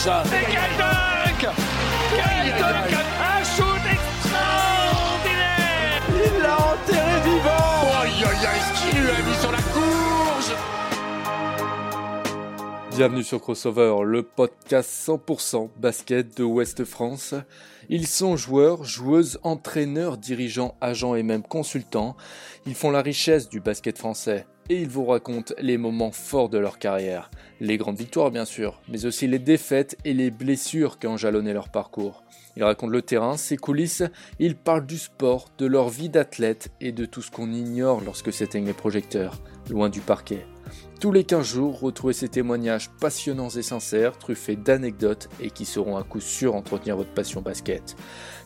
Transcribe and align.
Et 0.00 0.06
quel 0.06 0.72
dunk 0.78 1.44
Quel 2.16 2.56
dunk 2.58 2.94
Un 3.20 3.44
shoot 3.44 3.84
extraordinaire 3.92 6.00
Il 6.08 6.40
l'a 6.40 6.56
enterré 6.72 7.20
vivant. 7.22 8.00
Aïe 8.00 8.24
aïe 8.24 8.46
aïe, 8.46 8.62
ce 8.64 8.72
qu'il 8.80 8.96
lui 8.98 9.10
a 9.10 9.20
mis 9.20 9.36
sur 9.38 9.52
la 9.52 9.58
courge 9.58 10.54
Bienvenue 12.96 13.22
sur 13.22 13.42
Crossover, 13.42 13.96
le 14.06 14.22
podcast 14.22 14.88
100% 15.06 15.68
basket 15.76 16.34
de 16.34 16.44
Ouest 16.44 16.86
France. 16.86 17.34
Ils 17.90 18.06
sont 18.06 18.38
joueurs, 18.38 18.84
joueuses, 18.84 19.38
entraîneurs, 19.42 20.16
dirigeants, 20.16 20.76
agents 20.80 21.14
et 21.14 21.22
même 21.22 21.42
consultants. 21.42 22.16
Ils 22.64 22.74
font 22.74 22.90
la 22.90 23.02
richesse 23.02 23.50
du 23.50 23.60
basket 23.60 23.98
français 23.98 24.46
et 24.70 24.80
ils 24.80 24.88
vous 24.88 25.04
racontent 25.04 25.52
les 25.60 25.76
moments 25.76 26.12
forts 26.12 26.48
de 26.48 26.56
leur 26.56 26.78
carrière. 26.78 27.28
Les 27.60 27.76
grandes 27.76 27.98
victoires 27.98 28.30
bien 28.30 28.44
sûr, 28.44 28.80
mais 28.88 29.04
aussi 29.04 29.26
les 29.26 29.40
défaites 29.40 29.98
et 30.04 30.14
les 30.14 30.30
blessures 30.30 31.00
qui 31.00 31.08
ont 31.08 31.16
jalonné 31.16 31.52
leur 31.52 31.70
parcours. 31.70 32.22
Ils 32.56 32.62
racontent 32.62 32.92
le 32.92 33.02
terrain, 33.02 33.36
ses 33.36 33.56
coulisses, 33.56 34.04
ils 34.38 34.56
parlent 34.56 34.86
du 34.86 34.96
sport, 34.96 35.48
de 35.58 35.66
leur 35.66 35.88
vie 35.88 36.08
d'athlète 36.08 36.70
et 36.80 36.92
de 36.92 37.04
tout 37.04 37.20
ce 37.20 37.32
qu'on 37.32 37.52
ignore 37.52 38.00
lorsque 38.00 38.32
s'éteignent 38.32 38.66
les 38.66 38.72
projecteurs, 38.72 39.40
loin 39.68 39.88
du 39.88 40.00
parquet. 40.00 40.46
Tous 41.00 41.10
les 41.10 41.24
15 41.24 41.46
jours, 41.46 41.80
retrouvez 41.80 42.12
ces 42.12 42.28
témoignages 42.28 42.90
passionnants 43.00 43.48
et 43.48 43.62
sincères, 43.62 44.18
truffés 44.18 44.54
d'anecdotes 44.54 45.28
et 45.40 45.50
qui 45.50 45.64
seront 45.64 45.96
à 45.96 46.04
coup 46.04 46.20
sûr 46.20 46.54
entretenir 46.54 46.96
votre 46.96 47.12
passion 47.12 47.40
basket. 47.40 47.96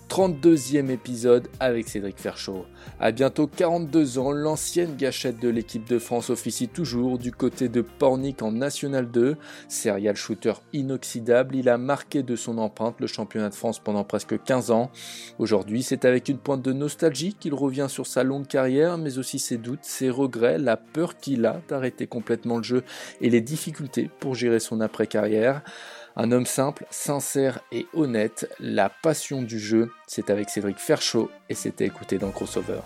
32e 0.09 0.91
épisode 0.91 1.49
avec 1.61 1.89
Cédric 1.89 2.19
Ferchaud. 2.19 2.67
À 3.01 3.11
bientôt 3.13 3.47
42 3.47 4.19
ans, 4.19 4.33
l'ancienne 4.33 4.97
gâchette 4.97 5.41
de 5.41 5.49
l'équipe 5.49 5.89
de 5.89 5.99
France 5.99 6.31
officie 6.31 6.69
toujours 6.69 7.19
du 7.19 7.33
côté 7.33 7.69
de 7.69 7.81
Pornic 7.81 8.43
en 8.43 8.53
National 8.53 9.11
2. 9.11 9.37
Serial 9.69 10.17
shooter 10.17 10.55
inoxydable, 10.73 11.57
il 11.57 11.69
a 11.69 11.79
marqué 11.79 12.23
de 12.23 12.37
son 12.37 12.59
empreinte 12.59 13.01
le 13.01 13.07
championnat 13.07 13.49
de 13.49 13.55
France 13.55 13.79
pendant 13.79 14.05
presque 14.05 14.43
15 14.43 14.71
ans. 14.71 14.91
Aujourd'hui, 15.39 15.83
c'est 15.83 16.05
avec 16.05 16.29
une 16.29 16.39
pointe 16.39 16.63
de 16.63 16.73
nostalgie 16.73 17.35
qu'il 17.35 17.55
revient 17.55 17.87
sur 17.89 18.07
sa 18.07 18.23
longue 18.23 18.47
carrière, 18.47 18.99
mais 18.99 19.19
aussi 19.19 19.39
ses 19.39 19.57
doutes, 19.57 19.85
ses 19.85 20.11
regrets, 20.11 20.59
la 20.59 20.77
peur 20.77 21.17
qu'il 21.17 21.47
a 21.47 21.61
d'arrêter 21.69 22.07
complètement 22.07 22.59
le 22.59 22.63
jeu 22.63 22.85
et 23.21 23.31
les 23.31 23.41
difficultés 23.41 24.11
pour 24.21 24.35
gérer 24.35 24.61
son 24.61 24.81
après-carrière. 24.81 25.63
Un 26.17 26.31
homme 26.31 26.47
simple, 26.47 26.87
sincère 26.91 27.59
et 27.73 27.87
honnête, 27.93 28.49
la 28.61 28.89
passion 28.89 29.43
du 29.43 29.59
jeu, 29.59 29.91
c'est 30.07 30.31
avec 30.31 30.49
Cédric 30.49 30.79
Ferchaud 30.79 31.29
et 31.49 31.55
c'était 31.55 31.87
écouté 31.87 32.19
dans 32.19 32.31
Crossover. 32.31 32.81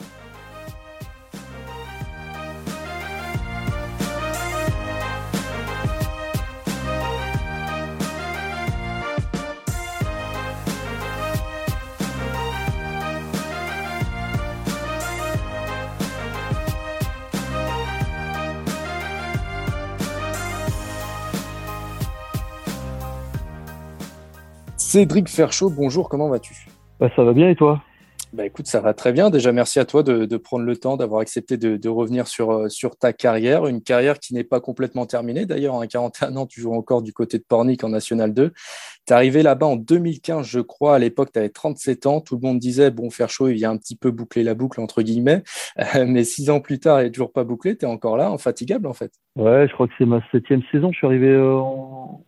Cédric 24.89 25.29
Ferchaud, 25.29 25.69
bonjour, 25.69 26.09
comment 26.09 26.31
vas-tu? 26.31 26.55
Bah, 26.99 27.11
Ça 27.15 27.23
va 27.23 27.35
bien 27.35 27.51
et 27.51 27.55
toi? 27.55 27.83
Bah 28.33 28.47
écoute, 28.47 28.67
ça 28.67 28.81
va 28.81 28.95
très 28.95 29.13
bien. 29.13 29.29
Déjà, 29.29 29.53
merci 29.53 29.79
à 29.79 29.85
toi 29.85 30.03
de, 30.03 30.25
de 30.25 30.37
prendre 30.39 30.65
le 30.65 30.77
temps, 30.79 30.97
d'avoir 30.97 31.21
accepté 31.21 31.59
de, 31.59 31.77
de, 31.77 31.89
revenir 31.91 32.27
sur, 32.27 32.53
euh, 32.53 32.69
sur 32.71 32.97
ta 32.97 33.13
carrière. 33.13 33.67
Une 33.67 33.83
carrière 33.83 34.19
qui 34.19 34.33
n'est 34.33 34.45
pas 34.45 34.61
complètement 34.61 35.05
terminée. 35.05 35.45
D'ailleurs, 35.45 35.75
en 35.75 35.87
41 35.87 36.37
ans, 36.37 36.47
tu 36.47 36.63
joues 36.63 36.73
encore 36.73 37.03
du 37.03 37.13
côté 37.13 37.37
de 37.37 37.45
Pornic 37.47 37.85
en 37.85 37.91
National 37.91 38.33
2. 38.33 38.51
Tu 38.51 38.55
es 39.11 39.13
arrivé 39.13 39.43
là-bas 39.43 39.67
en 39.67 39.77
2015, 39.77 40.47
je 40.47 40.61
crois. 40.61 40.95
À 40.95 40.99
l'époque, 40.99 41.33
tu 41.35 41.39
avais 41.39 41.51
37 41.51 42.07
ans. 42.07 42.23
Tout 42.23 42.37
le 42.37 42.49
monde 42.49 42.59
disait, 42.59 42.91
bon, 42.91 43.11
faire 43.11 43.29
chaud, 43.29 43.49
il 43.49 43.57
vient 43.57 43.73
un 43.73 43.77
petit 43.77 43.97
peu 43.97 44.11
boucler 44.11 44.43
la 44.43 44.55
boucle, 44.55 44.81
entre 44.81 45.03
guillemets. 45.03 45.43
Euh, 45.97 46.07
mais 46.07 46.25
six 46.25 46.49
ans 46.49 46.61
plus 46.61 46.81
tard, 46.81 47.03
il 47.03 47.05
n'est 47.05 47.11
toujours 47.11 47.33
pas 47.33 47.45
bouclé. 47.45 47.77
Tu 47.77 47.85
es 47.85 47.89
encore 47.89 48.17
là, 48.17 48.31
infatigable, 48.31 48.87
en 48.87 48.95
fait. 48.95 49.13
Ouais, 49.37 49.69
je 49.69 49.73
crois 49.75 49.87
que 49.87 49.93
c'est 49.99 50.07
ma 50.07 50.23
septième 50.33 50.63
saison. 50.73 50.93
Je 50.93 50.97
suis 50.97 51.07
arrivé 51.07 51.29
euh, 51.29 51.57
en. 51.59 52.25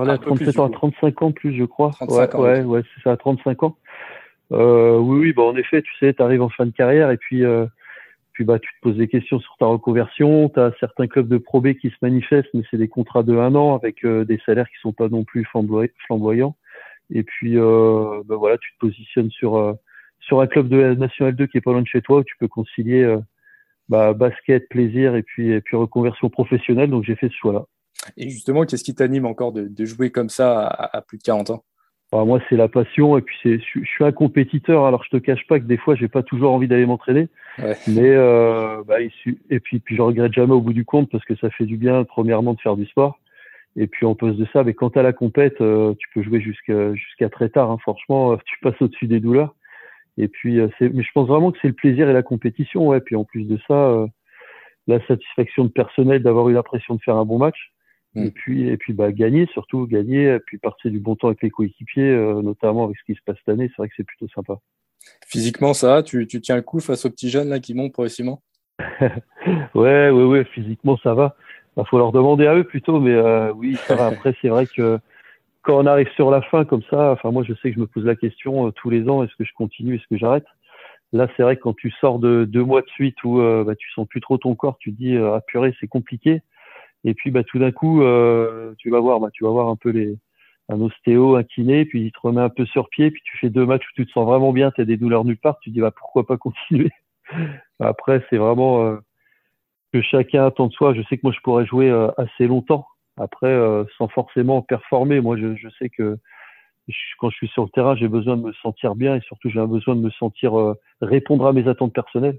À 0.00 0.18
37 0.18 0.58
ans, 0.58 0.66
à 0.66 0.70
35 0.70 1.22
ans 1.22 1.32
plus, 1.32 1.54
je 1.54 1.64
crois. 1.64 1.90
35 1.90 2.16
ouais, 2.16 2.34
ans, 2.34 2.40
ouais, 2.40 2.62
ouais 2.62 2.82
c'est 2.94 3.02
ça, 3.02 3.12
à 3.12 3.16
35 3.16 3.62
ans. 3.62 3.76
Euh, 4.52 4.98
oui, 4.98 5.18
oui, 5.20 5.32
bah 5.32 5.42
en 5.42 5.56
effet, 5.56 5.82
tu 5.82 5.90
sais, 5.98 6.12
tu 6.12 6.22
arrives 6.22 6.42
en 6.42 6.48
fin 6.48 6.66
de 6.66 6.72
carrière 6.72 7.10
et 7.10 7.16
puis, 7.16 7.44
euh, 7.44 7.66
puis 8.32 8.44
bah, 8.44 8.58
tu 8.58 8.68
te 8.68 8.80
poses 8.82 8.96
des 8.96 9.08
questions 9.08 9.40
sur 9.40 9.56
ta 9.58 9.66
reconversion. 9.66 10.48
Tu 10.48 10.60
as 10.60 10.72
certains 10.80 11.06
clubs 11.06 11.28
de 11.28 11.38
Pro 11.38 11.60
B 11.60 11.74
qui 11.74 11.90
se 11.90 11.96
manifestent, 12.02 12.52
mais 12.54 12.62
c'est 12.70 12.76
des 12.76 12.88
contrats 12.88 13.22
de 13.22 13.36
un 13.36 13.54
an 13.54 13.74
avec 13.74 14.04
euh, 14.04 14.24
des 14.24 14.40
salaires 14.44 14.68
qui 14.68 14.80
sont 14.80 14.92
pas 14.92 15.08
non 15.08 15.24
plus 15.24 15.44
flamboyants. 15.44 16.56
Et 17.10 17.22
puis, 17.22 17.58
euh, 17.58 18.22
bah, 18.26 18.36
voilà, 18.36 18.58
tu 18.58 18.72
te 18.72 18.78
positionnes 18.78 19.30
sur, 19.30 19.56
euh, 19.56 19.74
sur 20.20 20.40
un 20.40 20.46
club 20.46 20.68
de 20.68 20.76
la 20.76 20.94
National 20.94 21.34
2 21.34 21.46
qui 21.46 21.58
est 21.58 21.62
pas 21.62 21.72
loin 21.72 21.82
de 21.82 21.86
chez 21.86 22.00
toi 22.00 22.18
où 22.18 22.24
tu 22.24 22.36
peux 22.38 22.48
concilier 22.48 23.02
euh, 23.02 23.18
bah, 23.88 24.14
basket, 24.14 24.68
plaisir 24.68 25.14
et 25.14 25.22
puis, 25.22 25.52
et 25.52 25.60
puis 25.60 25.76
reconversion 25.76 26.30
professionnelle. 26.30 26.90
Donc, 26.90 27.04
j'ai 27.04 27.16
fait 27.16 27.28
ce 27.28 27.36
choix-là. 27.36 27.66
Et 28.16 28.28
justement, 28.28 28.64
qu'est-ce 28.64 28.84
qui 28.84 28.94
t'anime 28.94 29.26
encore 29.26 29.52
de, 29.52 29.68
de, 29.68 29.84
jouer 29.84 30.10
comme 30.10 30.28
ça 30.28 30.66
à, 30.66 30.96
à 30.96 31.02
plus 31.02 31.18
de 31.18 31.22
40 31.22 31.50
ans? 31.50 31.64
Alors 32.12 32.26
moi, 32.26 32.40
c'est 32.48 32.56
la 32.56 32.68
passion 32.68 33.16
et 33.16 33.22
puis 33.22 33.36
c'est, 33.42 33.58
je, 33.58 33.80
je, 33.80 33.88
suis 33.88 34.04
un 34.04 34.12
compétiteur. 34.12 34.84
Alors 34.84 35.02
je 35.04 35.10
te 35.10 35.16
cache 35.16 35.46
pas 35.46 35.58
que 35.58 35.64
des 35.64 35.78
fois, 35.78 35.94
j'ai 35.94 36.08
pas 36.08 36.22
toujours 36.22 36.52
envie 36.52 36.68
d'aller 36.68 36.84
m'entraîner, 36.84 37.28
ouais. 37.58 37.76
mais 37.86 38.10
euh, 38.10 38.82
bah, 38.86 39.00
et 39.00 39.60
puis 39.60 39.78
puis 39.78 39.96
je 39.96 40.02
regrette 40.02 40.34
jamais 40.34 40.52
au 40.52 40.60
bout 40.60 40.74
du 40.74 40.84
compte 40.84 41.10
parce 41.10 41.24
que 41.24 41.34
ça 41.36 41.48
fait 41.50 41.64
du 41.64 41.78
bien, 41.78 42.04
premièrement, 42.04 42.52
de 42.52 42.60
faire 42.60 42.76
du 42.76 42.84
sport. 42.86 43.18
Et 43.76 43.86
puis 43.86 44.04
en 44.04 44.14
plus 44.14 44.34
de 44.34 44.46
ça, 44.52 44.62
mais 44.62 44.74
quand 44.74 44.90
t'as 44.90 45.02
la 45.02 45.14
compète, 45.14 45.58
euh, 45.62 45.94
tu 45.98 46.06
peux 46.12 46.22
jouer 46.22 46.42
jusqu'à 46.42 46.94
jusqu'à 46.94 47.30
très 47.30 47.48
tard. 47.48 47.70
Hein. 47.70 47.78
Franchement, 47.80 48.36
tu 48.44 48.58
passes 48.60 48.80
au-dessus 48.82 49.06
des 49.06 49.20
douleurs. 49.20 49.54
Et 50.18 50.28
puis, 50.28 50.60
euh, 50.60 50.68
c'est, 50.78 50.88
mais 50.90 51.02
je 51.02 51.10
pense 51.14 51.28
vraiment 51.28 51.52
que 51.52 51.58
c'est 51.62 51.68
le 51.68 51.74
plaisir 51.74 52.08
et 52.08 52.12
la 52.12 52.22
compétition. 52.22 52.88
Ouais. 52.88 53.00
Puis 53.00 53.16
en 53.16 53.24
plus 53.24 53.44
de 53.44 53.58
ça, 53.66 53.74
euh, 53.74 54.06
la 54.86 55.04
satisfaction 55.06 55.64
de 55.64 55.70
personnel 55.70 56.22
d'avoir 56.22 56.48
eu 56.48 56.54
l'impression 56.54 56.94
de 56.94 57.00
faire 57.02 57.16
un 57.16 57.24
bon 57.24 57.38
match. 57.38 57.71
Et 58.14 58.30
puis, 58.30 58.68
et 58.68 58.76
puis 58.76 58.92
bah, 58.92 59.10
gagner, 59.10 59.46
surtout 59.52 59.86
gagner, 59.86 60.34
et 60.34 60.38
puis 60.38 60.58
passer 60.58 60.90
du 60.90 61.00
bon 61.00 61.16
temps 61.16 61.28
avec 61.28 61.42
les 61.42 61.50
coéquipiers, 61.50 62.10
euh, 62.10 62.42
notamment 62.42 62.84
avec 62.84 62.98
ce 62.98 63.04
qui 63.04 63.14
se 63.14 63.22
passe 63.24 63.36
cette 63.38 63.48
année, 63.48 63.68
c'est 63.68 63.78
vrai 63.78 63.88
que 63.88 63.94
c'est 63.96 64.04
plutôt 64.04 64.28
sympa. 64.34 64.58
Physiquement, 65.26 65.72
ça 65.72 65.88
va? 65.88 66.02
Tu, 66.02 66.26
tu 66.26 66.40
tiens 66.40 66.56
le 66.56 66.62
coup 66.62 66.80
face 66.80 67.06
aux 67.06 67.10
petits 67.10 67.30
jeunes 67.30 67.48
là, 67.48 67.58
qui 67.58 67.74
montent 67.74 67.92
progressivement? 67.92 68.42
Ouais, 69.74 70.10
ouais, 70.10 70.24
ouais, 70.24 70.44
physiquement, 70.44 70.96
ça 71.02 71.14
va. 71.14 71.34
Il 71.40 71.70
bah, 71.76 71.84
faut 71.88 71.98
leur 71.98 72.12
demander 72.12 72.46
à 72.46 72.54
eux 72.54 72.64
plutôt, 72.64 73.00
mais 73.00 73.12
euh, 73.12 73.52
oui, 73.52 73.76
ça 73.86 73.96
va. 73.96 74.06
Après, 74.06 74.34
c'est 74.40 74.48
vrai 74.48 74.66
que 74.66 74.98
quand 75.62 75.82
on 75.82 75.86
arrive 75.86 76.08
sur 76.14 76.30
la 76.30 76.42
fin 76.42 76.64
comme 76.64 76.82
ça, 76.90 77.12
enfin, 77.12 77.30
moi, 77.30 77.42
je 77.42 77.54
sais 77.54 77.70
que 77.70 77.76
je 77.76 77.80
me 77.80 77.86
pose 77.86 78.04
la 78.04 78.14
question 78.14 78.68
euh, 78.68 78.70
tous 78.70 78.90
les 78.90 79.08
ans 79.08 79.24
est-ce 79.24 79.34
que 79.36 79.44
je 79.44 79.52
continue, 79.54 79.96
est-ce 79.96 80.06
que 80.08 80.18
j'arrête? 80.18 80.44
Là, 81.12 81.28
c'est 81.36 81.42
vrai 81.42 81.56
que 81.56 81.62
quand 81.62 81.74
tu 81.74 81.90
sors 82.00 82.18
de 82.18 82.44
deux 82.44 82.62
mois 82.62 82.82
de 82.82 82.88
suite 82.88 83.22
où 83.24 83.40
euh, 83.40 83.64
bah, 83.64 83.74
tu 83.74 83.90
sens 83.90 84.06
plus 84.06 84.20
trop 84.20 84.38
ton 84.38 84.54
corps, 84.54 84.76
tu 84.78 84.92
te 84.92 84.98
dis 84.98 85.16
ah 85.16 85.40
purée, 85.46 85.74
c'est 85.80 85.88
compliqué. 85.88 86.42
Et 87.04 87.14
puis 87.14 87.30
bah 87.30 87.44
tout 87.44 87.58
d'un 87.58 87.72
coup, 87.72 88.02
euh, 88.02 88.74
tu 88.78 88.90
vas 88.90 89.00
voir, 89.00 89.20
bah 89.20 89.30
tu 89.32 89.44
vas 89.44 89.50
voir 89.50 89.68
un 89.68 89.76
peu 89.76 89.90
les 89.90 90.18
un 90.68 90.80
ostéo, 90.80 91.36
un 91.36 91.42
kiné, 91.44 91.84
puis 91.84 92.06
il 92.06 92.12
te 92.12 92.20
remet 92.20 92.40
un 92.40 92.48
peu 92.48 92.64
sur 92.66 92.88
pied, 92.88 93.10
puis 93.10 93.20
tu 93.24 93.36
fais 93.38 93.50
deux 93.50 93.66
matchs 93.66 93.84
où 93.84 93.92
tu 93.94 94.06
te 94.06 94.12
sens 94.12 94.26
vraiment 94.26 94.52
bien, 94.52 94.70
tu 94.70 94.80
as 94.80 94.84
des 94.84 94.96
douleurs 94.96 95.24
nulle 95.24 95.38
part, 95.38 95.58
tu 95.60 95.70
te 95.70 95.74
dis 95.74 95.80
bah 95.80 95.90
pourquoi 95.90 96.26
pas 96.26 96.36
continuer? 96.38 96.90
Après 97.80 98.24
c'est 98.30 98.36
vraiment 98.38 98.84
euh, 98.84 98.96
que 99.92 100.00
chacun 100.02 100.46
attend 100.46 100.68
de 100.68 100.72
soi. 100.72 100.94
Je 100.94 101.02
sais 101.02 101.16
que 101.16 101.22
moi 101.24 101.32
je 101.32 101.40
pourrais 101.40 101.66
jouer 101.66 101.90
euh, 101.90 102.10
assez 102.16 102.46
longtemps. 102.46 102.86
Après 103.16 103.48
euh, 103.48 103.84
sans 103.98 104.08
forcément 104.08 104.62
performer, 104.62 105.20
moi 105.20 105.36
je, 105.36 105.54
je 105.56 105.68
sais 105.78 105.90
que 105.90 106.18
je, 106.88 106.96
quand 107.18 107.30
je 107.30 107.36
suis 107.36 107.48
sur 107.48 107.64
le 107.64 107.70
terrain, 107.70 107.94
j'ai 107.96 108.08
besoin 108.08 108.36
de 108.36 108.42
me 108.42 108.52
sentir 108.54 108.94
bien 108.94 109.16
et 109.16 109.20
surtout 109.20 109.50
j'ai 109.50 109.64
besoin 109.66 109.96
de 109.96 110.00
me 110.00 110.10
sentir 110.10 110.58
euh, 110.58 110.74
répondre 111.00 111.46
à 111.46 111.52
mes 111.52 111.68
attentes 111.68 111.92
personnelles. 111.92 112.38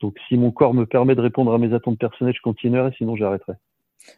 Donc 0.00 0.16
si 0.28 0.36
mon 0.36 0.50
corps 0.50 0.74
me 0.74 0.86
permet 0.86 1.14
de 1.14 1.20
répondre 1.20 1.52
à 1.52 1.58
mes 1.58 1.74
attentes 1.74 1.98
personnelles, 1.98 2.34
je 2.36 2.42
continuerai, 2.42 2.92
sinon 2.96 3.16
j'arrêterai. 3.16 3.54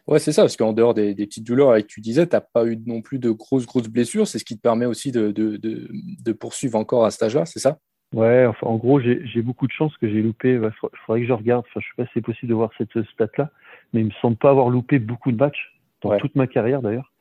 Ouais, 0.07 0.19
c'est 0.19 0.31
ça, 0.31 0.43
parce 0.43 0.57
qu'en 0.57 0.73
dehors 0.73 0.93
des, 0.93 1.13
des, 1.13 1.25
petites 1.25 1.45
douleurs, 1.45 1.75
tu 1.87 2.01
disais, 2.01 2.27
tu 2.27 2.35
n'as 2.35 2.41
pas 2.41 2.65
eu 2.65 2.77
non 2.85 3.01
plus 3.01 3.19
de 3.19 3.31
grosses, 3.31 3.65
grosses 3.65 3.89
blessures. 3.89 4.27
C'est 4.27 4.39
ce 4.39 4.45
qui 4.45 4.55
te 4.55 4.61
permet 4.61 4.85
aussi 4.85 5.11
de, 5.11 5.31
de, 5.31 5.57
de, 5.57 5.89
de 5.91 6.31
poursuivre 6.31 6.77
encore 6.77 7.05
à 7.05 7.11
cet 7.11 7.23
âge-là, 7.23 7.45
c'est 7.45 7.59
ça? 7.59 7.77
Ouais, 8.13 8.45
enfin, 8.45 8.67
en 8.67 8.75
gros, 8.75 8.99
j'ai 8.99 9.41
beaucoup 9.41 9.65
de 9.65 9.71
chance 9.71 9.95
que 9.97 10.07
j'ai 10.07 10.21
loupé. 10.21 10.53
Il 10.53 10.71
faudrait 11.05 11.21
que 11.21 11.27
je 11.27 11.33
regarde. 11.33 11.65
Enfin, 11.67 11.79
je 11.79 11.87
sais 11.87 11.93
pas 11.97 12.05
si 12.05 12.11
c'est 12.13 12.21
possible 12.21 12.49
de 12.49 12.55
voir 12.55 12.69
cette 12.77 13.03
stat-là, 13.13 13.49
mais 13.91 14.01
il 14.01 14.05
me 14.05 14.11
semble 14.21 14.37
pas 14.37 14.51
avoir 14.51 14.69
loupé 14.69 14.99
beaucoup 14.99 15.31
de 15.31 15.37
matchs 15.37 15.73
dans 16.01 16.11
ouais. 16.11 16.19
toute 16.19 16.35
ma 16.35 16.45
carrière 16.45 16.81
d'ailleurs. 16.81 17.11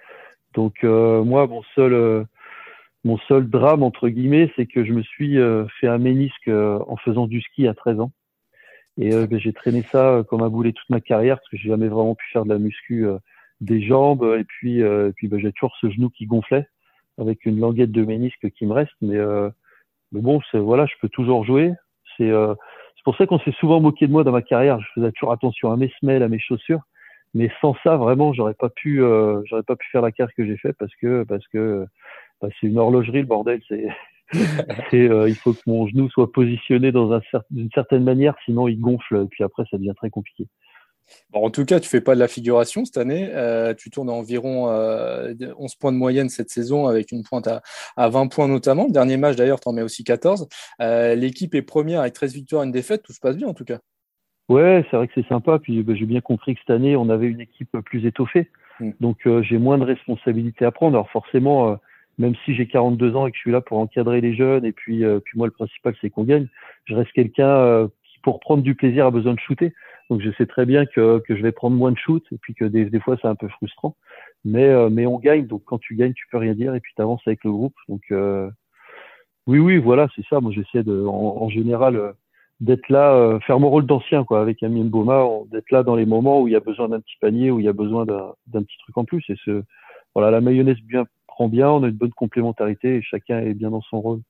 Donc, 0.54 0.84
euh, 0.84 1.24
moi, 1.24 1.46
mon 1.46 1.62
seul, 1.74 1.94
euh, 1.94 2.24
mon 3.04 3.16
seul 3.26 3.48
drame, 3.48 3.82
entre 3.82 4.10
guillemets, 4.10 4.52
c'est 4.54 4.66
que 4.66 4.84
je 4.84 4.92
me 4.92 5.02
suis 5.02 5.38
euh, 5.38 5.64
fait 5.80 5.88
un 5.88 5.98
ménisque 5.98 6.48
en 6.48 6.96
faisant 6.96 7.26
du 7.26 7.40
ski 7.40 7.66
à 7.66 7.74
13 7.74 8.00
ans. 8.00 8.12
Et 8.98 9.14
euh, 9.14 9.26
j'ai 9.30 9.52
traîné 9.52 9.82
ça 9.82 10.08
euh, 10.10 10.22
comme 10.22 10.42
un 10.42 10.48
boulet 10.48 10.72
toute 10.72 10.90
ma 10.90 11.00
carrière 11.00 11.38
parce 11.38 11.48
que 11.48 11.56
j'ai 11.56 11.70
jamais 11.70 11.88
vraiment 11.88 12.14
pu 12.14 12.26
faire 12.32 12.44
de 12.44 12.50
la 12.50 12.58
muscu 12.58 13.06
euh, 13.06 13.18
des 13.60 13.82
jambes. 13.82 14.36
Et 14.38 14.44
puis, 14.44 14.82
euh, 14.82 15.08
et 15.08 15.12
puis 15.12 15.28
ben, 15.28 15.40
j'ai 15.40 15.52
toujours 15.52 15.74
ce 15.80 15.90
genou 15.90 16.10
qui 16.10 16.26
gonflait 16.26 16.66
avec 17.18 17.44
une 17.46 17.58
languette 17.60 17.92
de 17.92 18.04
ménisque 18.04 18.50
qui 18.50 18.66
me 18.66 18.72
reste. 18.72 18.92
Mais, 19.00 19.16
euh, 19.16 19.50
mais 20.12 20.20
bon, 20.20 20.40
c'est 20.50 20.58
voilà, 20.58 20.86
je 20.86 20.94
peux 21.00 21.08
toujours 21.08 21.44
jouer. 21.44 21.72
C'est 22.16 22.30
c'est 23.02 23.04
pour 23.04 23.16
ça 23.16 23.26
qu'on 23.26 23.40
s'est 23.40 23.54
souvent 23.58 23.80
moqué 23.80 24.06
de 24.06 24.12
moi 24.12 24.22
dans 24.22 24.30
ma 24.30 24.42
carrière. 24.42 24.78
Je 24.80 24.86
faisais 24.94 25.10
toujours 25.10 25.32
attention 25.32 25.72
à 25.72 25.76
mes 25.76 25.92
semelles, 25.98 26.22
à 26.22 26.28
mes 26.28 26.38
chaussures. 26.38 26.82
Mais 27.34 27.50
sans 27.60 27.74
ça, 27.82 27.96
vraiment, 27.96 28.32
j'aurais 28.32 28.54
pas 28.54 28.68
pu, 28.68 29.02
euh, 29.02 29.42
j'aurais 29.46 29.64
pas 29.64 29.74
pu 29.74 29.88
faire 29.90 30.02
la 30.02 30.12
carrière 30.12 30.34
que 30.36 30.46
j'ai 30.46 30.56
fait 30.56 30.72
parce 30.74 30.94
que 30.96 31.24
parce 31.24 31.44
que 31.48 31.84
bah, 32.40 32.48
c'est 32.60 32.68
une 32.68 32.78
horlogerie 32.78 33.22
le 33.22 33.26
bordel. 33.26 33.60
C'est, 33.68 33.88
c'est 34.90 35.08
euh, 35.08 35.28
il 35.28 35.34
faut 35.34 35.52
que 35.52 35.60
mon 35.66 35.86
genou 35.86 36.08
soit 36.10 36.32
positionné 36.32 36.92
dans 36.92 37.12
un 37.12 37.20
d'une 37.50 37.70
certaine 37.74 38.04
manière, 38.04 38.34
sinon 38.44 38.68
il 38.68 38.80
gonfle 38.80 39.22
et 39.24 39.28
puis 39.28 39.44
après 39.44 39.64
ça 39.70 39.76
devient 39.76 39.94
très 39.96 40.10
compliqué. 40.10 40.48
Bon, 41.30 41.46
en 41.46 41.50
tout 41.50 41.64
cas, 41.64 41.80
tu 41.80 41.88
fais 41.88 42.00
pas 42.00 42.14
de 42.14 42.20
la 42.20 42.28
figuration 42.28 42.84
cette 42.84 42.96
année. 42.96 43.30
Euh, 43.32 43.74
tu 43.74 43.90
tournes 43.90 44.10
à 44.10 44.12
environ 44.12 44.66
11 44.66 44.70
euh, 44.70 45.66
points 45.80 45.92
de 45.92 45.96
moyenne 45.96 46.28
cette 46.28 46.50
saison 46.50 46.86
avec 46.86 47.12
une 47.12 47.22
pointe 47.22 47.46
à, 47.46 47.62
à 47.96 48.08
20 48.08 48.28
points 48.28 48.48
notamment. 48.48 48.86
Le 48.86 48.92
dernier 48.92 49.16
match 49.16 49.36
d'ailleurs, 49.36 49.60
tu 49.60 49.68
en 49.68 49.72
mets 49.72 49.82
aussi 49.82 50.04
14. 50.04 50.48
Euh, 50.80 51.14
l'équipe 51.14 51.54
est 51.54 51.62
première 51.62 52.00
avec 52.00 52.14
13 52.14 52.34
victoires 52.34 52.62
et 52.62 52.66
une 52.66 52.72
défaite. 52.72 53.02
Tout 53.02 53.12
se 53.12 53.20
passe 53.20 53.36
bien 53.36 53.48
en 53.48 53.54
tout 53.54 53.64
cas. 53.64 53.78
Ouais, 54.48 54.84
c'est 54.90 54.96
vrai 54.96 55.08
que 55.08 55.14
c'est 55.14 55.28
sympa. 55.28 55.58
Puis 55.58 55.82
bah, 55.82 55.94
j'ai 55.94 56.06
bien 56.06 56.20
compris 56.20 56.54
que 56.54 56.60
cette 56.60 56.74
année, 56.74 56.96
on 56.96 57.08
avait 57.08 57.26
une 57.26 57.40
équipe 57.40 57.76
plus 57.84 58.06
étoffée. 58.06 58.50
Mm. 58.80 58.90
Donc 59.00 59.28
j'ai 59.42 59.58
moins 59.58 59.78
de 59.78 59.84
responsabilités 59.84 60.64
à 60.64 60.70
prendre. 60.70 60.96
Alors 60.96 61.10
forcément, 61.10 61.78
même 62.18 62.34
si 62.44 62.54
j'ai 62.54 62.66
42 62.66 63.16
ans 63.16 63.26
et 63.26 63.30
que 63.30 63.36
je 63.36 63.40
suis 63.40 63.50
là 63.52 63.60
pour 63.60 63.78
encadrer 63.78 64.20
les 64.20 64.34
jeunes, 64.34 64.64
et 64.64 64.72
puis, 64.72 65.02
puis 65.24 65.38
moi 65.38 65.46
le 65.46 65.52
principal 65.52 65.94
c'est 66.00 66.10
qu'on 66.10 66.24
gagne, 66.24 66.48
je 66.84 66.94
reste 66.94 67.12
quelqu'un 67.12 67.88
qui 68.04 68.12
pour 68.22 68.40
prendre 68.40 68.62
du 68.62 68.74
plaisir 68.74 69.06
a 69.06 69.10
besoin 69.10 69.34
de 69.34 69.40
shooter. 69.40 69.72
Donc 70.10 70.20
je 70.20 70.30
sais 70.32 70.46
très 70.46 70.66
bien 70.66 70.86
que, 70.86 71.20
que 71.20 71.36
je 71.36 71.42
vais 71.42 71.52
prendre 71.52 71.76
moins 71.76 71.92
de 71.92 71.98
shoot 71.98 72.24
et 72.32 72.38
puis 72.38 72.54
que 72.54 72.64
des, 72.64 72.86
des 72.86 73.00
fois 73.00 73.16
c'est 73.20 73.28
un 73.28 73.34
peu 73.34 73.48
frustrant. 73.48 73.96
Mais, 74.44 74.68
euh, 74.68 74.90
mais 74.90 75.06
on 75.06 75.18
gagne, 75.18 75.46
donc 75.46 75.62
quand 75.64 75.78
tu 75.78 75.94
gagnes, 75.94 76.14
tu 76.14 76.26
peux 76.30 76.38
rien 76.38 76.54
dire 76.54 76.74
et 76.74 76.80
puis 76.80 76.92
tu 76.96 77.02
avances 77.02 77.22
avec 77.26 77.44
le 77.44 77.52
groupe. 77.52 77.74
Donc 77.88 78.02
euh, 78.10 78.50
oui, 79.46 79.58
oui, 79.58 79.78
voilà, 79.78 80.08
c'est 80.14 80.24
ça. 80.28 80.40
Moi 80.40 80.52
j'essaie 80.52 80.82
de, 80.82 81.04
en, 81.06 81.48
général 81.48 81.96
euh, 81.96 82.12
d'être 82.60 82.88
là, 82.88 83.38
faire 83.46 83.58
mon 83.58 83.70
rôle 83.70 83.86
d'ancien 83.86 84.24
quoi, 84.24 84.40
avec 84.40 84.62
Amine 84.62 84.88
Boma, 84.88 85.26
d'être 85.50 85.70
là 85.70 85.82
dans 85.82 85.96
les 85.96 86.06
moments 86.06 86.42
où 86.42 86.48
il 86.48 86.52
y 86.52 86.56
a 86.56 86.60
besoin 86.60 86.88
d'un 86.88 87.00
petit 87.00 87.16
panier, 87.20 87.50
où 87.50 87.58
il 87.58 87.64
y 87.64 87.68
a 87.68 87.72
besoin 87.72 88.04
d'un 88.04 88.62
petit 88.62 88.78
truc 88.78 88.96
en 88.98 89.04
plus. 89.04 89.24
Et 89.30 89.36
ce, 89.44 89.62
voilà, 90.14 90.30
la 90.30 90.40
mayonnaise 90.40 90.78
bien 90.84 91.06
prend 91.32 91.48
bien, 91.48 91.70
on 91.70 91.82
a 91.82 91.88
une 91.88 91.96
bonne 91.96 92.12
complémentarité 92.12 92.96
et 92.96 93.02
chacun 93.02 93.40
est 93.40 93.54
bien 93.54 93.70
dans 93.70 93.82
son 93.82 94.00
rôle. 94.00 94.20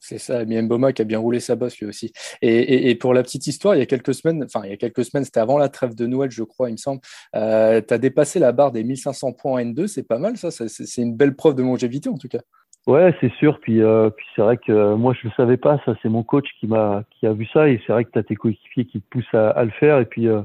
C'est 0.00 0.18
ça, 0.18 0.46
Mien 0.46 0.62
Boma 0.62 0.94
qui 0.94 1.02
a 1.02 1.04
bien 1.04 1.18
roulé 1.18 1.40
sa 1.40 1.56
bosse 1.56 1.78
lui 1.78 1.86
aussi. 1.86 2.12
Et, 2.40 2.94
pour 2.94 3.12
la 3.12 3.22
petite 3.22 3.46
histoire, 3.46 3.76
il 3.76 3.80
y 3.80 3.82
a 3.82 3.86
quelques 3.86 4.14
semaines, 4.14 4.42
enfin 4.44 4.62
il 4.64 4.70
y 4.70 4.72
a 4.72 4.78
quelques 4.78 5.04
semaines, 5.04 5.24
c'était 5.24 5.40
avant 5.40 5.58
la 5.58 5.68
trêve 5.68 5.94
de 5.94 6.06
Noël, 6.06 6.30
je 6.30 6.42
crois, 6.42 6.70
il 6.70 6.72
me 6.72 6.78
semble, 6.78 7.00
euh, 7.36 7.82
tu 7.86 7.92
as 7.92 7.98
dépassé 7.98 8.38
la 8.38 8.52
barre 8.52 8.72
des 8.72 8.82
1500 8.82 9.34
points 9.34 9.52
en 9.52 9.58
N2, 9.58 9.86
c'est 9.86 10.08
pas 10.08 10.18
mal 10.18 10.38
ça, 10.38 10.50
c'est 10.50 11.02
une 11.02 11.14
belle 11.14 11.36
preuve 11.36 11.54
de 11.54 11.62
longévité 11.62 12.08
en 12.08 12.16
tout 12.16 12.28
cas. 12.28 12.40
Ouais, 12.86 13.14
c'est 13.20 13.32
sûr. 13.34 13.60
Puis, 13.60 13.82
euh, 13.82 14.08
puis 14.08 14.26
c'est 14.34 14.40
vrai 14.40 14.56
que 14.56 14.94
moi, 14.94 15.12
je 15.12 15.26
ne 15.26 15.30
le 15.30 15.34
savais 15.36 15.58
pas. 15.58 15.78
Ça, 15.84 15.94
c'est 16.00 16.08
mon 16.08 16.22
coach 16.22 16.46
qui 16.58 16.66
m'a 16.66 17.04
qui 17.10 17.26
a 17.26 17.32
vu 17.34 17.46
ça. 17.52 17.68
Et 17.68 17.78
c'est 17.86 17.92
vrai 17.92 18.06
que 18.06 18.10
tu 18.10 18.18
as 18.18 18.22
tes 18.22 18.36
coéquipiers 18.36 18.86
qui 18.86 19.02
te 19.02 19.06
poussent 19.10 19.34
à, 19.34 19.62
le 19.64 19.70
faire. 19.72 19.98
Et 19.98 20.06
puis, 20.06 20.28
euh, 20.28 20.40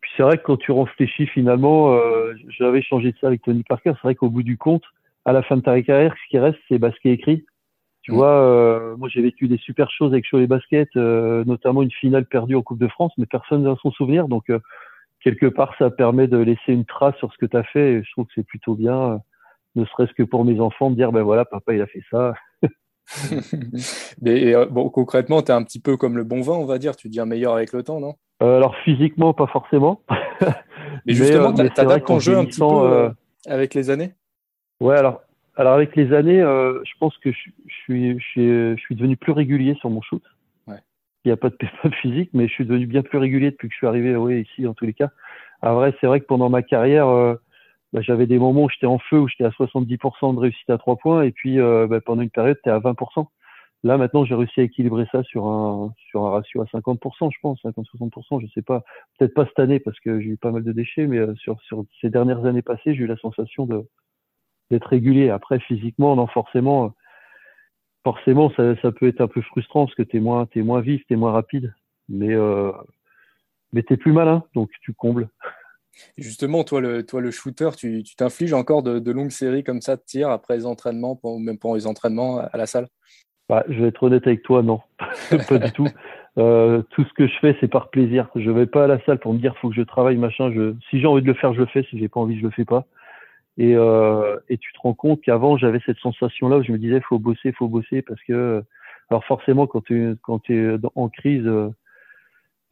puis 0.00 0.10
c'est 0.16 0.22
vrai 0.22 0.38
que 0.38 0.44
quand 0.44 0.56
tu 0.56 0.70
réfléchis 0.70 1.26
finalement, 1.26 1.98
j'avais 2.56 2.82
changé 2.82 3.10
de 3.10 3.18
ça 3.20 3.26
avec 3.26 3.42
Tony 3.42 3.64
Parker. 3.64 3.92
C'est 3.96 4.04
vrai 4.04 4.14
qu'au 4.14 4.30
bout 4.30 4.44
du 4.44 4.56
compte, 4.56 4.84
à 5.24 5.32
la 5.32 5.42
fin 5.42 5.56
de 5.56 5.62
ta 5.62 5.80
carrière, 5.82 6.14
ce 6.14 6.30
qui 6.30 6.38
reste, 6.38 6.58
c'est 6.68 6.82
est 6.82 7.12
écrit. 7.12 7.44
Tu 8.02 8.12
mm. 8.12 8.14
vois, 8.14 8.32
euh, 8.32 8.96
moi 8.96 9.08
j'ai 9.08 9.22
vécu 9.22 9.48
des 9.48 9.58
super 9.58 9.90
choses 9.90 10.12
avec 10.12 10.28
Cholet 10.28 10.46
Basket, 10.46 10.88
euh, 10.96 11.44
notamment 11.44 11.82
une 11.82 11.90
finale 11.90 12.26
perdue 12.26 12.56
en 12.56 12.62
Coupe 12.62 12.80
de 12.80 12.88
France, 12.88 13.12
mais 13.16 13.26
personne 13.26 13.62
n'a 13.62 13.76
son 13.80 13.92
souvenir. 13.92 14.28
Donc 14.28 14.50
euh, 14.50 14.58
quelque 15.22 15.46
part, 15.46 15.74
ça 15.78 15.90
permet 15.90 16.26
de 16.26 16.38
laisser 16.38 16.72
une 16.72 16.84
trace 16.84 17.16
sur 17.16 17.32
ce 17.32 17.38
que 17.38 17.46
tu 17.46 17.56
as 17.56 17.62
fait. 17.62 17.92
Et 17.92 18.02
je 18.02 18.10
trouve 18.12 18.26
que 18.26 18.32
c'est 18.34 18.46
plutôt 18.46 18.74
bien, 18.74 19.20
ne 19.76 19.84
serait-ce 19.84 20.12
que 20.14 20.24
pour 20.24 20.44
mes 20.44 20.60
enfants, 20.60 20.90
de 20.90 20.96
dire 20.96 21.12
ben 21.12 21.22
voilà, 21.22 21.44
papa 21.44 21.74
il 21.74 21.80
a 21.80 21.86
fait 21.86 22.02
ça. 22.10 22.34
mais 24.22 24.54
bon, 24.66 24.88
concrètement, 24.88 25.42
tu 25.42 25.50
es 25.50 25.54
un 25.54 25.62
petit 25.64 25.80
peu 25.80 25.96
comme 25.96 26.16
le 26.16 26.24
bon 26.24 26.40
vin, 26.40 26.54
on 26.54 26.66
va 26.66 26.78
dire. 26.78 26.96
Tu 26.96 27.08
deviens 27.08 27.26
meilleur 27.26 27.54
avec 27.54 27.72
le 27.72 27.82
temps, 27.82 28.00
non? 28.00 28.14
Alors 28.40 28.74
physiquement, 28.84 29.34
pas 29.34 29.46
forcément. 29.46 30.02
mais 31.06 31.12
justement, 31.12 31.52
tu 31.52 31.62
as, 31.62 32.00
ton 32.00 32.18
jeu 32.18 32.36
un 32.36 32.44
petit 32.44 32.60
peu 32.60 33.10
avec 33.46 33.74
les 33.74 33.90
années? 33.90 34.14
Ouais, 34.82 34.96
alors 34.96 35.22
alors 35.54 35.74
avec 35.74 35.94
les 35.94 36.12
années, 36.12 36.40
euh, 36.40 36.80
je 36.84 36.92
pense 36.98 37.16
que 37.18 37.30
je, 37.30 37.38
suis, 37.84 38.18
je, 38.18 38.74
suis, 38.78 38.94
devenu 38.96 39.16
plus 39.16 39.32
régulier 39.32 39.74
sur 39.74 39.90
mon 39.90 40.00
shoot. 40.00 40.22
Ouais. 40.66 40.78
Il 41.24 41.28
n'y 41.28 41.32
a 41.32 41.36
pas 41.36 41.50
de 41.50 41.54
pépin 41.82 41.90
physique, 42.00 42.30
mais 42.32 42.48
je 42.48 42.52
suis 42.52 42.64
devenu 42.64 42.86
bien 42.86 43.02
plus 43.02 43.18
régulier 43.18 43.52
depuis 43.52 43.68
que 43.68 43.74
je 43.74 43.78
suis 43.78 43.86
arrivé 43.86 44.16
oui, 44.16 44.40
ici 44.40 44.66
en 44.66 44.74
tous 44.74 44.86
les 44.86 44.94
cas. 44.94 45.10
Alors 45.60 45.76
vrai, 45.76 45.94
c'est 46.00 46.08
vrai 46.08 46.20
que 46.20 46.26
pendant 46.26 46.48
ma 46.48 46.62
carrière, 46.62 47.06
euh, 47.06 47.34
bah, 47.92 48.00
j'avais 48.00 48.26
des 48.26 48.40
moments 48.40 48.64
où 48.64 48.70
j'étais 48.70 48.86
en 48.86 48.98
feu, 48.98 49.20
où 49.20 49.28
j'étais 49.28 49.44
à 49.44 49.50
70% 49.50 50.34
de 50.34 50.40
réussite 50.40 50.68
à 50.68 50.78
trois 50.78 50.96
points, 50.96 51.22
et 51.22 51.30
puis 51.30 51.60
euh, 51.60 51.86
bah, 51.86 52.00
pendant 52.00 52.22
une 52.22 52.30
période, 52.30 52.58
tu 52.64 52.70
à 52.70 52.80
20%. 52.80 53.26
Là 53.84 53.98
maintenant, 53.98 54.24
j'ai 54.24 54.34
réussi 54.34 54.60
à 54.60 54.64
équilibrer 54.64 55.06
ça 55.12 55.22
sur 55.22 55.46
un 55.46 55.92
sur 56.08 56.26
un 56.26 56.30
ratio 56.30 56.62
à 56.62 56.64
50%, 56.66 57.30
je 57.32 57.38
pense, 57.40 57.62
50-60%, 57.62 58.40
je 58.40 58.46
sais 58.52 58.62
pas. 58.62 58.82
Peut-être 59.18 59.34
pas 59.34 59.44
cette 59.46 59.58
année 59.58 59.80
parce 59.80 59.98
que 60.00 60.20
j'ai 60.20 60.30
eu 60.30 60.36
pas 60.36 60.50
mal 60.50 60.64
de 60.64 60.72
déchets, 60.72 61.06
mais 61.06 61.20
sur 61.36 61.60
sur 61.62 61.84
ces 62.00 62.08
dernières 62.08 62.44
années 62.46 62.62
passées, 62.62 62.94
j'ai 62.94 63.02
eu 63.02 63.06
la 63.06 63.16
sensation 63.16 63.66
de 63.66 63.84
d'être 64.72 64.88
régulier. 64.88 65.30
Après, 65.30 65.60
physiquement, 65.60 66.16
non, 66.16 66.26
forcément, 66.26 66.94
forcément, 68.04 68.50
ça, 68.56 68.74
ça, 68.80 68.90
peut 68.90 69.06
être 69.06 69.20
un 69.20 69.28
peu 69.28 69.42
frustrant 69.42 69.86
parce 69.86 69.94
que 69.94 70.02
tu 70.02 70.16
es 70.16 70.20
moins, 70.20 70.48
es 70.54 70.62
moins 70.62 70.80
vif, 70.80 71.02
tu 71.06 71.14
es 71.14 71.16
moins 71.16 71.32
rapide, 71.32 71.74
mais, 72.08 72.32
euh, 72.32 72.72
mais 73.72 73.82
tu 73.82 73.94
es 73.94 73.96
plus 73.96 74.12
malin, 74.12 74.42
donc 74.54 74.70
tu 74.82 74.92
combles. 74.92 75.28
Justement, 76.16 76.64
toi 76.64 76.80
le, 76.80 77.04
toi, 77.04 77.20
le 77.20 77.30
shooter, 77.30 77.70
tu 77.76 78.02
t'infliges 78.16 78.54
encore 78.54 78.82
de, 78.82 79.12
longues 79.12 79.30
séries 79.30 79.62
comme 79.62 79.82
ça 79.82 79.96
de 79.96 80.02
tirs 80.04 80.30
après 80.30 80.56
les 80.56 80.66
entraînements, 80.66 81.20
ou 81.22 81.38
même 81.38 81.58
pendant 81.58 81.74
les 81.74 81.86
entraînements 81.86 82.38
à 82.38 82.56
la 82.56 82.66
salle? 82.66 82.88
Bah, 83.48 83.64
Je 83.68 83.82
vais 83.82 83.88
être 83.88 84.02
honnête 84.02 84.26
avec 84.26 84.42
toi, 84.42 84.62
non, 84.62 84.80
pas 85.48 85.58
du 85.58 85.70
tout. 85.72 85.88
Euh, 86.38 86.80
tout 86.90 87.04
ce 87.04 87.12
que 87.12 87.26
je 87.26 87.38
fais, 87.42 87.54
c'est 87.60 87.68
par 87.68 87.90
plaisir. 87.90 88.30
Je 88.34 88.50
vais 88.50 88.64
pas 88.64 88.84
à 88.84 88.86
la 88.86 89.04
salle 89.04 89.18
pour 89.18 89.34
me 89.34 89.38
dire 89.38 89.54
faut 89.58 89.68
que 89.68 89.74
je 89.74 89.82
travaille, 89.82 90.16
machin. 90.16 90.50
Je, 90.50 90.74
si 90.88 90.98
j'ai 90.98 91.06
envie 91.06 91.20
de 91.20 91.26
le 91.26 91.34
faire, 91.34 91.52
je 91.52 91.60
le 91.60 91.66
fais. 91.66 91.82
Si 91.90 91.98
j'ai 91.98 92.08
pas 92.08 92.20
envie, 92.20 92.38
je 92.38 92.44
le 92.44 92.50
fais 92.50 92.64
pas. 92.64 92.86
Et, 93.58 93.74
euh, 93.76 94.38
et 94.48 94.58
tu 94.58 94.72
te 94.72 94.78
rends 94.80 94.94
compte 94.94 95.20
qu'avant, 95.20 95.56
j'avais 95.56 95.80
cette 95.84 95.98
sensation-là 95.98 96.58
où 96.58 96.62
je 96.62 96.72
me 96.72 96.78
disais, 96.78 97.00
faut 97.00 97.18
bosser, 97.18 97.52
faut 97.52 97.68
bosser, 97.68 98.02
parce 98.02 98.22
que, 98.22 98.62
alors 99.10 99.24
forcément, 99.24 99.66
quand 99.66 99.82
tu 99.82 100.16
quand 100.22 100.48
es 100.50 100.76
en 100.94 101.08
crise, 101.08 101.46
euh, 101.46 101.68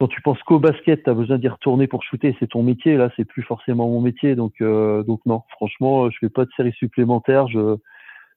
quand 0.01 0.07
tu 0.07 0.21
penses 0.23 0.41
qu'au 0.41 0.57
basket, 0.57 1.03
tu 1.03 1.09
as 1.11 1.13
besoin 1.13 1.37
d'y 1.37 1.47
retourner 1.47 1.85
pour 1.85 2.03
shooter, 2.03 2.35
c'est 2.39 2.49
ton 2.49 2.63
métier. 2.63 2.97
Là, 2.97 3.11
c'est 3.15 3.23
plus 3.23 3.43
forcément 3.43 3.87
mon 3.87 4.01
métier. 4.01 4.33
Donc, 4.33 4.53
euh, 4.59 5.03
donc 5.03 5.21
non, 5.27 5.43
franchement, 5.51 6.09
je 6.09 6.17
fais 6.19 6.29
pas 6.29 6.45
de 6.45 6.49
série 6.57 6.73
supplémentaire. 6.73 7.47
Je, 7.47 7.77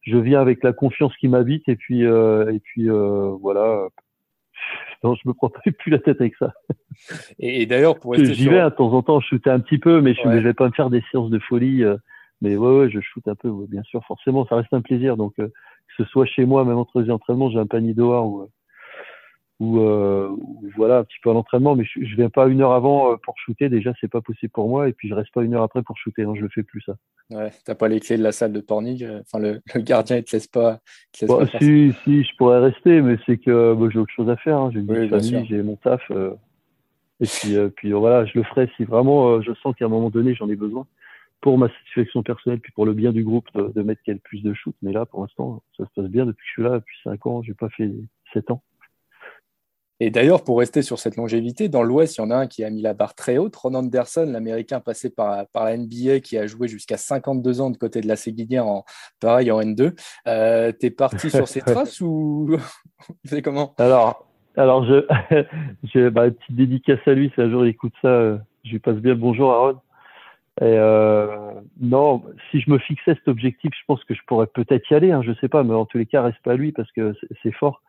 je 0.03 0.19
viens 0.19 0.43
avec 0.43 0.63
la 0.63 0.75
confiance 0.75 1.17
qui 1.17 1.27
m'habite 1.27 1.67
et 1.67 1.77
puis, 1.77 2.05
euh, 2.05 2.53
et 2.53 2.61
puis 2.61 2.91
euh, 2.91 3.31
voilà. 3.41 3.89
Non, 5.03 5.15
je 5.15 5.23
me 5.27 5.33
prends 5.33 5.51
plus 5.79 5.91
la 5.91 6.01
tête 6.01 6.21
avec 6.21 6.37
ça. 6.37 6.53
Et, 7.39 7.65
d'ailleurs, 7.65 7.99
pour 7.99 8.15
J'y 8.15 8.47
vais 8.51 8.63
de 8.63 8.69
temps 8.69 8.93
en 8.93 9.01
temps, 9.01 9.21
je 9.21 9.29
shootais 9.29 9.49
un 9.49 9.61
petit 9.61 9.79
peu, 9.79 10.03
mais 10.03 10.13
je 10.13 10.29
ne 10.29 10.41
vais 10.41 10.53
pas 10.53 10.67
me 10.67 10.73
faire 10.73 10.91
des 10.91 11.03
séances 11.11 11.31
de 11.31 11.39
folie. 11.39 11.83
Mais 12.45 12.57
ouais, 12.59 12.79
ouais, 12.79 12.91
je 12.91 13.01
shoot 13.01 13.27
un 13.27 13.35
peu, 13.35 13.51
bien 13.69 13.83
sûr. 13.85 14.05
Forcément, 14.05 14.47
ça 14.47 14.57
reste 14.57 14.73
un 14.75 14.83
plaisir. 14.83 15.17
Donc, 15.17 15.33
euh, 15.39 15.49
que 15.49 15.95
ce 15.97 16.05
soit 16.05 16.27
chez 16.27 16.45
moi, 16.45 16.63
même 16.67 16.77
entre 16.77 17.01
les 17.01 17.11
entraînements, 17.11 17.49
j'ai 17.49 17.59
un 17.59 17.67
panier 17.67 17.95
dehors 17.95 18.27
ou, 18.27 18.47
ou, 19.61 19.81
euh, 19.81 20.29
voilà, 20.77 20.99
un 20.99 21.05
petit 21.05 21.17
peu 21.23 21.31
à 21.31 21.33
l'entraînement. 21.33 21.75
Mais 21.75 21.85
je, 21.85 22.05
je 22.05 22.17
viens 22.17 22.29
pas 22.29 22.47
une 22.49 22.61
heure 22.61 22.73
avant 22.73 23.13
euh, 23.13 23.17
pour 23.17 23.35
shooter. 23.39 23.71
Déjà, 23.71 23.95
c'est 23.99 24.11
pas 24.11 24.21
possible 24.21 24.53
pour 24.53 24.69
moi. 24.69 24.91
Et 24.91 24.93
puis, 24.93 25.09
je 25.09 25.15
reste 25.15 25.33
pas 25.33 25.43
une 25.43 25.55
heure 25.55 25.63
après 25.63 25.83
pour 25.83 25.97
shooter. 25.97 26.25
Non, 26.25 26.35
je 26.35 26.43
le 26.43 26.51
fais 26.51 26.63
plus 26.63 26.83
ça. 26.83 26.97
Ouais, 27.31 27.51
t'as 27.65 27.75
pas 27.75 27.89
les 27.89 27.99
clés 27.99 28.19
de 28.19 28.23
la 28.23 28.33
salle 28.33 28.53
de 28.53 28.61
Pornig. 28.61 29.09
Enfin, 29.23 29.39
le, 29.39 29.63
le, 29.75 29.81
gardien, 29.81 30.19
il 30.19 30.25
te 30.25 30.37
laisse 30.37 30.47
pas. 30.47 30.81
Te 31.19 31.25
laisse 31.25 31.51
pas 31.51 31.59
si, 31.59 31.95
si, 32.05 32.25
je 32.25 32.37
pourrais 32.37 32.61
rester, 32.61 33.01
mais 33.01 33.17
c'est 33.25 33.39
que 33.39 33.73
bah, 33.73 33.89
j'ai 33.91 33.99
autre 33.99 34.13
chose 34.13 34.29
à 34.29 34.37
faire. 34.37 34.59
Hein. 34.59 34.71
J'ai 34.71 34.81
une 34.81 35.09
famille, 35.09 35.47
j'ai 35.49 35.63
mon 35.63 35.77
taf. 35.77 36.03
et 36.11 37.27
puis, 37.27 37.57
puis 37.75 37.93
voilà, 37.93 38.27
je 38.27 38.33
le 38.37 38.45
ferai 38.45 38.69
si 38.77 38.85
vraiment 38.85 39.41
je 39.41 39.55
sens 39.63 39.75
qu'à 39.75 39.87
un 39.87 39.89
moment 39.89 40.11
donné, 40.11 40.35
j'en 40.35 40.51
ai 40.51 40.57
besoin 40.57 40.87
pour 41.45 41.59
ma 41.59 41.69
satisfaction 41.69 42.23
personnelle, 42.23 42.59
puis 42.59 42.73
pour 42.73 42.87
le 42.87 42.95
bien 42.95 43.13
du 43.13 43.23
groupe, 43.23 43.47
de, 43.55 43.83
mettre 43.83 44.01
quel 44.03 44.19
plus 44.19 44.43
de 44.43 44.55
shoot. 44.55 44.75
Mais 44.81 44.93
là, 44.93 45.05
pour 45.05 45.21
l'instant, 45.21 45.63
ça 45.77 45.85
se 45.85 45.91
passe 45.95 46.09
bien 46.11 46.25
depuis 46.25 46.41
que 46.41 46.47
je 46.47 46.53
suis 46.53 46.63
là, 46.63 46.77
depuis 46.77 46.97
5 47.05 47.27
ans. 47.27 47.43
J'ai 47.43 47.53
pas 47.53 47.69
fait 47.69 47.93
7 48.33 48.51
ans. 48.51 48.63
Et 50.01 50.09
d'ailleurs, 50.11 50.43
pour 50.43 50.59
rester 50.59 50.81
sur 50.81 50.99
cette 50.99 51.17
longévité, 51.17 51.69
dans 51.69 51.83
l'Ouest, 51.83 52.17
il 52.17 52.23
y 52.23 52.25
en 52.25 52.31
a 52.31 52.37
un 52.37 52.47
qui 52.47 52.65
a 52.65 52.71
mis 52.71 52.81
la 52.81 52.95
barre 52.95 53.15
très 53.15 53.37
haute. 53.37 53.55
Ron 53.57 53.75
Anderson, 53.75 54.27
l'Américain 54.27 54.81
passé 54.81 55.11
par, 55.11 55.47
par 55.49 55.67
la 55.67 55.77
NBA, 55.77 56.21
qui 56.21 56.39
a 56.39 56.47
joué 56.47 56.67
jusqu'à 56.67 56.97
52 56.97 57.61
ans 57.61 57.69
de 57.69 57.77
côté 57.77 58.01
de 58.01 58.09
la 58.09 58.17
Séguinière, 58.17 58.67
en, 58.67 58.87
pareil 59.21 59.53
en 59.53 59.61
N2. 59.61 59.93
Euh, 60.27 60.73
T'es 60.73 60.91
parti 60.91 61.29
sur 61.29 61.47
ses 61.47 61.61
traces 61.61 62.01
ou 62.01 62.57
c'est 63.27 63.43
comment? 63.43 63.75
Alors, 63.77 64.27
alors 64.57 64.87
je, 64.87 65.07
je 65.93 66.09
bah, 66.09 66.31
petite 66.31 66.57
dédicace 66.57 67.01
à 67.05 67.13
lui. 67.13 67.31
Si 67.35 67.41
un 67.43 67.51
jour 67.51 67.67
il 67.67 67.69
écoute 67.69 67.93
ça, 68.01 68.09
euh, 68.09 68.39
je 68.65 68.71
lui 68.71 68.79
passe 68.79 68.97
bien 68.97 69.13
le 69.13 69.21
bonjour 69.21 69.53
à 69.53 69.59
Ron. 69.59 69.81
Et 70.61 70.79
euh, 70.79 71.53
non, 71.81 72.23
si 72.51 72.61
je 72.61 72.71
me 72.71 72.79
fixais 72.79 73.15
cet 73.15 73.29
objectif, 73.29 73.73
je 73.77 73.85
pense 73.87 74.05
que 74.05 74.15
je 74.15 74.21
pourrais 74.27 74.47
peut-être 74.47 74.89
y 74.91 74.95
aller. 74.95 75.11
Hein, 75.11 75.23
je 75.23 75.33
sais 75.41 75.49
pas, 75.49 75.65
mais 75.65 75.75
en 75.75 75.85
tous 75.85 75.99
les 75.99 76.07
cas, 76.07 76.23
reste 76.23 76.43
pas 76.43 76.55
lui 76.55 76.73
parce 76.73 76.91
que 76.93 77.13
c'est 77.43 77.53
fort. 77.53 77.83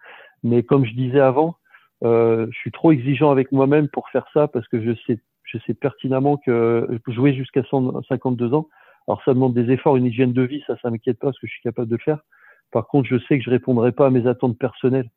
Mais 0.43 0.63
comme 0.63 0.85
je 0.85 0.93
disais 0.93 1.19
avant, 1.19 1.57
euh, 2.03 2.47
je 2.51 2.57
suis 2.57 2.71
trop 2.71 2.91
exigeant 2.91 3.31
avec 3.31 3.51
moi-même 3.51 3.87
pour 3.87 4.09
faire 4.09 4.25
ça 4.33 4.47
parce 4.47 4.67
que 4.67 4.81
je 4.81 4.91
sais, 5.05 5.19
je 5.43 5.57
sais 5.65 5.73
pertinemment 5.73 6.37
que 6.37 6.87
jouer 7.07 7.33
jusqu'à 7.33 7.61
52 8.09 8.53
ans, 8.53 8.67
alors 9.07 9.21
ça 9.23 9.33
demande 9.33 9.53
des 9.53 9.71
efforts, 9.71 9.97
une 9.97 10.05
hygiène 10.05 10.33
de 10.33 10.41
vie, 10.41 10.63
ça, 10.65 10.75
ça 10.81 10.89
m'inquiète 10.89 11.19
pas 11.19 11.27
parce 11.27 11.39
que 11.39 11.47
je 11.47 11.53
suis 11.53 11.61
capable 11.61 11.87
de 11.87 11.95
le 11.95 12.01
faire. 12.01 12.19
Par 12.71 12.87
contre, 12.87 13.07
je 13.07 13.17
sais 13.27 13.37
que 13.37 13.45
je 13.45 13.49
répondrai 13.49 13.91
pas 13.91 14.07
à 14.07 14.09
mes 14.09 14.27
attentes 14.27 14.57
personnelles. 14.57 15.09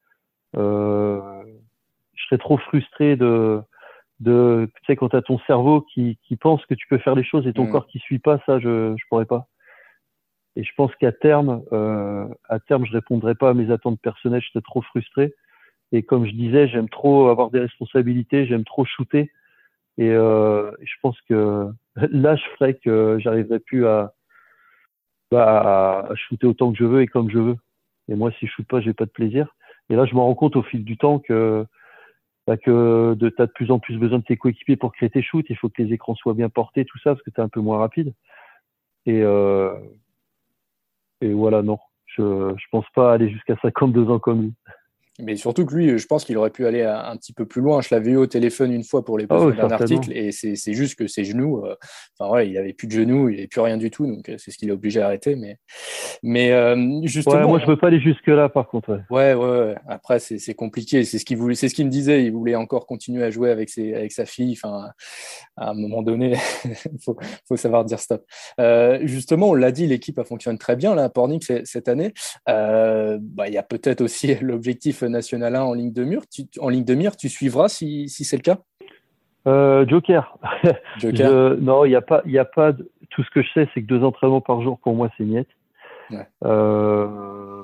Euh, 0.57 1.21
je 2.15 2.25
serais 2.25 2.39
trop 2.39 2.59
frustré 2.59 3.17
de 3.17 3.61
de 4.21 4.69
tu 4.75 4.85
sais 4.87 4.97
quand 4.97 5.11
t'as 5.11 5.23
ton 5.23 5.39
cerveau 5.41 5.83
qui, 5.83 6.19
qui 6.25 6.37
pense 6.37 6.65
que 6.67 6.75
tu 6.75 6.87
peux 6.89 6.99
faire 6.99 7.15
les 7.15 7.25
choses 7.25 7.47
et 7.47 7.53
ton 7.53 7.65
Mm. 7.67 7.71
corps 7.71 7.87
qui 7.87 7.99
suit 8.01 8.19
pas 8.19 8.41
ça 8.47 8.59
je 8.59 8.95
je 8.97 9.05
pourrais 9.09 9.27
pas. 9.27 9.47
Et 10.57 10.65
je 10.65 10.73
pense 10.77 10.95
qu'à 10.97 11.13
terme 11.13 11.63
euh, 11.73 12.27
à 12.49 12.59
terme 12.59 12.85
je 12.85 12.93
répondrai 12.93 13.35
pas 13.35 13.51
à 13.51 13.55
mes 13.55 13.71
attentes 13.71 14.01
personnelles 14.01 14.43
j'étais 14.43 14.63
trop 14.63 14.83
frustré. 14.83 15.35
Et 15.93 16.03
comme 16.03 16.27
je 16.27 16.33
disais 16.33 16.69
j'aime 16.69 16.89
trop 16.89 17.29
avoir 17.29 17.51
des 17.51 17.61
responsabilités 17.61 18.47
j'aime 18.47 18.65
trop 18.65 18.85
shooter. 18.85 19.31
Et 19.99 20.11
euh, 20.11 20.71
je 20.83 20.95
pense 21.03 21.21
que 21.29 21.69
là 22.11 22.35
je 22.37 22.45
ferais 22.57 22.75
que 22.75 23.19
j'arriverai 23.21 23.61
plus 23.61 23.87
à 23.87 24.15
bah, 25.31 26.07
à 26.11 26.15
shooter 26.17 26.47
autant 26.47 26.73
que 26.73 26.79
je 26.79 26.85
veux 26.85 27.03
et 27.03 27.07
comme 27.07 27.31
je 27.31 27.39
veux. 27.39 27.57
Et 28.09 28.17
moi 28.17 28.33
si 28.39 28.47
je 28.47 28.53
shoot 28.53 28.67
pas 28.67 28.81
j'ai 28.81 28.95
pas 28.95 29.07
de 29.07 29.11
plaisir. 29.11 29.55
Et 29.91 29.95
là 29.95 30.07
je 30.07 30.15
me 30.15 30.21
rends 30.21 30.35
compte 30.35 30.57
au 30.57 30.63
fil 30.63 30.85
du 30.85 30.97
temps 30.97 31.21
que 31.21 31.65
bah, 32.49 32.57
que 32.57 33.13
de, 33.13 33.29
de 33.29 33.45
plus 33.45 33.71
en 33.71 33.79
plus 33.79 33.99
besoin 33.99 34.21
de 34.21 34.25
tes 34.25 34.39
coéquipiers 34.39 34.77
pour 34.77 34.95
créer 34.95 35.11
tes 35.11 35.21
shoots. 35.21 35.45
Il 35.51 35.57
faut 35.57 35.69
que 35.69 35.83
les 35.83 35.93
écrans 35.93 36.15
soient 36.15 36.33
bien 36.33 36.49
portés, 36.49 36.87
tout 36.87 36.97
ça, 36.97 37.11
parce 37.11 37.23
que 37.23 37.29
tu 37.29 37.39
es 37.39 37.45
un 37.45 37.51
peu 37.51 37.61
moins 37.61 37.77
rapide. 37.77 38.15
Et, 39.05 39.21
euh, 39.21 39.75
et 41.21 41.35
voilà, 41.35 41.61
non. 41.61 41.79
Je 42.07 42.23
ne 42.23 42.71
pense 42.71 42.87
pas 42.95 43.13
aller 43.13 43.29
jusqu'à 43.29 43.55
52 43.61 44.09
ans 44.09 44.19
comme 44.19 44.41
lui. 44.41 44.55
Mais 45.21 45.37
surtout 45.37 45.67
que 45.67 45.75
lui, 45.75 45.99
je 45.99 46.07
pense 46.07 46.25
qu'il 46.25 46.37
aurait 46.37 46.51
pu 46.51 46.67
aller 46.67 46.83
un, 46.83 47.17
petit 47.17 47.33
peu 47.33 47.45
plus 47.45 47.61
loin. 47.61 47.81
Je 47.81 47.89
l'avais 47.91 48.13
eu 48.13 48.17
au 48.17 48.27
téléphone 48.27 48.73
une 48.73 48.85
fois 48.85 49.05
pour 49.05 49.19
les 49.19 49.27
oui, 49.31 49.57
d'un 49.57 49.71
article, 49.71 50.13
et 50.13 50.31
c'est 50.31 50.73
juste 50.73 50.97
que 50.97 51.07
ses 51.07 51.25
genoux, 51.25 51.65
euh, 51.65 51.75
enfin 52.19 52.31
ouais, 52.33 52.49
il 52.49 52.57
avait 52.57 52.73
plus 52.73 52.87
de 52.87 52.93
genoux, 52.93 53.29
il 53.29 53.39
avait 53.39 53.49
plus 53.49 53.61
rien 53.61 53.77
du 53.77 53.91
tout, 53.91 54.07
donc 54.07 54.29
euh, 54.29 54.37
c'est 54.39 54.51
ce 54.51 54.59
qu'il 54.59 54.69
est 54.69 54.73
obligé 54.73 55.01
d'arrêter. 55.01 55.35
Mais, 55.35 55.59
mais 56.23 56.53
euh, 56.53 57.01
justement, 57.05 57.37
Ouais, 57.39 57.47
moi, 57.47 57.59
je 57.59 57.67
veux 57.67 57.77
pas 57.77 57.89
aller 57.89 58.01
jusque-là, 58.01 58.49
par 58.49 58.69
contre. 58.69 59.01
ouais. 59.11 59.35
Ouais. 59.35 59.75
Après, 59.89 60.19
c'est 60.19 60.55
compliqué. 60.55 61.05
C'est 61.05 61.19
ce 61.19 61.25
qu'il 61.25 61.37
voulait, 61.37 61.55
c'est 61.55 61.69
ce 61.69 61.75
qu'il 61.75 61.87
me 61.87 61.91
disait. 61.91 62.25
Il 62.25 62.33
voulait 62.33 62.55
encore 62.57 62.87
continuer 62.87 63.25
à 63.25 63.31
jouer 63.31 63.51
avec 63.51 63.69
ses, 63.69 63.95
avec 63.95 64.13
sa 64.13 64.25
fille. 64.25 64.53
Enfin, 64.53 64.89
à 65.57 65.71
un 65.71 65.75
moment 65.75 66.03
donné, 66.03 66.35
faut, 67.05 67.17
faut 67.47 67.57
savoir 67.57 67.85
dire 67.85 67.99
stop. 67.99 68.25
Euh, 68.61 69.01
justement, 69.03 69.51
on 69.51 69.55
l'a 69.55 69.73
dit, 69.73 69.87
l'équipe 69.87 70.19
a 70.19 70.25
fonctionné 70.25 70.59
très 70.59 70.77
bien 70.77 70.95
là 70.95 71.05
à 71.05 71.09
Pornic 71.09 71.45
cette 71.65 71.89
année. 71.89 72.13
Bah, 72.47 73.49
il 73.49 73.53
y 73.53 73.59
a 73.59 73.63
peut-être 73.63 74.01
aussi 74.01 74.35
l'objectif 74.41 75.03
national 75.09 75.57
1 75.57 75.63
en 75.63 75.75
ligne 75.75 75.93
de 75.93 76.05
mur. 76.05 76.23
Tu, 76.31 76.43
en 76.61 76.69
ligne 76.69 76.85
de 76.85 76.95
mire, 76.95 77.17
tu 77.17 77.29
suivras 77.29 77.69
si, 77.69 78.09
si 78.09 78.25
c'est 78.25 78.37
le 78.37 78.43
cas? 78.43 78.59
Euh, 79.47 79.87
Joker. 79.87 80.37
Joker. 80.99 81.31
Je- 81.31 81.55
non, 81.61 81.85
il 81.85 81.91
n'y 81.91 81.95
a 81.97 82.03
pas, 82.03 82.23
il 82.27 82.39
a 82.39 82.45
pas. 82.45 82.73
de- 82.73 82.91
Tout 83.11 83.23
ce 83.25 83.31
que 83.31 83.43
je 83.43 83.49
sais, 83.55 83.69
c'est 83.73 83.83
que 83.83 83.87
deux 83.87 84.03
entraînements 84.05 84.41
par 84.41 84.61
jour 84.63 84.79
pour 84.79 84.95
moi, 84.95 85.09
c'est 85.17 85.25
niette. 85.25 85.49
Ouais. 86.11 86.27
Euh, 86.45 87.63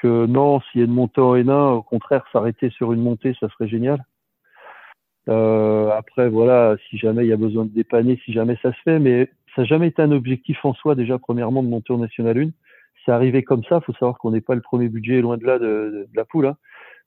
que 0.00 0.26
non, 0.26 0.60
s'il 0.60 0.80
y 0.80 0.82
a 0.82 0.86
une 0.86 0.92
montée 0.94 1.20
en 1.20 1.34
N1, 1.36 1.74
au 1.74 1.82
contraire, 1.82 2.24
s'arrêter 2.32 2.70
sur 2.70 2.92
une 2.92 3.02
montée, 3.02 3.36
ça 3.40 3.48
serait 3.50 3.68
génial. 3.68 4.04
Euh, 5.28 5.90
après, 5.90 6.28
voilà, 6.28 6.76
si 6.90 6.98
jamais 6.98 7.24
il 7.24 7.28
y 7.28 7.32
a 7.32 7.36
besoin 7.36 7.64
de 7.64 7.70
dépanner, 7.70 8.20
si 8.24 8.32
jamais 8.32 8.56
ça 8.62 8.72
se 8.72 8.78
fait, 8.84 8.98
mais 8.98 9.30
ça 9.54 9.62
n'a 9.62 9.66
jamais 9.68 9.88
été 9.88 10.02
un 10.02 10.10
objectif 10.10 10.64
en 10.64 10.74
soi, 10.74 10.94
déjà, 10.96 11.18
premièrement, 11.18 11.62
de 11.62 11.68
monter 11.68 11.92
en 11.92 11.98
National 11.98 12.36
1. 12.38 12.50
C'est 13.04 13.12
arrivé 13.12 13.42
comme 13.42 13.64
ça. 13.64 13.78
Il 13.82 13.84
faut 13.84 13.92
savoir 13.94 14.18
qu'on 14.18 14.30
n'est 14.30 14.40
pas 14.40 14.54
le 14.54 14.60
premier 14.60 14.88
budget 14.88 15.20
loin 15.20 15.36
de 15.36 15.44
là 15.44 15.58
de, 15.58 15.66
de- 15.66 16.08
de 16.10 16.16
la 16.16 16.24
poule. 16.24 16.46
hein. 16.46 16.56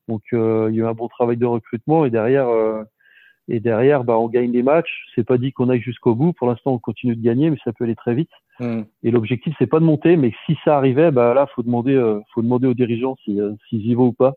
Donc, 0.08 0.22
euh, 0.34 0.68
il 0.70 0.76
y 0.76 0.82
a 0.82 0.84
eu 0.84 0.88
un 0.88 0.94
bon 0.94 1.08
travail 1.08 1.38
de 1.38 1.46
recrutement 1.46 2.06
et 2.06 2.10
derrière, 2.12 2.48
euh, 2.48 2.84
et 3.48 3.60
derrière, 3.60 4.04
bah, 4.04 4.18
on 4.18 4.28
gagne 4.28 4.52
les 4.52 4.64
matchs. 4.64 5.06
C'est 5.16 5.24
pas 5.26 5.38
dit 5.38 5.52
qu'on 5.52 5.70
aille 5.70 5.82
jusqu'au 5.82 6.16
bout. 6.16 6.34
Pour 6.34 6.48
l'instant, 6.48 6.74
on 6.74 6.80
continue 6.80 7.16
de 7.16 7.22
gagner, 7.24 7.50
mais 7.50 7.58
ça 7.64 7.74
peut 7.74 7.86
aller 7.86 7.96
très 7.96 8.14
vite. 8.14 8.32
Hmm. 8.60 8.84
Et 9.04 9.12
l'objectif, 9.12 9.56
c'est 9.58 9.68
pas 9.68 9.80
de 9.80 9.86
monter, 9.86 10.16
mais 10.18 10.34
si 10.46 10.58
ça 10.64 10.78
arrivait, 10.78 11.12
bah 11.12 11.34
là, 11.34 11.48
faut 11.56 11.64
demander, 11.64 11.96
euh, 11.96 12.20
faut 12.34 12.42
demander 12.42 12.68
aux 12.68 12.74
dirigeants 12.74 13.16
si, 13.24 13.40
s'ils 13.70 13.86
y 13.88 13.94
vont 13.96 14.08
ou 14.08 14.14
pas. 14.14 14.36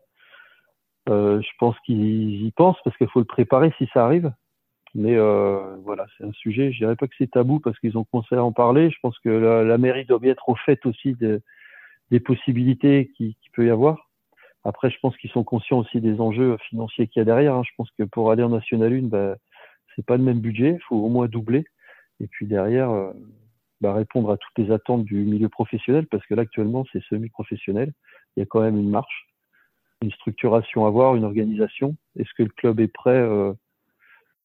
Je 1.07 1.51
pense 1.57 1.75
qu'ils 1.85 2.45
y 2.45 2.51
pensent 2.51 2.77
parce 2.83 2.95
qu'il 2.97 3.09
faut 3.09 3.19
le 3.19 3.25
préparer 3.25 3.73
si 3.79 3.87
ça 3.93 4.05
arrive. 4.05 4.31
Mais 4.95 5.15
euh, 5.15 5.75
voilà, 5.83 6.05
c'est 6.17 6.23
un 6.23 6.31
sujet. 6.33 6.71
Je 6.71 6.79
dirais 6.79 6.95
pas 6.95 7.07
que 7.07 7.13
c'est 7.17 7.31
tabou 7.31 7.59
parce 7.59 7.77
qu'ils 7.79 7.97
ont 7.97 8.03
commencé 8.05 8.35
à 8.35 8.43
en 8.43 8.51
parler. 8.51 8.89
Je 8.89 8.97
pense 9.01 9.17
que 9.19 9.29
la, 9.29 9.77
mairie 9.77 10.05
doit 10.05 10.19
bien 10.19 10.31
être 10.31 10.49
au 10.49 10.55
fait 10.55 10.83
aussi 10.85 11.13
de- 11.13 11.41
des 12.11 12.19
possibilités 12.19 13.11
qui, 13.15 13.35
qui 13.41 13.49
peut 13.51 13.67
y 13.67 13.69
avoir. 13.69 14.09
Après, 14.63 14.89
je 14.89 14.97
pense 14.99 15.15
qu'ils 15.17 15.29
sont 15.31 15.43
conscients 15.43 15.79
aussi 15.79 16.01
des 16.01 16.19
enjeux 16.19 16.57
financiers 16.69 17.07
qu'il 17.07 17.19
y 17.19 17.23
a 17.23 17.25
derrière. 17.25 17.55
hein. 17.55 17.63
Je 17.65 17.71
pense 17.77 17.89
que 17.91 18.03
pour 18.03 18.31
aller 18.31 18.43
en 18.43 18.49
National 18.49 18.93
1, 18.93 19.03
bah, 19.03 19.35
c'est 19.95 20.05
pas 20.05 20.17
le 20.17 20.23
même 20.23 20.39
budget. 20.39 20.73
Il 20.75 20.83
faut 20.87 20.97
au 20.97 21.09
moins 21.09 21.27
doubler. 21.27 21.65
Et 22.19 22.27
puis 22.27 22.47
derrière, 22.47 22.89
euh, 22.89 23.13
bah, 23.81 23.93
répondre 23.93 24.31
à 24.31 24.37
toutes 24.37 24.57
les 24.57 24.71
attentes 24.71 25.05
du 25.05 25.15
milieu 25.23 25.49
professionnel, 25.49 26.05
parce 26.07 26.25
que 26.25 26.33
là 26.33 26.41
actuellement 26.41 26.85
c'est 26.91 27.03
semi-professionnel. 27.05 27.93
Il 28.35 28.41
y 28.41 28.43
a 28.43 28.45
quand 28.45 28.61
même 28.61 28.77
une 28.77 28.89
marche, 28.89 29.29
une 30.01 30.11
structuration 30.11 30.85
à 30.85 30.89
voir, 30.89 31.15
une 31.15 31.23
organisation. 31.23 31.95
Est-ce 32.17 32.33
que 32.37 32.43
le 32.43 32.49
club 32.49 32.79
est 32.79 32.91
prêt 32.91 33.11
euh, 33.11 33.53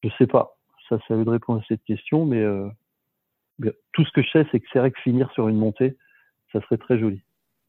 Je 0.04 0.10
sais 0.18 0.26
pas. 0.26 0.56
Ça, 0.88 0.98
ça 1.08 1.16
veut 1.16 1.28
répondre 1.28 1.60
à 1.60 1.64
cette 1.66 1.82
question, 1.84 2.26
mais, 2.26 2.42
euh, 2.42 2.68
mais 3.58 3.72
tout 3.92 4.04
ce 4.04 4.12
que 4.12 4.22
je 4.22 4.30
sais, 4.30 4.46
c'est 4.52 4.60
que 4.60 4.66
c'est 4.72 4.78
vrai 4.78 4.90
que 4.90 5.00
finir 5.00 5.30
sur 5.32 5.48
une 5.48 5.56
montée, 5.56 5.96
ça 6.52 6.60
serait 6.60 6.76
très 6.76 6.98
joli. 6.98 7.22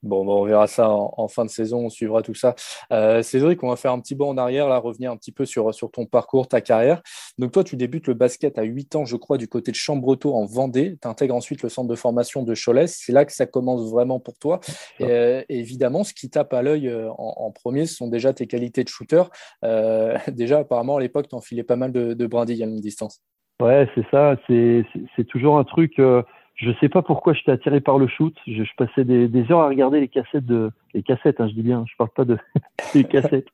Bon, 0.05 0.23
bon, 0.23 0.41
on 0.41 0.45
verra 0.45 0.67
ça 0.67 0.89
en, 0.89 1.13
en 1.17 1.27
fin 1.27 1.45
de 1.45 1.49
saison, 1.49 1.85
on 1.85 1.89
suivra 1.89 2.21
tout 2.21 2.35
ça. 2.35 2.53
Euh, 2.93 3.23
Cédric, 3.23 3.63
on 3.63 3.69
va 3.69 3.75
faire 3.75 3.91
un 3.91 3.99
petit 3.99 4.13
bond 4.13 4.29
en 4.29 4.37
arrière, 4.37 4.69
là, 4.69 4.77
revenir 4.77 5.11
un 5.11 5.17
petit 5.17 5.31
peu 5.31 5.45
sur, 5.45 5.73
sur 5.73 5.89
ton 5.89 6.05
parcours, 6.05 6.47
ta 6.47 6.61
carrière. 6.61 7.01
Donc 7.39 7.51
toi, 7.51 7.63
tu 7.63 7.75
débutes 7.75 8.07
le 8.07 8.13
basket 8.13 8.59
à 8.59 8.63
8 8.63 8.95
ans, 8.95 9.05
je 9.05 9.15
crois, 9.15 9.37
du 9.37 9.47
côté 9.47 9.71
de 9.71 9.75
Chambretot 9.75 10.33
en 10.35 10.45
Vendée. 10.45 10.95
Tu 11.01 11.07
intègres 11.07 11.33
ensuite 11.35 11.63
le 11.63 11.69
centre 11.69 11.89
de 11.89 11.95
formation 11.95 12.43
de 12.43 12.53
Cholet. 12.53 12.85
C'est 12.85 13.11
là 13.13 13.25
que 13.25 13.33
ça 13.33 13.47
commence 13.47 13.89
vraiment 13.89 14.19
pour 14.19 14.37
toi. 14.37 14.59
Et, 14.99 15.05
euh, 15.05 15.41
évidemment, 15.49 16.03
ce 16.03 16.13
qui 16.13 16.29
tape 16.29 16.53
à 16.53 16.61
l'œil 16.61 16.87
euh, 16.87 17.09
en, 17.17 17.33
en 17.37 17.51
premier, 17.51 17.87
ce 17.87 17.95
sont 17.95 18.07
déjà 18.07 18.31
tes 18.31 18.45
qualités 18.45 18.83
de 18.83 18.89
shooter. 18.89 19.23
Euh, 19.63 20.15
déjà, 20.31 20.59
apparemment, 20.59 20.97
à 20.97 20.99
l'époque, 21.01 21.29
tu 21.29 21.35
enfilais 21.35 21.63
pas 21.63 21.77
mal 21.77 21.91
de, 21.91 22.13
de 22.13 22.27
brindilles 22.27 22.61
à 22.61 22.67
longue 22.67 22.79
distance. 22.79 23.21
Ouais, 23.61 23.87
c'est 23.95 24.05
ça. 24.11 24.35
C'est 24.47 25.23
toujours 25.29 25.57
un 25.57 25.63
truc. 25.63 25.97
euh, 25.97 26.21
je 26.55 26.71
sais 26.79 26.89
pas 26.89 27.01
pourquoi 27.01 27.33
j'étais 27.33 27.51
attiré 27.51 27.81
par 27.81 27.97
le 27.97 28.07
shoot. 28.07 28.35
Je, 28.47 28.63
je 28.63 28.75
passais 28.77 29.03
des, 29.03 29.27
des 29.27 29.51
heures 29.51 29.59
à 29.59 29.67
regarder 29.67 29.99
les 29.99 30.07
cassettes 30.07 30.45
de 30.45 30.71
les 30.93 31.03
cassettes. 31.03 31.41
Hein, 31.41 31.47
je 31.49 31.53
dis 31.53 31.63
bien. 31.63 31.85
Je 31.87 31.95
parle 31.97 32.11
pas 32.11 32.25
de 32.25 32.37
les 32.95 33.03
cassettes 33.03 33.49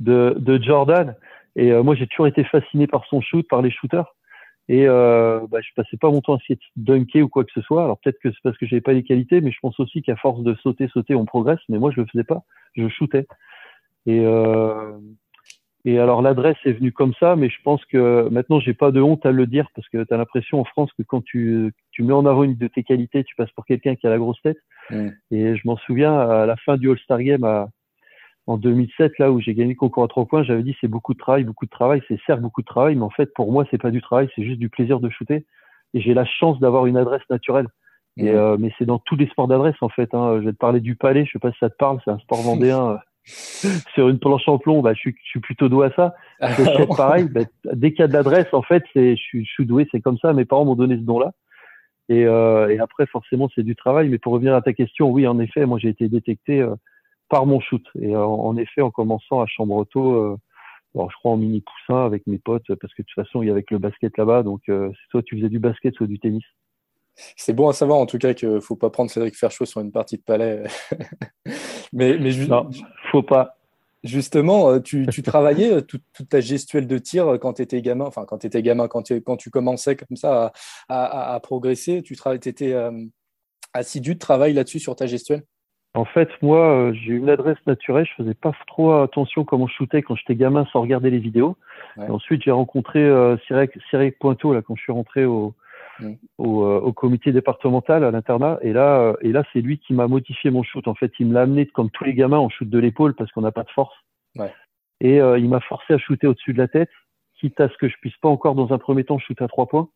de, 0.00 0.34
de 0.38 0.62
Jordan. 0.62 1.14
Et 1.56 1.72
euh, 1.72 1.82
moi, 1.82 1.94
j'ai 1.94 2.06
toujours 2.06 2.26
été 2.26 2.44
fasciné 2.44 2.86
par 2.86 3.04
son 3.06 3.20
shoot, 3.20 3.46
par 3.48 3.60
les 3.60 3.70
shooters. 3.70 4.14
Et 4.68 4.86
euh, 4.86 5.40
bah, 5.50 5.58
je 5.60 5.68
passais 5.74 5.96
pas 5.96 6.10
mon 6.10 6.20
temps 6.20 6.34
à 6.34 6.36
essayer 6.36 6.58
de 6.76 6.84
dunker 6.84 7.22
ou 7.22 7.28
quoi 7.28 7.44
que 7.44 7.52
ce 7.52 7.60
soit. 7.60 7.82
Alors 7.82 7.98
peut-être 7.98 8.20
que 8.20 8.30
c'est 8.30 8.42
parce 8.42 8.56
que 8.56 8.66
j'avais 8.66 8.80
pas 8.80 8.92
les 8.92 9.02
qualités, 9.02 9.40
mais 9.40 9.50
je 9.50 9.58
pense 9.60 9.78
aussi 9.80 10.00
qu'à 10.00 10.16
force 10.16 10.42
de 10.42 10.54
sauter, 10.62 10.88
sauter, 10.88 11.14
on 11.14 11.24
progresse. 11.24 11.58
Mais 11.68 11.78
moi, 11.78 11.90
je 11.90 12.00
le 12.00 12.06
faisais 12.06 12.24
pas. 12.24 12.44
Je 12.74 12.88
shootais. 12.88 13.26
Et 14.06 14.20
euh, 14.24 14.92
et 15.84 15.98
alors 15.98 16.20
l'adresse 16.20 16.58
est 16.64 16.72
venue 16.72 16.92
comme 16.92 17.14
ça, 17.18 17.36
mais 17.36 17.48
je 17.48 17.56
pense 17.64 17.84
que 17.86 18.28
maintenant 18.30 18.60
j'ai 18.60 18.74
pas 18.74 18.90
de 18.90 19.00
honte 19.00 19.24
à 19.24 19.32
le 19.32 19.46
dire 19.46 19.66
parce 19.74 19.88
que 19.88 20.04
tu 20.04 20.12
as 20.12 20.16
l'impression 20.16 20.60
en 20.60 20.64
France 20.64 20.90
que 20.96 21.02
quand 21.02 21.24
tu, 21.24 21.72
tu 21.90 22.02
mets 22.02 22.12
en 22.12 22.26
avant 22.26 22.42
une 22.42 22.56
de 22.56 22.66
tes 22.66 22.82
qualités, 22.82 23.24
tu 23.24 23.34
passes 23.34 23.50
pour 23.52 23.64
quelqu'un 23.64 23.96
qui 23.96 24.06
a 24.06 24.10
la 24.10 24.18
grosse 24.18 24.40
tête. 24.42 24.58
Et 25.30 25.56
je 25.56 25.60
m'en 25.64 25.76
souviens 25.78 26.18
à 26.18 26.46
la 26.46 26.56
fin 26.56 26.76
du 26.76 26.90
All-Star 26.90 27.22
Game 27.22 27.44
à, 27.44 27.68
en 28.46 28.58
2007, 28.58 29.18
là 29.18 29.30
où 29.30 29.40
j'ai 29.40 29.54
gagné 29.54 29.70
le 29.70 29.78
concours 29.78 30.02
à 30.02 30.08
trois 30.08 30.26
points, 30.26 30.42
j'avais 30.42 30.62
dit 30.62 30.76
c'est 30.80 30.88
beaucoup 30.88 31.14
de 31.14 31.18
travail, 31.18 31.44
beaucoup 31.44 31.66
de 31.66 31.70
travail. 31.70 32.02
C'est 32.08 32.18
certes 32.26 32.40
beaucoup 32.40 32.60
de 32.60 32.66
travail, 32.66 32.96
mais 32.96 33.04
en 33.04 33.10
fait 33.10 33.32
pour 33.32 33.50
moi 33.50 33.64
c'est 33.70 33.80
pas 33.80 33.90
du 33.90 34.02
travail, 34.02 34.28
c'est 34.36 34.44
juste 34.44 34.58
du 34.58 34.68
plaisir 34.68 35.00
de 35.00 35.08
shooter. 35.08 35.46
Et 35.94 36.00
j'ai 36.00 36.12
la 36.12 36.26
chance 36.26 36.60
d'avoir 36.60 36.86
une 36.86 36.98
adresse 36.98 37.22
naturelle. 37.30 37.68
Et, 38.16 38.28
euh, 38.28 38.56
mais 38.58 38.70
c'est 38.76 38.84
dans 38.84 38.98
tous 38.98 39.16
les 39.16 39.28
sports 39.28 39.48
d'adresse 39.48 39.76
en 39.80 39.88
fait. 39.88 40.12
Hein. 40.12 40.40
Je 40.40 40.46
vais 40.46 40.52
te 40.52 40.58
parler 40.58 40.80
du 40.80 40.94
palais, 40.94 41.24
je 41.24 41.32
sais 41.32 41.38
pas 41.38 41.52
si 41.52 41.58
ça 41.58 41.70
te 41.70 41.76
parle, 41.76 42.00
c'est 42.04 42.10
un 42.10 42.18
sport 42.18 42.42
vendéen. 42.42 42.98
Sur 43.24 44.08
une 44.08 44.18
planche 44.18 44.48
en 44.48 44.58
plomb, 44.58 44.80
bah, 44.82 44.94
je, 44.94 45.00
suis, 45.00 45.16
je 45.22 45.28
suis 45.28 45.40
plutôt 45.40 45.68
doué 45.68 45.86
à 45.86 45.92
ça. 45.94 46.14
Fléchette, 46.54 46.96
pareil. 46.96 47.28
Bah, 47.28 47.42
dès 47.72 47.90
qu'il 47.90 48.00
y 48.00 48.02
a 48.02 48.08
de 48.08 48.12
l'adresse, 48.12 48.52
en 48.52 48.62
fait, 48.62 48.82
c'est, 48.92 49.16
je, 49.16 49.22
suis, 49.22 49.44
je 49.44 49.50
suis 49.50 49.66
doué, 49.66 49.86
c'est 49.90 50.00
comme 50.00 50.18
ça. 50.18 50.32
Mes 50.32 50.44
parents 50.44 50.64
m'ont 50.64 50.74
donné 50.74 50.96
ce 50.96 51.02
don-là. 51.02 51.32
Et, 52.08 52.24
euh, 52.26 52.68
et 52.68 52.78
après, 52.78 53.06
forcément, 53.06 53.48
c'est 53.54 53.62
du 53.62 53.76
travail. 53.76 54.08
Mais 54.08 54.18
pour 54.18 54.32
revenir 54.32 54.54
à 54.54 54.62
ta 54.62 54.72
question, 54.72 55.10
oui, 55.10 55.26
en 55.26 55.38
effet, 55.38 55.66
moi, 55.66 55.78
j'ai 55.78 55.88
été 55.88 56.08
détecté 56.08 56.60
euh, 56.60 56.74
par 57.28 57.46
mon 57.46 57.60
shoot. 57.60 57.84
Et 58.00 58.14
euh, 58.14 58.24
en 58.24 58.56
effet, 58.56 58.80
en 58.82 58.90
commençant 58.90 59.40
à 59.40 59.46
Chambretot, 59.46 60.14
euh, 60.14 60.36
bon, 60.94 61.08
je 61.08 61.16
crois 61.16 61.32
en 61.32 61.36
mini 61.36 61.62
poussin 61.62 62.04
avec 62.04 62.26
mes 62.26 62.38
potes, 62.38 62.74
parce 62.80 62.92
que 62.94 63.02
de 63.02 63.06
toute 63.06 63.24
façon, 63.24 63.42
il 63.42 63.48
y 63.48 63.50
avait 63.50 63.62
que 63.62 63.74
le 63.74 63.80
basket 63.80 64.18
là-bas. 64.18 64.42
Donc, 64.42 64.62
euh, 64.68 64.90
soit 65.10 65.22
tu 65.22 65.36
faisais 65.36 65.48
du 65.48 65.60
basket, 65.60 65.94
soit 65.94 66.08
du 66.08 66.18
tennis. 66.18 66.44
C'est 67.36 67.52
bon 67.52 67.68
à 67.68 67.72
savoir 67.72 67.98
en 67.98 68.06
tout 68.06 68.18
cas 68.18 68.34
qu'il 68.34 68.48
ne 68.50 68.60
faut 68.60 68.76
pas 68.76 68.90
prendre 68.90 69.10
Cédric 69.10 69.36
Ferchaud 69.36 69.64
sur 69.66 69.80
une 69.80 69.92
partie 69.92 70.16
de 70.16 70.22
palais. 70.22 70.64
mais 71.92 72.16
mais 72.18 72.30
ju- 72.30 72.48
Non, 72.48 72.68
faut 73.10 73.22
pas. 73.22 73.56
justement, 74.04 74.70
euh, 74.70 74.80
tu, 74.80 75.06
tu 75.06 75.22
travaillais 75.22 75.72
euh, 75.72 75.80
toute, 75.80 76.02
toute 76.14 76.28
ta 76.28 76.40
gestuelle 76.40 76.86
de 76.86 76.98
tir 76.98 77.28
euh, 77.28 77.38
quand 77.38 77.54
tu 77.54 77.62
étais 77.62 77.82
gamin, 77.82 78.04
enfin 78.06 78.24
quand 78.26 78.38
tu 78.38 78.46
étais 78.46 78.62
gamin, 78.62 78.88
quand 78.88 79.02
tu, 79.02 79.20
quand 79.20 79.36
tu 79.36 79.50
commençais 79.50 79.96
comme 79.96 80.16
ça 80.16 80.52
à, 80.88 81.04
à- 81.04 81.34
à 81.34 81.40
progresser, 81.40 82.02
tu 82.02 82.14
étais 82.46 82.74
assidu 83.72 84.14
de 84.14 84.18
travail 84.18 84.52
là-dessus 84.52 84.78
sur 84.80 84.96
ta 84.96 85.06
gestuelle? 85.06 85.42
En 85.94 86.04
fait, 86.04 86.28
moi, 86.40 86.92
j'ai 86.92 87.12
une 87.14 87.28
adresse 87.28 87.58
naturelle. 87.66 88.06
Je 88.06 88.22
faisais 88.22 88.34
pas 88.34 88.52
trop 88.68 88.92
attention 88.92 89.44
comment 89.44 89.66
je 89.66 89.74
shootais 89.74 90.02
quand 90.02 90.14
j'étais 90.14 90.36
gamin 90.36 90.64
sans 90.72 90.80
regarder 90.82 91.10
les 91.10 91.18
vidéos. 91.18 91.56
Ouais. 91.96 92.06
Et 92.06 92.10
ensuite, 92.10 92.42
j'ai 92.44 92.52
rencontré 92.52 93.00
euh, 93.00 93.36
Cyril 93.48 94.12
Pointeau 94.20 94.54
là 94.54 94.62
quand 94.62 94.76
je 94.76 94.82
suis 94.82 94.92
rentré 94.92 95.24
au, 95.24 95.52
Mm. 96.00 96.14
au, 96.38 96.64
euh, 96.64 96.80
au 96.80 96.92
comité 96.92 97.32
départemental 97.32 98.04
à 98.04 98.10
l'internat. 98.10 98.58
Et 98.62 98.72
là, 98.72 99.00
euh, 99.00 99.16
et 99.22 99.32
là, 99.32 99.44
c'est 99.52 99.60
lui 99.60 99.78
qui 99.78 99.92
m'a 99.94 100.08
modifié 100.08 100.50
mon 100.50 100.62
shoot. 100.62 100.86
En 100.88 100.94
fait, 100.94 101.12
il 101.18 101.26
me 101.26 101.34
l'a 101.34 101.42
amené 101.42 101.66
comme 101.66 101.90
tous 101.90 102.04
les 102.04 102.14
gamins 102.14 102.38
en 102.38 102.48
shoot 102.48 102.68
de 102.68 102.78
l'épaule 102.78 103.14
parce 103.14 103.30
qu'on 103.32 103.42
n'a 103.42 103.52
pas 103.52 103.64
de 103.64 103.70
force. 103.70 103.94
Ouais. 104.36 104.52
Et 105.00 105.20
euh, 105.20 105.38
il 105.38 105.48
m'a 105.48 105.60
forcé 105.60 105.94
à 105.94 105.98
shooter 105.98 106.26
au-dessus 106.26 106.52
de 106.52 106.58
la 106.58 106.68
tête, 106.68 106.90
quitte 107.38 107.58
à 107.60 107.68
ce 107.68 107.76
que 107.78 107.88
je 107.88 107.96
puisse 108.00 108.16
pas 108.18 108.28
encore 108.28 108.54
dans 108.54 108.72
un 108.72 108.78
premier 108.78 109.04
temps 109.04 109.18
shooter 109.18 109.44
à 109.44 109.48
trois 109.48 109.66
points. 109.66 109.88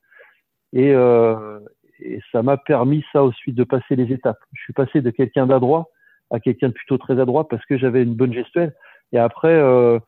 Et, 0.72 0.92
euh, 0.92 1.60
et 2.00 2.20
ça 2.32 2.42
m'a 2.42 2.56
permis 2.56 3.04
ça 3.12 3.22
ensuite 3.22 3.54
de 3.54 3.64
passer 3.64 3.96
les 3.96 4.12
étapes. 4.12 4.38
Je 4.54 4.62
suis 4.62 4.72
passé 4.72 5.02
de 5.02 5.10
quelqu'un 5.10 5.46
d'adroit 5.46 5.90
à 6.30 6.40
quelqu'un 6.40 6.68
de 6.68 6.72
plutôt 6.72 6.98
très 6.98 7.20
adroit 7.20 7.48
parce 7.48 7.64
que 7.66 7.76
j'avais 7.76 8.02
une 8.02 8.14
bonne 8.14 8.32
gestuelle. 8.32 8.74
Et 9.12 9.18
après, 9.18 9.52
euh, 9.52 9.98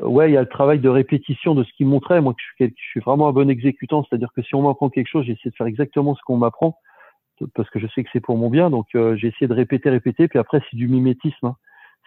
ouais, 0.00 0.30
il 0.30 0.34
y 0.34 0.36
a 0.36 0.42
le 0.42 0.48
travail 0.48 0.78
de 0.78 0.88
répétition 0.88 1.54
de 1.54 1.64
ce 1.64 1.72
qu'il 1.72 1.86
montrait. 1.86 2.20
Moi, 2.20 2.34
je 2.38 2.64
suis, 2.64 2.74
je 2.76 2.90
suis 2.90 3.00
vraiment 3.00 3.28
un 3.28 3.32
bon 3.32 3.50
exécutant, 3.50 4.04
c'est-à-dire 4.04 4.32
que 4.34 4.42
si 4.42 4.54
on 4.54 4.62
m'apprend 4.62 4.90
quelque 4.90 5.08
chose, 5.08 5.24
j'essaie 5.24 5.50
de 5.50 5.56
faire 5.56 5.66
exactement 5.66 6.14
ce 6.14 6.20
qu'on 6.24 6.36
m'apprend 6.36 6.78
parce 7.54 7.70
que 7.70 7.78
je 7.78 7.86
sais 7.88 8.04
que 8.04 8.10
c'est 8.12 8.20
pour 8.20 8.36
mon 8.36 8.50
bien. 8.50 8.70
Donc, 8.70 8.86
euh, 8.94 9.16
j'ai 9.16 9.28
essayé 9.28 9.48
de 9.48 9.54
répéter, 9.54 9.90
répéter. 9.90 10.28
Puis 10.28 10.38
après, 10.38 10.60
c'est 10.70 10.76
du 10.76 10.88
mimétisme. 10.88 11.46
Hein. 11.46 11.56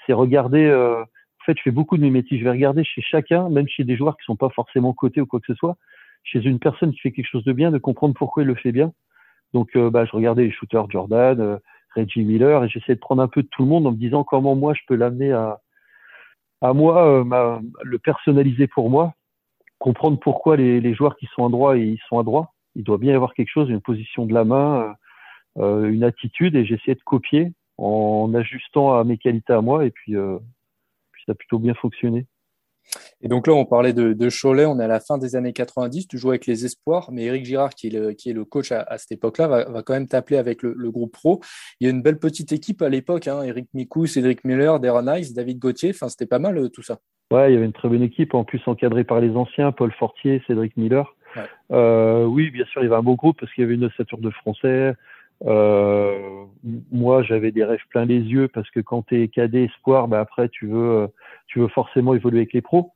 C'est 0.06 0.14
regarder. 0.14 0.66
Euh, 0.66 1.02
en 1.02 1.46
fait, 1.46 1.58
je 1.58 1.64
fais 1.64 1.72
beaucoup 1.72 1.98
de 1.98 2.04
mimétisme. 2.04 2.40
Je 2.40 2.44
vais 2.44 2.52
regarder 2.52 2.84
chez 2.84 3.02
chacun, 3.02 3.50
même 3.50 3.68
chez 3.68 3.84
des 3.84 3.98
joueurs 3.98 4.18
qui 4.18 4.24
sont 4.26 4.36
pas 4.36 4.50
forcément 4.50 4.94
cotés 4.94 5.22
ou 5.22 5.26
quoi 5.26 5.40
que 5.40 5.48
ce 5.48 5.56
soit, 5.56 5.78
chez 6.24 6.42
une 6.44 6.60
personne 6.60 6.92
qui 6.92 7.00
fait 7.00 7.12
quelque 7.12 7.28
chose 7.28 7.44
de 7.44 7.54
bien, 7.54 7.72
de 7.72 7.78
comprendre 7.78 8.14
pourquoi 8.14 8.44
il 8.44 8.48
le 8.48 8.56
fait 8.56 8.72
bien. 8.72 8.94
Donc, 9.54 9.76
euh, 9.76 9.90
bah, 9.90 10.06
je 10.06 10.12
regardais 10.12 10.44
les 10.44 10.52
shooters 10.52 10.90
Jordan, 10.90 11.60
Reggie 11.96 12.24
Miller, 12.24 12.64
et 12.64 12.70
j'essaie 12.70 12.96
de 12.96 13.00
prendre 13.00 13.22
un 13.22 13.28
peu 13.28 13.44
de 13.44 13.48
tout 13.52 13.64
le 13.64 13.70
monde 13.70 13.86
en 13.86 13.92
me 13.92 13.98
disant 13.98 14.24
comment 14.24 14.56
moi 14.56 14.74
je 14.74 14.82
peux 14.88 14.96
l'amener 14.96 15.32
à, 15.32 15.60
à 16.64 16.74
moi, 16.74 17.24
ma, 17.26 17.60
le 17.84 18.00
personnaliser 18.00 18.68
pour 18.68 18.90
moi, 18.90 19.14
comprendre 19.80 20.18
pourquoi 20.18 20.56
les, 20.56 20.94
joueurs 20.94 21.18
qui 21.18 21.28
sont 21.36 21.46
à 21.46 21.50
droit, 21.50 21.78
ils 21.78 22.00
sont 22.08 22.18
à 22.18 22.24
droit. 22.24 22.54
Il 22.76 22.84
doit 22.84 22.98
bien 22.98 23.12
y 23.12 23.16
avoir 23.16 23.34
quelque 23.34 23.52
chose, 23.52 23.70
une 23.70 23.82
position 23.82 24.26
de 24.26 24.34
la 24.34 24.46
main, 24.46 24.96
euh, 25.58 25.90
une 25.90 26.06
attitude 26.06 26.56
et 26.56 26.66
j'essayais 26.66 26.96
de 26.96 27.04
copier 27.04 27.52
en 27.78 28.34
ajustant 28.34 28.98
à 28.98 29.04
mes 29.04 29.18
qualités 29.18 29.52
à 29.52 29.60
moi 29.60 29.86
et 29.86 29.92
puis, 29.92 30.16
euh, 30.16 30.38
puis 31.12 31.24
ça 31.26 31.34
a 31.34 31.36
plutôt 31.36 31.60
bien 31.60 31.74
fonctionné. 31.74 32.26
Et 33.22 33.28
donc 33.28 33.48
là, 33.48 33.54
on 33.54 33.66
parlait 33.66 33.94
de, 33.94 34.14
de, 34.14 34.30
Cholet, 34.30 34.66
on 34.66 34.80
est 34.80 34.84
à 34.84 34.88
la 34.88 35.00
fin 35.00 35.18
des 35.18 35.36
années 35.36 35.54
90, 35.54 36.08
tu 36.08 36.18
joues 36.18 36.30
avec 36.30 36.46
les 36.46 36.66
Espoirs, 36.66 37.10
mais 37.12 37.24
Eric 37.24 37.46
Girard, 37.46 37.72
qui 37.72 37.88
est 37.88 37.90
le, 37.90 38.14
qui 38.14 38.30
est 38.30 38.34
le 38.34 38.46
coach 38.46 38.72
à, 38.72 38.98
cette 38.98 39.14
époque-là, 39.14 39.48
va, 39.48 39.66
va, 39.66 39.84
quand 39.84 39.94
même 39.94 40.08
t'appeler 40.08 40.38
avec 40.38 40.62
le, 40.62 40.74
le, 40.78 40.92
groupe 40.92 41.14
pro. 41.14 41.42
Il 41.80 41.86
y 41.86 41.88
a 41.88 41.94
une 41.94 42.02
belle 42.02 42.20
petite 42.20 42.52
équipe 42.52 42.82
à 42.82 42.90
l'époque, 42.90 43.28
hein, 43.28 43.42
Eric 43.44 43.68
Mikou, 43.74 44.06
Cédric 44.06 44.44
Miller, 44.44 44.80
Darren 44.80 45.18
Ice, 45.18 45.34
David 45.34 45.60
Gauthier, 45.60 45.92
enfin, 45.92 46.10
c'était 46.10 46.26
pas 46.26 46.40
mal 46.40 46.58
euh, 46.58 46.70
tout 46.70 46.84
ça. 46.84 47.00
Ouais, 47.32 47.52
il 47.52 47.54
y 47.56 47.58
avait 47.58 47.66
une 47.66 47.74
très 47.74 47.90
bonne 47.90 48.04
équipe, 48.04 48.34
en 48.34 48.44
plus 48.44 48.62
encadrée 48.68 49.04
par 49.04 49.20
les 49.20 49.32
anciens, 49.32 49.72
Paul 49.72 49.92
Fortier, 49.94 50.44
Cédric 50.46 50.78
Miller. 50.78 51.16
Ouais. 51.36 51.44
Euh, 51.72 52.26
oui, 52.26 52.52
bien 52.52 52.66
sûr, 52.66 52.82
il 52.82 52.86
y 52.86 52.88
avait 52.88 52.98
un 52.98 53.04
beau 53.04 53.16
groupe 53.16 53.40
parce 53.40 53.52
qu'il 53.54 53.64
y 53.64 53.66
avait 53.66 53.76
une 53.76 53.86
ossature 53.86 54.20
de 54.20 54.30
français, 54.30 54.94
euh, 55.46 56.46
moi, 56.92 57.24
j'avais 57.24 57.52
des 57.52 57.64
rêves 57.64 57.86
plein 57.90 58.06
les 58.06 58.20
yeux 58.20 58.48
parce 58.48 58.70
que 58.72 58.80
quand 58.80 59.04
tu 59.08 59.22
es 59.22 59.28
cadet 59.28 59.66
espoir, 59.66 60.08
bah 60.08 60.20
après 60.20 60.50
tu 60.50 60.68
veux, 60.68 61.08
tu 61.48 61.60
veux 61.60 61.68
forcément 61.68 62.14
évoluer 62.14 62.40
avec 62.40 62.54
les 62.54 62.62
pros. 62.62 62.94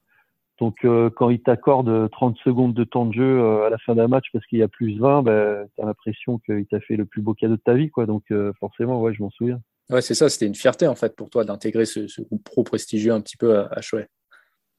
Donc 0.59 0.77
euh, 0.85 1.09
quand 1.09 1.29
ils 1.29 1.41
t'accordent 1.41 2.09
30 2.09 2.37
secondes 2.43 2.73
de 2.73 2.83
temps 2.83 3.05
de 3.05 3.13
jeu 3.13 3.39
euh, 3.39 3.67
à 3.67 3.69
la 3.69 3.77
fin 3.77 3.93
d'un 3.93 4.07
match 4.07 4.25
parce 4.33 4.45
qu'il 4.47 4.59
y 4.59 4.63
a 4.63 4.67
plus 4.67 4.97
20, 4.97 5.21
bah, 5.21 5.65
tu 5.75 5.85
l'impression 5.85 6.39
qu'il 6.39 6.65
t'a 6.65 6.79
fait 6.79 6.95
le 6.95 7.05
plus 7.05 7.21
beau 7.21 7.33
cadeau 7.33 7.57
de 7.57 7.61
ta 7.61 7.75
vie. 7.75 7.89
Quoi. 7.89 8.05
Donc 8.05 8.23
euh, 8.31 8.53
forcément, 8.59 9.01
ouais, 9.01 9.13
je 9.13 9.21
m'en 9.21 9.29
souviens. 9.29 9.61
Ouais, 9.89 10.01
c'est 10.01 10.15
ça, 10.15 10.29
c'était 10.29 10.47
une 10.47 10.55
fierté 10.55 10.87
en 10.87 10.95
fait 10.95 11.15
pour 11.15 11.29
toi 11.29 11.45
d'intégrer 11.45 11.85
ce, 11.85 12.21
groupe 12.21 12.43
pro 12.43 12.63
prestigieux 12.63 13.13
un 13.13 13.21
petit 13.21 13.37
peu 13.37 13.57
à, 13.57 13.69
à 13.71 13.81
Cholet. 13.81 14.07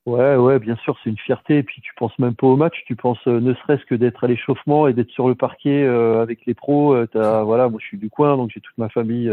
Ouais, 0.07 0.37
ouais, 0.37 0.59
bien 0.59 0.77
sûr, 0.77 0.99
c'est 1.03 1.11
une 1.11 1.19
fierté. 1.19 1.59
Et 1.59 1.63
puis 1.63 1.83
tu 1.83 1.93
penses 1.95 2.19
même 2.19 2.35
pas 2.35 2.47
au 2.47 2.57
match, 2.57 2.83
tu 2.87 2.97
penses 2.97 3.19
euh, 3.27 3.41
ne 3.41 3.53
serait-ce 3.55 3.85
que 3.85 3.95
d'être 3.95 4.25
à 4.25 4.27
l'échauffement 4.27 4.89
et 4.89 4.95
d'être 4.95 5.11
sur 5.11 5.29
le 5.29 5.35
parquet 5.35 5.83
euh, 5.85 6.23
avec 6.23 6.47
les 6.47 6.55
pros. 6.55 6.95
Euh, 6.95 7.07
as, 7.15 7.43
voilà, 7.43 7.69
moi 7.69 7.79
je 7.81 7.87
suis 7.87 7.99
du 7.99 8.09
coin, 8.09 8.37
donc 8.37 8.51
j'ai 8.55 8.61
toute 8.61 8.79
ma 8.79 8.89
famille 8.89 9.31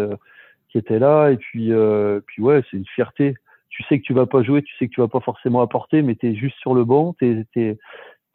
qui 0.70 0.78
était 0.78 1.00
là. 1.00 1.30
Et 1.30 1.38
puis, 1.38 1.72
puis 2.28 2.42
ouais, 2.44 2.62
c'est 2.70 2.78
une 2.78 2.86
fierté. 2.88 3.36
Tu 3.70 3.84
sais 3.84 4.00
que 4.00 4.04
tu 4.06 4.14
vas 4.14 4.26
pas 4.26 4.44
jouer, 4.44 4.62
tu 4.64 4.76
sais 4.78 4.88
que 4.88 4.94
tu 4.94 5.02
vas 5.02 5.08
pas 5.08 5.20
forcément 5.22 5.62
apporter, 5.62 6.02
mais 6.02 6.16
tu 6.16 6.28
es 6.30 6.36
juste 6.36 6.58
sur 6.60 6.74
le 6.74 6.84
banc, 6.86 7.16
tu 7.20 7.46
es, 7.56 7.78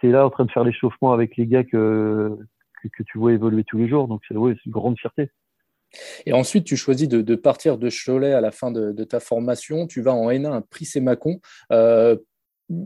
là 0.02 0.26
en 0.26 0.30
train 0.30 0.44
de 0.46 0.50
faire 0.50 0.64
l'échauffement 0.64 1.12
avec 1.12 1.36
les 1.36 1.46
gars 1.46 1.64
que, 1.64 2.36
que, 2.82 2.88
que, 2.88 3.02
tu 3.04 3.18
vois 3.18 3.32
évoluer 3.32 3.64
tous 3.64 3.78
les 3.78 3.88
jours. 3.88 4.08
Donc 4.08 4.22
c'est 4.28 4.36
ouais, 4.36 4.56
une 4.66 4.72
grande 4.72 4.98
fierté. 4.98 5.30
Et 6.26 6.32
ensuite, 6.32 6.64
tu 6.64 6.76
choisis 6.76 7.08
de, 7.08 7.20
de, 7.20 7.34
partir 7.34 7.78
de 7.78 7.88
Cholet 7.90 8.32
à 8.32 8.40
la 8.40 8.50
fin 8.50 8.70
de, 8.70 8.92
de, 8.92 9.04
ta 9.04 9.20
formation. 9.20 9.86
Tu 9.86 10.02
vas 10.02 10.12
en 10.12 10.30
N1 10.30 10.52
à 10.52 10.60
Prix-Macon. 10.60 11.40
Euh, 11.72 12.16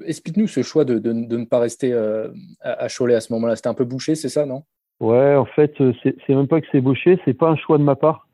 Explique-nous 0.06 0.46
ce 0.46 0.62
choix 0.62 0.84
de, 0.84 1.12
ne 1.12 1.44
pas 1.44 1.58
rester 1.58 1.92
euh, 1.92 2.28
à 2.62 2.88
Cholet 2.88 3.14
à 3.14 3.20
ce 3.20 3.32
moment-là. 3.34 3.54
C'était 3.56 3.68
un 3.68 3.74
peu 3.74 3.84
bouché, 3.84 4.14
c'est 4.14 4.30
ça, 4.30 4.46
non? 4.46 4.62
Ouais, 5.00 5.34
en 5.34 5.44
fait, 5.44 5.78
euh, 5.80 5.92
c'est 6.02 6.34
même 6.34 6.48
pas 6.48 6.60
que 6.60 6.66
c'est 6.72 6.80
bouché, 6.80 7.20
c'est 7.24 7.34
pas 7.34 7.50
un 7.50 7.56
choix 7.56 7.76
de 7.76 7.82
ma 7.82 7.94
part. 7.94 8.26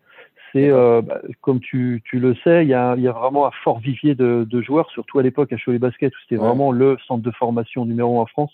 C'est 0.53 0.71
euh, 0.71 1.01
bah, 1.03 1.21
comme 1.41 1.59
tu, 1.61 2.03
tu, 2.05 2.21
le 2.21 2.35
sais, 2.45 2.65
il 2.65 2.69
y 2.69 2.75
a, 2.75 2.95
y 2.97 3.09
a, 3.09 3.13
vraiment 3.13 3.47
un 3.47 3.51
fort 3.65 3.81
vivier 3.81 4.15
de, 4.15 4.61
joueurs, 4.61 4.91
surtout 4.91 5.19
à 5.19 5.23
l'époque 5.23 5.53
à 5.53 5.57
Cholet 5.57 5.79
Basket, 5.79 6.13
où 6.15 6.19
c'était 6.23 6.41
ouais. 6.41 6.47
vraiment 6.47 6.71
le 6.71 6.97
centre 7.07 7.23
de 7.23 7.31
formation 7.33 7.85
numéro 7.85 8.19
un 8.19 8.23
en 8.23 8.27
France. 8.27 8.53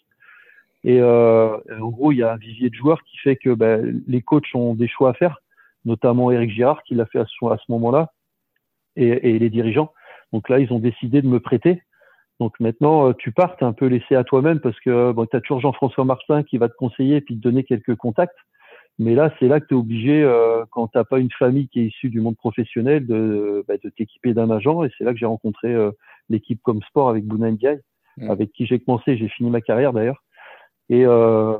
Et 0.85 1.03
en 1.03 1.89
gros, 1.89 2.13
il 2.13 2.19
y 2.19 2.23
a 2.23 2.33
un 2.33 2.37
vivier 2.37 2.71
de 2.71 2.75
joueurs 2.75 3.03
qui 3.03 3.19
fait 3.19 3.37
que 3.37 3.51
bah, 3.51 3.79
les 4.07 4.23
coachs 4.23 4.55
ont 4.55 4.75
des 4.75 4.89
choix 4.89 5.11
à 5.11 5.15
faire, 5.15 5.43
notamment 5.87 6.31
Eric 6.31 6.51
Girard 6.51 6.83
qui 6.83 6.95
l'a 6.95 7.07
fait 7.07 7.21
à 7.21 7.25
ce, 7.25 7.47
à 7.47 7.57
ce 7.57 7.73
moment-là, 7.73 8.13
et, 8.97 9.31
et 9.31 9.39
les 9.39 9.51
dirigeants. 9.51 9.93
Donc 10.33 10.49
là, 10.49 10.59
ils 10.59 10.73
ont 10.73 10.79
décidé 10.79 11.23
de 11.23 11.29
me 11.29 11.41
prêter. 11.41 11.83
Donc 12.41 12.61
maintenant, 12.61 13.09
euh, 13.09 13.13
tu 13.15 13.33
pars, 13.33 13.57
tu 13.57 13.65
es 13.65 13.67
un 13.67 13.73
peu 13.73 13.87
laissé 13.87 14.15
à 14.15 14.25
toi-même 14.25 14.61
parce 14.61 14.79
que 14.81 15.13
bon, 15.13 15.27
tu 15.27 15.37
as 15.37 15.41
toujours 15.41 15.61
Jean-François 15.61 16.05
Martin 16.05 16.43
qui 16.43 16.59
va 16.59 16.69
te 16.69 16.75
conseiller 16.75 17.17
et 17.17 17.21
puis 17.23 17.37
te 17.37 17.41
donner 17.41 17.65
quelques 17.65 17.97
contacts. 17.97 18.37
Mais 18.99 19.15
là, 19.15 19.33
c'est 19.39 19.49
là 19.49 19.61
que 19.61 19.67
tu 19.67 19.75
es 19.75 19.77
obligé, 19.77 20.23
euh, 20.23 20.65
quand 20.71 20.89
tu 20.89 20.99
pas 21.09 21.19
une 21.19 21.31
famille 21.31 21.69
qui 21.69 21.81
est 21.81 21.87
issue 21.87 22.09
du 22.09 22.21
monde 22.21 22.37
professionnel, 22.37 23.07
de, 23.07 23.65
bah, 23.69 23.75
de 23.83 23.91
t'équiper 23.91 24.33
d'un 24.35 24.51
agent. 24.51 24.85
Et 24.85 24.91
c'est 24.97 25.05
là 25.05 25.13
que 25.13 25.19
j'ai 25.19 25.27
rencontré 25.27 25.73
euh, 25.73 25.91
l'équipe 26.31 26.61
comme 26.63 26.83
sport 26.83 27.11
avec 27.11 27.25
Bouna 27.25 27.51
Ndiaye, 27.51 27.81
mmh. 28.17 28.31
avec 28.31 28.53
qui 28.53 28.67
j'ai 28.67 28.81
commencé, 28.81 29.17
j'ai 29.17 29.29
fini 29.29 29.51
ma 29.51 29.61
carrière 29.61 29.93
d'ailleurs. 29.93 30.23
Et, 30.89 31.05
euh, 31.05 31.59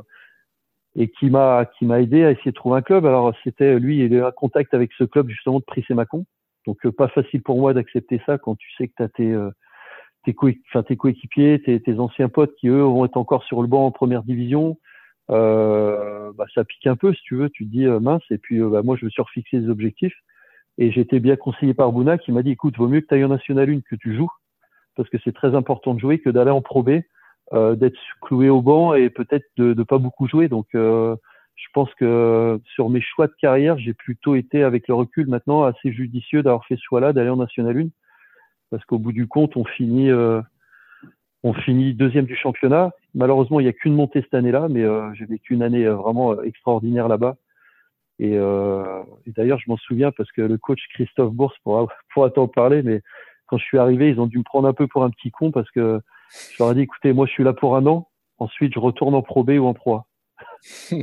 et 0.97 1.09
qui 1.09 1.29
m'a 1.29 1.65
qui 1.77 1.85
m'a 1.85 2.01
aidé 2.01 2.23
à 2.25 2.31
essayer 2.31 2.51
de 2.51 2.55
trouver 2.55 2.77
un 2.79 2.81
club. 2.81 3.05
Alors 3.05 3.33
c'était 3.43 3.79
lui, 3.79 4.03
il 4.03 4.13
est 4.13 4.21
en 4.21 4.31
contact 4.31 4.73
avec 4.73 4.91
ce 4.97 5.03
club 5.03 5.29
justement 5.29 5.59
de 5.59 5.65
Prissé-Macon. 5.65 6.25
Donc 6.65 6.85
pas 6.89 7.07
facile 7.07 7.41
pour 7.41 7.59
moi 7.59 7.73
d'accepter 7.73 8.21
ça 8.25 8.37
quand 8.37 8.55
tu 8.55 8.67
sais 8.77 8.87
que 8.87 8.93
tu 8.97 9.03
as 9.03 9.09
tes 9.09 9.35
enfin, 10.69 10.83
tes 10.83 10.97
coéquipiers, 10.97 11.61
tes, 11.61 11.79
tes, 11.79 11.99
anciens 11.99 12.29
potes 12.29 12.55
qui 12.55 12.67
eux 12.67 12.81
vont 12.81 13.05
être 13.05 13.17
encore 13.17 13.43
sur 13.43 13.61
le 13.61 13.67
banc 13.67 13.85
en 13.85 13.91
première 13.91 14.23
division, 14.23 14.77
euh, 15.29 16.31
bah, 16.35 16.45
ça 16.53 16.63
pique 16.63 16.87
un 16.87 16.95
peu 16.95 17.13
si 17.13 17.21
tu 17.23 17.35
veux. 17.35 17.49
Tu 17.49 17.65
te 17.65 17.71
dis 17.71 17.85
euh, 17.85 17.99
mince. 17.99 18.23
Et 18.31 18.37
puis 18.37 18.61
euh, 18.61 18.69
bah, 18.69 18.81
moi 18.83 18.95
je 18.99 19.05
me 19.05 19.09
suis 19.09 19.21
refixé 19.21 19.59
des 19.59 19.69
objectifs 19.69 20.15
et 20.77 20.87
été 20.87 21.19
bien 21.19 21.35
conseillé 21.35 21.73
par 21.73 21.91
Bouna 21.91 22.17
qui 22.17 22.31
m'a 22.31 22.43
dit 22.43 22.51
écoute 22.51 22.77
vaut 22.77 22.87
mieux 22.87 23.01
que 23.01 23.07
tu 23.07 23.15
ailles 23.15 23.23
en 23.23 23.29
National 23.29 23.69
1 23.69 23.81
que 23.81 23.95
tu 23.95 24.15
joues 24.15 24.29
parce 24.95 25.09
que 25.09 25.17
c'est 25.23 25.33
très 25.33 25.55
important 25.55 25.93
de 25.93 25.99
jouer 25.99 26.19
que 26.19 26.29
d'aller 26.29 26.51
en 26.51 26.61
Pro 26.61 26.81
B, 26.81 26.89
euh, 26.89 27.01
d'être 27.53 27.97
cloué 28.21 28.49
au 28.49 28.61
banc 28.61 28.93
et 28.93 29.09
peut-être 29.09 29.45
de, 29.57 29.73
de 29.73 29.83
pas 29.83 29.97
beaucoup 29.97 30.27
jouer. 30.27 30.47
Donc 30.49 30.67
euh, 30.75 31.15
je 31.55 31.65
pense 31.73 31.93
que 31.95 32.59
sur 32.75 32.89
mes 32.89 33.01
choix 33.01 33.27
de 33.27 33.33
carrière, 33.39 33.77
j'ai 33.79 33.93
plutôt 33.93 34.35
été 34.35 34.63
avec 34.63 34.87
le 34.87 34.93
recul 34.93 35.27
maintenant 35.27 35.63
assez 35.63 35.91
judicieux 35.91 36.43
d'avoir 36.43 36.65
fait 36.65 36.75
ce 36.75 36.83
choix-là 36.83 37.13
d'aller 37.13 37.29
en 37.29 37.37
National 37.37 37.77
1 37.77 37.87
parce 38.69 38.83
qu'au 38.85 38.99
bout 38.99 39.11
du 39.11 39.27
compte, 39.27 39.55
on 39.57 39.65
finit, 39.65 40.09
euh, 40.09 40.41
on 41.43 41.53
finit 41.53 41.93
deuxième 41.93 42.25
du 42.25 42.35
championnat. 42.35 42.91
Malheureusement, 43.15 43.59
il 43.59 43.63
n'y 43.63 43.69
a 43.69 43.73
qu'une 43.73 43.95
montée 43.95 44.21
cette 44.21 44.33
année-là, 44.33 44.67
mais 44.69 44.83
euh, 44.83 45.13
j'ai 45.13 45.25
vécu 45.25 45.53
une 45.53 45.63
année 45.63 45.85
euh, 45.85 45.95
vraiment 45.95 46.41
extraordinaire 46.41 47.07
là-bas. 47.07 47.37
Et, 48.19 48.35
euh, 48.35 49.03
d'ailleurs, 49.27 49.59
je 49.59 49.69
m'en 49.69 49.77
souviens 49.77 50.11
parce 50.11 50.31
que 50.31 50.41
le 50.41 50.57
coach 50.57 50.81
Christophe 50.93 51.33
Bourse 51.33 51.57
pourra, 51.63 51.87
pourra 52.13 52.29
t'en 52.29 52.47
parler, 52.47 52.83
mais 52.83 53.01
quand 53.47 53.57
je 53.57 53.63
suis 53.63 53.77
arrivé, 53.77 54.09
ils 54.09 54.19
ont 54.19 54.27
dû 54.27 54.39
me 54.39 54.43
prendre 54.43 54.67
un 54.67 54.73
peu 54.73 54.87
pour 54.87 55.03
un 55.03 55.09
petit 55.09 55.31
con 55.31 55.51
parce 55.51 55.69
que 55.71 56.01
je 56.51 56.63
leur 56.63 56.71
ai 56.71 56.75
dit, 56.75 56.81
écoutez, 56.81 57.13
moi, 57.13 57.25
je 57.25 57.31
suis 57.31 57.43
là 57.43 57.53
pour 57.53 57.75
un 57.75 57.85
an. 57.85 58.09
Ensuite, 58.39 58.73
je 58.73 58.79
retourne 58.79 59.15
en 59.15 59.21
Pro 59.21 59.43
B 59.43 59.51
ou 59.51 59.65
en 59.65 59.73
Pro 59.73 59.95
A. 59.95 60.05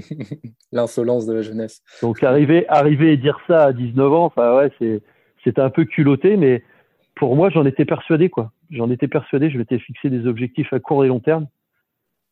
L'insolence 0.72 1.26
de 1.26 1.34
la 1.34 1.42
jeunesse. 1.42 1.82
Donc, 2.02 2.22
arriver, 2.22 2.68
arriver 2.68 3.12
et 3.12 3.16
dire 3.16 3.38
ça 3.46 3.64
à 3.64 3.72
19 3.72 4.12
ans, 4.12 4.24
enfin, 4.26 4.56
ouais, 4.56 4.70
c'est, 4.78 5.02
c'était 5.42 5.60
un 5.60 5.70
peu 5.70 5.84
culotté, 5.84 6.36
mais 6.36 6.62
pour 7.14 7.36
moi, 7.36 7.50
j'en 7.50 7.64
étais 7.64 7.84
persuadé, 7.84 8.30
quoi. 8.30 8.52
J'en 8.70 8.90
étais 8.90 9.08
persuadé, 9.08 9.50
je 9.50 9.58
m'étais 9.58 9.78
fixé 9.78 10.10
des 10.10 10.26
objectifs 10.26 10.72
à 10.72 10.80
court 10.80 11.04
et 11.04 11.08
long 11.08 11.20
terme. 11.20 11.46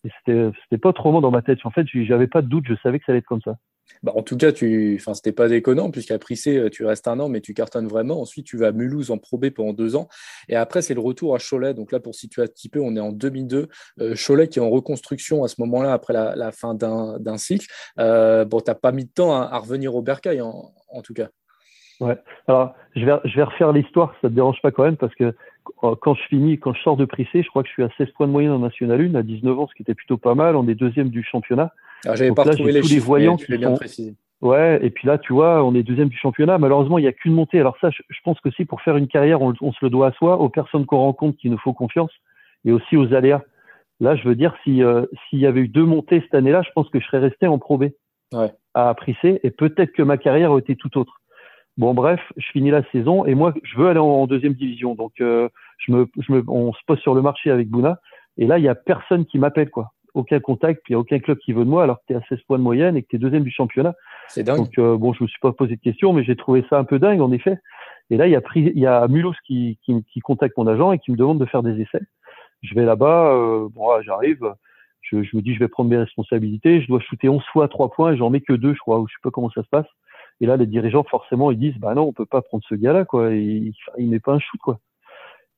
Et 0.05 0.11
c'était, 0.19 0.51
c'était 0.65 0.81
pas 0.81 0.93
trop 0.93 1.13
loin 1.13 1.21
dans 1.21 1.31
ma 1.31 1.43
tête. 1.43 1.59
En 1.65 1.71
fait, 1.71 1.87
j'avais 1.87 2.27
pas 2.27 2.43
de 2.43 2.49
doute, 2.49 2.65
je 2.67 2.75
savais 2.83 2.99
que 2.99 3.05
ça 3.05 3.13
allait 3.13 3.21
être 3.21 3.27
comme 3.27 3.43
ça. 3.43 3.57
Bah, 4.03 4.13
en 4.17 4.23
tout 4.23 4.37
cas, 4.37 4.53
tu, 4.53 4.97
enfin, 5.01 5.15
c'était 5.15 5.33
pas 5.33 5.49
déconnant, 5.49 5.91
puisqu'à 5.91 6.19
Prissé, 6.19 6.69
tu 6.73 6.85
restes 6.85 7.09
un 7.09 7.21
an, 7.21 7.29
mais 7.29 7.41
tu 7.41 7.55
cartonnes 7.55 7.87
vraiment. 7.87 8.21
Ensuite, 8.21 8.47
tu 8.47 8.57
vas 8.57 8.69
à 8.69 8.73
Mulhouse 8.73 9.11
en 9.11 9.19
Pro 9.19 9.39
B 9.39 9.51
pendant 9.51 9.73
deux 9.73 9.97
ans. 9.97 10.09
Et 10.49 10.57
après, 10.57 10.83
c'est 10.83 10.95
le 10.95 11.01
retour 11.01 11.35
à 11.35 11.39
Cholet. 11.39 11.75
Donc 11.75 11.93
là, 11.93 12.01
pour 12.01 12.15
situer 12.15 12.43
un 12.43 12.47
petit 12.47 12.69
peu, 12.69 12.81
on 12.81 12.97
est 12.97 13.01
en 13.01 13.13
2002. 13.13 13.69
Euh, 14.01 14.15
Cholet 14.15 14.49
qui 14.49 14.59
est 14.59 14.63
en 14.63 14.71
reconstruction 14.71 15.45
à 15.45 15.49
ce 15.49 15.61
moment-là, 15.61 15.93
après 15.93 16.13
la, 16.13 16.53
fin 16.53 16.75
d'un, 16.75 17.37
cycle. 17.37 17.67
Euh, 17.99 18.45
bon, 18.45 18.61
t'as 18.61 18.75
pas 18.75 18.93
mis 18.93 19.05
de 19.05 19.11
temps 19.11 19.35
à, 19.35 19.59
revenir 19.59 19.95
au 19.95 20.03
Bercail, 20.03 20.41
en, 20.41 20.73
en 20.89 21.03
tout 21.03 21.15
cas. 21.15 21.29
Ouais. 22.01 22.19
Alors, 22.49 22.75
je 22.97 23.05
vais, 23.05 23.13
je 23.25 23.37
vais 23.37 23.45
refaire 23.45 23.73
l'histoire, 23.73 24.13
ça 24.21 24.29
te 24.29 24.35
dérange 24.35 24.61
pas 24.61 24.73
quand 24.73 24.83
même, 24.83 24.97
parce 24.97 25.15
que 25.15 25.35
quand 26.01 26.15
je 26.15 26.23
finis, 26.29 26.59
quand 26.59 26.75
je 26.75 26.83
sors 26.83 26.97
de 26.97 27.05
Prissé, 27.05 27.43
je 27.43 27.49
crois 27.49 27.63
que 27.63 27.69
je 27.69 27.73
suis 27.73 27.83
à 27.83 27.91
16 27.99 28.11
points 28.11 28.27
de 28.27 28.33
moyenne 28.33 28.53
en 28.53 28.59
National 28.59 29.01
1, 29.01 29.15
à 29.15 29.23
19 29.23 29.59
ans, 29.59 29.69
ce 29.69 29.75
qui 29.75 29.83
était 29.83 29.95
plutôt 29.95 30.17
pas 30.17 30.35
mal. 30.35 30.57
On 30.57 30.69
est 30.69 30.75
deuxième 30.75 31.09
du 31.09 31.23
championnat. 31.23 31.73
Alors, 32.05 32.17
j'avais 32.17 32.33
pas 32.33 32.43
retrouvé 32.45 32.73
les, 32.73 32.83
chiffres, 32.83 32.95
les 32.95 33.01
voyants 33.01 33.37
qui 33.37 33.57
bien 33.57 33.71
sont... 33.71 33.77
précisé. 33.77 34.15
Ouais, 34.41 34.81
et 34.83 34.91
puis 34.91 35.07
là, 35.07 35.19
tu 35.19 35.33
vois, 35.33 35.65
on 35.65 35.75
est 35.75 35.85
deuxième 35.85 36.09
du 36.09 36.17
championnat. 36.17 36.59
Malheureusement, 36.59 36.99
il 36.99 37.03
n'y 37.03 37.09
a 37.09 37.13
qu'une 37.13 37.33
montée. 37.33 37.61
Alors 37.61 37.77
ça, 37.81 37.91
je, 37.91 38.03
je 38.09 38.19
pense 38.25 38.41
que 38.41 38.51
si 38.51 38.65
pour 38.65 38.81
faire 38.83 38.97
une 38.97 39.07
carrière, 39.07 39.41
on, 39.41 39.55
on, 39.61 39.73
se 39.73 39.79
le 39.83 39.91
doit 39.91 40.09
à 40.09 40.13
soi, 40.13 40.39
aux 40.39 40.49
personnes 40.49 40.85
qu'on 40.85 40.99
rencontre 40.99 41.39
qui 41.39 41.49
nous 41.49 41.59
font 41.59 41.73
confiance, 41.73 42.11
et 42.65 42.73
aussi 42.73 42.97
aux 42.97 43.15
aléas. 43.15 43.43
Là, 44.01 44.17
je 44.17 44.29
veux 44.29 44.35
dire, 44.35 44.53
si 44.65 44.83
s'il 45.29 45.39
y 45.39 45.47
avait 45.47 45.61
eu 45.61 45.69
deux 45.69 45.85
montées 45.85 46.21
cette 46.23 46.35
année-là, 46.35 46.63
je 46.63 46.71
pense 46.75 46.89
que 46.89 46.99
je 46.99 47.07
serais 47.07 47.21
resté 47.21 47.47
en 47.47 47.59
Pro 47.59 47.79
B 47.79 47.85
ouais. 48.33 48.53
à 48.75 48.93
Prissé 48.95 49.41
et 49.43 49.51
peut-être 49.51 49.93
que 49.93 50.03
ma 50.03 50.17
carrière 50.17 50.51
aurait 50.51 50.61
été 50.61 50.77
tout 50.77 50.99
autre. 50.99 51.21
Bon, 51.79 51.95
bref, 51.95 52.21
je 52.37 52.47
finis 52.53 52.71
la 52.71 52.83
saison 52.91 53.25
et 53.25 53.35
moi, 53.35 53.55
je 53.63 53.79
veux 53.79 53.89
aller 53.89 53.99
en, 53.99 54.27
deuxième 54.27 54.53
division. 54.53 54.95
Donc, 54.95 55.13
je 55.19 55.49
me, 55.89 56.07
je 56.19 56.33
me, 56.33 56.45
on 56.49 56.73
se 56.73 56.81
pose 56.87 56.99
sur 57.01 57.15
le 57.15 57.23
marché 57.23 57.51
avec 57.51 57.69
Bouna. 57.69 57.99
Et 58.39 58.47
là, 58.47 58.59
il 58.59 58.65
y 58.65 58.69
a 58.69 58.75
personne 58.75 59.27
qui 59.27 59.39
m'appelle, 59.39 59.71
quoi. 59.71 59.93
Aucun 60.15 60.41
contact, 60.41 60.83
puis 60.85 60.93
il 60.93 60.95
n'y 60.95 60.99
a 60.99 61.01
aucun 61.01 61.19
club 61.19 61.39
qui 61.39 61.55
veut 61.55 61.65
de 61.65 61.71
moi, 61.71 61.85
alors 61.85 61.99
que 61.99 62.05
tu 62.09 62.13
es 62.13 62.17
à 62.17 62.23
16 62.29 62.41
points 62.47 62.59
de 62.59 62.63
moyenne 62.63 62.97
et 62.97 63.03
que 63.03 63.09
tu 63.09 63.17
es 63.17 63.19
deuxième 63.19 63.45
du 63.45 63.51
championnat. 63.51 63.95
C'est 64.29 64.43
dingue. 64.43 64.59
Donc, 64.59 64.79
euh, 64.79 64.97
bon, 64.99 65.15
je 65.15 65.23
me 65.23 65.29
suis 65.29 65.41
pas 65.41 65.53
posé 65.53 65.77
de 65.77 65.81
questions, 65.81 66.13
mais 66.13 66.23
j'ai 66.23 66.37
trouvé 66.37 66.65
ça 66.69 66.79
un 66.79 66.85
peu 66.85 66.99
dingue, 66.99 67.21
en 67.21 67.33
effet. 67.33 67.59
Et 68.11 68.19
là, 68.19 68.27
il 68.27 68.31
y 68.31 68.37
a, 68.37 68.43
pris, 68.43 68.61
il 68.75 68.79
y 68.79 68.87
a 68.87 69.09
Mulhouse 69.09 69.37
qui, 69.47 69.79
qui, 69.85 70.05
qui, 70.13 70.21
contacte 70.21 70.57
mon 70.59 70.67
agent 70.67 70.93
et 70.93 70.99
qui 70.99 71.13
me 71.13 71.17
demande 71.17 71.39
de 71.39 71.47
faire 71.47 71.63
des 71.63 71.81
essais. 71.81 72.03
Je 72.63 72.75
vais 72.75 72.85
là-bas, 72.85 73.33
euh, 73.33 73.69
bon, 73.71 73.89
j'arrive, 74.03 74.55
je, 75.01 75.23
je, 75.23 75.37
me 75.37 75.41
dis, 75.41 75.55
je 75.55 75.61
vais 75.61 75.69
prendre 75.69 75.89
mes 75.89 75.97
responsabilités, 75.97 76.83
je 76.83 76.89
dois 76.89 77.01
shooter 77.01 77.31
11 77.31 77.43
fois 77.53 77.65
à 77.65 77.69
3 77.69 77.91
points 77.91 78.13
et 78.13 78.17
j'en 78.19 78.29
mets 78.29 78.43
que 78.43 78.53
deux, 78.53 78.75
je 78.75 78.79
crois, 78.81 79.01
ou 79.01 79.09
je 79.09 79.15
sais 79.15 79.21
pas 79.23 79.31
comment 79.31 79.51
ça 79.51 79.63
se 79.63 79.69
passe. 79.69 79.87
Et 80.43 80.47
là, 80.47 80.57
les 80.57 80.67
dirigeants, 80.67 81.05
forcément, 81.05 81.53
ils 81.53 81.59
disent, 81.59 81.79
bah 81.79 81.95
non, 81.95 82.03
on 82.03 82.13
peut 82.13 82.27
pas 82.27 82.43
prendre 82.43 82.65
ce 82.69 82.75
gars-là, 82.75 83.05
quoi. 83.05 83.31
Il, 83.31 83.73
il 83.97 84.11
met 84.11 84.19
pas 84.19 84.33
un 84.33 84.41
shoot, 84.41 84.61
quoi. 84.61 84.81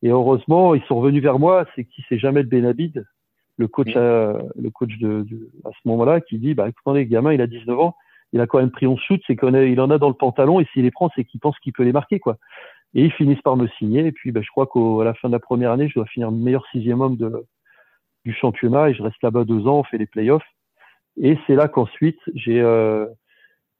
Et 0.02 0.10
heureusement, 0.10 0.74
ils 0.74 0.82
sont 0.82 0.96
revenus 0.96 1.22
vers 1.22 1.38
moi. 1.38 1.64
C'est 1.74 1.84
qui? 1.84 2.04
C'est 2.10 2.18
Jamel 2.18 2.44
Benabid, 2.44 3.06
le 3.56 3.66
coach, 3.66 3.94
le 3.94 4.68
coach 4.70 4.98
de, 4.98 5.22
de 5.22 5.50
à 5.64 5.70
ce 5.70 5.88
moment-là, 5.88 6.20
qui 6.20 6.38
dit, 6.38 6.52
bah 6.52 6.68
écoutez, 6.68 6.98
les 6.98 7.06
gamins, 7.06 7.32
il 7.32 7.40
a 7.40 7.46
19 7.46 7.80
ans, 7.80 7.96
il 8.34 8.42
a 8.42 8.46
quand 8.46 8.58
même 8.58 8.70
pris 8.70 8.86
11 8.86 9.00
shoots, 9.00 9.22
c'est 9.26 9.36
qu'il 9.36 9.80
en 9.80 9.90
a 9.90 9.98
dans 9.98 10.08
le 10.08 10.14
pantalon, 10.14 10.60
et 10.60 10.66
s'il 10.74 10.82
les 10.82 10.90
prend, 10.90 11.10
c'est 11.16 11.24
qu'il 11.24 11.40
pense 11.40 11.58
qu'il 11.60 11.72
peut 11.72 11.82
les 11.82 11.92
marquer, 11.92 12.20
quoi. 12.20 12.36
Et 12.92 13.04
ils 13.04 13.12
finissent 13.12 13.40
par 13.40 13.56
me 13.56 13.66
signer. 13.78 14.04
Et 14.04 14.12
puis, 14.12 14.32
bah, 14.32 14.42
je 14.42 14.50
crois 14.50 14.66
qu'à 14.66 15.02
la 15.02 15.14
fin 15.14 15.28
de 15.28 15.32
la 15.32 15.40
première 15.40 15.72
année, 15.72 15.88
je 15.88 15.94
dois 15.94 16.04
finir 16.04 16.30
meilleur 16.30 16.66
sixième 16.72 17.00
homme 17.00 17.16
de, 17.16 17.46
du 18.26 18.34
championnat, 18.34 18.90
et 18.90 18.94
je 18.94 19.02
reste 19.02 19.22
là-bas 19.22 19.44
deux 19.44 19.66
ans, 19.66 19.78
on 19.78 19.84
fait 19.84 19.96
les 19.96 20.06
playoffs. 20.06 20.44
Et 21.18 21.38
c'est 21.46 21.54
là 21.54 21.68
qu'ensuite, 21.68 22.20
j'ai 22.34 22.60
euh, 22.60 23.06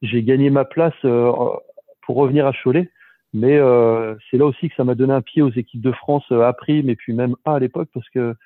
j'ai 0.02 0.22
gagné 0.22 0.50
ma 0.50 0.64
place 0.64 0.94
euh, 1.04 1.32
pour 2.02 2.16
revenir 2.16 2.46
à 2.46 2.52
Cholet. 2.52 2.90
Mais 3.32 3.56
euh, 3.56 4.14
c'est 4.30 4.36
là 4.36 4.46
aussi 4.46 4.68
que 4.68 4.76
ça 4.76 4.84
m'a 4.84 4.94
donné 4.94 5.12
un 5.12 5.22
pied 5.22 5.42
aux 5.42 5.50
équipes 5.50 5.80
de 5.80 5.90
France 5.90 6.24
à 6.30 6.52
prime 6.52 6.88
et 6.88 6.94
puis 6.94 7.12
même 7.12 7.34
A 7.44 7.54
à 7.54 7.58
l'époque 7.58 7.88
parce 7.92 8.08
que 8.10 8.36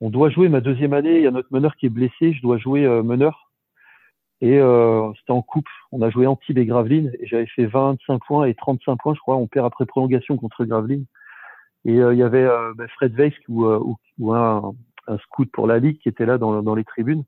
on 0.00 0.10
doit 0.10 0.28
jouer 0.28 0.48
ma 0.48 0.60
deuxième 0.60 0.92
année. 0.92 1.16
Il 1.16 1.22
y 1.22 1.26
a 1.26 1.30
notre 1.30 1.52
meneur 1.52 1.76
qui 1.76 1.86
est 1.86 1.90
blessé, 1.90 2.34
je 2.34 2.42
dois 2.42 2.58
jouer 2.58 2.84
euh, 2.84 3.02
meneur. 3.02 3.50
Et 4.40 4.60
c'était 5.18 5.32
en 5.32 5.42
coupe. 5.42 5.66
On 5.90 6.00
a 6.00 6.10
joué 6.10 6.28
Antibes 6.28 6.58
et 6.58 6.64
Gravelines 6.64 7.10
et 7.18 7.26
j'avais 7.26 7.46
fait 7.46 7.66
25 7.66 8.20
points 8.24 8.46
et 8.46 8.54
35 8.54 8.96
points, 8.96 9.14
je 9.14 9.18
crois. 9.18 9.34
On 9.34 9.48
perd 9.48 9.66
après 9.66 9.84
prolongation 9.84 10.36
contre 10.36 10.64
Gravelines. 10.64 11.06
Et 11.84 11.94
il 11.94 12.16
y 12.16 12.22
avait 12.22 12.46
bah, 12.76 12.86
Fred 12.94 13.16
Weiss 13.16 13.34
ou 13.48 13.64
un, 14.32 14.74
un, 15.08 15.18
scout 15.18 15.50
pour 15.50 15.66
la 15.66 15.80
ligue 15.80 15.98
qui 15.98 16.08
était 16.08 16.24
là 16.24 16.38
dans, 16.38 16.62
dans 16.62 16.76
les 16.76 16.84
tribunes. 16.84 17.24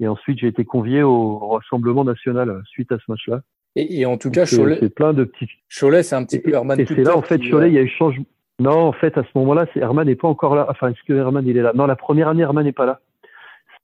Et 0.00 0.08
ensuite, 0.08 0.38
j'ai 0.38 0.46
été 0.46 0.64
convié 0.64 1.02
au 1.02 1.38
rassemblement 1.48 2.04
national 2.04 2.62
suite 2.66 2.92
à 2.92 2.98
ce 2.98 3.04
match-là. 3.08 3.40
Et, 3.76 4.00
et, 4.00 4.06
en 4.06 4.16
tout 4.16 4.30
cas, 4.30 4.44
Cholet, 4.46 4.78
c'est 4.80 4.94
plein 4.94 5.12
de 5.12 5.24
petits. 5.24 5.48
Cholet, 5.68 6.02
c'est 6.02 6.16
un 6.16 6.24
petit 6.24 6.40
peu 6.40 6.52
Herman. 6.52 6.78
Et 6.80 6.86
c'est 6.86 7.04
là, 7.04 7.16
en 7.16 7.22
fait, 7.22 7.38
Cholet, 7.38 7.68
il 7.68 7.74
y 7.74 7.78
a 7.78 7.82
eu 7.82 7.88
changement. 7.88 8.24
Non, 8.60 8.88
en 8.88 8.92
fait, 8.92 9.16
à 9.16 9.22
ce 9.22 9.28
moment-là, 9.36 9.66
c'est 9.72 9.80
Herman 9.80 10.06
n'est 10.06 10.16
pas 10.16 10.28
encore 10.28 10.56
là. 10.56 10.66
Enfin, 10.68 10.88
est-ce 10.88 11.02
que 11.06 11.12
Herman 11.12 11.46
il 11.46 11.56
est 11.56 11.62
là? 11.62 11.72
Non, 11.74 11.86
la 11.86 11.96
première 11.96 12.28
année, 12.28 12.42
Herman 12.42 12.64
n'est 12.64 12.72
pas 12.72 12.86
là. 12.86 13.00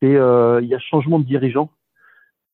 C'est 0.03 0.17
euh, 0.17 0.61
il 0.63 0.69
y 0.69 0.75
a 0.75 0.79
changement 0.81 1.19
de 1.19 1.25
dirigeant. 1.25 1.71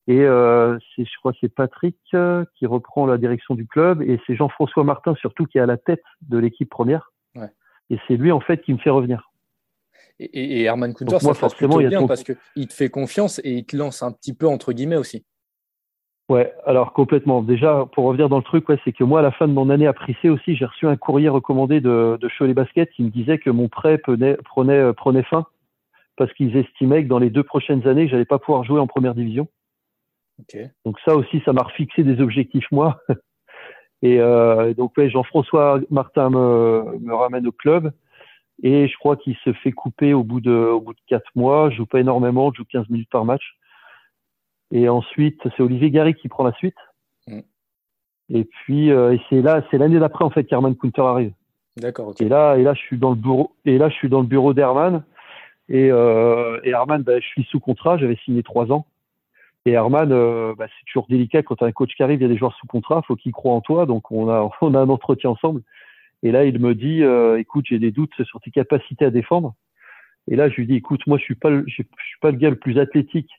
Et 0.07 0.23
euh, 0.23 0.79
c'est, 0.95 1.05
je 1.05 1.19
crois, 1.19 1.33
que 1.33 1.39
c'est 1.41 1.55
Patrick 1.55 1.97
euh, 2.15 2.45
qui 2.57 2.67
reprend 2.67 3.07
la 3.07 3.17
direction 3.17 3.55
du 3.55 3.67
club 3.67 4.03
et 4.03 4.19
c'est 4.27 4.35
Jean-François 4.35 4.83
Martin 4.83 5.15
surtout 5.15 5.47
qui 5.47 5.59
est 5.59 5.61
à 5.61 5.67
la 5.67 5.77
tête 5.77 6.03
de 6.23 6.37
l'équipe 6.37 6.69
première. 6.69 7.13
Ouais. 7.37 7.51
Et 7.91 7.99
c'est 8.09 8.17
lui 8.17 8.33
en 8.33 8.41
fait 8.41 8.61
qui 8.63 8.73
me 8.73 8.79
fait 8.79 8.91
revenir. 8.91 9.30
Et, 10.23 10.61
et 10.61 10.63
Herman 10.65 10.95
ça 10.95 11.19
moi, 11.23 11.35
forcément, 11.35 11.77
plutôt 11.77 11.89
bien 11.89 12.07
parce 12.07 12.23
qu'il 12.23 12.69
te 12.69 12.75
fait 12.75 12.91
confiance 12.91 13.41
et 13.43 13.53
il 13.53 13.65
te 13.65 13.75
lance 13.75 14.03
un 14.03 14.13
petit 14.13 14.35
peu 14.35 14.47
entre 14.47 14.73
guillemets 14.73 14.97
aussi. 14.97 15.25
Ouais, 16.29 16.53
alors 16.65 16.93
complètement. 16.93 17.43
Déjà, 17.43 17.87
pour 17.93 18.05
revenir 18.05 18.29
dans 18.29 18.37
le 18.37 18.45
truc, 18.45 18.69
ouais, 18.69 18.79
c'est 18.85 18.93
que 18.93 19.03
moi, 19.03 19.19
à 19.19 19.23
la 19.23 19.33
fin 19.33 19.49
de 19.49 19.53
mon 19.53 19.69
année 19.71 19.87
à 19.87 19.93
Prissé 19.93 20.29
aussi, 20.29 20.55
j'ai 20.55 20.65
reçu 20.65 20.87
un 20.87 20.97
courrier 20.97 21.29
recommandé 21.29 21.81
de, 21.81 22.19
de 22.21 22.31
Cholet 22.39 22.55
Basket 22.55 22.89
qui 22.91 23.03
me 23.03 23.09
disait 23.09 23.39
que 23.39 23.51
mon 23.51 23.69
prêt 23.69 23.99
prenait, 23.99 24.37
prenait, 24.45 24.79
euh, 24.79 24.93
prenait 24.93 25.25
fin 25.25 25.47
parce 26.17 26.33
qu'ils 26.35 26.57
estimaient 26.57 27.03
que 27.03 27.09
dans 27.09 27.19
les 27.19 27.31
deux 27.31 27.43
prochaines 27.43 27.89
années, 27.89 28.07
j'allais 28.07 28.27
pas 28.27 28.39
pouvoir 28.39 28.63
jouer 28.63 28.79
en 28.79 28.87
première 28.87 29.15
division. 29.15 29.49
Donc 30.85 30.99
ça 31.05 31.17
aussi, 31.17 31.43
ça 31.45 31.53
m'a 31.53 31.63
refixé 31.63 32.05
des 32.05 32.21
objectifs 32.21 32.71
moi. 32.71 33.01
Et 34.03 34.21
euh, 34.21 34.73
donc 34.75 34.97
ouais, 34.97 35.11
Jean-François 35.11 35.81
Martin 35.91 36.31
me, 36.31 36.99
me 37.01 37.15
ramène 37.15 37.47
au 37.47 37.53
club 37.53 37.93
et 38.63 38.89
je 38.89 38.97
crois 38.99 39.17
qu'il 39.17 39.37
se 39.45 39.53
fait 39.53 39.73
couper 39.73 40.13
au 40.13 40.23
bout 40.23 40.41
de 40.41 40.53
au 40.53 40.81
bout 40.81 40.95
de 40.95 41.01
quatre 41.07 41.31
mois. 41.35 41.71
Je 41.71 41.77
joue 41.77 41.87
pas 41.87 42.01
énormément, 42.01 42.53
je 42.53 42.59
joue 42.59 42.65
15 42.71 42.89
minutes 42.91 43.11
par 43.11 43.25
match. 43.25 43.57
Et 44.71 44.89
ensuite, 44.89 45.41
c'est 45.57 45.63
Olivier 45.63 45.91
Garry 45.91 46.15
qui 46.15 46.29
prend 46.29 46.45
la 46.45 46.53
suite. 46.53 46.77
Mm. 47.27 47.41
Et 48.31 48.45
puis 48.45 48.91
euh, 48.91 49.15
et 49.15 49.21
c'est 49.29 49.43
là, 49.43 49.65
c'est 49.71 49.79
l'année 49.79 49.99
d'après 49.99 50.25
en 50.25 50.31
fait 50.31 50.45
qu'Herman 50.45 50.77
Kunter 50.77 51.03
arrive. 51.03 51.33
D'accord. 51.77 52.15
Et 52.21 52.29
là, 52.29 52.57
et 52.57 52.63
là, 52.63 52.75
je 52.75 52.81
suis 52.81 52.99
dans 52.99 53.11
le 53.11 53.17
bureau. 53.17 53.55
Et 53.65 53.79
là, 53.79 53.89
je 53.89 53.95
suis 53.95 54.09
dans 54.09 54.21
le 54.21 54.27
bureau 54.27 54.55
d'Herman. 54.55 55.03
Et, 55.69 55.91
euh, 55.91 56.61
et 56.65 56.71
Herman, 56.71 57.03
bah, 57.03 57.21
je 57.21 57.27
suis 57.27 57.45
sous 57.45 57.61
contrat. 57.61 57.97
J'avais 57.97 58.17
signé 58.25 58.43
trois 58.43 58.71
ans. 58.73 58.87
Et 59.67 59.73
Herman, 59.73 60.11
euh, 60.11 60.55
bah, 60.57 60.67
c'est 60.69 60.85
toujours 60.87 61.07
délicat 61.09 61.43
quand 61.43 61.63
un 61.63 61.73
coach 61.73 61.95
qui 61.95 62.03
arrive, 62.03 62.21
il 62.21 62.23
y 62.23 62.27
a 62.27 62.29
des 62.29 62.37
joueurs 62.37 62.55
sous 62.55 62.67
contrat, 62.67 63.03
faut 63.03 63.17
qu'il 63.17 63.33
croit 63.33 63.53
en 63.53 63.61
toi. 63.61 63.87
Donc 63.87 64.11
on 64.11 64.29
a, 64.29 64.51
on 64.61 64.75
a 64.75 64.81
un 64.81 64.89
entretien 64.89 65.31
ensemble. 65.31 65.63
Et 66.23 66.33
là, 66.33 66.45
il 66.45 66.59
me 66.59 66.75
dit, 66.75 67.03
euh, 67.03 67.39
écoute, 67.39 67.67
j'ai 67.69 67.79
des 67.79 67.93
doutes 67.93 68.23
sur 68.25 68.41
tes 68.41 68.51
capacités 68.51 69.05
à 69.05 69.11
défendre. 69.11 69.55
Et 70.29 70.37
là, 70.37 70.49
je 70.49 70.57
lui 70.57 70.67
dis, 70.67 70.77
écoute, 70.77 71.07
moi, 71.07 71.19
je 71.19 71.25
suis 71.25 71.35
pas, 71.35 71.51
le, 71.51 71.65
je, 71.67 71.75
suis 71.75 71.87
pas 72.21 72.31
le 72.31 72.37
gars 72.37 72.51
le 72.51 72.57
plus 72.57 72.79
athlétique. 72.79 73.31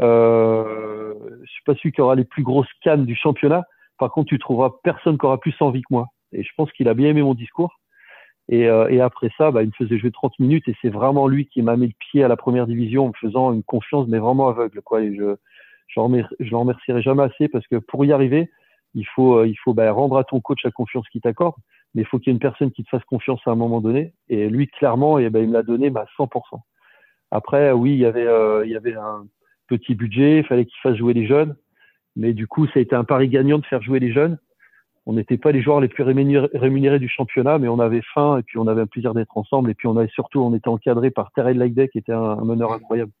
Euh, 0.00 1.14
je 1.42 1.50
suis 1.50 1.64
pas 1.64 1.74
celui 1.74 1.92
qui 1.92 2.00
aura 2.00 2.14
les 2.14 2.24
plus 2.24 2.42
grosses 2.42 2.72
cannes 2.82 3.06
du 3.06 3.16
championnat. 3.16 3.64
Par 3.98 4.10
contre, 4.10 4.28
tu 4.28 4.38
trouveras 4.38 4.72
personne 4.82 5.18
qui 5.18 5.26
aura 5.26 5.40
plus 5.40 5.54
envie 5.60 5.80
que 5.80 5.88
moi. 5.90 6.06
Et 6.32 6.42
je 6.42 6.50
pense 6.56 6.70
qu'il 6.72 6.88
a 6.88 6.94
bien 6.94 7.08
aimé 7.08 7.22
mon 7.22 7.34
discours. 7.34 7.80
Et, 8.50 8.68
euh, 8.68 8.88
et 8.88 9.00
après 9.00 9.30
ça, 9.36 9.50
bah, 9.50 9.62
il 9.62 9.66
me 9.66 9.72
faisait 9.72 9.98
jouer 9.98 10.10
30 10.10 10.38
minutes 10.38 10.68
et 10.68 10.76
c'est 10.80 10.88
vraiment 10.88 11.28
lui 11.28 11.46
qui 11.46 11.60
m'a 11.60 11.76
mis 11.76 11.88
le 11.88 11.92
pied 11.98 12.24
à 12.24 12.28
la 12.28 12.36
première 12.36 12.66
division 12.66 13.06
en 13.06 13.08
me 13.08 13.12
faisant 13.20 13.52
une 13.52 13.62
confiance, 13.62 14.06
mais 14.08 14.18
vraiment 14.18 14.48
aveugle. 14.48 14.80
Quoi. 14.82 15.02
Et 15.02 15.14
je 15.14 15.36
je 15.88 16.50
l'en 16.50 16.60
remercierai 16.60 17.02
jamais 17.02 17.22
assez 17.22 17.48
parce 17.48 17.66
que 17.66 17.76
pour 17.76 18.04
y 18.04 18.12
arriver, 18.12 18.50
il 18.94 19.06
faut, 19.06 19.38
euh, 19.38 19.48
il 19.48 19.56
faut 19.56 19.74
bah, 19.74 19.90
rendre 19.92 20.16
à 20.18 20.24
ton 20.24 20.40
coach 20.40 20.62
la 20.64 20.70
confiance 20.70 21.08
qu'il 21.08 21.20
t'accorde, 21.20 21.54
mais 21.94 22.02
il 22.02 22.04
faut 22.06 22.18
qu'il 22.18 22.28
y 22.28 22.30
ait 22.30 22.36
une 22.36 22.40
personne 22.40 22.70
qui 22.70 22.84
te 22.84 22.88
fasse 22.88 23.04
confiance 23.04 23.40
à 23.46 23.50
un 23.50 23.56
moment 23.56 23.80
donné. 23.80 24.14
Et 24.28 24.48
lui, 24.48 24.68
clairement, 24.68 25.18
et 25.18 25.30
ben, 25.30 25.42
il 25.42 25.48
me 25.48 25.54
l'a 25.54 25.62
donné 25.62 25.90
bah, 25.90 26.06
100%. 26.18 26.28
Après, 27.30 27.72
oui, 27.72 27.92
il 27.92 27.98
y 27.98 28.06
avait, 28.06 28.26
euh, 28.26 28.64
il 28.64 28.72
y 28.72 28.76
avait 28.76 28.94
un 28.94 29.26
petit 29.68 29.94
budget, 29.94 30.38
il 30.38 30.44
fallait 30.44 30.64
qu'il 30.64 30.78
fasse 30.82 30.96
jouer 30.96 31.12
les 31.12 31.26
jeunes, 31.26 31.56
mais 32.16 32.32
du 32.32 32.46
coup, 32.46 32.66
ça 32.66 32.72
a 32.76 32.80
été 32.80 32.94
un 32.94 33.04
pari 33.04 33.28
gagnant 33.28 33.58
de 33.58 33.66
faire 33.66 33.82
jouer 33.82 34.00
les 34.00 34.12
jeunes. 34.12 34.38
On 35.06 35.14
n'était 35.14 35.38
pas 35.38 35.52
les 35.52 35.62
joueurs 35.62 35.80
les 35.80 35.88
plus 35.88 36.02
rémunérés, 36.02 36.98
du 36.98 37.08
championnat, 37.08 37.58
mais 37.58 37.68
on 37.68 37.78
avait 37.78 38.02
faim 38.12 38.38
et 38.38 38.42
puis 38.42 38.58
on 38.58 38.66
avait 38.66 38.82
un 38.82 38.86
plaisir 38.86 39.14
d'être 39.14 39.38
ensemble. 39.38 39.70
Et 39.70 39.74
puis 39.74 39.88
on 39.88 39.96
avait 39.96 40.08
surtout, 40.08 40.40
on 40.40 40.54
était 40.54 40.68
encadré 40.68 41.10
par 41.10 41.32
Terrell 41.32 41.56
Lightdeck, 41.56 41.92
qui 41.92 41.98
était 41.98 42.12
un, 42.12 42.36
meneur 42.44 42.72
incroyable. 42.72 43.12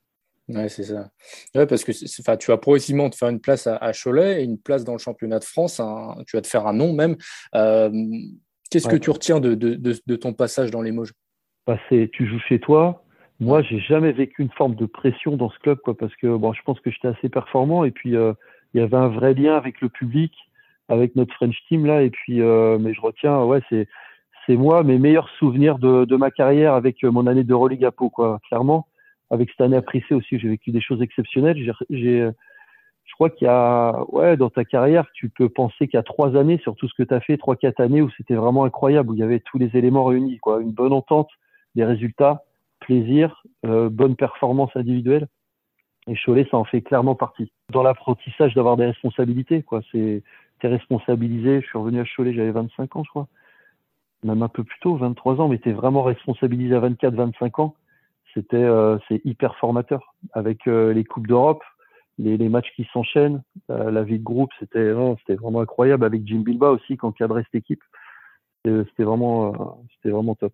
Ouais, 0.48 0.68
c'est 0.68 0.82
ça. 0.82 1.08
Ouais, 1.54 1.66
parce 1.66 1.84
que 1.84 1.92
tu 1.92 2.50
vas 2.50 2.58
progressivement 2.58 3.08
te 3.08 3.16
faire 3.16 3.28
une 3.28 3.40
place 3.40 3.66
à, 3.66 3.92
Cholet 3.92 4.42
et 4.42 4.44
une 4.44 4.58
place 4.58 4.84
dans 4.84 4.92
le 4.92 4.98
championnat 4.98 5.38
de 5.38 5.44
France. 5.44 5.80
tu 6.26 6.36
vas 6.36 6.42
te 6.42 6.46
faire 6.46 6.66
un 6.66 6.74
nom 6.74 6.92
même. 6.92 7.16
Euh, 7.54 7.90
Qu'est-ce 8.70 8.88
que 8.88 8.96
tu 8.96 9.10
retiens 9.10 9.40
de, 9.40 9.54
de, 9.54 9.74
de, 9.74 9.94
de 10.06 10.16
ton 10.16 10.32
passage 10.32 10.70
dans 10.70 10.82
les 10.82 10.92
Mauges 10.92 11.12
bah, 11.68 11.78
tu 11.90 12.26
joues 12.26 12.40
chez 12.48 12.58
toi. 12.58 13.04
Moi, 13.40 13.60
j'ai 13.60 13.78
jamais 13.78 14.12
vécu 14.12 14.40
une 14.40 14.50
forme 14.50 14.74
de 14.74 14.86
pression 14.86 15.36
dans 15.36 15.50
ce 15.50 15.58
club, 15.58 15.78
quoi, 15.84 15.94
parce 15.94 16.16
que 16.16 16.34
bon, 16.34 16.54
je 16.54 16.62
pense 16.62 16.80
que 16.80 16.90
j'étais 16.90 17.08
assez 17.08 17.28
performant 17.28 17.84
et 17.84 17.90
puis 17.90 18.16
euh, 18.16 18.32
il 18.72 18.80
y 18.80 18.82
avait 18.82 18.96
un 18.96 19.08
vrai 19.08 19.34
lien 19.34 19.54
avec 19.54 19.82
le 19.82 19.90
public, 19.90 20.32
avec 20.88 21.14
notre 21.14 21.34
French 21.34 21.56
team 21.68 21.84
là. 21.84 22.02
Et 22.02 22.08
puis, 22.08 22.40
euh, 22.40 22.78
mais 22.78 22.94
je 22.94 23.00
retiens, 23.02 23.44
ouais, 23.44 23.60
c'est 23.68 23.86
c'est 24.46 24.56
moi 24.56 24.82
mes 24.82 24.98
meilleurs 24.98 25.28
souvenirs 25.38 25.78
de, 25.78 26.06
de 26.06 26.16
ma 26.16 26.30
carrière 26.30 26.72
avec 26.72 27.04
euh, 27.04 27.10
mon 27.10 27.26
année 27.26 27.44
de 27.44 27.52
Euroleague 27.52 27.84
à 27.84 27.92
Pau, 27.92 28.08
quoi. 28.08 28.40
Clairement, 28.48 28.88
avec 29.28 29.50
cette 29.50 29.60
année 29.60 29.76
à 29.76 29.82
Prissé 29.82 30.14
aussi, 30.14 30.38
j'ai 30.38 30.48
vécu 30.48 30.70
des 30.70 30.80
choses 30.80 31.02
exceptionnelles. 31.02 31.58
J'ai, 31.90 32.30
je 33.08 33.14
crois 33.14 33.30
qu'il 33.30 33.46
y 33.46 33.50
a, 33.50 34.04
ouais, 34.12 34.36
dans 34.36 34.50
ta 34.50 34.64
carrière, 34.64 35.06
tu 35.14 35.30
peux 35.30 35.48
penser 35.48 35.88
qu'il 35.88 35.94
y 35.94 35.96
a 35.96 36.02
trois 36.02 36.36
années 36.36 36.58
sur 36.58 36.76
tout 36.76 36.88
ce 36.88 36.94
que 36.94 37.02
tu 37.02 37.14
as 37.14 37.20
fait, 37.20 37.38
trois, 37.38 37.56
quatre 37.56 37.80
années 37.80 38.02
où 38.02 38.10
c'était 38.10 38.34
vraiment 38.34 38.64
incroyable, 38.64 39.10
où 39.10 39.14
il 39.14 39.20
y 39.20 39.22
avait 39.22 39.40
tous 39.40 39.58
les 39.58 39.74
éléments 39.76 40.04
réunis, 40.04 40.38
quoi. 40.38 40.60
Une 40.60 40.72
bonne 40.72 40.92
entente, 40.92 41.30
des 41.74 41.84
résultats, 41.84 42.44
plaisir, 42.80 43.42
euh, 43.64 43.88
bonne 43.88 44.14
performance 44.14 44.70
individuelle. 44.76 45.26
Et 46.06 46.16
Cholet, 46.22 46.46
ça 46.50 46.58
en 46.58 46.64
fait 46.64 46.82
clairement 46.82 47.14
partie. 47.14 47.50
Dans 47.72 47.82
l'apprentissage 47.82 48.54
d'avoir 48.54 48.76
des 48.76 48.86
responsabilités, 48.86 49.62
quoi. 49.62 49.80
C'est, 49.90 50.22
t'es 50.60 50.68
responsabilisé. 50.68 51.62
Je 51.62 51.66
suis 51.66 51.78
revenu 51.78 52.00
à 52.00 52.04
Cholet, 52.04 52.34
j'avais 52.34 52.50
25 52.50 52.94
ans, 52.96 53.04
je 53.04 53.10
crois. 53.10 53.26
Même 54.22 54.42
un 54.42 54.48
peu 54.48 54.64
plus 54.64 54.80
tôt, 54.80 54.96
23 54.96 55.40
ans, 55.40 55.48
mais 55.48 55.58
t'es 55.58 55.72
vraiment 55.72 56.02
responsabilisé 56.02 56.74
à 56.74 56.80
24, 56.80 57.14
25 57.14 57.58
ans. 57.58 57.74
C'était, 58.34 58.56
euh, 58.56 58.98
c'est 59.08 59.24
hyper 59.24 59.56
formateur. 59.56 60.14
Avec 60.34 60.68
euh, 60.68 60.92
les 60.92 61.04
Coupes 61.04 61.26
d'Europe, 61.26 61.62
les, 62.18 62.36
les 62.36 62.48
matchs 62.48 62.72
qui 62.74 62.86
s'enchaînent, 62.92 63.42
euh, 63.70 63.90
la 63.90 64.02
vie 64.02 64.18
de 64.18 64.24
groupe, 64.24 64.50
c'était, 64.58 64.90
vraiment 64.90 65.60
incroyable. 65.60 66.04
Avec 66.04 66.26
Jim 66.26 66.40
Bilba 66.40 66.70
aussi, 66.70 66.96
qui 66.96 67.04
encadrait 67.04 67.44
cette 67.44 67.62
équipe. 67.62 67.82
C'était, 68.64 69.04
vraiment, 69.04 69.54
euh, 69.54 69.86
c'était 69.94 70.10
vraiment 70.10 70.34
top. 70.34 70.52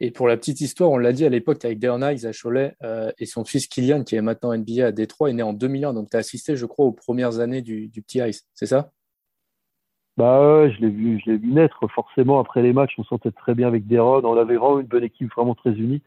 Et 0.00 0.10
pour 0.10 0.26
la 0.26 0.36
petite 0.36 0.60
histoire, 0.62 0.90
on 0.90 0.96
l'a 0.96 1.12
dit 1.12 1.26
à 1.26 1.28
l'époque, 1.28 1.64
avec 1.64 1.78
Darren 1.78 2.02
à 2.02 2.32
Cholet 2.32 2.74
euh, 2.82 3.12
et 3.18 3.26
son 3.26 3.44
fils 3.44 3.66
Kylian, 3.66 4.04
qui 4.04 4.16
est 4.16 4.22
maintenant 4.22 4.56
NBA 4.56 4.86
à 4.86 4.92
Détroit, 4.92 5.30
est 5.30 5.34
né 5.34 5.42
en 5.42 5.52
2001. 5.52 5.92
Donc, 5.92 6.10
tu 6.10 6.16
as 6.16 6.20
assisté, 6.20 6.56
je 6.56 6.64
crois, 6.66 6.86
aux 6.86 6.92
premières 6.92 7.38
années 7.38 7.60
du, 7.60 7.90
petit 7.94 8.18
Ice, 8.20 8.48
c'est 8.54 8.66
ça? 8.66 8.90
Bah 10.16 10.66
je 10.70 10.80
l'ai 10.80 10.88
vu, 10.88 11.20
je 11.22 11.30
l'ai 11.30 11.36
vu 11.36 11.52
naître. 11.52 11.86
Forcément, 11.88 12.40
après 12.40 12.62
les 12.62 12.72
matchs, 12.72 12.94
on 12.96 13.04
sentait 13.04 13.32
très 13.32 13.54
bien 13.54 13.68
avec 13.68 13.86
Deron. 13.86 14.24
On 14.24 14.38
avait 14.38 14.56
vraiment 14.56 14.80
une 14.80 14.86
bonne 14.86 15.04
équipe, 15.04 15.30
vraiment 15.34 15.54
très 15.54 15.72
unie. 15.72 16.00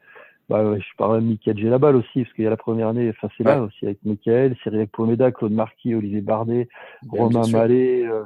Bah, 0.49 0.63
je 0.79 0.97
parlais 0.97 1.21
de 1.21 1.27
Michael 1.27 1.57
Gélabal 1.57 1.95
aussi, 1.95 2.23
parce 2.23 2.33
qu'il 2.33 2.43
y 2.43 2.47
a 2.47 2.49
la 2.49 2.57
première 2.57 2.87
année, 2.87 3.09
enfin 3.09 3.29
c'est 3.37 3.43
là 3.43 3.61
aussi 3.61 3.85
avec 3.85 3.99
Michael, 4.03 4.55
Cyril 4.63 4.87
Pomeda, 4.87 5.31
Claude 5.31 5.51
Marquis, 5.51 5.93
Olivier 5.93 6.21
Bardet, 6.21 6.67
Romain 7.07 7.47
Mallet. 7.51 8.03
Euh, 8.05 8.23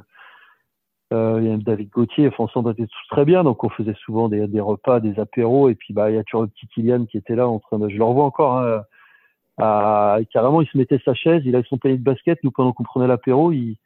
euh, 1.12 1.58
David 1.58 1.90
Gauthier, 1.90 2.28
enfin, 2.28 2.44
on 2.44 2.48
s'entendait 2.48 2.86
tous 2.86 3.08
très 3.10 3.26
bien, 3.26 3.44
donc 3.44 3.62
on 3.62 3.68
faisait 3.68 3.94
souvent 4.04 4.30
des, 4.30 4.48
des, 4.48 4.60
repas, 4.60 5.00
des 5.00 5.20
apéros, 5.20 5.68
et 5.68 5.74
puis 5.74 5.92
bah 5.92 6.10
il 6.10 6.16
y 6.16 6.18
a 6.18 6.24
toujours 6.24 6.42
le 6.42 6.48
petit 6.48 6.66
Kylian 6.68 7.04
qui 7.04 7.18
était 7.18 7.36
là 7.36 7.46
en 7.46 7.58
train 7.58 7.78
de, 7.78 7.90
je 7.90 7.96
le 7.96 8.04
revois 8.04 8.24
encore, 8.24 8.58
hein, 8.58 8.82
à, 9.58 10.18
carrément 10.32 10.62
il 10.62 10.66
se 10.68 10.78
mettait 10.78 11.00
sa 11.04 11.14
chaise, 11.14 11.42
il 11.44 11.54
avait 11.54 11.66
son 11.68 11.76
panier 11.76 11.98
de 11.98 12.02
basket, 12.02 12.42
nous 12.42 12.50
pendant 12.50 12.72
qu'on 12.72 12.84
prenait 12.84 13.06
l'apéro, 13.06 13.52
il, 13.52 13.76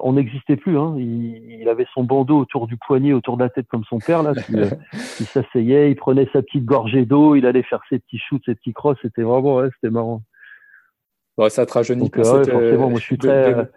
on 0.00 0.14
n'existait 0.14 0.56
plus, 0.56 0.78
hein, 0.78 0.94
il, 0.98 1.60
il, 1.60 1.68
avait 1.68 1.86
son 1.94 2.04
bandeau 2.04 2.38
autour 2.38 2.66
du 2.66 2.76
poignet, 2.76 3.12
autour 3.12 3.36
de 3.36 3.42
la 3.42 3.48
tête 3.48 3.66
comme 3.68 3.84
son 3.84 3.98
père 3.98 4.22
là, 4.22 4.32
il, 4.48 4.70
il 5.20 5.26
s'asseyait, 5.26 5.90
il 5.90 5.96
prenait 5.96 6.28
sa 6.32 6.42
petite 6.42 6.64
gorgée 6.64 7.04
d'eau, 7.04 7.34
il 7.34 7.46
allait 7.46 7.62
faire 7.62 7.82
ses 7.88 7.98
petits 7.98 8.18
shoots, 8.18 8.42
ses 8.44 8.54
petits 8.54 8.72
crosses, 8.72 8.98
c'était 9.02 9.22
vraiment, 9.22 9.56
ouais, 9.56 9.68
c'était 9.74 9.92
marrant. 9.92 10.22
Bon, 11.36 11.48
ça 11.48 11.66
te 11.66 11.72
rajeunit 11.72 12.02
donc, 12.02 12.18
euh, 12.18 12.22
ouais, 12.22 12.50
forcément, 12.50 12.90
moi 12.90 13.00
je 13.00 13.04
suis 13.04 13.18
très 13.18 13.68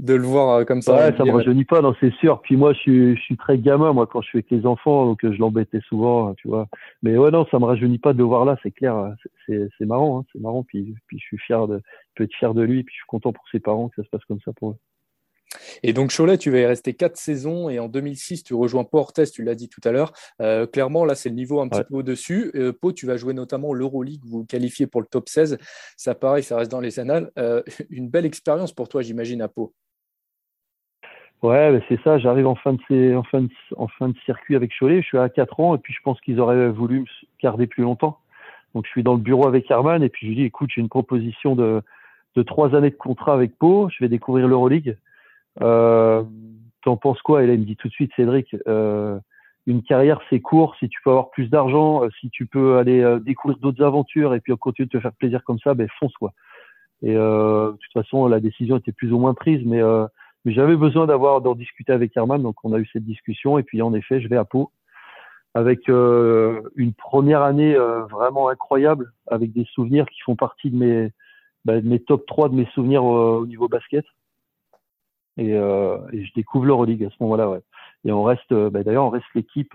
de 0.00 0.14
le 0.14 0.22
voir 0.22 0.56
euh, 0.56 0.64
comme 0.64 0.82
ça. 0.82 0.94
Ouais, 0.94 1.16
ça 1.16 1.24
me 1.24 1.32
rajeunit 1.32 1.64
pas, 1.64 1.80
non, 1.80 1.94
c'est 2.00 2.12
sûr. 2.14 2.40
Puis 2.42 2.56
moi, 2.56 2.72
je 2.72 2.78
suis, 2.78 3.16
je 3.16 3.20
suis 3.20 3.36
très 3.36 3.58
gamin, 3.58 3.92
moi, 3.92 4.06
quand 4.06 4.22
je 4.22 4.28
suis 4.28 4.38
avec 4.38 4.50
les 4.50 4.66
enfants, 4.66 5.06
donc 5.06 5.24
euh, 5.24 5.32
je 5.32 5.38
l'embêtais 5.38 5.80
souvent, 5.88 6.34
tu 6.34 6.48
vois. 6.48 6.66
Mais 7.02 7.16
ouais, 7.16 7.30
non, 7.30 7.46
ça 7.50 7.58
me 7.58 7.64
rajeunit 7.64 7.98
pas 7.98 8.12
de 8.12 8.18
le 8.18 8.24
voir 8.24 8.44
là, 8.44 8.56
c'est 8.62 8.70
clair. 8.70 9.14
C'est, 9.46 9.68
c'est 9.78 9.84
marrant, 9.84 10.20
hein, 10.20 10.24
c'est 10.32 10.40
marrant. 10.40 10.62
Puis, 10.64 10.94
puis 11.06 11.18
je 11.18 11.24
suis 11.24 11.38
fier 11.38 11.66
de, 11.68 11.76
je 11.76 12.12
peux 12.16 12.24
être 12.24 12.34
fier 12.34 12.54
de 12.54 12.62
lui, 12.62 12.82
puis 12.84 12.94
je 12.94 12.98
suis 13.00 13.06
content 13.06 13.32
pour 13.32 13.44
ses 13.50 13.60
parents 13.60 13.88
que 13.88 13.96
ça 13.96 14.04
se 14.04 14.08
passe 14.08 14.24
comme 14.24 14.40
ça 14.44 14.52
pour 14.54 14.70
eux. 14.70 14.76
Et 15.82 15.92
donc 15.92 16.12
Cholet, 16.16 16.38
tu 16.38 16.50
vas 16.50 16.58
y 16.58 16.66
rester 16.66 16.94
quatre 16.94 17.16
saisons 17.16 17.68
et 17.68 17.78
en 17.78 17.88
2006, 17.88 18.44
tu 18.44 18.54
rejoins 18.54 18.84
Portes, 18.84 19.20
tu 19.32 19.42
l'as 19.42 19.54
dit 19.54 19.68
tout 19.68 19.80
à 19.84 19.92
l'heure. 19.92 20.12
Euh, 20.40 20.66
clairement, 20.66 21.04
là, 21.04 21.14
c'est 21.14 21.28
le 21.28 21.34
niveau 21.34 21.60
un 21.60 21.68
petit 21.68 21.82
peu 21.88 21.96
au-dessus. 21.96 22.50
Euh, 22.54 22.72
Pau, 22.72 22.92
tu 22.92 23.06
vas 23.06 23.16
jouer 23.16 23.34
notamment 23.34 23.72
l'Euroleague, 23.72 24.22
vous, 24.24 24.44
qualifiez 24.44 24.86
pour 24.86 25.00
le 25.00 25.06
top 25.06 25.28
16. 25.28 25.58
Ça, 25.96 26.14
pareil, 26.14 26.42
ça 26.42 26.56
reste 26.56 26.70
dans 26.70 26.80
les 26.80 26.98
annales. 26.98 27.30
une 27.90 28.08
belle 28.08 28.26
expérience 28.26 28.72
pour 28.72 28.88
toi, 28.88 29.02
j'imagine, 29.02 29.42
à 29.42 29.48
Pau. 29.48 29.74
Ouais, 31.42 31.82
c'est 31.88 32.00
ça. 32.02 32.18
J'arrive 32.18 32.46
en 32.46 32.54
fin 32.54 32.74
de 32.74 33.16
en 33.16 33.24
fin 33.24 33.42
de, 33.42 33.48
en 33.76 33.88
fin 33.88 34.08
de 34.08 34.16
circuit 34.24 34.54
avec 34.54 34.70
Cholet. 34.78 35.02
Je 35.02 35.06
suis 35.06 35.18
à 35.18 35.28
4 35.28 35.58
ans 35.58 35.74
et 35.74 35.78
puis 35.78 35.92
je 35.92 35.98
pense 36.04 36.20
qu'ils 36.20 36.38
auraient 36.38 36.68
voulu 36.70 37.00
me 37.00 37.06
garder 37.42 37.66
plus 37.66 37.82
longtemps. 37.82 38.18
Donc 38.74 38.86
je 38.86 38.90
suis 38.90 39.02
dans 39.02 39.14
le 39.14 39.18
bureau 39.18 39.48
avec 39.48 39.68
Herman 39.70 40.02
et 40.04 40.08
puis 40.08 40.26
je 40.26 40.28
lui 40.28 40.36
dis 40.36 40.44
écoute, 40.44 40.70
j'ai 40.72 40.80
une 40.80 40.88
proposition 40.88 41.56
de 41.56 41.82
de 42.36 42.42
trois 42.42 42.74
années 42.74 42.90
de 42.90 42.96
contrat 42.96 43.34
avec 43.34 43.58
Pau. 43.58 43.88
Je 43.90 44.02
vais 44.02 44.08
découvrir 44.08 44.46
l'Euroleague. 44.48 44.96
Euh, 45.60 46.22
T'en 46.82 46.96
penses 46.96 47.22
quoi 47.22 47.44
Et 47.44 47.46
là 47.46 47.54
il 47.54 47.60
me 47.60 47.64
dit 47.64 47.76
tout 47.76 47.86
de 47.86 47.92
suite 47.92 48.10
Cédric, 48.16 48.56
euh, 48.66 49.18
une 49.66 49.82
carrière 49.82 50.20
c'est 50.28 50.40
court. 50.40 50.74
Si 50.80 50.88
tu 50.88 50.98
peux 51.04 51.10
avoir 51.10 51.30
plus 51.30 51.48
d'argent, 51.48 52.02
euh, 52.02 52.08
si 52.20 52.28
tu 52.30 52.46
peux 52.46 52.78
aller 52.78 53.00
euh, 53.02 53.20
découvrir 53.20 53.58
d'autres 53.58 53.84
aventures 53.84 54.34
et 54.34 54.40
puis 54.40 54.52
continuer 54.56 54.88
de 54.88 54.98
te 54.98 55.00
faire 55.00 55.12
plaisir 55.12 55.44
comme 55.44 55.60
ça, 55.60 55.74
ben 55.74 55.86
fonce 56.00 56.14
quoi. 56.14 56.32
Et 57.02 57.14
euh, 57.16 57.72
de 57.72 57.76
toute 57.76 57.92
façon 57.92 58.26
la 58.26 58.40
décision 58.40 58.76
était 58.78 58.90
plus 58.90 59.12
ou 59.12 59.18
moins 59.18 59.34
prise, 59.34 59.62
mais 59.64 59.80
mais 60.44 60.52
j'avais 60.52 60.76
besoin 60.76 61.06
d'avoir 61.06 61.40
d'en 61.40 61.54
discuter 61.54 61.92
avec 61.92 62.16
Herman, 62.16 62.42
donc 62.42 62.56
on 62.64 62.72
a 62.72 62.78
eu 62.78 62.88
cette 62.92 63.04
discussion. 63.04 63.58
Et 63.58 63.62
puis 63.62 63.80
en 63.80 63.94
effet, 63.94 64.20
je 64.20 64.28
vais 64.28 64.36
à 64.36 64.44
Pau 64.44 64.72
avec 65.54 65.88
euh, 65.88 66.62
une 66.76 66.94
première 66.94 67.42
année 67.42 67.74
euh, 67.74 68.04
vraiment 68.06 68.48
incroyable, 68.48 69.12
avec 69.26 69.52
des 69.52 69.66
souvenirs 69.74 70.06
qui 70.06 70.20
font 70.22 70.36
partie 70.36 70.70
de 70.70 70.76
mes, 70.76 71.12
bah, 71.64 71.80
de 71.80 71.88
mes 71.88 72.00
top 72.00 72.26
3 72.26 72.48
de 72.48 72.54
mes 72.54 72.66
souvenirs 72.74 73.02
euh, 73.02 73.40
au 73.40 73.46
niveau 73.46 73.68
basket. 73.68 74.04
Et, 75.38 75.54
euh, 75.54 75.98
et 76.12 76.24
je 76.24 76.32
découvre 76.34 76.66
l'Euroleague 76.66 77.04
à 77.04 77.10
ce 77.10 77.16
moment-là. 77.20 77.48
Ouais. 77.48 77.60
Et 78.04 78.12
on 78.12 78.22
reste, 78.22 78.52
bah, 78.52 78.82
d'ailleurs, 78.82 79.04
on 79.04 79.10
reste 79.10 79.26
l'équipe, 79.34 79.74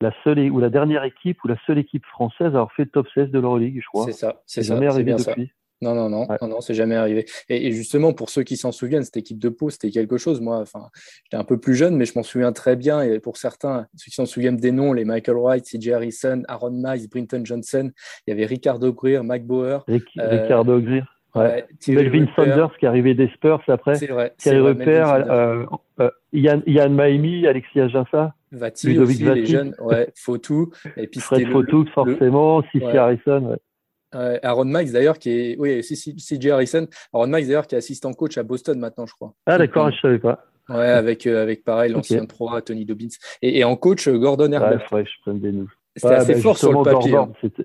la 0.00 0.12
seule 0.24 0.50
ou 0.50 0.58
la 0.58 0.70
dernière 0.70 1.04
équipe 1.04 1.42
ou 1.44 1.48
la 1.48 1.56
seule 1.66 1.78
équipe 1.78 2.04
française 2.06 2.48
à 2.48 2.58
avoir 2.58 2.72
fait 2.72 2.84
le 2.84 2.90
top 2.90 3.06
16 3.14 3.30
de 3.30 3.38
l'Euroleague, 3.38 3.80
je 3.80 3.86
crois. 3.86 4.06
C'est 4.06 4.12
ça, 4.12 4.42
c'est 4.46 4.62
ça. 4.62 4.74
Jamais 4.74 4.88
arrivé 4.88 5.14
depuis. 5.14 5.52
Non, 5.82 5.94
non, 5.94 6.08
non, 6.08 6.26
non, 6.40 6.48
non 6.48 6.60
c'est 6.62 6.74
jamais 6.74 6.94
arrivé. 6.94 7.26
Et, 7.50 7.70
justement, 7.72 8.14
pour 8.14 8.30
ceux 8.30 8.42
qui 8.42 8.56
s'en 8.56 8.72
souviennent, 8.72 9.04
cette 9.04 9.18
équipe 9.18 9.38
de 9.38 9.50
Pau, 9.50 9.68
c'était 9.68 9.90
quelque 9.90 10.16
chose. 10.16 10.40
Moi, 10.40 10.58
enfin, 10.58 10.88
j'étais 11.24 11.36
un 11.36 11.44
peu 11.44 11.58
plus 11.58 11.74
jeune, 11.74 11.96
mais 11.96 12.06
je 12.06 12.14
m'en 12.16 12.22
souviens 12.22 12.52
très 12.52 12.76
bien. 12.76 13.02
Et 13.02 13.20
pour 13.20 13.36
certains, 13.36 13.86
ceux 13.94 14.06
qui 14.06 14.14
s'en 14.14 14.24
souviennent 14.24 14.56
des 14.56 14.72
noms, 14.72 14.94
les 14.94 15.04
Michael 15.04 15.36
Wright, 15.36 15.64
CJ 15.64 15.88
Harrison, 15.90 16.42
Aaron 16.48 16.70
Miles, 16.70 17.08
Brinton 17.10 17.44
Johnson, 17.44 17.90
il 18.26 18.30
y 18.30 18.32
avait 18.32 18.46
Ricardo 18.46 18.92
Greer, 18.92 19.22
Mike 19.22 19.46
Bauer. 19.46 19.84
Euh, 19.88 19.98
Ricardo 20.18 20.80
Greer. 20.80 21.04
Ouais. 21.36 21.66
Melvin 21.88 22.26
Saunders 22.34 22.76
qui 22.78 22.86
est 22.86 22.88
arrivé 22.88 23.14
des 23.14 23.28
Spurs 23.28 23.62
après. 23.68 23.96
C'est 23.96 24.06
vrai. 24.06 24.32
Thierry 24.38 24.60
Repère, 24.60 25.12
euh, 25.12 25.64
euh, 26.00 26.10
Yann, 26.32 26.62
Yann 26.66 26.94
Maimi, 26.94 27.46
Alexis 27.46 27.80
Aginsa. 27.80 28.34
Vati 28.52 28.98
aussi, 28.98 29.22
les 29.22 29.44
jeunes, 29.44 29.74
ouais, 29.80 30.08
Fautou. 30.14 30.72
Et 30.96 31.06
puis 31.06 31.20
Fred 31.20 31.48
Fautou, 31.50 31.84
forcément, 31.94 32.62
Sissi 32.72 32.84
Harrison. 32.84 33.50
Ouais. 33.50 34.40
Aaron 34.42 34.64
Max 34.64 34.92
d'ailleurs 34.92 35.18
qui 35.18 35.30
est 35.30 35.56
oui 35.58 35.82
CJ 35.82 36.46
Harrison 36.46 36.86
Aaron 37.12 37.26
Max 37.26 37.48
d'ailleurs 37.48 37.66
qui 37.66 37.74
est 37.74 37.78
assistant 37.78 38.14
coach 38.14 38.38
à 38.38 38.44
Boston 38.44 38.78
maintenant 38.78 39.04
je 39.04 39.12
crois 39.12 39.34
ah 39.44 39.58
d'accord 39.58 39.90
je 39.90 40.00
savais 40.00 40.20
pas 40.20 40.46
ouais 40.70 40.86
avec 40.86 41.26
euh, 41.26 41.42
avec 41.42 41.64
pareil 41.64 41.92
l'ancien 41.92 42.18
okay. 42.18 42.28
3 42.28 42.62
Tony 42.62 42.86
Dobbins 42.86 43.08
et, 43.42 43.62
en 43.64 43.76
coach 43.76 44.08
Gordon 44.08 44.52
Herbert 44.52 44.90
ouais, 44.92 45.04
je 45.04 45.20
prenne 45.20 45.40
des 45.40 45.52
c'était 45.96 46.14
assez 46.14 46.34
bah, 46.34 46.40
fort 46.40 46.56
sur 46.56 46.72
le 46.72 46.84
papier 46.84 47.10
Gordon, 47.10 47.32
hein. 47.42 47.62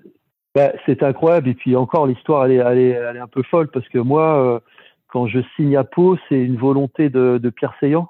Bah, 0.54 0.72
c'était 0.86 1.04
incroyable. 1.04 1.48
Et 1.48 1.54
puis 1.54 1.76
encore 1.76 2.06
l'histoire 2.06 2.44
elle 2.44 2.52
est, 2.52 2.56
elle, 2.56 2.78
est, 2.78 2.90
elle 2.90 3.16
est 3.16 3.20
un 3.20 3.28
peu 3.28 3.42
folle 3.42 3.68
parce 3.68 3.88
que 3.88 3.98
moi 3.98 4.54
euh, 4.54 4.60
quand 5.08 5.26
je 5.26 5.40
signe 5.56 5.76
à 5.76 5.84
Pau 5.84 6.16
c'est 6.28 6.40
une 6.40 6.56
volonté 6.56 7.10
de, 7.10 7.38
de 7.38 7.50
Pierre 7.50 7.74
Seyant 7.80 8.08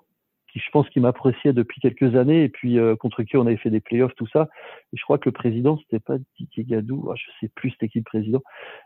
qui 0.53 0.59
je 0.59 0.71
pense 0.71 0.89
qu'il 0.91 1.01
m'appréciait 1.01 1.53
depuis 1.53 1.81
quelques 1.81 2.15
années. 2.15 2.45
Et 2.45 2.49
puis 2.49 2.79
euh, 2.79 2.97
contre 2.97 3.23
qui 3.23 3.37
on 3.37 3.47
avait 3.47 3.57
fait 3.57 3.71
des 3.71 3.81
playoffs 3.81 4.15
tout 4.17 4.27
ça. 4.33 4.49
Et 4.93 4.97
je 4.97 5.03
crois 5.03 5.19
que 5.19 5.29
le 5.29 5.33
président 5.33 5.79
c'était 5.79 6.01
pas 6.01 6.17
Didier 6.39 6.65
Gadou 6.65 7.09
ah, 7.11 7.15
je 7.17 7.25
sais 7.41 7.51
plus 7.55 7.71
c'était 7.71 7.89
qui 7.89 7.99
le 7.99 8.05
président. 8.05 8.43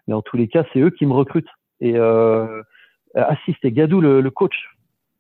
Mais 0.07 0.15
en 0.15 0.23
tous 0.23 0.37
les 0.37 0.49
cas 0.49 0.65
c'est 0.73 0.81
eux 0.81 0.91
qui 0.91 1.07
me 1.07 1.13
recrutent. 1.13 1.49
Et 1.81 1.97
euh, 1.97 2.63
ah 3.15 3.37
si 3.45 3.53
c'était 3.53 3.73
Gadou 3.73 4.01
le, 4.01 4.21
le, 4.21 4.31
coach 4.31 4.57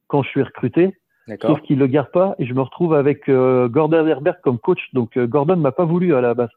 quand 0.08 0.22
je 0.22 0.28
suis 0.28 0.42
recruté. 0.42 0.94
Sauf 1.42 1.60
qu'il 1.62 1.78
le 1.78 1.86
garde 1.86 2.10
pas. 2.12 2.34
Et 2.38 2.46
je 2.46 2.54
me 2.54 2.60
retrouve 2.60 2.94
avec 2.94 3.28
euh, 3.28 3.68
Gordon 3.68 4.06
Herbert 4.06 4.40
comme 4.42 4.58
coach. 4.58 4.80
Donc 4.92 5.16
euh, 5.16 5.26
Gordon 5.26 5.56
m'a 5.56 5.72
pas 5.72 5.84
voulu 5.84 6.14
à 6.14 6.20
la 6.20 6.34
base 6.34 6.50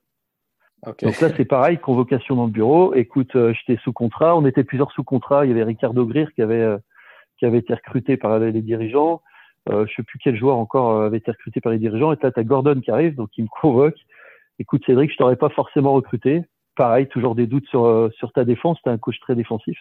donc 0.85 1.19
là 1.19 1.29
c'est 1.35 1.45
pareil 1.45 1.77
convocation 1.77 2.35
dans 2.35 2.45
le 2.45 2.51
bureau 2.51 2.93
écoute 2.93 3.35
euh, 3.35 3.53
j'étais 3.53 3.81
sous 3.83 3.93
contrat 3.93 4.37
on 4.37 4.45
était 4.45 4.63
plusieurs 4.63 4.91
sous 4.91 5.03
contrat 5.03 5.45
il 5.45 5.49
y 5.49 5.51
avait 5.51 5.63
Ricardo 5.63 6.05
Greer 6.05 6.27
qui 6.33 6.41
avait 6.41 6.61
euh, 6.61 6.77
qui 7.37 7.45
avait 7.45 7.59
été 7.59 7.73
recruté 7.73 8.17
par 8.17 8.39
les 8.39 8.61
dirigeants 8.61 9.21
euh, 9.69 9.85
je 9.87 9.95
sais 9.95 10.03
plus 10.03 10.19
quel 10.19 10.35
joueur 10.35 10.57
encore 10.57 10.91
euh, 10.91 11.07
avait 11.07 11.17
été 11.17 11.31
recruté 11.31 11.61
par 11.61 11.71
les 11.71 11.79
dirigeants. 11.79 12.11
Et 12.13 12.17
là, 12.21 12.31
tu 12.31 12.39
as 12.39 12.43
Gordon 12.43 12.79
qui 12.81 12.91
arrive, 12.91 13.15
donc 13.15 13.29
il 13.37 13.43
me 13.43 13.49
convoque. 13.61 13.97
Écoute, 14.57 14.83
Cédric, 14.85 15.11
je 15.11 15.17
t'aurais 15.17 15.35
pas 15.35 15.49
forcément 15.49 15.93
recruté. 15.93 16.43
Pareil, 16.75 17.07
toujours 17.07 17.35
des 17.35 17.47
doutes 17.47 17.67
sur, 17.67 18.11
ta 18.33 18.45
défense. 18.45 18.79
Tu 18.83 18.89
un 18.89 18.97
coach 18.97 19.19
très 19.19 19.35
défensif. 19.35 19.77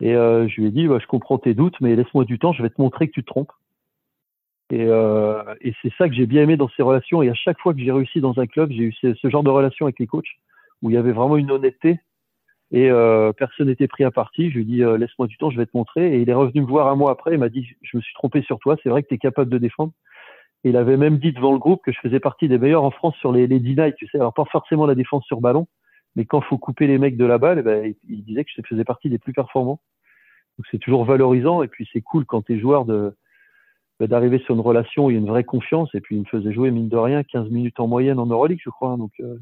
Et 0.00 0.12
je 0.12 0.60
lui 0.60 0.66
ai 0.66 0.70
dit, 0.70 0.86
bah, 0.86 0.98
je 1.00 1.06
comprends 1.06 1.38
tes 1.38 1.54
doutes, 1.54 1.80
mais 1.80 1.96
laisse-moi 1.96 2.24
du 2.24 2.38
temps, 2.38 2.52
je 2.52 2.62
vais 2.62 2.70
te 2.70 2.80
montrer 2.80 3.08
que 3.08 3.12
tu 3.12 3.22
te 3.22 3.26
trompes. 3.26 3.52
Et, 4.70 4.84
euh, 4.86 5.42
et 5.60 5.74
c'est 5.80 5.92
ça 5.96 6.08
que 6.08 6.14
j'ai 6.14 6.26
bien 6.26 6.42
aimé 6.42 6.56
dans 6.56 6.68
ces 6.76 6.82
relations. 6.82 7.22
Et 7.22 7.28
à 7.28 7.34
chaque 7.34 7.58
fois 7.60 7.72
que 7.72 7.80
j'ai 7.80 7.92
réussi 7.92 8.20
dans 8.20 8.38
un 8.38 8.46
club, 8.46 8.70
j'ai 8.70 8.82
eu 8.82 8.92
ce, 8.92 9.30
genre 9.30 9.44
de 9.44 9.50
relation 9.50 9.86
avec 9.86 9.98
les 9.98 10.06
coachs 10.06 10.26
où 10.82 10.90
il 10.90 10.94
y 10.94 10.96
avait 10.96 11.12
vraiment 11.12 11.36
une 11.36 11.50
honnêteté 11.50 11.98
et 12.72 12.90
euh, 12.90 13.32
personne 13.32 13.68
n'était 13.68 13.86
pris 13.86 14.02
à 14.02 14.10
partie. 14.10 14.50
Je 14.50 14.56
lui 14.56 14.64
dit 14.64 14.82
euh, 14.82 14.98
laisse-moi 14.98 15.28
du 15.28 15.36
temps, 15.36 15.50
je 15.50 15.56
vais 15.56 15.66
te 15.66 15.76
montrer. 15.76 16.16
Et 16.16 16.20
il 16.20 16.28
est 16.28 16.34
revenu 16.34 16.62
me 16.62 16.66
voir 16.66 16.88
un 16.88 16.96
mois 16.96 17.12
après. 17.12 17.34
Il 17.34 17.38
m'a 17.38 17.48
dit 17.48 17.66
je 17.82 17.96
me 17.96 18.02
suis 18.02 18.14
trompé 18.14 18.42
sur 18.42 18.58
toi. 18.58 18.76
C'est 18.82 18.88
vrai 18.88 19.02
que 19.02 19.08
tu 19.08 19.14
es 19.14 19.18
capable 19.18 19.50
de 19.50 19.58
défendre. 19.58 19.92
Et 20.64 20.70
il 20.70 20.76
avait 20.76 20.96
même 20.96 21.18
dit 21.18 21.32
devant 21.32 21.52
le 21.52 21.58
groupe 21.58 21.82
que 21.84 21.92
je 21.92 22.00
faisais 22.00 22.18
partie 22.18 22.48
des 22.48 22.58
meilleurs 22.58 22.82
en 22.82 22.90
France 22.90 23.14
sur 23.16 23.30
les, 23.30 23.46
les 23.46 23.60
deny, 23.60 23.94
tu 23.94 24.08
sais. 24.08 24.18
Alors 24.18 24.34
pas 24.34 24.44
forcément 24.46 24.86
la 24.86 24.96
défense 24.96 25.24
sur 25.26 25.40
ballon, 25.40 25.68
mais 26.16 26.24
quand 26.24 26.40
faut 26.40 26.58
couper 26.58 26.88
les 26.88 26.98
mecs 26.98 27.16
de 27.16 27.24
la 27.24 27.38
balle, 27.38 27.60
eh 27.60 27.62
ben, 27.62 27.94
il, 28.08 28.24
disait 28.24 28.44
que 28.44 28.50
je 28.56 28.62
faisais 28.68 28.84
partie 28.84 29.08
des 29.08 29.18
plus 29.18 29.32
performants. 29.32 29.80
Donc 30.58 30.66
c'est 30.70 30.78
toujours 30.78 31.04
valorisant. 31.04 31.62
Et 31.62 31.68
puis 31.68 31.88
c'est 31.92 32.00
cool 32.00 32.24
quand 32.24 32.42
tu 32.42 32.54
es 32.54 32.58
joueur 32.58 32.84
de 32.84 33.14
d'arriver 34.00 34.38
sur 34.40 34.54
une 34.54 34.60
relation 34.60 35.06
où 35.06 35.10
il 35.10 35.14
y 35.14 35.16
a 35.16 35.20
une 35.20 35.28
vraie 35.28 35.44
confiance. 35.44 35.88
Et 35.94 36.00
puis 36.00 36.16
il 36.16 36.20
me 36.20 36.26
faisait 36.26 36.52
jouer 36.52 36.70
mine 36.70 36.88
de 36.88 36.96
rien 36.96 37.22
15 37.22 37.50
minutes 37.50 37.80
en 37.80 37.86
moyenne 37.86 38.18
en 38.18 38.26
Euroleague, 38.26 38.60
je 38.62 38.70
crois. 38.70 38.96
Donc 38.96 39.12
euh, 39.20 39.38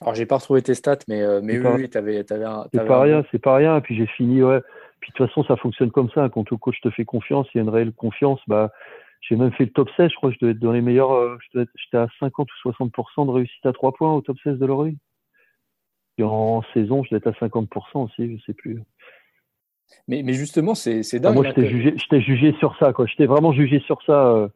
alors, 0.00 0.14
j'ai 0.14 0.26
pas 0.26 0.36
retrouvé 0.36 0.62
tes 0.62 0.74
stats, 0.74 0.98
mais, 1.08 1.22
euh, 1.22 1.40
mais 1.42 1.58
oui, 1.58 1.88
tu 1.88 1.96
avais, 1.96 2.30
avais, 2.30 2.44
un. 2.44 2.66
C'est 2.72 2.86
pas 2.86 3.00
rien, 3.00 3.24
c'est 3.30 3.38
pas 3.38 3.56
rien. 3.56 3.80
Puis 3.80 3.96
j'ai 3.96 4.06
fini, 4.06 4.42
ouais. 4.42 4.60
Puis 5.00 5.10
de 5.10 5.16
toute 5.16 5.26
façon, 5.28 5.44
ça 5.44 5.56
fonctionne 5.56 5.90
comme 5.90 6.10
ça. 6.10 6.28
Quand 6.28 6.50
le 6.50 6.56
coach 6.58 6.80
te 6.82 6.90
fait 6.90 7.06
confiance, 7.06 7.46
il 7.54 7.58
y 7.58 7.60
a 7.60 7.62
une 7.62 7.70
réelle 7.70 7.92
confiance. 7.92 8.40
Bah, 8.46 8.72
j'ai 9.22 9.36
même 9.36 9.52
fait 9.52 9.64
le 9.64 9.70
top 9.70 9.88
16. 9.96 10.10
Je 10.10 10.16
crois 10.16 10.30
que 10.30 10.36
je 10.38 10.40
devais 10.40 10.52
être 10.52 10.60
dans 10.60 10.72
les 10.72 10.82
meilleurs. 10.82 11.12
Euh, 11.12 11.38
j'étais 11.54 11.96
à 11.96 12.08
50 12.20 12.48
ou 12.64 12.68
60% 12.68 13.26
de 13.26 13.30
réussite 13.30 13.64
à 13.64 13.72
3 13.72 13.92
points 13.92 14.12
au 14.12 14.20
top 14.20 14.36
16 14.44 14.58
de 14.58 14.66
l'Euroleague. 14.66 14.98
Et 16.18 16.22
en 16.22 16.62
saison, 16.74 17.02
je 17.02 17.14
devais 17.14 17.26
être 17.26 17.42
à 17.42 17.46
50% 17.46 18.04
aussi, 18.04 18.36
je 18.36 18.42
sais 18.44 18.54
plus. 18.54 18.82
Mais, 20.08 20.22
mais 20.22 20.32
justement, 20.32 20.74
c'est 20.74 21.02
dingue. 21.20 21.34
moi, 21.34 21.44
j'étais 21.44 21.68
jugé, 21.68 21.94
jugé 22.20 22.54
sur 22.58 22.76
ça, 22.78 22.92
quoi. 22.92 23.06
J'étais 23.06 23.26
vraiment 23.26 23.52
jugé 23.52 23.80
sur 23.80 24.02
ça. 24.06 24.28
Euh, 24.28 24.48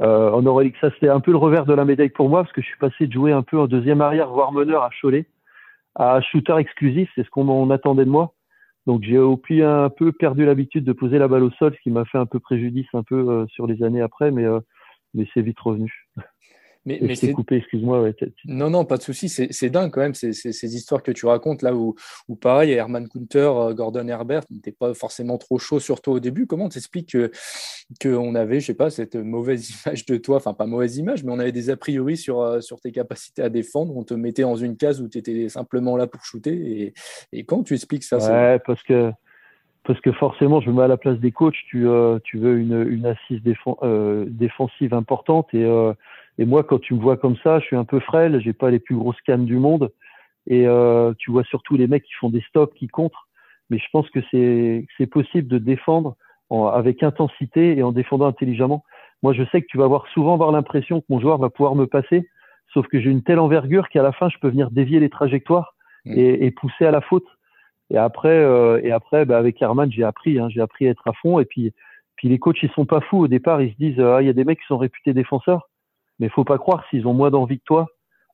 Euh, 0.00 0.30
en 0.30 0.42
Euroleague, 0.42 0.74
ça 0.80 0.90
c'était 0.92 1.08
un 1.08 1.20
peu 1.20 1.30
le 1.30 1.38
revers 1.38 1.64
de 1.64 1.72
la 1.72 1.84
médaille 1.84 2.10
pour 2.10 2.28
moi 2.28 2.42
parce 2.42 2.52
que 2.52 2.60
je 2.60 2.66
suis 2.66 2.78
passé 2.78 3.06
de 3.06 3.12
jouer 3.12 3.32
un 3.32 3.42
peu 3.42 3.58
en 3.58 3.66
deuxième 3.66 4.02
arrière, 4.02 4.28
voire 4.28 4.52
meneur 4.52 4.82
à 4.82 4.90
Cholet, 5.00 5.26
à 5.94 6.20
shooter 6.20 6.56
exclusif, 6.58 7.10
c'est 7.14 7.24
ce 7.24 7.30
qu'on 7.30 7.70
attendait 7.70 8.04
de 8.04 8.10
moi. 8.10 8.34
Donc 8.86 9.02
j'ai 9.02 9.18
au 9.18 9.36
plus 9.36 9.64
un 9.64 9.88
peu 9.88 10.12
perdu 10.12 10.44
l'habitude 10.44 10.84
de 10.84 10.92
poser 10.92 11.18
la 11.18 11.28
balle 11.28 11.44
au 11.44 11.50
sol, 11.52 11.74
ce 11.74 11.80
qui 11.80 11.90
m'a 11.90 12.04
fait 12.04 12.18
un 12.18 12.26
peu 12.26 12.38
préjudice 12.40 12.86
un 12.92 13.02
peu 13.02 13.16
euh, 13.16 13.46
sur 13.48 13.66
les 13.66 13.82
années 13.82 14.02
après, 14.02 14.30
mais 14.30 14.44
euh, 14.44 14.60
mais 15.14 15.26
c'est 15.32 15.40
vite 15.40 15.58
revenu. 15.60 16.06
Mais, 16.86 17.00
mais 17.02 17.16
c'est 17.16 17.32
coupé, 17.32 17.56
excuse-moi. 17.56 18.00
Ouais, 18.00 18.14
non, 18.44 18.70
non, 18.70 18.84
pas 18.84 18.96
de 18.96 19.02
souci. 19.02 19.28
C'est 19.28 19.70
dingue 19.70 19.90
quand 19.90 20.00
même 20.00 20.14
ces, 20.14 20.32
ces, 20.32 20.76
histoires 20.76 21.02
que 21.02 21.10
tu 21.10 21.26
racontes 21.26 21.62
là 21.62 21.74
où, 21.74 21.96
où 22.28 22.36
pareil, 22.36 22.70
Herman 22.70 23.08
Kunter, 23.08 23.40
euh, 23.40 23.74
Gordon 23.74 24.06
Herbert 24.06 24.42
n'étaient 24.50 24.70
pas 24.70 24.94
forcément 24.94 25.36
trop 25.36 25.58
chaud 25.58 25.80
sur 25.80 26.00
toi 26.00 26.14
au 26.14 26.20
début. 26.20 26.46
Comment 26.46 26.68
t'expliques 26.68 27.10
que 27.10 27.32
qu'on 28.00 28.36
avait, 28.36 28.60
je 28.60 28.66
sais 28.66 28.74
pas, 28.74 28.90
cette 28.90 29.16
mauvaise 29.16 29.68
image 29.86 30.06
de 30.06 30.16
toi, 30.16 30.36
enfin 30.36 30.54
pas 30.54 30.66
mauvaise 30.66 30.96
image, 30.96 31.24
mais 31.24 31.32
on 31.32 31.40
avait 31.40 31.50
des 31.50 31.70
a 31.70 31.76
priori 31.76 32.16
sur, 32.16 32.40
euh, 32.40 32.60
sur 32.60 32.80
tes 32.80 32.92
capacités 32.92 33.42
à 33.42 33.48
défendre. 33.48 33.96
On 33.96 34.04
te 34.04 34.14
mettait 34.14 34.42
dans 34.42 34.56
une 34.56 34.76
case 34.76 35.02
où 35.02 35.08
tu 35.08 35.18
étais 35.18 35.48
simplement 35.48 35.96
là 35.96 36.06
pour 36.06 36.24
shooter. 36.24 36.54
Et, 36.54 36.94
et 37.32 37.44
quand 37.44 37.64
tu 37.64 37.74
expliques 37.74 38.04
ça 38.04 38.18
Ouais, 38.18 38.60
parce 38.64 38.82
que 38.84 39.10
parce 39.84 40.00
que 40.00 40.10
forcément, 40.12 40.60
je 40.60 40.68
me 40.68 40.76
mets 40.76 40.82
à 40.82 40.88
la 40.88 40.96
place 40.96 41.18
des 41.18 41.30
coachs. 41.30 41.54
Tu, 41.68 41.88
euh, 41.88 42.18
tu 42.24 42.38
veux 42.38 42.58
une, 42.58 42.86
une 42.88 43.06
assise 43.06 43.40
défensive 43.42 44.94
importante 44.94 45.52
et 45.54 45.64
et 46.38 46.44
moi, 46.44 46.64
quand 46.64 46.78
tu 46.78 46.94
me 46.94 47.00
vois 47.00 47.16
comme 47.16 47.36
ça, 47.42 47.60
je 47.60 47.66
suis 47.66 47.76
un 47.76 47.84
peu 47.84 48.00
frêle, 48.00 48.40
j'ai 48.40 48.52
pas 48.52 48.70
les 48.70 48.78
plus 48.78 48.96
grosses 48.96 49.20
cannes 49.22 49.46
du 49.46 49.56
monde. 49.56 49.90
Et 50.46 50.66
euh, 50.66 51.12
tu 51.18 51.30
vois 51.30 51.44
surtout 51.44 51.76
les 51.76 51.86
mecs 51.86 52.04
qui 52.04 52.14
font 52.14 52.30
des 52.30 52.42
stops, 52.42 52.74
qui 52.74 52.86
contrent. 52.86 53.26
Mais 53.70 53.78
je 53.78 53.86
pense 53.92 54.08
que 54.10 54.20
c'est 54.30 54.86
c'est 54.96 55.06
possible 55.06 55.48
de 55.48 55.58
défendre 55.58 56.16
avec 56.50 57.02
intensité 57.02 57.76
et 57.76 57.82
en 57.82 57.90
défendant 57.90 58.26
intelligemment. 58.26 58.84
Moi, 59.22 59.32
je 59.32 59.42
sais 59.50 59.60
que 59.60 59.66
tu 59.66 59.78
vas 59.78 59.84
avoir 59.84 60.06
souvent 60.08 60.34
avoir 60.34 60.52
l'impression 60.52 61.00
que 61.00 61.06
mon 61.08 61.18
joueur 61.18 61.38
va 61.38 61.50
pouvoir 61.50 61.74
me 61.74 61.86
passer, 61.86 62.28
sauf 62.72 62.86
que 62.86 63.00
j'ai 63.00 63.10
une 63.10 63.24
telle 63.24 63.40
envergure 63.40 63.88
qu'à 63.88 64.02
la 64.02 64.12
fin, 64.12 64.28
je 64.28 64.38
peux 64.38 64.48
venir 64.48 64.70
dévier 64.70 65.00
les 65.00 65.10
trajectoires 65.10 65.74
mmh. 66.04 66.12
et, 66.16 66.46
et 66.46 66.50
pousser 66.52 66.86
à 66.86 66.92
la 66.92 67.00
faute. 67.00 67.26
Et 67.90 67.96
après, 67.96 68.28
euh, 68.28 68.80
et 68.82 68.92
après, 68.92 69.24
bah, 69.24 69.38
avec 69.38 69.60
Herman, 69.60 69.90
j'ai 69.90 70.04
appris, 70.04 70.38
hein, 70.38 70.48
j'ai 70.48 70.60
appris 70.60 70.86
à 70.86 70.90
être 70.90 71.06
à 71.08 71.12
fond. 71.14 71.40
Et 71.40 71.44
puis, 71.44 71.72
puis 72.16 72.28
les 72.28 72.38
coachs, 72.38 72.62
ils 72.62 72.70
sont 72.70 72.86
pas 72.86 73.00
fous 73.00 73.18
au 73.18 73.28
départ. 73.28 73.62
Ils 73.62 73.72
se 73.72 73.76
disent, 73.78 74.00
ah, 74.00 74.22
il 74.22 74.26
y 74.26 74.30
a 74.30 74.32
des 74.32 74.44
mecs 74.44 74.60
qui 74.60 74.66
sont 74.66 74.78
réputés 74.78 75.12
défenseurs. 75.12 75.68
Mais 76.18 76.28
faut 76.28 76.44
pas 76.44 76.58
croire 76.58 76.84
s'ils 76.90 77.06
ont 77.06 77.14
moins 77.14 77.30
d'envie 77.30 77.58
que 77.58 77.64
toi. 77.64 77.88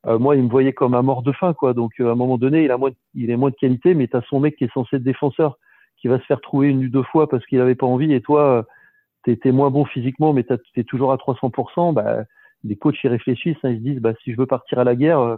Euh, 0.05 0.19
moi, 0.19 0.35
il 0.35 0.43
me 0.43 0.49
voyait 0.49 0.73
comme 0.73 0.95
un 0.95 1.01
mort 1.01 1.23
de 1.23 1.31
faim, 1.31 1.53
quoi. 1.53 1.73
Donc, 1.73 1.93
euh, 1.99 2.09
à 2.09 2.11
un 2.11 2.15
moment 2.15 2.37
donné, 2.37 2.63
il 2.63 2.71
a 2.71 2.77
moins, 2.77 2.91
il 3.13 3.29
est 3.29 3.37
moins 3.37 3.51
de 3.51 3.55
qualité, 3.55 3.93
mais 3.93 4.07
tu 4.07 4.17
as 4.17 4.21
son 4.23 4.39
mec 4.39 4.55
qui 4.57 4.65
est 4.65 4.73
censé 4.73 4.97
être 4.97 5.03
défenseur, 5.03 5.57
qui 5.97 6.07
va 6.07 6.19
se 6.19 6.25
faire 6.25 6.41
trouver 6.41 6.69
une 6.69 6.85
ou 6.85 6.89
deux 6.89 7.03
fois 7.03 7.29
parce 7.29 7.45
qu'il 7.45 7.61
avait 7.61 7.75
pas 7.75 7.85
envie, 7.85 8.13
et 8.13 8.21
toi, 8.21 8.65
tu 9.23 9.31
étais 9.31 9.51
moins 9.51 9.69
bon 9.69 9.85
physiquement, 9.85 10.33
mais 10.33 10.43
tu 10.43 10.53
es 10.75 10.83
toujours 10.83 11.13
à 11.13 11.17
300%. 11.17 11.93
Bah, 11.93 12.25
les 12.63 12.75
coachs 12.75 13.01
y 13.03 13.07
réfléchissent, 13.07 13.57
hein, 13.63 13.69
ils 13.69 13.77
se 13.77 13.83
disent, 13.83 13.99
bah, 13.99 14.13
si 14.23 14.31
je 14.33 14.37
veux 14.37 14.45
partir 14.45 14.79
à 14.79 14.83
la 14.83 14.95
guerre, 14.95 15.37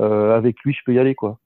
euh, 0.00 0.36
avec 0.36 0.60
lui, 0.64 0.72
je 0.72 0.80
peux 0.84 0.94
y 0.94 0.98
aller, 0.98 1.14
quoi. 1.14 1.38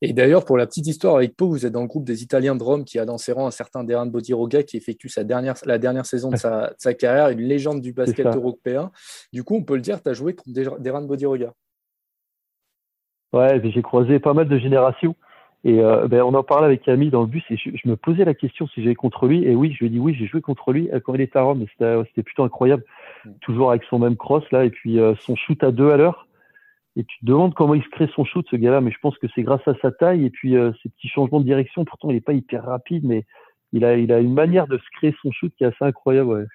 Et 0.00 0.12
d'ailleurs, 0.12 0.44
pour 0.44 0.56
la 0.56 0.66
petite 0.66 0.86
histoire 0.86 1.16
avec 1.16 1.36
Pau, 1.36 1.48
vous 1.48 1.66
êtes 1.66 1.72
dans 1.72 1.82
le 1.82 1.86
groupe 1.86 2.04
des 2.04 2.22
Italiens 2.22 2.56
de 2.56 2.62
Rome 2.62 2.84
qui 2.84 2.98
a 2.98 3.04
dans 3.04 3.18
ses 3.18 3.32
rangs 3.32 3.46
un 3.46 3.50
certain 3.50 3.84
Deran 3.84 4.06
Bodiroga 4.06 4.62
qui 4.62 4.76
effectue 4.76 5.08
sa 5.08 5.24
dernière, 5.24 5.54
la 5.64 5.78
dernière 5.78 6.06
saison 6.06 6.30
de 6.30 6.36
sa, 6.36 6.94
carrière, 6.98 7.28
une 7.30 7.40
légende 7.40 7.80
du 7.80 7.92
basket 7.92 8.26
européen. 8.26 8.90
Du 9.32 9.44
coup, 9.44 9.56
on 9.56 9.62
peut 9.62 9.74
le 9.74 9.80
dire, 9.80 10.02
tu 10.02 10.08
as 10.08 10.14
joué 10.14 10.34
contre 10.34 10.78
Deran 10.80 11.02
Bodiroga. 11.02 11.52
Ouais, 13.32 13.60
j'ai 13.64 13.82
croisé 13.82 14.20
pas 14.20 14.32
mal 14.32 14.48
de 14.48 14.58
générations. 14.58 15.16
Et 15.64 15.80
euh, 15.80 16.06
ben, 16.08 16.20
on 16.22 16.34
en 16.34 16.42
parlait 16.42 16.66
avec 16.66 16.82
Camille 16.82 17.10
dans 17.10 17.22
le 17.22 17.26
bus 17.26 17.42
et 17.48 17.56
je, 17.56 17.88
me 17.88 17.96
posais 17.96 18.24
la 18.26 18.34
question 18.34 18.66
si 18.68 18.82
j'avais 18.82 18.94
contre 18.94 19.26
lui. 19.26 19.44
Et 19.44 19.54
oui, 19.54 19.72
je 19.72 19.78
lui 19.78 19.86
ai 19.86 19.90
dit 19.90 19.98
oui, 19.98 20.14
j'ai 20.18 20.26
joué 20.26 20.42
contre 20.42 20.72
lui 20.72 20.90
quand 21.04 21.14
il 21.14 21.22
était 21.22 21.38
à 21.38 21.42
Rome. 21.42 21.64
C'était 21.78 22.22
plutôt 22.22 22.44
incroyable. 22.44 22.84
Mm. 23.24 23.30
Toujours 23.40 23.70
avec 23.70 23.82
son 23.84 23.98
même 23.98 24.16
cross 24.16 24.44
là 24.52 24.66
et 24.66 24.70
puis 24.70 25.00
euh, 25.00 25.14
son 25.20 25.34
shoot 25.36 25.64
à 25.64 25.72
deux 25.72 25.90
à 25.90 25.96
l'heure 25.96 26.28
et 26.96 27.04
tu 27.04 27.18
te 27.20 27.26
demandes 27.26 27.54
comment 27.54 27.74
il 27.74 27.82
se 27.82 27.88
crée 27.88 28.08
son 28.14 28.24
shoot, 28.24 28.46
ce 28.50 28.56
gars-là. 28.56 28.80
Mais 28.80 28.92
je 28.92 28.98
pense 29.00 29.18
que 29.18 29.26
c'est 29.34 29.42
grâce 29.42 29.66
à 29.66 29.74
sa 29.82 29.90
taille 29.90 30.24
et 30.24 30.30
puis 30.30 30.56
euh, 30.56 30.72
ses 30.82 30.88
petits 30.90 31.08
changements 31.08 31.40
de 31.40 31.44
direction. 31.44 31.84
Pourtant, 31.84 32.10
il 32.10 32.14
n'est 32.14 32.20
pas 32.20 32.32
hyper 32.32 32.64
rapide, 32.64 33.04
mais 33.04 33.24
il 33.72 33.84
a, 33.84 33.94
une 33.96 34.34
manière 34.34 34.68
de 34.68 34.78
se 34.78 34.84
créer 34.96 35.14
son 35.20 35.32
shoot 35.32 35.52
qui 35.56 35.64
est 35.64 35.68
assez 35.68 35.84
incroyable. 35.84 36.46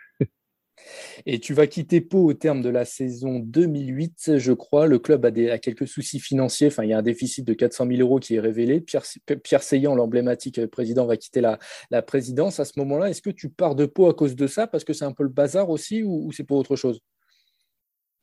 Et 1.25 1.39
tu 1.39 1.53
vas 1.53 1.67
quitter 1.67 1.99
Pau 1.99 2.29
au 2.29 2.33
terme 2.33 2.61
de 2.61 2.69
la 2.69 2.85
saison 2.85 3.39
2008, 3.39 4.37
je 4.37 4.53
crois. 4.53 4.87
Le 4.87 4.97
club 4.97 5.25
a, 5.25 5.31
des, 5.31 5.49
a 5.49 5.59
quelques 5.59 5.85
soucis 5.85 6.21
financiers. 6.21 6.67
Enfin, 6.67 6.85
il 6.85 6.91
y 6.91 6.93
a 6.93 6.97
un 6.97 7.01
déficit 7.01 7.45
de 7.45 7.53
400 7.53 7.87
000 7.87 7.99
euros 7.99 8.19
qui 8.19 8.35
est 8.35 8.39
révélé. 8.39 8.79
Pierre, 8.79 9.03
Pierre 9.43 9.61
Seillan, 9.61 9.93
l'emblématique 9.93 10.65
président, 10.67 11.05
va 11.05 11.17
quitter 11.17 11.41
la, 11.41 11.59
la 11.91 12.01
présidence. 12.01 12.61
À 12.61 12.65
ce 12.65 12.79
moment-là, 12.79 13.09
est-ce 13.09 13.21
que 13.21 13.29
tu 13.29 13.49
pars 13.49 13.75
de 13.75 13.85
Pau 13.85 14.07
à 14.07 14.13
cause 14.13 14.37
de 14.37 14.47
ça? 14.47 14.67
Parce 14.67 14.85
que 14.85 14.93
c'est 14.93 15.03
un 15.03 15.11
peu 15.11 15.23
le 15.23 15.29
bazar 15.29 15.69
aussi 15.69 16.01
ou 16.03 16.31
c'est 16.31 16.45
pour 16.45 16.57
autre 16.57 16.77
chose? 16.77 17.01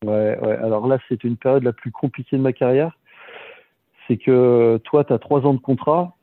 Ouais, 0.06 0.38
ouais. 0.40 0.56
Alors 0.56 0.86
là, 0.86 0.98
c'est 1.08 1.24
une 1.24 1.36
période 1.36 1.64
la 1.64 1.72
plus 1.72 1.90
compliquée 1.90 2.36
de 2.36 2.42
ma 2.42 2.52
carrière. 2.52 2.96
C'est 4.06 4.16
que 4.16 4.78
toi, 4.84 5.04
tu 5.04 5.12
as 5.12 5.18
trois 5.18 5.40
ans 5.46 5.54
de 5.54 5.60
contrat. 5.60 6.14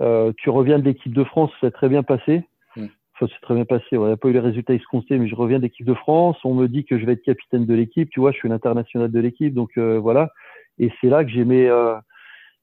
Euh, 0.00 0.32
tu 0.36 0.48
reviens 0.48 0.78
de 0.78 0.84
l'équipe 0.84 1.12
de 1.12 1.24
France, 1.24 1.50
c'est 1.60 1.72
très 1.72 1.88
bien 1.88 2.02
passé. 2.02 2.44
Mm. 2.76 2.86
Enfin, 3.14 3.32
c'est 3.32 3.40
très 3.42 3.54
bien 3.54 3.64
passé. 3.64 3.84
Il 3.92 3.98
n'y 3.98 4.12
a 4.12 4.16
pas 4.16 4.28
eu 4.28 4.32
les 4.32 4.40
résultats 4.40 4.74
escomptés, 4.74 5.18
mais 5.18 5.28
je 5.28 5.34
reviens 5.34 5.58
de 5.58 5.64
l'équipe 5.64 5.86
de 5.86 5.94
France. 5.94 6.36
On 6.44 6.54
me 6.54 6.68
dit 6.68 6.84
que 6.84 6.98
je 6.98 7.04
vais 7.04 7.12
être 7.12 7.22
capitaine 7.22 7.66
de 7.66 7.74
l'équipe. 7.74 8.10
Tu 8.10 8.20
vois, 8.20 8.30
je 8.32 8.38
suis 8.38 8.48
l'international 8.48 9.10
de 9.10 9.20
l'équipe. 9.20 9.54
Donc 9.54 9.70
euh, 9.76 9.98
voilà. 9.98 10.30
Et 10.78 10.90
c'est 11.00 11.08
là 11.08 11.24
que 11.24 11.30
j'ai 11.30 11.44
mes, 11.44 11.68
euh, 11.68 11.94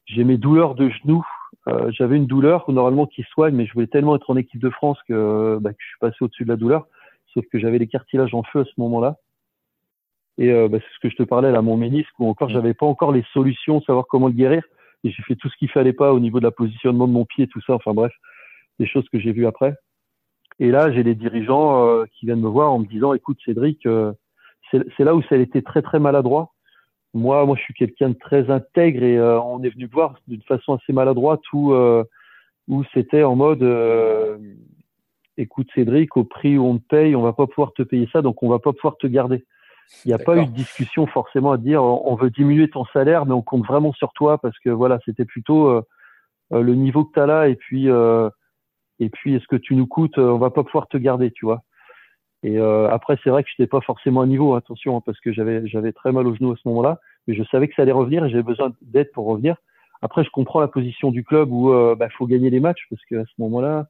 j'ai 0.05 0.23
mes 0.23 0.37
douleurs 0.37 0.75
de 0.75 0.89
genoux. 0.89 1.25
J'avais 1.89 2.17
une 2.17 2.25
douleur 2.25 2.65
normalement 2.71 3.05
qui 3.05 3.21
soigne, 3.21 3.53
mais 3.53 3.67
je 3.67 3.73
voulais 3.73 3.85
tellement 3.85 4.15
être 4.15 4.31
en 4.31 4.37
équipe 4.37 4.59
de 4.59 4.71
France 4.71 4.97
que, 5.07 5.59
bah, 5.61 5.69
que 5.69 5.77
je 5.79 5.85
suis 5.85 5.99
passé 5.99 6.15
au-dessus 6.21 6.43
de 6.43 6.49
la 6.49 6.55
douleur. 6.55 6.87
Sauf 7.31 7.45
que 7.51 7.59
j'avais 7.59 7.77
les 7.77 7.85
cartilages 7.85 8.33
en 8.33 8.41
feu 8.41 8.61
à 8.61 8.65
ce 8.65 8.71
moment-là. 8.77 9.17
Et 10.39 10.51
euh, 10.51 10.69
bah, 10.69 10.77
c'est 10.79 10.95
ce 10.95 10.99
que 11.01 11.09
je 11.09 11.17
te 11.17 11.27
parlais 11.27 11.51
là, 11.51 11.61
mon 11.61 11.75
ménisque, 11.75 12.17
où 12.17 12.27
encore 12.27 12.49
j'avais 12.49 12.73
pas 12.73 12.85
encore 12.85 13.11
les 13.11 13.25
solutions, 13.33 13.81
savoir 13.81 14.05
comment 14.07 14.27
le 14.27 14.33
guérir. 14.33 14.63
Et 15.03 15.11
j'ai 15.11 15.21
fait 15.23 15.35
tout 15.35 15.49
ce 15.49 15.57
qu'il 15.57 15.69
fallait 15.69 15.93
pas 15.93 16.13
au 16.13 16.19
niveau 16.19 16.39
de 16.39 16.45
la 16.45 16.51
positionnement 16.51 17.07
de 17.07 17.13
mon 17.13 17.25
pied, 17.25 17.47
tout 17.47 17.61
ça. 17.61 17.73
Enfin 17.73 17.93
bref, 17.93 18.13
des 18.79 18.87
choses 18.87 19.07
que 19.09 19.19
j'ai 19.19 19.33
vues 19.33 19.45
après. 19.45 19.75
Et 20.59 20.71
là, 20.71 20.91
j'ai 20.91 21.03
les 21.03 21.15
dirigeants 21.15 21.85
euh, 21.85 22.05
qui 22.13 22.25
viennent 22.25 22.41
me 22.41 22.47
voir 22.47 22.71
en 22.71 22.79
me 22.79 22.85
disant, 22.85 23.13
écoute 23.13 23.37
Cédric, 23.45 23.85
euh, 23.85 24.13
c'est 24.71 25.03
là 25.03 25.15
où 25.15 25.21
ça 25.23 25.35
a 25.35 25.37
été 25.37 25.61
très 25.61 25.81
très 25.81 25.99
maladroit. 25.99 26.53
Moi, 27.13 27.45
moi, 27.45 27.57
je 27.57 27.63
suis 27.63 27.73
quelqu'un 27.73 28.09
de 28.09 28.17
très 28.17 28.49
intègre 28.49 29.03
et 29.03 29.19
on 29.19 29.63
est 29.63 29.69
venu 29.69 29.85
me 29.85 29.91
voir 29.91 30.15
d'une 30.27 30.43
façon 30.43 30.75
assez 30.75 30.93
maladroite 30.93 31.41
où 31.53 31.73
où 32.67 32.83
c'était 32.93 33.23
en 33.23 33.35
mode, 33.35 33.63
écoute 35.37 35.67
Cédric, 35.73 36.15
au 36.17 36.23
prix 36.23 36.59
où 36.59 36.65
on 36.65 36.77
te 36.77 36.85
paye, 36.87 37.15
on 37.15 37.23
va 37.23 37.33
pas 37.33 37.47
pouvoir 37.47 37.73
te 37.73 37.81
payer 37.81 38.07
ça, 38.13 38.21
donc 38.21 38.43
on 38.43 38.49
va 38.49 38.59
pas 38.59 38.73
pouvoir 38.73 38.95
te 38.97 39.07
garder. 39.07 39.43
Il 40.05 40.09
n'y 40.09 40.13
a 40.13 40.19
pas 40.19 40.37
eu 40.37 40.45
de 40.45 40.51
discussion 40.51 41.07
forcément 41.07 41.51
à 41.51 41.57
dire 41.57 41.83
on 41.83 42.15
veut 42.15 42.29
diminuer 42.29 42.69
ton 42.69 42.85
salaire, 42.85 43.25
mais 43.25 43.33
on 43.33 43.41
compte 43.41 43.65
vraiment 43.65 43.91
sur 43.93 44.13
toi 44.13 44.37
parce 44.37 44.57
que 44.59 44.69
voilà, 44.69 44.99
c'était 45.05 45.25
plutôt 45.25 45.67
euh, 45.67 45.81
euh, 46.53 46.61
le 46.61 46.75
niveau 46.75 47.05
que 47.05 47.13
tu 47.13 47.19
as 47.19 47.25
là 47.25 47.47
et 47.47 47.55
puis 47.55 47.89
euh, 47.89 48.29
et 48.99 49.09
puis 49.09 49.35
est-ce 49.35 49.47
que 49.47 49.55
tu 49.55 49.75
nous 49.75 49.87
coûtes, 49.87 50.17
on 50.17 50.37
va 50.37 50.51
pas 50.51 50.63
pouvoir 50.63 50.87
te 50.87 50.97
garder, 50.97 51.31
tu 51.31 51.45
vois. 51.45 51.63
Et 52.43 52.57
après, 52.57 53.17
c'est 53.21 53.29
vrai 53.29 53.43
que 53.43 53.49
je 53.49 53.61
n'étais 53.61 53.69
pas 53.69 53.81
forcément 53.81 54.21
à 54.21 54.25
niveau, 54.25 54.55
attention, 54.55 54.95
hein, 54.95 55.01
parce 55.05 55.19
que 55.19 55.33
j'avais 55.33 55.67
j'avais 55.67 55.91
très 55.91 56.11
mal 56.13 56.25
au 56.25 56.35
genou 56.35 56.51
à 56.51 56.55
ce 56.55 56.67
moment-là, 56.69 56.99
mais 57.27 57.33
je 57.33 57.43
savais 57.43 57.67
que 57.67 57.75
ça 57.75 57.81
allait 57.81 57.91
revenir 57.91 58.23
et 58.23 58.29
j'avais 58.29 58.43
besoin 58.43 58.71
d'aide 58.81 59.11
pour 59.11 59.25
revenir. 59.25 59.57
Après, 60.01 60.23
je 60.23 60.29
comprends 60.29 60.61
la 60.61 60.69
position 60.69 61.11
du 61.11 61.25
club 61.25 61.51
où 61.51 61.73
il 61.73 61.95
bah, 61.95 62.07
faut 62.17 62.27
gagner 62.27 62.49
les 62.49 62.61
matchs 62.61 62.85
parce 62.89 63.03
qu'à 63.05 63.25
ce 63.25 63.41
moment-là, 63.41 63.87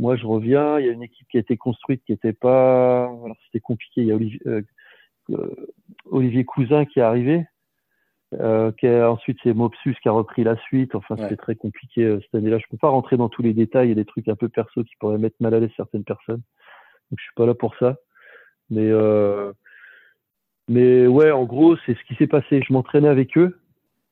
moi, 0.00 0.16
je 0.16 0.26
reviens. 0.26 0.78
Il 0.78 0.86
y 0.86 0.88
a 0.88 0.92
une 0.92 1.02
équipe 1.02 1.28
qui 1.28 1.36
a 1.36 1.40
été 1.40 1.56
construite 1.58 2.02
qui 2.04 2.12
était 2.12 2.32
pas, 2.32 3.04
alors 3.04 3.36
c'était 3.46 3.60
compliqué. 3.60 4.00
Il 4.00 4.06
y 4.06 4.12
a 4.12 4.14
Olivier, 4.14 4.40
euh, 4.46 4.62
Olivier 6.10 6.44
Cousin 6.44 6.84
qui 6.84 6.98
est 6.98 7.02
arrivé. 7.02 7.44
Euh, 8.38 8.70
qui 8.70 8.88
ensuite 8.88 9.38
c'est 9.42 9.52
Mopsus 9.52 9.96
qui 10.00 10.08
a 10.08 10.12
repris 10.12 10.44
la 10.44 10.56
suite. 10.56 10.94
Enfin, 10.94 11.16
c'était 11.16 11.36
très 11.36 11.56
compliqué 11.56 12.04
euh, 12.04 12.20
cette 12.20 12.34
année-là. 12.36 12.58
Je 12.58 12.66
peux 12.70 12.76
pas 12.76 12.88
rentrer 12.88 13.16
dans 13.16 13.28
tous 13.28 13.42
les 13.42 13.52
détails. 13.52 13.88
Il 13.88 13.90
y 13.90 13.92
a 13.92 13.96
des 13.96 14.04
trucs 14.04 14.28
un 14.28 14.36
peu 14.36 14.48
perso 14.48 14.84
qui 14.84 14.94
pourraient 15.00 15.18
mettre 15.18 15.36
mal 15.40 15.52
à 15.54 15.58
l'aise 15.58 15.70
certaines 15.76 16.04
personnes. 16.04 16.42
Donc 17.10 17.18
je 17.18 17.24
suis 17.24 17.34
pas 17.34 17.46
là 17.46 17.54
pour 17.54 17.74
ça. 17.76 17.96
Mais 18.70 18.88
euh, 18.88 19.52
mais 20.68 21.08
ouais, 21.08 21.32
en 21.32 21.44
gros, 21.44 21.76
c'est 21.84 21.94
ce 21.94 22.04
qui 22.04 22.14
s'est 22.14 22.28
passé. 22.28 22.62
Je 22.64 22.72
m'entraînais 22.72 23.08
avec 23.08 23.36
eux. 23.36 23.58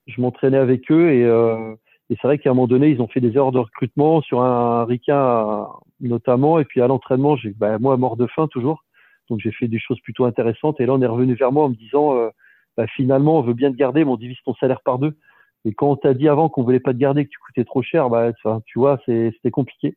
Je 0.09 0.21
m'entraînais 0.21 0.59
avec 0.59 0.91
eux 0.91 1.13
et, 1.13 1.25
euh, 1.25 1.75
et 2.11 2.17
c'est 2.17 2.27
vrai 2.27 2.39
qu'à 2.39 2.51
un 2.51 2.55
moment 2.55 2.67
donné, 2.67 2.89
ils 2.89 3.01
ont 3.01 3.07
fait 3.07 3.21
des 3.21 3.37
erreurs 3.37 3.53
de 3.53 3.59
recrutement 3.59 4.21
sur 4.23 4.43
un, 4.43 4.89
un 4.89 5.69
notamment. 6.01 6.59
Et 6.59 6.65
puis 6.65 6.81
à 6.81 6.89
l'entraînement, 6.89 7.37
j'ai 7.37 7.51
bah, 7.51 7.79
moi 7.79 7.97
mort 7.97 8.17
de 8.17 8.27
faim 8.27 8.49
toujours. 8.49 8.83
Donc 9.31 9.41
j'ai 9.41 9.53
fait 9.53 9.69
des 9.69 9.79
choses 9.79 10.01
plutôt 10.01 10.25
intéressantes. 10.25 10.81
Et 10.81 10.87
là, 10.87 10.95
on 10.95 11.03
est 11.03 11.07
revenu 11.07 11.35
vers 11.35 11.53
moi 11.53 11.65
en 11.65 11.71
me 11.71 11.75
disant, 11.75 12.17
euh, 12.17 12.31
bah, 12.77 12.87
finalement, 12.87 13.39
on 13.39 13.43
veut 13.43 13.55
bien 13.55 13.71
te 13.71 13.77
garder, 13.77 14.05
mais 14.05 14.11
on 14.11 14.17
divise 14.17 14.39
ton 14.45 14.55
salaire 14.55 14.81
par 14.83 14.99
deux. 14.99 15.17
Et 15.65 15.75
quand 15.75 15.91
on 15.91 15.97
t'a 15.97 16.15
dit 16.15 16.29
avant 16.29 16.49
qu'on 16.49 16.63
voulait 16.63 16.81
pas 16.81 16.93
te 16.93 16.99
garder, 16.99 17.25
que 17.25 17.31
tu 17.31 17.39
coûtais 17.39 17.65
trop 17.65 17.83
cher, 17.83 18.09
bah, 18.11 18.33
tu 18.65 18.79
vois, 18.79 18.99
c'était 19.07 19.51
compliqué. 19.51 19.97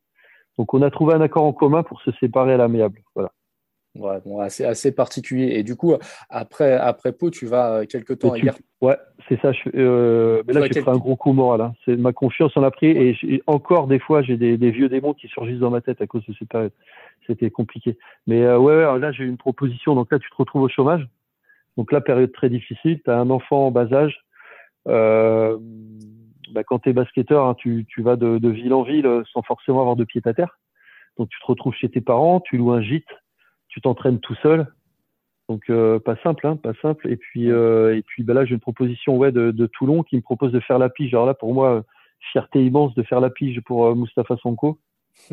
Donc 0.58 0.74
on 0.74 0.82
a 0.82 0.92
trouvé 0.92 1.14
un 1.14 1.22
accord 1.22 1.44
en 1.44 1.54
commun 1.54 1.84
pour 1.84 2.02
se 2.02 2.12
séparer 2.20 2.54
à 2.54 2.58
l'amiable. 2.58 3.02
Voilà. 3.16 3.32
Ouais, 3.96 4.20
bon, 4.26 4.40
assez, 4.40 4.64
assez 4.64 4.94
particulier. 4.94 5.56
Et 5.56 5.64
du 5.64 5.76
coup, 5.76 5.94
après, 6.30 6.74
après 6.74 7.12
Pau, 7.12 7.30
tu 7.30 7.46
vas 7.46 7.86
quelque 7.86 8.14
temps 8.14 8.34
à 8.34 8.38
Ouais, 8.80 8.98
c'est 9.28 9.40
ça. 9.42 9.52
Je, 9.52 10.42
mais 10.48 10.54
là, 10.54 10.68
j'ai 10.72 10.82
pris 10.82 10.90
un 10.90 10.98
gros 10.98 11.18
coup 11.18 11.34
moral. 11.34 11.62
Hein. 11.62 11.74
C'est 11.84 11.98
ma 11.98 12.14
confiance 12.14 12.56
en 12.56 12.64
a 12.64 12.72
pris. 12.72 12.88
Et 12.88 13.44
encore, 13.48 13.88
des 13.88 14.00
fois, 14.00 14.22
j'ai 14.22 14.38
des, 14.38 14.58
des, 14.58 14.72
vieux 14.72 14.88
démons 14.88 15.14
qui 15.14 15.28
surgissent 15.28 15.60
dans 15.60 15.70
ma 15.70 15.82
tête 15.82 16.02
à 16.02 16.08
cause 16.08 16.26
de 16.26 16.34
cette 16.40 16.48
période. 16.48 16.72
C'était 17.28 17.52
compliqué. 17.52 17.98
Mais 18.28 18.48
ouais, 18.48 18.86
ouais, 18.86 19.00
là, 19.00 19.12
j'ai 19.12 19.26
une 19.26 19.38
proposition. 19.38 19.94
Donc 19.94 20.12
là, 20.12 20.20
tu 20.20 20.30
te 20.30 20.36
retrouves 20.36 20.64
au 20.64 20.70
chômage. 20.70 21.06
Donc 21.78 21.92
là, 21.92 22.00
période 22.00 22.32
très 22.32 22.50
difficile. 22.50 23.02
Tu 23.04 23.12
as 23.12 23.20
un 23.20 23.30
enfant 23.30 23.68
en 23.68 23.72
bas 23.72 23.92
âge. 23.94 24.18
Euh, 24.88 25.58
bah, 26.52 26.64
quand 26.64 26.80
tu 26.80 26.90
es 26.90 26.94
basketteur, 26.94 27.46
hein, 27.46 27.56
tu, 27.56 27.86
tu, 27.88 28.02
vas 28.02 28.16
de, 28.16 28.38
de, 28.38 28.50
ville 28.50 28.74
en 28.74 28.84
ville 28.84 29.06
euh, 29.06 29.24
sans 29.32 29.42
forcément 29.42 29.82
avoir 29.82 29.96
de 29.96 30.04
pied 30.04 30.22
à 30.26 30.34
terre. 30.34 30.60
Donc 31.18 31.30
tu 31.30 31.40
te 31.40 31.46
retrouves 31.46 31.74
chez 31.74 31.90
tes 31.90 32.02
parents, 32.02 32.40
tu 32.40 32.58
loues 32.58 32.72
un 32.72 32.82
gîte, 32.82 33.08
tu 33.72 33.82
t'entraînes 33.82 34.20
tout 34.20 34.36
seul. 34.36 34.68
Donc 35.50 35.70
euh, 35.70 36.00
pas 36.00 36.16
simple, 36.24 36.46
hein, 36.48 36.56
pas 36.56 36.74
simple. 36.82 37.10
Et 37.10 37.18
puis 37.18 37.52
euh, 37.52 37.98
et 37.98 38.04
puis 38.04 38.24
bah, 38.24 38.34
là 38.34 38.46
j'ai 38.46 38.54
une 38.54 38.60
proposition 38.60 39.18
ouais 39.18 39.32
de, 39.32 39.52
de, 39.52 39.66
Toulon 39.66 40.04
qui 40.04 40.16
me 40.16 40.22
propose 40.22 40.52
de 40.52 40.60
faire 40.60 40.78
la 40.78 40.90
pige. 40.90 41.14
Alors 41.14 41.26
là 41.26 41.34
pour 41.34 41.54
moi 41.54 41.84
fierté 42.32 42.64
immense 42.64 42.94
de 42.94 43.04
faire 43.04 43.20
la 43.20 43.30
pige 43.30 43.60
pour 43.62 43.88
euh, 43.88 43.96
Mustapha 43.96 44.38
Sonko. 44.38 44.80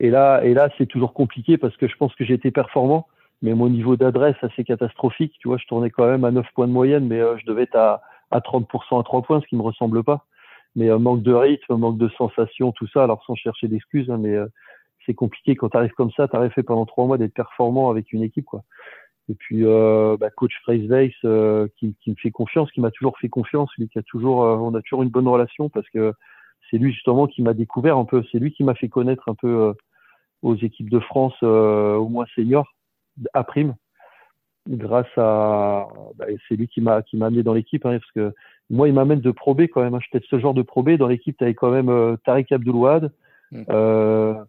et 0.00 0.10
là 0.10 0.44
et 0.44 0.54
là 0.54 0.68
c'est 0.76 0.86
toujours 0.86 1.14
compliqué 1.14 1.56
parce 1.56 1.76
que 1.76 1.88
je 1.88 1.96
pense 1.96 2.14
que 2.14 2.24
j'ai 2.24 2.34
été 2.34 2.50
performant, 2.50 3.08
mais 3.42 3.54
mon 3.54 3.68
niveau 3.68 3.96
d'adresse 3.96 4.36
assez 4.42 4.64
catastrophique. 4.64 5.34
Tu 5.40 5.48
vois, 5.48 5.58
je 5.58 5.66
tournais 5.66 5.90
quand 5.90 6.06
même 6.06 6.24
à 6.24 6.30
9 6.30 6.46
points 6.54 6.68
de 6.68 6.72
moyenne, 6.72 7.06
mais 7.06 7.20
je 7.38 7.46
devais 7.46 7.62
être 7.62 7.76
à 7.76 8.02
à 8.30 8.40
30% 8.40 9.00
à 9.00 9.02
3 9.02 9.22
points, 9.22 9.40
ce 9.40 9.46
qui 9.46 9.56
me 9.56 9.62
ressemble 9.62 10.04
pas. 10.04 10.26
Mais 10.76 10.90
manque 10.98 11.22
de 11.22 11.32
rythme, 11.32 11.76
manque 11.76 11.98
de 11.98 12.10
sensation, 12.10 12.72
tout 12.72 12.86
ça, 12.88 13.02
alors 13.02 13.24
sans 13.24 13.34
chercher 13.34 13.68
d'excuses, 13.68 14.10
hein, 14.10 14.18
mais 14.18 14.34
euh, 14.34 14.46
c'est 15.08 15.14
compliqué 15.14 15.56
quand 15.56 15.70
tu 15.70 15.76
arrives 15.76 15.94
comme 15.94 16.10
ça, 16.12 16.28
tu 16.28 16.36
arrives 16.36 16.52
fait 16.52 16.62
pendant 16.62 16.86
trois 16.86 17.06
mois 17.06 17.18
d'être 17.18 17.34
performant 17.34 17.90
avec 17.90 18.12
une 18.12 18.22
équipe. 18.22 18.44
quoi. 18.44 18.62
Et 19.30 19.34
puis 19.34 19.64
euh, 19.64 20.16
bah, 20.18 20.30
coach 20.30 20.52
Fraser 20.62 20.86
Weiss 20.86 21.12
euh, 21.24 21.66
qui, 21.78 21.96
qui, 22.02 22.10
me 22.10 22.16
fait 22.16 22.30
confiance, 22.30 22.70
qui 22.70 22.80
m'a 22.80 22.90
toujours 22.90 23.18
fait 23.18 23.28
confiance, 23.28 23.70
lui 23.78 23.88
qui 23.88 23.98
a 23.98 24.02
toujours, 24.02 24.44
euh, 24.44 24.56
on 24.56 24.74
a 24.74 24.82
toujours 24.82 25.02
une 25.02 25.10
bonne 25.10 25.28
relation 25.28 25.68
parce 25.68 25.88
que 25.90 26.12
c'est 26.70 26.78
lui 26.78 26.92
justement 26.92 27.26
qui 27.26 27.42
m'a 27.42 27.54
découvert 27.54 27.96
un 27.96 28.04
peu, 28.04 28.22
c'est 28.30 28.38
lui 28.38 28.52
qui 28.52 28.64
m'a 28.64 28.74
fait 28.74 28.88
connaître 28.88 29.28
un 29.28 29.34
peu 29.34 29.74
aux 30.42 30.54
équipes 30.54 30.90
de 30.90 31.00
France, 31.00 31.42
au 31.42 32.08
moins 32.08 32.26
senior, 32.34 32.74
à 33.32 33.42
prime 33.44 33.74
grâce 34.68 35.06
à 35.16 35.88
bah, 36.16 36.26
c'est 36.48 36.56
lui 36.56 36.68
qui 36.68 36.80
m'a 36.80 37.02
qui 37.02 37.16
m'a 37.16 37.26
amené 37.26 37.42
dans 37.42 37.54
l'équipe 37.54 37.84
hein, 37.86 37.98
parce 37.98 38.12
que 38.12 38.34
moi 38.70 38.88
il 38.88 38.94
m'amène 38.94 39.20
de 39.20 39.30
probé 39.30 39.68
quand 39.68 39.82
même 39.82 39.94
hein. 39.94 40.00
j'étais 40.02 40.24
ce 40.28 40.38
genre 40.38 40.54
de 40.54 40.62
probé 40.62 40.98
dans 40.98 41.06
l'équipe 41.06 41.36
tu 41.36 41.44
avais 41.44 41.54
quand 41.54 41.70
même 41.70 41.88
euh, 41.88 42.16
Tariq 42.24 42.52
Abdoulouad 42.52 43.10
mm. 43.50 43.62
euh, 43.70 44.34
euh, 44.34 44.44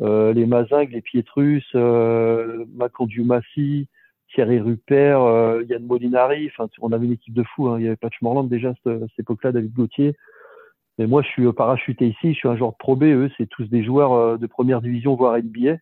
les 0.00 0.46
Mazingues 0.46 0.92
les 0.92 1.02
Pietrus 1.02 1.64
euh, 1.74 2.64
Macron 2.74 3.06
Dumassi 3.06 3.88
Thierry 4.34 4.60
Rupert 4.60 5.22
euh, 5.22 5.62
Yann 5.68 5.84
Molinari 5.84 6.48
enfin 6.48 6.68
on 6.80 6.92
avait 6.92 7.06
une 7.06 7.12
équipe 7.12 7.34
de 7.34 7.42
fous 7.42 7.68
hein. 7.68 7.78
il 7.78 7.84
y 7.84 7.86
avait 7.86 7.96
Patch 7.96 8.20
Morland 8.22 8.44
déjà 8.44 8.70
à 8.70 8.74
cette, 8.84 9.00
cette 9.10 9.20
époque-là 9.20 9.52
David 9.52 9.72
Gauthier 9.72 10.16
mais 10.98 11.06
moi 11.06 11.22
je 11.22 11.28
suis 11.28 11.52
parachuté 11.52 12.08
ici 12.08 12.32
je 12.32 12.38
suis 12.38 12.48
un 12.48 12.56
genre 12.56 12.72
de 12.72 12.76
probé 12.78 13.12
eux 13.12 13.30
c'est 13.36 13.48
tous 13.48 13.68
des 13.68 13.84
joueurs 13.84 14.38
de 14.38 14.46
première 14.46 14.80
division 14.80 15.14
voire 15.14 15.38
NBA 15.38 15.76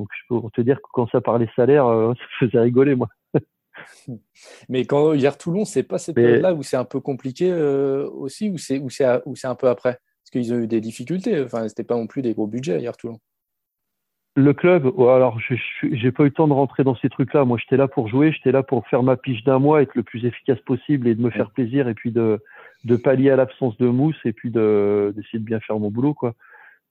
donc, 0.00 0.08
je 0.12 0.34
peux 0.34 0.40
te 0.54 0.60
dire 0.62 0.76
que 0.76 0.88
quand 0.92 1.08
ça 1.10 1.20
parlait 1.20 1.48
salaire, 1.54 1.84
ça 2.18 2.46
faisait 2.46 2.58
rigoler, 2.58 2.94
moi. 2.94 3.08
Mais 4.68 4.84
quand 4.84 5.12
hier 5.14 5.36
Toulon, 5.36 5.64
c'est 5.64 5.82
pas 5.82 5.98
cette 5.98 6.14
période-là 6.14 6.54
où 6.54 6.62
c'est 6.62 6.76
un 6.76 6.84
peu 6.84 7.00
compliqué 7.00 7.50
euh, 7.50 8.08
aussi, 8.08 8.48
ou 8.48 8.58
c'est 8.58 8.78
où 8.78 8.88
c'est 8.90 9.04
un 9.04 9.54
peu 9.54 9.68
après? 9.68 9.98
Parce 10.22 10.30
qu'ils 10.32 10.54
ont 10.54 10.58
eu 10.58 10.66
des 10.66 10.80
difficultés. 10.80 11.42
Enfin, 11.42 11.68
c'était 11.68 11.84
pas 11.84 11.96
non 11.96 12.06
plus 12.06 12.22
des 12.22 12.34
gros 12.34 12.46
budgets 12.46 12.80
hier 12.80 12.96
Toulon. 12.96 13.18
Le 14.36 14.52
club, 14.52 14.86
alors 14.98 15.40
je 15.40 15.54
j'ai 15.92 16.12
pas 16.12 16.22
eu 16.22 16.26
le 16.26 16.32
temps 16.32 16.46
de 16.46 16.52
rentrer 16.52 16.84
dans 16.84 16.94
ces 16.94 17.08
trucs-là. 17.08 17.44
Moi, 17.44 17.58
j'étais 17.58 17.76
là 17.76 17.88
pour 17.88 18.08
jouer, 18.08 18.32
j'étais 18.32 18.52
là 18.52 18.62
pour 18.62 18.86
faire 18.86 19.02
ma 19.02 19.16
pige 19.16 19.42
d'un 19.42 19.58
mois, 19.58 19.82
être 19.82 19.94
le 19.96 20.04
plus 20.04 20.24
efficace 20.24 20.60
possible 20.60 21.08
et 21.08 21.14
de 21.16 21.20
me 21.20 21.30
faire 21.30 21.50
plaisir, 21.50 21.88
et 21.88 21.94
puis 21.94 22.12
de, 22.12 22.40
de 22.84 22.96
pallier 22.96 23.30
à 23.30 23.36
l'absence 23.36 23.76
de 23.78 23.88
mousse, 23.88 24.20
et 24.24 24.32
puis 24.32 24.50
d'essayer 24.50 25.38
de, 25.40 25.44
bien 25.44 25.58
faire 25.60 25.78
mon 25.78 25.90
boulot, 25.90 26.14
quoi. 26.14 26.34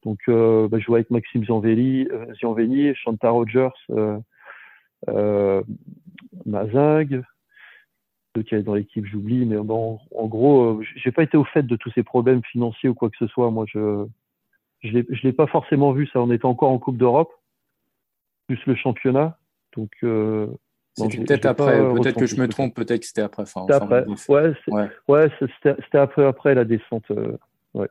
Donc, 0.04 0.20
euh, 0.28 0.68
bah, 0.68 0.80
je 0.80 0.86
jouais 0.86 1.00
avec 1.00 1.12
Maxime 1.12 1.46
Zianvelli, 1.46 2.08
euh, 2.12 2.94
Chanta 2.96 3.30
Rogers, 3.30 3.70
euh, 3.92 4.18
euh, 5.10 5.62
Mazag, 6.46 7.24
ceux 8.36 8.44
qui 8.44 8.56
est 8.56 8.64
dans 8.64 8.76
l'équipe, 8.76 9.06
j'oublie, 9.06 9.46
mais 9.46 9.58
bon, 9.58 10.00
en 10.16 10.28
gros, 10.28 10.80
euh, 10.80 10.84
j'ai 10.96 11.12
pas 11.12 11.24
été 11.24 11.38
au 11.38 11.44
fait 11.44 11.64
de 11.64 11.76
tous 11.76 11.92
ces 11.92 12.04
problèmes 12.04 12.44
financiers 12.44 12.90
ou 12.90 12.94
quoi 12.94 13.10
que 13.10 13.18
ce 13.18 13.28
soit. 13.28 13.50
Moi, 13.52 13.66
je 13.68 14.06
je 14.82 15.24
l'ai 15.24 15.34
pas 15.34 15.48
forcément 15.48 15.92
vu 15.92 16.08
ça. 16.08 16.20
On 16.20 16.32
était 16.32 16.46
encore 16.46 16.72
en 16.72 16.80
Coupe 16.80 16.98
d'Europe, 16.98 17.32
plus 18.48 18.60
le 18.66 18.76
championnat, 18.76 19.38
donc. 19.76 19.92
Euh, 20.04 20.48
peut-être 20.98 21.46
après, 21.46 21.78
peut-être 21.94 22.20
que 22.20 22.26
je 22.26 22.36
me 22.36 22.48
trompe, 22.48 22.76
peut-être 22.76 23.02
que 23.02 23.06
c'était 23.06 23.22
après. 23.22 23.44
Enfin, 23.44 23.66
après. 23.70 24.06
Ouais, 24.28 24.54
ouais 25.08 25.32
c'était 25.40 25.98
après, 25.98 26.26
après 26.26 26.56
la 26.56 26.66
descente. 26.66 27.10
Euh, 27.12 27.38
ouais. 27.74 27.88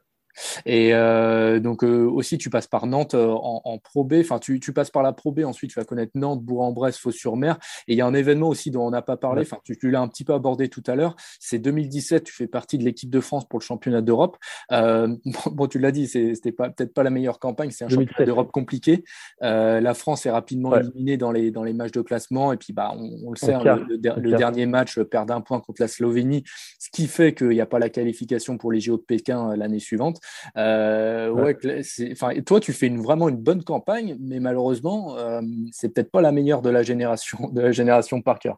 Et 0.66 0.95
euh, 0.95 1.61
donc 1.61 1.84
euh, 1.84 2.05
aussi, 2.05 2.39
tu 2.39 2.51
passes 2.51 2.66
par 2.66 2.86
Nantes 2.86 3.14
euh, 3.14 3.28
en, 3.28 3.62
en 3.64 3.78
Pro 3.78 4.05
B. 4.05 4.14
Enfin, 4.20 4.39
tu, 4.39 4.61
tu, 4.61 4.72
passes 4.72 4.91
par 4.91 5.03
la 5.03 5.12
Pro 5.12 5.32
B. 5.32 5.41
Ensuite, 5.41 5.70
tu 5.70 5.78
vas 5.78 5.84
connaître 5.84 6.12
Nantes, 6.14 6.43
Bourg-en-Bresse, 6.43 6.99
Fos-sur-Mer. 6.99 7.59
Et 7.86 7.95
il 7.95 7.99
y 7.99 8.01
a 8.01 8.07
un 8.07 8.14
événement 8.14 8.49
aussi 8.49 8.70
dont 8.70 8.86
on 8.86 8.91
n'a 8.91 9.03
pas 9.03 9.16
parlé. 9.16 9.43
Enfin, 9.43 9.59
tu, 9.64 9.76
tu 9.78 9.91
l'as 9.91 10.01
un 10.01 10.09
petit 10.09 10.24
peu 10.24 10.34
abordé 10.34 10.68
tout 10.68 10.82
à 10.86 10.95
l'heure. 10.95 11.16
C'est 11.41 11.59
2017. 11.59 12.24
Tu 12.24 12.32
fais 12.32 12.47
partie 12.47 12.78
de 12.78 12.84
l'équipe 12.84 13.11
de 13.11 13.20
France 13.20 13.47
pour 13.49 13.59
le 13.59 13.64
championnat 13.64 14.03
d'Europe. 14.03 14.36
Euh, 14.72 15.14
bon, 15.47 15.66
tu 15.66 15.78
l'as 15.78 15.93
dit, 15.93 16.07
c'était 16.07 16.53
pas 16.53 16.70
peut-être 16.70 16.95
pas 16.95 17.03
la 17.03 17.11
meilleure 17.11 17.39
campagne. 17.39 17.70
C'est 17.70 17.84
un 17.84 17.89
championnat 17.89 18.26
d'Europe 18.26 18.53
compliqué. 18.53 19.05
Euh, 19.43 19.80
la 19.80 19.95
France 19.95 20.26
est 20.26 20.30
rapidement 20.30 20.70
ouais. 20.70 20.80
éliminée 20.80 21.16
dans 21.16 21.32
les 21.32 21.51
dans 21.51 21.64
les 21.64 21.72
matchs 21.72 21.93
de 21.93 22.03
classement. 22.03 22.53
Et 22.53 22.57
puis, 22.57 22.72
bah, 22.72 22.93
on, 22.97 23.11
on 23.26 23.30
le 23.30 23.36
sait, 23.36 23.55
hein, 23.55 23.62
le, 23.64 23.97
le, 23.97 24.20
le 24.20 24.36
dernier 24.36 24.66
match 24.66 24.99
perd 25.01 25.30
un 25.30 25.41
point 25.41 25.61
contre 25.61 25.82
la 25.82 25.89
Slovénie, 25.89 26.45
ce 26.78 26.89
qui 26.91 27.07
fait 27.07 27.34
qu'il 27.34 27.49
n'y 27.49 27.61
a 27.61 27.66
pas 27.66 27.78
la 27.78 27.89
qualification 27.89 28.59
pour 28.59 28.72
les 28.72 28.80
JO 28.80 28.97
de 28.97 29.03
Pékin 29.03 29.57
l'année 29.57 29.78
suivante. 29.78 30.20
Euh, 30.57 31.31
ouais. 31.31 31.57
ouais 31.64 32.43
toi, 32.43 32.61
tu 32.61 32.72
fais 32.72 32.87
une, 32.87 33.01
vraiment 33.01 33.29
une 33.29 33.37
bonne 33.37 33.62
campagne, 33.62 34.16
mais 34.20 34.41
malheureusement, 34.41 35.16
euh, 35.16 35.41
c'est 35.72 35.93
peut-être 35.93 36.11
pas 36.11 36.20
la 36.20 36.33
meilleure 36.33 36.62
de 36.62 36.70
la 36.70 36.83
génération, 36.83 37.51
de 37.53 37.61
la 37.61 37.72
génération 37.72 38.20
Parker. 38.22 38.55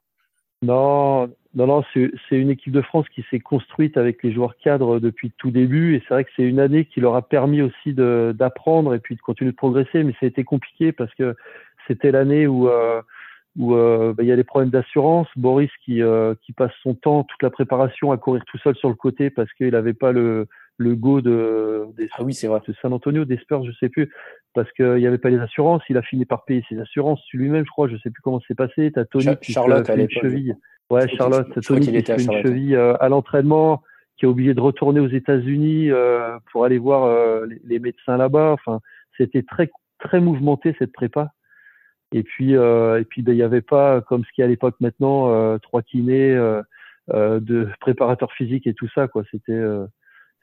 Non, 0.62 1.26
non, 1.54 1.66
non, 1.66 1.82
c'est 1.94 2.36
une 2.36 2.50
équipe 2.50 2.72
de 2.72 2.82
France 2.82 3.08
qui 3.08 3.24
s'est 3.30 3.40
construite 3.40 3.96
avec 3.96 4.22
les 4.22 4.30
joueurs 4.32 4.58
cadres 4.58 5.00
depuis 5.00 5.28
le 5.28 5.34
tout 5.38 5.50
début, 5.50 5.96
et 5.96 6.02
c'est 6.06 6.14
vrai 6.14 6.24
que 6.24 6.30
c'est 6.36 6.42
une 6.42 6.60
année 6.60 6.84
qui 6.84 7.00
leur 7.00 7.14
a 7.14 7.22
permis 7.22 7.62
aussi 7.62 7.94
d'apprendre 7.94 8.94
et 8.94 8.98
puis 8.98 9.16
de 9.16 9.20
continuer 9.22 9.52
de 9.52 9.56
progresser, 9.56 10.02
mais 10.04 10.12
ça 10.12 10.18
a 10.22 10.26
été 10.26 10.44
compliqué 10.44 10.92
parce 10.92 11.14
que 11.14 11.34
c'était 11.88 12.10
l'année 12.10 12.46
où 12.46 12.68
euh, 12.68 13.00
où 13.58 13.74
euh, 13.74 14.12
bah, 14.12 14.22
il 14.22 14.28
y 14.28 14.32
a 14.32 14.36
des 14.36 14.44
problèmes 14.44 14.70
d'assurance. 14.70 15.28
Boris 15.36 15.70
qui, 15.84 16.02
euh, 16.02 16.34
qui 16.42 16.52
passe 16.52 16.72
son 16.82 16.94
temps, 16.94 17.24
toute 17.24 17.42
la 17.42 17.50
préparation 17.50 18.12
à 18.12 18.16
courir 18.16 18.44
tout 18.46 18.58
seul 18.58 18.76
sur 18.76 18.88
le 18.88 18.94
côté 18.94 19.30
parce 19.30 19.52
qu'il 19.54 19.70
n'avait 19.70 19.94
pas 19.94 20.12
le, 20.12 20.46
le 20.80 20.96
go 20.96 21.20
de, 21.20 21.84
des, 21.94 22.08
ah 22.16 22.22
oui, 22.22 22.32
c'est 22.32 22.46
vrai. 22.46 22.60
de 22.66 22.72
San 22.80 22.94
Antonio, 22.94 23.26
des 23.26 23.36
Spurs, 23.36 23.64
je 23.64 23.72
sais 23.72 23.90
plus, 23.90 24.10
parce 24.54 24.70
qu'il 24.72 24.94
n'y 24.94 25.06
avait 25.06 25.18
pas 25.18 25.28
les 25.28 25.38
assurances. 25.38 25.82
Il 25.90 25.98
a 25.98 26.02
fini 26.02 26.24
par 26.24 26.46
payer 26.46 26.64
ses 26.70 26.80
assurances 26.80 27.20
lui-même, 27.34 27.66
je 27.66 27.70
crois. 27.70 27.86
Je 27.86 27.98
sais 27.98 28.10
plus 28.10 28.22
comment 28.22 28.40
c'est 28.48 28.54
passé. 28.54 28.90
T'as 28.90 29.04
Tony 29.04 29.36
qui 29.42 29.52
Charlotte, 29.52 29.86
fait 29.86 30.00
une 30.00 30.10
cheville. 30.10 30.56
Ouais, 30.88 31.06
Charlotte. 31.08 31.48
Tony 31.60 31.92
qui 31.92 32.02
fait 32.02 32.22
une 32.22 32.42
cheville 32.42 32.76
euh, 32.76 32.94
à 32.98 33.10
l'entraînement, 33.10 33.82
qui 34.16 34.24
est 34.24 34.28
obligé 34.28 34.54
de 34.54 34.60
retourner 34.60 35.00
aux 35.00 35.08
États-Unis 35.08 35.90
euh, 35.90 36.38
pour 36.50 36.64
aller 36.64 36.78
voir 36.78 37.04
euh, 37.04 37.44
les, 37.46 37.60
les, 37.62 37.78
médecins 37.78 38.16
là-bas. 38.16 38.52
Enfin, 38.52 38.80
c'était 39.18 39.42
très 39.42 39.70
très 39.98 40.18
mouvementé 40.18 40.74
cette 40.78 40.92
prépa. 40.92 41.32
Et 42.12 42.22
puis 42.22 42.54
et 42.54 43.04
puis 43.08 43.22
ben, 43.22 43.32
il 43.32 43.36
n'y 43.36 43.42
avait 43.42 43.60
pas 43.60 44.00
comme 44.00 44.24
ce 44.24 44.32
qu'il 44.32 44.40
y 44.40 44.44
a 44.44 44.46
à 44.46 44.48
l'époque 44.48 44.74
maintenant 44.80 45.58
trois 45.58 45.82
kinés, 45.82 46.34
de 47.06 47.68
préparateurs 47.80 48.32
physiques 48.32 48.66
et 48.66 48.74
tout 48.74 48.88
ça 48.92 49.06
quoi. 49.06 49.22
C'était 49.30 49.62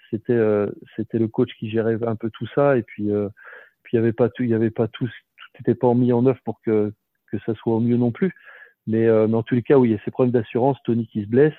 c'était 0.10 0.34
euh, 0.34 0.68
c'était 0.96 1.20
le 1.20 1.28
coach 1.28 1.50
qui 1.60 1.70
gérait 1.70 1.98
un 2.06 2.16
peu 2.16 2.30
tout 2.30 2.48
ça. 2.56 2.78
Et 2.78 2.84
puis 2.84 3.12
euh, 3.12 3.30
puis 3.84 3.98
il 3.98 3.98
y 3.98 4.00
avait 4.00 4.14
pas 4.14 4.30
tout 4.30 4.44
il 4.44 4.50
y 4.50 4.54
avait 4.54 4.70
pas 4.72 4.88
tout 4.88 5.08
tout 5.08 5.48
n'était 5.60 5.76
pas 5.76 5.94
mis 5.94 6.14
en 6.14 6.26
œuvre 6.26 6.40
pour 6.44 6.62
que 6.62 6.94
que 7.32 7.38
ça 7.46 7.54
soit 7.56 7.76
au 7.76 7.80
mieux 7.80 7.98
non 7.98 8.12
plus. 8.12 8.34
Mais, 8.88 9.06
euh, 9.06 9.28
mais 9.28 9.36
en 9.36 9.44
tous 9.44 9.56
les 9.56 9.64
cas 9.64 9.78
où 9.78 9.86
il 9.86 9.92
y 9.92 9.96
a 9.96 10.00
ces 10.06 10.12
problèmes 10.12 10.32
d'assurance. 10.32 10.78
Tony 10.84 11.08
qui 11.08 11.24
se 11.24 11.28
blesse. 11.28 11.54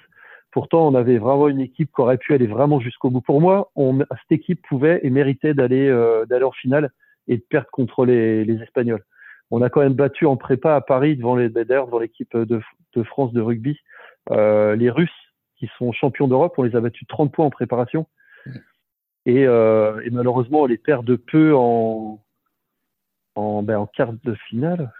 Pourtant 0.50 0.88
on 0.88 0.94
avait 0.94 1.18
vraiment 1.18 1.48
une 1.48 1.60
équipe 1.60 1.90
qui 1.94 2.00
aurait 2.00 2.18
pu 2.18 2.34
aller 2.34 2.46
vraiment 2.46 2.80
jusqu'au 2.80 3.10
bout. 3.10 3.20
Pour 3.20 3.40
moi 3.40 3.70
on 3.76 3.98
cette 3.98 4.32
équipe 4.32 4.62
pouvait 4.68 5.00
et 5.02 5.10
méritait 5.10 5.54
d'aller 5.54 5.88
d'aller 6.28 6.44
en 6.44 6.52
finale 6.52 6.90
et 7.26 7.36
de 7.36 7.42
perdre 7.42 7.68
contre 7.70 8.06
les, 8.06 8.44
les 8.44 8.62
Espagnols. 8.62 9.04
On 9.50 9.62
a 9.62 9.70
quand 9.70 9.80
même 9.80 9.94
battu 9.94 10.26
en 10.26 10.36
prépa 10.36 10.74
à 10.74 10.80
Paris 10.80 11.16
devant 11.16 11.36
les 11.36 11.48
devant 11.48 11.98
l'équipe 11.98 12.36
de, 12.36 12.60
de 12.94 13.02
France 13.02 13.32
de 13.32 13.40
rugby. 13.40 13.78
Euh, 14.30 14.76
les 14.76 14.90
Russes 14.90 15.10
qui 15.56 15.70
sont 15.78 15.92
champions 15.92 16.28
d'Europe 16.28 16.54
on 16.58 16.62
les 16.62 16.76
a 16.76 16.80
battus 16.80 17.06
30 17.08 17.32
points 17.32 17.46
en 17.46 17.50
préparation 17.50 18.06
et, 19.28 19.46
euh, 19.46 20.00
et, 20.04 20.10
malheureusement, 20.10 20.62
on 20.62 20.66
les 20.66 20.78
perd 20.78 21.04
de 21.04 21.16
peu 21.16 21.54
en, 21.54 22.24
en, 23.34 23.62
ben, 23.62 23.78
en 23.78 23.86
quart 23.86 24.12
de 24.24 24.34
finale. 24.48 24.90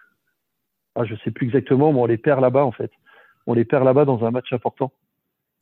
Ah, 0.95 1.05
je 1.05 1.15
sais 1.25 1.31
plus 1.31 1.47
exactement, 1.47 1.93
mais 1.93 2.01
on 2.01 2.07
les 2.07 2.19
perd 2.19 2.41
là-bas 2.41 2.65
en 2.65 2.73
fait. 2.73 2.91
On 3.47 3.55
les 3.55 3.65
perd 3.65 3.85
là-bas 3.85 4.05
dans 4.05 4.25
un 4.25 4.31
match 4.31 4.53
important. 4.53 4.93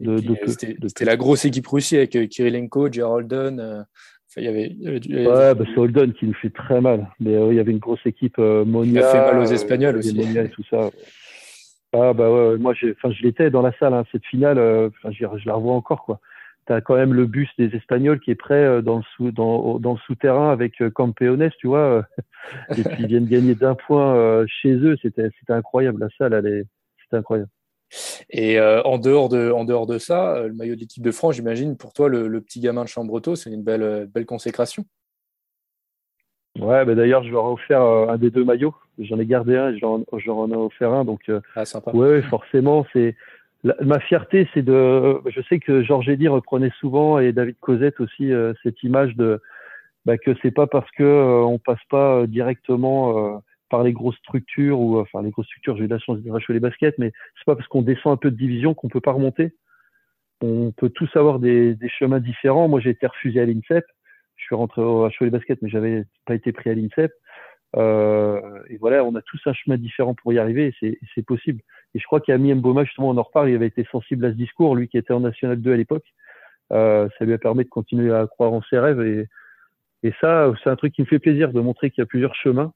C'était 0.01 1.05
la 1.05 1.17
grosse 1.17 1.45
équipe 1.45 1.67
russe 1.69 1.93
avec 1.93 2.17
euh, 2.17 2.27
Kirilenko, 2.27 2.91
Geraldon. 2.91 3.59
Euh, 3.59 3.83
il 4.37 4.43
y 4.43 4.49
avait, 4.49 4.75
Ouais, 4.83 5.55
bah, 5.55 5.65
c'est 5.65 5.79
Holden 5.79 6.13
qui 6.13 6.27
nous 6.27 6.35
fait 6.35 6.51
très 6.51 6.81
mal. 6.81 7.09
Mais 7.21 7.33
il 7.33 7.55
y 7.55 7.61
avait 7.61 7.71
une 7.71 7.79
grosse 7.79 8.05
équipe, 8.05 8.39
Monia. 8.39 8.91
Il 8.91 8.99
a 8.99 9.13
fait 9.13 9.33
mal 9.33 9.39
aux 9.39 9.53
Espagnols 9.53 9.97
aussi. 9.97 10.15
Monia 10.15 10.43
et 10.43 10.51
tout 10.51 10.65
ça. 10.69 10.91
Ah 11.93 12.13
bah 12.13 12.31
ouais, 12.31 12.59
moi 12.59 12.75
je 12.75 13.23
l'étais 13.23 13.49
dans 13.49 13.63
la 13.63 13.73
salle. 13.79 13.95
Hein, 13.95 14.05
cette 14.11 14.27
finale, 14.27 14.59
je 15.09 15.47
la 15.47 15.55
revois 15.55 15.75
encore 15.75 16.05
quoi 16.05 16.21
tu 16.67 16.73
as 16.73 16.81
quand 16.81 16.97
même 16.97 17.15
le 17.15 17.27
bus 17.27 17.49
des 17.59 17.75
Espagnols 17.75 18.21
qui 18.21 18.31
est 18.31 18.37
prêt 18.37 18.55
euh, 18.55 18.83
dans 18.83 18.97
le, 18.97 19.03
sous, 19.15 19.31
dans, 19.31 19.79
dans 19.79 19.93
le 19.93 19.99
souterrain 19.99 20.51
avec 20.51 20.81
euh, 20.83 20.91
Campeones, 20.91 21.51
tu 21.59 21.69
vois. 21.69 21.79
Euh, 21.79 22.03
et 22.77 22.83
puis 22.83 23.05
ils 23.05 23.07
viennent 23.07 23.27
gagner 23.27 23.55
d'un 23.55 23.75
point 23.75 24.45
chez 24.47 24.73
eux. 24.73 24.97
C'était, 25.03 25.31
incroyable. 25.49 26.01
La 26.01 26.09
salle, 26.17 26.67
c'était 27.03 27.17
incroyable. 27.17 27.51
Et 28.31 28.61
en, 28.61 28.99
dehors 28.99 29.29
de, 29.29 29.51
en 29.51 29.65
dehors 29.65 29.87
de 29.87 29.99
ça, 29.99 30.43
le 30.43 30.53
maillot 30.53 30.75
de 30.75 30.81
l'équipe 30.81 31.03
de 31.03 31.11
France, 31.11 31.37
j'imagine, 31.37 31.77
pour 31.77 31.93
toi, 31.93 32.09
le, 32.09 32.41
petit 32.41 32.61
gamin 32.61 32.85
de 32.85 32.89
Chambreto, 32.89 33.37
c'est 33.37 33.51
une 33.51 33.63
belle, 33.63 34.09
belle 34.13 34.27
consécration. 34.27 34.85
Ouais, 36.59 36.85
bah 36.85 36.95
d'ailleurs, 36.95 37.23
je 37.23 37.31
leur 37.31 37.47
ai 37.47 37.53
offert 37.53 37.83
un 37.83 38.17
des 38.17 38.31
deux 38.31 38.45
maillots. 38.45 38.75
J'en 38.99 39.19
ai 39.19 39.27
gardé 39.27 39.57
un 39.57 39.71
et 39.71 39.79
j'en, 39.79 40.05
j'en 40.19 40.49
ai 40.51 40.57
offert 40.57 40.93
un. 40.93 41.05
Donc, 41.05 41.31
ah, 41.55 41.65
sympa. 41.65 41.93
Ouais, 41.93 42.23
forcément, 42.23 42.87
c'est 42.93 43.17
ma 43.83 44.01
fierté, 44.01 44.49
c'est 44.55 44.63
de. 44.63 45.21
Je 45.27 45.41
sais 45.43 45.59
que 45.59 45.83
Georges 45.83 46.09
Eddy 46.09 46.29
reprenait 46.29 46.73
souvent 46.81 47.19
et 47.19 47.33
David 47.33 47.57
Cosette 47.61 48.01
aussi 48.01 48.33
euh, 48.33 48.53
cette 48.63 48.83
image 48.83 49.17
de 49.17 49.41
bah, 50.05 50.19
que 50.19 50.35
c'est 50.43 50.51
pas 50.51 50.67
parce 50.67 50.91
que 50.93 51.03
euh, 51.03 51.45
on 51.45 51.59
passe 51.59 51.83
pas 51.91 52.17
euh, 52.17 52.27
directement 52.27 53.43
par 53.69 53.83
les 53.83 53.93
grosses 53.93 54.17
structures 54.19 54.79
ou 54.79 55.01
enfin 55.01 55.23
les 55.23 55.31
grosses 55.31 55.47
structures. 55.47 55.77
J'ai 55.77 55.85
eu 55.85 55.89
la 55.89 55.99
chance 55.99 56.21
de 56.21 56.31
racheter 56.31 56.53
les 56.53 56.61
baskets, 56.61 56.99
mais 56.99 57.13
c'est 57.37 57.45
pas 57.47 57.57
parce 57.57 57.69
qu'on 57.69 57.83
descend 57.83 58.13
un 58.13 58.17
peu 58.17 58.31
de 58.31 58.37
division 58.37 58.75
qu'on 58.75 58.89
peut 58.89 59.01
pas 59.01 59.13
remonter. 59.13 59.55
On 60.41 60.71
peut 60.71 60.91
tous 60.91 61.11
avoir 61.17 61.39
des, 61.39 61.77
chemins 61.99 62.21
différents. 62.21 62.69
Moi, 62.69 62.81
j'ai 62.81 62.91
été 62.91 63.07
refusé 63.07 63.41
à 63.41 63.47
l'INSEP. 63.47 63.85
Je 64.37 64.45
suis 64.45 64.55
rentré 64.55 64.83
au 64.83 65.07
HO 65.07 65.11
les 65.23 65.31
baskets, 65.31 65.63
mais 65.63 65.71
j'avais 65.71 66.05
pas 66.27 66.35
été 66.35 66.53
pris 66.53 66.71
à 66.71 66.75
l'INSEP. 66.75 67.11
Euh, 67.77 68.41
et 68.69 68.77
voilà, 68.79 69.05
on 69.05 69.15
a 69.15 69.23
tous 69.23 69.41
un 69.47 69.53
chemin 69.53 69.77
différent 69.77 70.15
pour 70.15 70.33
y 70.33 70.39
arriver, 70.39 70.75
et 70.83 70.99
c'est 71.15 71.25
possible. 71.25 71.61
Et 71.95 71.99
je 71.99 72.05
crois 72.05 72.21
qu'Ami 72.21 72.55
Mboma, 72.55 72.85
justement, 72.85 73.11
on 73.11 73.17
en 73.17 73.23
reparle, 73.23 73.51
il 73.51 73.55
avait 73.55 73.67
été 73.67 73.87
sensible 73.91 74.25
à 74.25 74.31
ce 74.31 74.37
discours, 74.37 74.77
lui 74.77 74.89
qui 74.89 74.99
était 74.99 75.13
en 75.13 75.21
National 75.21 75.61
2 75.61 75.73
à 75.73 75.77
l'époque. 75.77 76.07
Euh, 76.73 77.09
ça 77.19 77.25
lui 77.25 77.33
a 77.33 77.39
permis 77.39 77.65
de 77.65 77.71
continuer 77.71 78.13
à 78.13 78.27
croire 78.27 78.53
en 78.53 78.63
ses 78.63 78.79
rêves. 78.79 79.01
Et, 79.01 79.29
et 80.03 80.13
ça, 80.21 80.53
c'est 80.63 80.71
un 80.71 80.77
truc 80.77 80.95
qui 80.95 81.03
me 81.03 81.07
fait 81.07 81.19
plaisir 81.19 81.53
de 81.53 81.61
montrer 81.61 81.91
qu'il 81.91 82.03
y 82.03 82.03
a 82.03 82.07
plusieurs 82.07 82.35
chemins. 82.35 82.73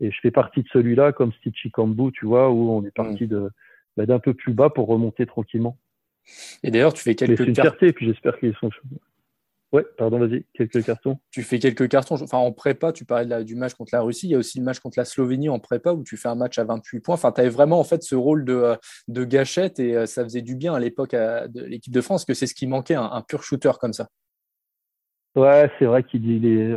Et 0.00 0.10
je 0.10 0.18
fais 0.20 0.30
partie 0.30 0.62
de 0.62 0.68
celui-là, 0.72 1.12
comme 1.12 1.32
Stitchy 1.34 1.70
Kambu, 1.70 2.10
tu 2.12 2.26
vois, 2.26 2.50
où 2.50 2.70
on 2.70 2.84
est 2.84 2.94
parti 2.94 3.26
de 3.26 3.50
bah, 3.96 4.06
d'un 4.06 4.18
peu 4.18 4.34
plus 4.34 4.54
bas 4.54 4.70
pour 4.70 4.88
remonter 4.88 5.26
tranquillement. 5.26 5.76
Et 6.62 6.70
d'ailleurs, 6.70 6.94
tu 6.94 7.02
fais 7.02 7.14
quelques 7.14 7.38
C'est 7.38 7.44
une 7.44 7.54
fierté, 7.54 7.88
et 7.88 7.92
puis 7.92 8.06
j'espère 8.06 8.38
qu'ils 8.38 8.54
sont. 8.56 8.70
Ouais, 9.72 9.84
pardon, 9.96 10.18
vas-y, 10.18 10.44
quelques 10.52 10.84
cartons. 10.84 11.18
Tu 11.30 11.42
fais 11.44 11.60
quelques 11.60 11.88
cartons. 11.88 12.16
Enfin, 12.20 12.38
en 12.38 12.50
prépa, 12.50 12.92
tu 12.92 13.04
parlais 13.04 13.44
du 13.44 13.54
match 13.54 13.74
contre 13.74 13.90
la 13.94 14.00
Russie. 14.00 14.26
Il 14.26 14.30
y 14.32 14.34
a 14.34 14.38
aussi 14.38 14.58
le 14.58 14.64
match 14.64 14.80
contre 14.80 14.98
la 14.98 15.04
Slovénie 15.04 15.48
en 15.48 15.60
prépa 15.60 15.92
où 15.92 16.02
tu 16.02 16.16
fais 16.16 16.28
un 16.28 16.34
match 16.34 16.58
à 16.58 16.64
28 16.64 17.00
points. 17.00 17.14
Enfin, 17.14 17.30
tu 17.30 17.40
avais 17.40 17.50
vraiment 17.50 17.78
en 17.78 17.84
fait 17.84 18.02
ce 18.02 18.16
rôle 18.16 18.44
de, 18.44 18.54
euh, 18.54 18.76
de 19.06 19.24
gâchette 19.24 19.78
et 19.78 19.94
euh, 19.94 20.06
ça 20.06 20.24
faisait 20.24 20.42
du 20.42 20.56
bien 20.56 20.74
à 20.74 20.80
l'époque 20.80 21.12
de 21.12 21.64
l'équipe 21.64 21.92
de 21.92 22.00
France 22.00 22.24
que 22.24 22.34
c'est 22.34 22.48
ce 22.48 22.54
qui 22.54 22.66
manquait, 22.66 22.94
un, 22.94 23.22
pur 23.22 23.44
shooter 23.44 23.72
comme 23.80 23.92
ça. 23.92 24.08
Ouais, 25.36 25.70
c'est 25.78 25.84
vrai 25.84 26.02
qu'il 26.02 26.22
dit 26.22 26.74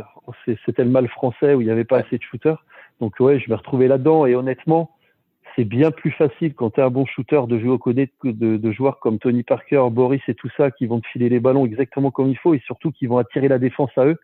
c'était 0.64 0.84
le 0.84 0.90
mal 0.90 1.08
français 1.08 1.54
où 1.54 1.60
il 1.60 1.64
n'y 1.64 1.72
avait 1.72 1.84
pas 1.84 1.98
assez 1.98 2.18
de 2.18 2.22
shooters. 2.22 2.64
Donc 3.00 3.18
ouais, 3.18 3.40
je 3.40 3.48
vais 3.48 3.56
retrouver 3.56 3.88
là-dedans 3.88 4.26
et 4.26 4.36
honnêtement, 4.36 4.96
c'est 5.56 5.64
bien 5.64 5.90
plus 5.90 6.10
facile 6.10 6.54
quand 6.54 6.70
tu 6.70 6.80
es 6.80 6.82
un 6.82 6.90
bon 6.90 7.06
shooter 7.06 7.42
de 7.46 7.58
jouer 7.58 7.70
au 7.70 7.78
côté 7.78 8.10
de, 8.24 8.56
de, 8.56 8.72
joueurs 8.72 8.98
comme 8.98 9.18
Tony 9.18 9.42
Parker, 9.42 9.86
Boris 9.90 10.22
et 10.28 10.34
tout 10.34 10.50
ça 10.56 10.70
qui 10.70 10.86
vont 10.86 11.00
te 11.00 11.06
filer 11.08 11.28
les 11.28 11.40
ballons 11.40 11.66
exactement 11.66 12.10
comme 12.10 12.28
il 12.28 12.38
faut 12.38 12.54
et 12.54 12.62
surtout 12.66 12.90
qui 12.90 13.06
vont 13.06 13.18
attirer 13.18 13.48
la 13.48 13.58
défense 13.58 13.90
à 13.96 14.06
eux. 14.06 14.18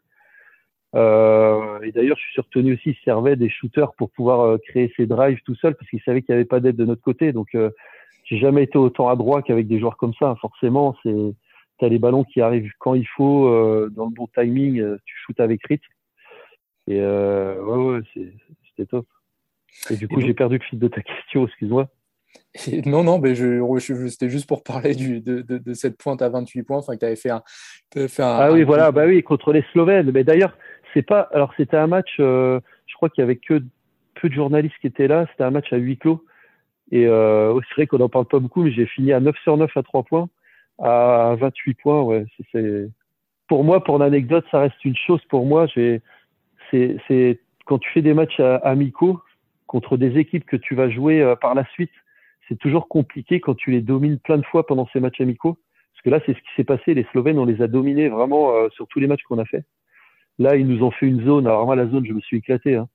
Euh, 0.96 1.80
et 1.82 1.92
d'ailleurs, 1.92 2.16
je 2.16 2.22
suis 2.22 2.32
sûr 2.32 2.44
que 2.44 2.50
Tony 2.50 2.72
aussi 2.72 2.96
servait 3.04 3.36
des 3.36 3.48
shooters 3.48 3.92
pour 3.94 4.10
pouvoir 4.10 4.40
euh, 4.40 4.58
créer 4.58 4.92
ses 4.96 5.06
drives 5.06 5.40
tout 5.44 5.54
seul 5.54 5.76
parce 5.76 5.88
qu'il 5.88 6.00
savait 6.02 6.22
qu'il 6.22 6.34
n'y 6.34 6.40
avait 6.40 6.48
pas 6.48 6.60
d'aide 6.60 6.76
de 6.76 6.84
notre 6.84 7.02
côté. 7.02 7.32
Donc, 7.32 7.54
euh, 7.54 7.70
j'ai 8.24 8.38
jamais 8.38 8.64
été 8.64 8.76
autant 8.78 9.08
à 9.08 9.16
droit 9.16 9.42
qu'avec 9.42 9.68
des 9.68 9.78
joueurs 9.78 9.96
comme 9.96 10.14
ça. 10.14 10.34
Forcément, 10.40 10.96
c'est 11.02 11.34
tu 11.78 11.84
as 11.86 11.88
les 11.88 11.98
ballons 11.98 12.24
qui 12.24 12.40
arrivent 12.40 12.70
quand 12.78 12.94
il 12.94 13.06
faut, 13.06 13.46
euh, 13.46 13.88
dans 13.94 14.04
le 14.04 14.10
bon 14.10 14.28
timing, 14.34 14.96
tu 15.06 15.14
shootes 15.24 15.40
avec 15.40 15.64
rythme. 15.66 15.86
Et 16.88 17.00
ouais, 17.00 17.76
ouais, 17.76 18.00
c'était 18.14 18.86
top. 18.86 19.06
Et 19.90 19.96
du 19.96 20.08
coup, 20.08 20.20
j'ai 20.20 20.34
perdu 20.34 20.58
le 20.58 20.64
fil 20.64 20.78
de 20.78 20.88
ta 20.88 21.00
question, 21.00 21.46
excuse-moi. 21.46 21.88
non, 22.86 23.04
non, 23.04 23.18
mais 23.18 23.34
je, 23.34 23.62
c'était 24.08 24.28
juste 24.28 24.48
pour 24.48 24.62
parler 24.62 24.94
du, 24.94 25.20
de, 25.20 25.42
de, 25.42 25.74
cette 25.74 25.96
pointe 25.96 26.20
à 26.22 26.28
28 26.28 26.62
points, 26.64 26.78
enfin 26.78 26.94
que 26.94 27.00
tu 27.00 27.06
avais 27.06 27.16
fait 27.16 27.30
un, 27.30 27.42
fait 27.94 28.22
un, 28.22 28.26
Ah 28.26 28.52
oui, 28.52 28.64
voilà, 28.64 28.92
bah 28.92 29.06
oui, 29.06 29.22
contre 29.22 29.52
les 29.52 29.64
Slovènes. 29.72 30.10
Mais 30.10 30.24
d'ailleurs, 30.24 30.56
c'est 30.92 31.02
pas. 31.02 31.28
Alors, 31.32 31.52
c'était 31.56 31.76
un 31.76 31.86
match, 31.86 32.16
euh, 32.18 32.60
je 32.86 32.94
crois 32.94 33.08
qu'il 33.08 33.22
y 33.22 33.24
avait 33.24 33.36
que 33.36 33.62
peu 34.20 34.28
de 34.28 34.34
journalistes 34.34 34.74
qui 34.80 34.88
étaient 34.88 35.08
là. 35.08 35.26
C'était 35.30 35.44
un 35.44 35.50
match 35.50 35.72
à 35.72 35.76
huis 35.76 35.96
clos. 35.96 36.24
Et 36.92 37.06
euh, 37.06 37.58
c'est 37.68 37.74
vrai 37.76 37.86
qu'on 37.86 37.98
n'en 37.98 38.08
parle 38.08 38.26
pas 38.26 38.40
beaucoup, 38.40 38.64
mais 38.64 38.72
j'ai 38.72 38.86
fini 38.86 39.12
à 39.12 39.20
9 39.20 39.36
sur 39.44 39.56
9 39.56 39.70
à 39.76 39.82
3 39.84 40.02
points, 40.02 40.28
à 40.82 41.36
28 41.38 41.74
points. 41.74 42.02
Ouais, 42.02 42.26
c'est, 42.52 42.88
pour 43.48 43.62
moi, 43.62 43.84
pour 43.84 43.98
l'anecdote, 43.98 44.44
ça 44.50 44.60
reste 44.60 44.84
une 44.84 44.96
chose. 44.96 45.20
Pour 45.28 45.46
moi, 45.46 45.66
j'ai, 45.68 46.02
c'est 46.72 47.40
quand 47.64 47.78
tu 47.78 47.88
fais 47.92 48.02
des 48.02 48.14
matchs 48.14 48.40
amicaux, 48.64 49.20
contre 49.70 49.96
des 49.96 50.18
équipes 50.18 50.46
que 50.46 50.56
tu 50.56 50.74
vas 50.74 50.90
jouer 50.90 51.22
euh, 51.22 51.36
par 51.36 51.54
la 51.54 51.64
suite, 51.66 51.92
c'est 52.48 52.58
toujours 52.58 52.88
compliqué 52.88 53.38
quand 53.38 53.54
tu 53.54 53.70
les 53.70 53.80
domines 53.80 54.18
plein 54.18 54.36
de 54.36 54.44
fois 54.44 54.66
pendant 54.66 54.88
ces 54.92 54.98
matchs 54.98 55.20
amicaux. 55.20 55.60
Parce 55.92 56.02
que 56.02 56.10
là, 56.10 56.20
c'est 56.26 56.32
ce 56.32 56.40
qui 56.40 56.48
s'est 56.56 56.64
passé. 56.64 56.92
Les 56.92 57.06
Slovènes, 57.12 57.38
on 57.38 57.44
les 57.44 57.62
a 57.62 57.68
dominés 57.68 58.08
vraiment 58.08 58.52
euh, 58.52 58.68
sur 58.70 58.88
tous 58.88 58.98
les 58.98 59.06
matchs 59.06 59.22
qu'on 59.22 59.38
a 59.38 59.44
fait. 59.44 59.62
Là, 60.40 60.56
ils 60.56 60.66
nous 60.66 60.82
ont 60.82 60.90
fait 60.90 61.06
une 61.06 61.24
zone. 61.24 61.46
Alors 61.46 61.66
moi, 61.66 61.76
la 61.76 61.86
zone, 61.86 62.04
je 62.04 62.12
me 62.12 62.20
suis 62.20 62.38
éclaté. 62.38 62.74
Hein. 62.74 62.88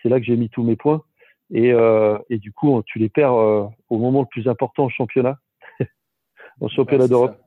C'est 0.00 0.08
là 0.08 0.18
que 0.18 0.24
j'ai 0.24 0.38
mis 0.38 0.48
tous 0.48 0.62
mes 0.62 0.74
points. 0.74 1.02
Et, 1.50 1.70
euh, 1.74 2.16
et, 2.30 2.38
du 2.38 2.50
coup, 2.50 2.82
tu 2.86 2.98
les 2.98 3.10
perds 3.10 3.34
au 3.34 3.98
moment 3.98 4.20
le 4.20 4.26
plus 4.30 4.48
important 4.48 4.84
en 4.84 4.88
championnat, 4.88 5.36
en 6.62 6.68
championnat 6.68 7.08
d'Europe. 7.08 7.38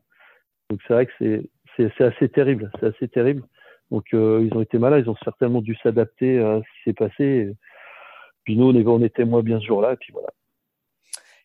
Donc 0.69 0.79
c'est 0.88 0.93
vrai 0.93 1.07
que 1.07 1.11
c'est 1.17 1.49
c'est 1.75 2.03
assez 2.03 2.29
terrible. 2.29 2.69
C'est 2.79 2.86
assez 2.86 3.07
terrible. 3.07 3.41
Donc 3.89 4.05
ils 4.11 4.51
ont 4.53 4.61
été 4.61 4.77
malins. 4.77 4.99
Ils 4.99 5.09
ont 5.09 5.17
certainement 5.23 5.61
dû 5.61 5.75
s'adapter 5.81 6.38
à 6.39 6.59
ce 6.59 6.61
qui 6.61 6.83
s'est 6.83 6.93
passé. 6.93 7.55
Puis 8.45 8.55
nous, 8.55 8.65
on 8.65 9.01
était 9.01 9.25
moins 9.25 9.43
bien 9.43 9.59
ce 9.59 9.65
jour-là, 9.65 9.93
et 9.93 9.97
puis 9.97 10.13
voilà. 10.13 10.29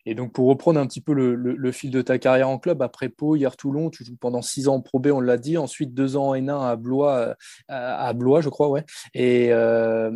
Et 0.05 0.15
donc, 0.15 0.33
pour 0.33 0.47
reprendre 0.47 0.79
un 0.79 0.87
petit 0.87 1.01
peu 1.01 1.13
le, 1.13 1.71
fil 1.71 1.91
de 1.91 2.01
ta 2.01 2.17
carrière 2.17 2.49
en 2.49 2.57
club, 2.57 2.81
après 2.81 3.09
Pau, 3.09 3.35
hier 3.35 3.55
Toulon, 3.55 3.89
tu 3.89 4.03
joues 4.03 4.15
pendant 4.19 4.41
six 4.41 4.67
ans 4.67 4.75
en 4.75 4.81
Pro 4.81 4.99
B, 4.99 5.07
on 5.07 5.19
l'a 5.19 5.37
dit, 5.37 5.57
ensuite 5.57 5.93
deux 5.93 6.17
ans 6.17 6.29
en 6.29 6.35
N1 6.35 6.69
à 6.69 6.75
Blois, 6.75 7.17
euh, 7.17 7.35
à 7.67 8.11
Blois 8.13 8.41
je 8.41 8.49
crois, 8.49 8.69
ouais. 8.69 8.83
Et, 9.13 9.49
euh, 9.51 10.11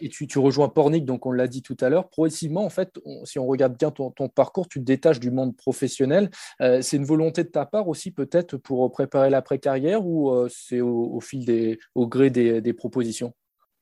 et 0.00 0.08
tu, 0.08 0.26
tu, 0.26 0.38
rejoins 0.38 0.68
Pornic, 0.68 1.04
donc 1.04 1.26
on 1.26 1.32
l'a 1.32 1.46
dit 1.46 1.62
tout 1.62 1.76
à 1.80 1.88
l'heure. 1.88 2.08
Progressivement, 2.08 2.64
en 2.64 2.70
fait, 2.70 2.98
si 3.24 3.38
on 3.38 3.46
regarde 3.46 3.76
bien 3.78 3.90
ton, 3.90 4.10
parcours, 4.28 4.68
tu 4.68 4.80
te 4.80 4.84
détaches 4.84 5.20
du 5.20 5.30
monde 5.30 5.56
professionnel. 5.56 6.30
Euh, 6.60 6.82
c'est 6.82 6.96
une 6.96 7.04
volonté 7.04 7.44
de 7.44 7.48
ta 7.48 7.66
part 7.66 7.88
aussi, 7.88 8.10
peut-être, 8.10 8.56
pour 8.56 8.90
préparer 8.90 9.30
l'après-carrière 9.30 10.04
ou 10.04 10.32
c'est 10.48 10.80
au, 10.80 11.20
fil 11.20 11.44
des, 11.44 11.78
au 11.94 12.06
gré 12.06 12.30
des 12.30 12.72
propositions? 12.72 13.32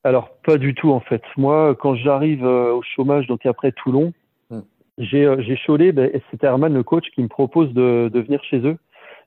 Alors, 0.04 0.30
pas 0.44 0.58
du 0.58 0.74
tout, 0.74 0.90
en 0.90 1.00
fait. 1.00 1.22
Moi, 1.36 1.74
quand 1.74 1.94
j'arrive 1.94 2.44
euh, 2.44 2.72
au 2.72 2.82
chômage, 2.82 3.26
donc 3.26 3.44
après 3.46 3.72
Toulon, 3.72 4.12
hmm. 4.50 4.60
j'ai 4.98 5.24
euh, 5.24 5.40
j'ai 5.40 5.58
Cholet, 5.66 5.92
ben, 5.92 6.10
c'était 6.30 6.46
Herman, 6.46 6.72
le 6.72 6.82
coach, 6.82 7.10
qui 7.10 7.22
me 7.22 7.28
propose 7.28 7.72
de, 7.74 8.08
de 8.12 8.20
venir 8.20 8.42
chez 8.44 8.58
eux. 8.58 8.78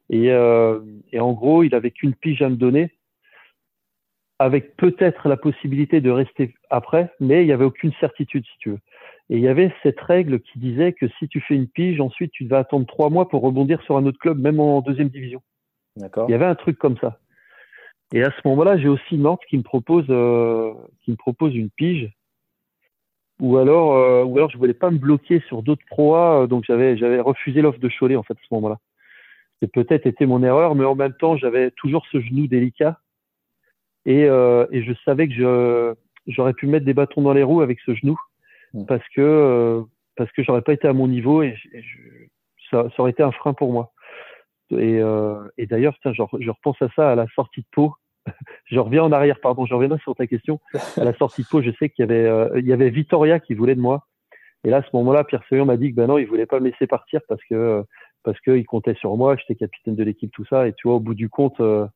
Et, 0.10 0.32
euh, 0.32 0.80
et, 1.12 1.20
en 1.20 1.34
gros, 1.34 1.64
il 1.64 1.76
avait 1.76 1.92
qu'une 1.92 2.14
pige 2.14 2.42
à 2.42 2.50
me 2.50 2.56
donner, 2.56 2.92
avec 4.40 4.76
peut-être 4.76 5.30
la 5.30 5.38
possibilité 5.38 6.02
de 6.02 6.10
rester 6.10 6.56
après, 6.70 7.14
mais 7.20 7.44
il 7.44 7.48
n'y 7.48 7.54
avait 7.54 7.66
aucune 7.66 7.94
certitude, 8.00 8.46
si 8.46 8.58
tu 8.60 8.70
veux. 8.72 8.80
Et 9.30 9.38
il 9.38 9.42
y 9.42 9.48
avait 9.48 9.74
cette 9.84 10.00
règle 10.02 10.42
qui 10.42 10.60
disait 10.60 10.92
que 10.94 11.08
si 11.20 11.30
tu 11.30 11.40
fais 11.42 11.56
une 11.56 11.68
pige, 11.68 12.02
ensuite 12.02 12.32
tu 12.34 12.46
vas 12.48 12.60
attendre 12.60 12.86
trois 12.86 13.10
mois 13.10 13.30
pour 13.30 13.42
rebondir 13.42 13.82
sur 13.84 13.96
un 13.96 14.06
autre 14.06 14.20
club, 14.20 14.40
même 14.40 14.60
en 14.60 14.82
deuxième 14.82 15.08
division. 15.08 15.42
D'accord. 15.96 16.28
Il 16.28 16.32
y 16.32 16.36
avait 16.36 16.46
un 16.46 16.56
truc 16.56 16.78
comme 16.78 16.98
ça. 16.98 17.21
Et 18.14 18.24
à 18.24 18.32
ce 18.32 18.48
moment-là, 18.48 18.78
j'ai 18.78 18.90
aussi 18.90 19.18
Nantes 19.18 19.42
qui 19.50 19.58
me 19.58 19.64
propose, 19.64 20.06
euh, 20.10 20.74
qui 21.04 21.12
me 21.12 21.16
propose 21.16 21.56
une 21.56 21.70
pige. 21.70 22.12
Ou 23.40 23.58
alors, 23.58 23.96
euh, 23.96 24.24
ou 24.24 24.38
alors 24.38 24.52
je 24.52 24.58
voulais 24.58 24.76
pas 24.76 24.92
me 24.92 25.00
bloquer 25.00 25.42
sur 25.48 25.64
d'autres 25.64 25.86
proas, 25.88 26.44
euh, 26.44 26.48
donc 26.48 26.64
j'avais, 26.68 26.96
j'avais 26.96 27.20
refusé 27.20 27.62
l'offre 27.62 27.80
de 27.80 27.90
Cholet 27.90 28.16
en 28.16 28.22
fait 28.22 28.34
à 28.34 28.42
ce 28.48 28.54
moment-là. 28.54 28.78
C'est 29.60 29.72
peut-être 29.72 30.06
été 30.06 30.26
mon 30.28 30.44
erreur, 30.44 30.76
mais 30.76 30.86
en 30.86 30.94
même 30.94 31.14
temps, 31.14 31.38
j'avais 31.38 31.72
toujours 31.72 32.06
ce 32.12 32.20
genou 32.22 32.46
délicat 32.48 33.00
et, 34.06 34.26
euh, 34.26 34.66
et 34.72 34.84
je 34.84 34.94
savais 35.06 35.28
que 35.28 35.34
je, 35.34 35.94
j'aurais 36.28 36.54
pu 36.54 36.68
mettre 36.68 36.86
des 36.86 36.94
bâtons 36.94 37.22
dans 37.22 37.34
les 37.34 37.44
roues 37.44 37.62
avec 37.62 37.80
ce 37.86 37.94
genou 37.94 38.18
mmh. 38.74 38.86
parce 38.86 39.08
que 39.16 39.22
euh, 39.22 39.82
parce 40.16 40.32
que 40.34 40.44
j'aurais 40.44 40.62
pas 40.62 40.74
été 40.74 40.88
à 40.88 40.94
mon 40.94 41.08
niveau 41.08 41.42
et, 41.42 41.56
ça, 42.70 42.88
ça, 42.90 43.02
aurait 43.02 43.12
été 43.12 43.24
un 43.24 43.32
frein 43.32 43.54
pour 43.54 43.72
moi. 43.72 43.92
Et, 44.72 45.00
euh, 45.02 45.48
et 45.58 45.66
d'ailleurs, 45.66 45.96
je, 46.06 46.12
je 46.12 46.50
repense 46.50 46.82
à 46.82 46.90
ça 46.96 47.12
à 47.12 47.16
la 47.16 47.28
sortie 47.36 47.62
de 47.62 47.66
Pau 47.72 47.96
je 48.66 48.80
reviens 48.80 49.04
en 49.04 49.12
arrière, 49.12 49.40
pardon, 49.40 49.66
je 49.66 49.74
reviendrai 49.74 50.00
sur 50.00 50.16
ta 50.16 50.28
question. 50.28 50.60
À 50.98 51.04
la 51.04 51.14
sortie 51.14 51.44
de 51.44 51.48
Pau, 51.48 51.62
je 51.62 51.72
sais 51.80 51.90
qu'il 51.90 52.04
y 52.04 52.10
avait, 52.10 52.26
euh, 52.26 52.60
il 52.60 52.68
y 52.68 52.74
avait 52.74 52.90
Vitoria 52.90 53.40
qui 53.40 53.54
voulait 53.54 53.76
de 53.76 53.82
moi. 53.82 54.08
Et 54.64 54.70
là, 54.70 54.78
à 54.78 54.84
ce 54.84 54.90
moment-là, 54.94 55.24
Pierre 55.24 55.44
Seyon 55.50 55.66
m'a 55.66 55.78
dit 55.78 55.92
que 55.92 55.96
ben 55.96 56.08
non, 56.08 56.18
il 56.18 56.28
voulait 56.28 56.46
pas 56.46 56.60
me 56.60 56.70
laisser 56.70 56.88
partir 56.88 57.22
parce 57.28 57.42
que 57.50 57.84
parce 58.24 58.40
qu'il 58.42 58.66
comptait 58.66 58.94
sur 58.96 59.18
moi, 59.18 59.36
j'étais 59.36 59.56
capitaine 59.56 59.96
de 59.96 60.04
l'équipe, 60.04 60.32
tout 60.32 60.46
ça. 60.46 60.68
Et 60.68 60.74
tu 60.74 60.88
vois, 60.88 60.98
au 60.98 61.00
bout 61.00 61.16
du 61.16 61.30
compte, 61.30 61.60
euh, 61.60 61.88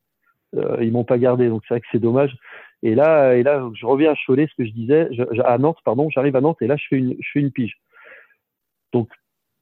ils 0.80 0.92
m'ont 0.92 1.04
pas 1.04 1.18
gardé, 1.18 1.48
donc 1.48 1.62
c'est 1.66 1.74
vrai 1.74 1.80
que 1.80 1.86
c'est 1.92 2.00
dommage. 2.00 2.36
Et 2.82 2.94
là, 2.94 3.34
et 3.36 3.42
là, 3.42 3.68
je 3.74 3.86
reviens 3.86 4.12
à 4.12 4.14
Cholet, 4.26 4.48
ce 4.48 4.54
que 4.56 4.68
je 4.68 4.72
disais, 4.72 5.08
à 5.44 5.58
Nantes, 5.58 5.78
pardon, 5.84 6.10
j'arrive 6.10 6.36
à 6.36 6.40
Nantes 6.40 6.60
et 6.60 6.66
là, 6.66 6.76
je 6.76 6.84
fais 6.88 6.96
une, 6.96 7.16
je 7.20 7.28
fais 7.32 7.40
une 7.40 7.50
pige. 7.50 7.76
Donc, 8.92 9.08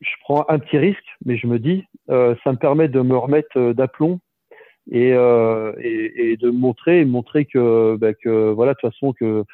je 0.00 0.10
prends 0.20 0.44
un 0.48 0.58
petit 0.58 0.78
risque, 0.78 1.04
mais 1.24 1.36
je 1.36 1.46
me 1.46 1.58
dis, 1.58 1.84
euh, 2.10 2.34
ça 2.44 2.52
me 2.52 2.56
permet 2.56 2.88
de 2.88 3.00
me 3.00 3.16
remettre 3.16 3.56
euh, 3.56 3.74
d'aplomb 3.74 4.20
et, 4.90 5.12
euh, 5.12 5.72
et, 5.78 6.32
et, 6.32 6.36
de 6.36 6.50
montrer, 6.50 7.04
montrer 7.04 7.46
que, 7.46 7.96
bah, 7.96 8.14
que 8.14 8.50
voilà, 8.50 8.72
de 8.72 8.78
toute 8.80 8.90
façon, 8.92 9.12
que 9.12 9.44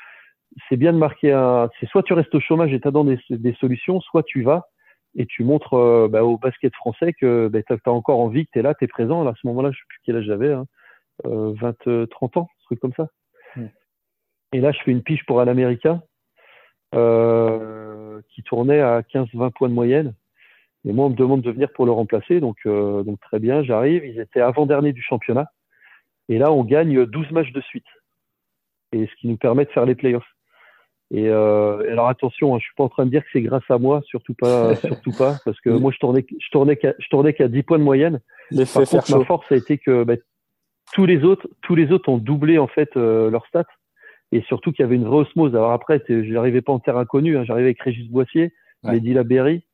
c'est 0.69 0.77
bien 0.77 0.93
de 0.93 0.99
marquer 0.99 1.33
un. 1.33 1.71
C'est 1.79 1.89
soit 1.89 2.03
tu 2.03 2.13
restes 2.13 2.35
au 2.35 2.41
chômage 2.41 2.73
et 2.73 2.81
t'attends 2.81 3.05
des, 3.05 3.19
des 3.31 3.55
solutions, 3.55 4.01
soit 4.01 4.23
tu 4.25 4.43
vas 4.43 4.69
et 5.17 5.27
tu 5.27 5.43
montres 5.43 5.75
euh, 5.75 6.09
bah, 6.09 6.25
au 6.25 6.39
basket 6.39 6.75
français 6.75 7.13
que 7.13 7.49
bah, 7.49 7.63
tu 7.63 7.73
as, 7.73 7.93
encore 7.93 8.21
envie, 8.21 8.47
que 8.47 8.51
tu 8.53 8.59
es 8.59 8.63
là, 8.63 8.75
tu 8.75 8.85
es 8.85 8.89
présent. 8.89 9.27
à 9.27 9.35
ce 9.35 9.47
moment-là, 9.49 9.71
je 9.73 9.77
sais 9.79 9.85
plus 9.89 9.99
quel 10.05 10.17
âge 10.17 10.25
j'avais, 10.25 10.53
hein, 10.53 10.67
20, 11.25 12.09
30 12.09 12.37
ans, 12.37 12.49
un 12.51 12.65
truc 12.65 12.81
comme 12.81 12.95
ça. 12.95 13.09
Et 14.53 14.61
là, 14.61 14.73
je 14.73 14.79
fais 14.85 14.91
une 14.91 15.03
pige 15.03 15.25
pour 15.27 15.41
un 15.41 15.49
Américain 15.49 16.03
euh, 16.95 18.21
qui 18.31 18.43
tournait 18.43 18.81
à 18.81 19.03
15-20 19.03 19.53
points 19.53 19.69
de 19.69 19.75
moyenne. 19.75 20.15
Et 20.87 20.93
moi, 20.93 21.07
on 21.07 21.11
me 21.11 21.15
demande 21.15 21.43
de 21.43 21.51
venir 21.51 21.71
pour 21.73 21.87
le 21.87 21.93
remplacer. 21.93 22.41
Donc, 22.41 22.57
euh, 22.67 23.03
donc 23.03 23.21
très 23.21 23.39
bien, 23.39 23.63
j'arrive. 23.63 24.05
Ils 24.05 24.21
étaient 24.21 24.41
avant-dernier 24.41 24.93
du 24.93 25.03
championnat. 25.03 25.51
Et 26.29 26.39
là, 26.39 26.53
on 26.53 26.65
gagne 26.65 27.05
12 27.05 27.31
matchs 27.33 27.53
de 27.53 27.61
suite. 27.61 27.87
Et 28.93 29.07
ce 29.07 29.15
qui 29.21 29.29
nous 29.29 29.37
permet 29.37 29.65
de 29.65 29.71
faire 29.71 29.87
les 29.87 29.95
playoffs. 29.95 30.27
Et, 31.13 31.29
euh, 31.29 31.91
alors 31.91 32.09
attention, 32.09 32.55
hein, 32.55 32.59
je 32.61 32.65
suis 32.65 32.75
pas 32.77 32.85
en 32.85 32.89
train 32.89 33.05
de 33.05 33.11
dire 33.11 33.23
que 33.23 33.29
c'est 33.33 33.43
grâce 33.43 33.69
à 33.69 33.79
moi, 33.79 34.01
surtout 34.05 34.35
pas, 34.35 34.75
surtout 34.77 35.11
pas, 35.11 35.39
parce 35.45 35.61
que 35.61 35.71
moi 35.71 35.91
je 35.91 35.99
tournais, 35.99 36.25
je 36.31 36.49
tournais 36.51 36.77
qu'à, 36.77 36.95
je 37.01 37.09
tournais 37.09 37.33
qu'à 37.33 37.49
10 37.49 37.65
points 37.65 37.79
de 37.79 37.85
moyenne. 37.85 38.21
Par 38.73 38.85
contre, 38.85 39.19
ma 39.19 39.25
force 39.25 39.51
a 39.51 39.57
été 39.57 39.77
que 39.77 40.05
bah, 40.05 40.15
tous 40.93 41.07
les 41.07 41.25
autres, 41.25 41.49
tous 41.63 41.75
les 41.75 41.91
autres 41.91 42.09
ont 42.09 42.19
doublé 42.19 42.59
en 42.59 42.69
fait 42.69 42.97
euh, 42.97 43.29
leurs 43.29 43.47
stats 43.47 43.67
et 44.31 44.43
surtout 44.43 44.71
qu'il 44.71 44.85
y 44.85 44.87
avait 44.87 44.95
une 44.95 45.05
vraie 45.05 45.19
osmose. 45.19 45.55
Alors 45.57 45.73
après, 45.73 46.01
je 46.09 46.33
n'arrivais 46.33 46.63
pas 46.63 46.73
en 46.73 46.79
terre 46.79 46.97
inconnue, 46.97 47.37
hein, 47.37 47.45
j'arrivais 47.45 47.69
avec 47.69 47.83
Régis 47.83 48.09
Boissier, 48.09 48.53
ouais. 48.85 48.93
Mehdi 48.93 49.13
Laberry, 49.13 49.65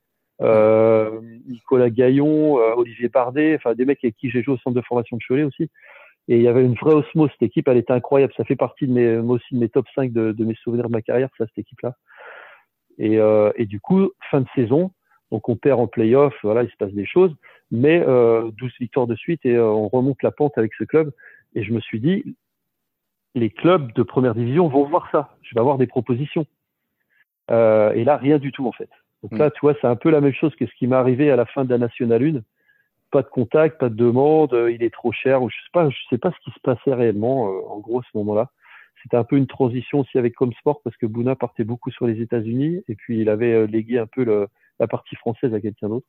euh, 0.42 1.20
Nicolas 1.46 1.90
Gaillon, 1.90 2.58
euh, 2.58 2.74
Olivier 2.74 3.08
Bardet, 3.08 3.56
enfin 3.56 3.74
des 3.74 3.84
mecs 3.84 4.04
avec 4.04 4.16
qui 4.16 4.30
j'ai 4.30 4.42
joué 4.42 4.54
au 4.54 4.58
centre 4.58 4.76
de 4.76 4.82
formation 4.82 5.16
de 5.16 5.22
Cholet 5.26 5.44
aussi. 5.44 5.70
Et 6.28 6.36
il 6.36 6.42
y 6.42 6.48
avait 6.48 6.64
une 6.64 6.74
vraie 6.74 6.94
osmose. 6.94 7.30
Cette 7.32 7.42
équipe, 7.42 7.68
elle 7.68 7.76
était 7.76 7.92
incroyable. 7.92 8.32
Ça 8.36 8.44
fait 8.44 8.56
partie 8.56 8.86
de 8.86 8.92
mes, 8.92 9.16
moi 9.18 9.36
aussi, 9.36 9.54
de 9.54 9.60
mes 9.60 9.68
top 9.68 9.86
5 9.94 10.12
de, 10.12 10.44
mes 10.44 10.56
souvenirs 10.56 10.88
de 10.88 10.92
ma 10.92 11.02
carrière, 11.02 11.28
ça, 11.38 11.46
cette 11.46 11.58
équipe-là. 11.58 11.94
Et, 12.98 13.18
euh, 13.18 13.52
et, 13.56 13.66
du 13.66 13.80
coup, 13.80 14.10
fin 14.30 14.40
de 14.40 14.48
saison, 14.54 14.90
donc 15.30 15.48
on 15.48 15.56
perd 15.56 15.78
en 15.78 15.86
playoff, 15.86 16.34
voilà, 16.42 16.62
il 16.62 16.70
se 16.70 16.76
passe 16.76 16.92
des 16.92 17.06
choses, 17.06 17.34
mais 17.70 18.02
euh, 18.06 18.50
12 18.52 18.72
victoires 18.80 19.06
de 19.06 19.14
suite 19.14 19.44
et 19.44 19.58
on 19.58 19.88
remonte 19.88 20.22
la 20.22 20.30
pente 20.32 20.56
avec 20.58 20.72
ce 20.74 20.84
club. 20.84 21.12
Et 21.54 21.62
je 21.62 21.72
me 21.72 21.80
suis 21.80 22.00
dit, 22.00 22.36
les 23.34 23.50
clubs 23.50 23.92
de 23.92 24.02
première 24.02 24.34
division 24.34 24.68
vont 24.68 24.84
voir 24.84 25.08
ça. 25.12 25.36
Je 25.42 25.54
vais 25.54 25.60
avoir 25.60 25.78
des 25.78 25.86
propositions. 25.86 26.46
Et 27.48 28.02
là, 28.04 28.16
rien 28.16 28.38
du 28.38 28.50
tout 28.50 28.66
en 28.66 28.72
fait. 28.72 28.90
Donc 29.30 29.38
là, 29.38 29.50
tu 29.50 29.60
vois, 29.60 29.74
c'est 29.80 29.86
un 29.86 29.96
peu 29.96 30.10
la 30.10 30.20
même 30.20 30.34
chose 30.34 30.54
que 30.54 30.66
ce 30.66 30.74
qui 30.78 30.86
m'est 30.86 30.96
arrivé 30.96 31.30
à 31.30 31.36
la 31.36 31.46
fin 31.46 31.64
de 31.64 31.70
la 31.70 31.78
Nationale 31.78 32.22
1. 32.22 32.40
Pas 33.10 33.22
de 33.22 33.28
contact, 33.28 33.78
pas 33.78 33.88
de 33.88 33.94
demande, 33.94 34.52
euh, 34.52 34.70
il 34.70 34.82
est 34.82 34.92
trop 34.92 35.12
cher, 35.12 35.42
ou 35.42 35.48
je 35.48 35.54
sais 35.56 35.70
pas, 35.72 35.88
je 35.90 35.96
sais 36.10 36.18
pas 36.18 36.32
ce 36.32 36.44
qui 36.44 36.50
se 36.50 36.60
passait 36.60 36.94
réellement, 36.94 37.48
euh, 37.48 37.60
en 37.68 37.78
gros, 37.78 38.00
à 38.00 38.02
ce 38.02 38.16
moment-là. 38.18 38.50
C'était 39.02 39.16
un 39.16 39.24
peu 39.24 39.36
une 39.36 39.46
transition 39.46 40.00
aussi 40.00 40.18
avec 40.18 40.34
Comsport 40.34 40.80
parce 40.82 40.96
que 40.96 41.06
Bouna 41.06 41.36
partait 41.36 41.64
beaucoup 41.64 41.90
sur 41.90 42.06
les 42.06 42.20
États-Unis 42.20 42.82
et 42.88 42.94
puis 42.96 43.20
il 43.20 43.28
avait 43.28 43.52
euh, 43.52 43.66
légué 43.66 43.98
un 43.98 44.06
peu 44.06 44.24
le, 44.24 44.48
la 44.80 44.88
partie 44.88 45.14
française 45.16 45.54
à 45.54 45.60
quelqu'un 45.60 45.88
d'autre. 45.88 46.06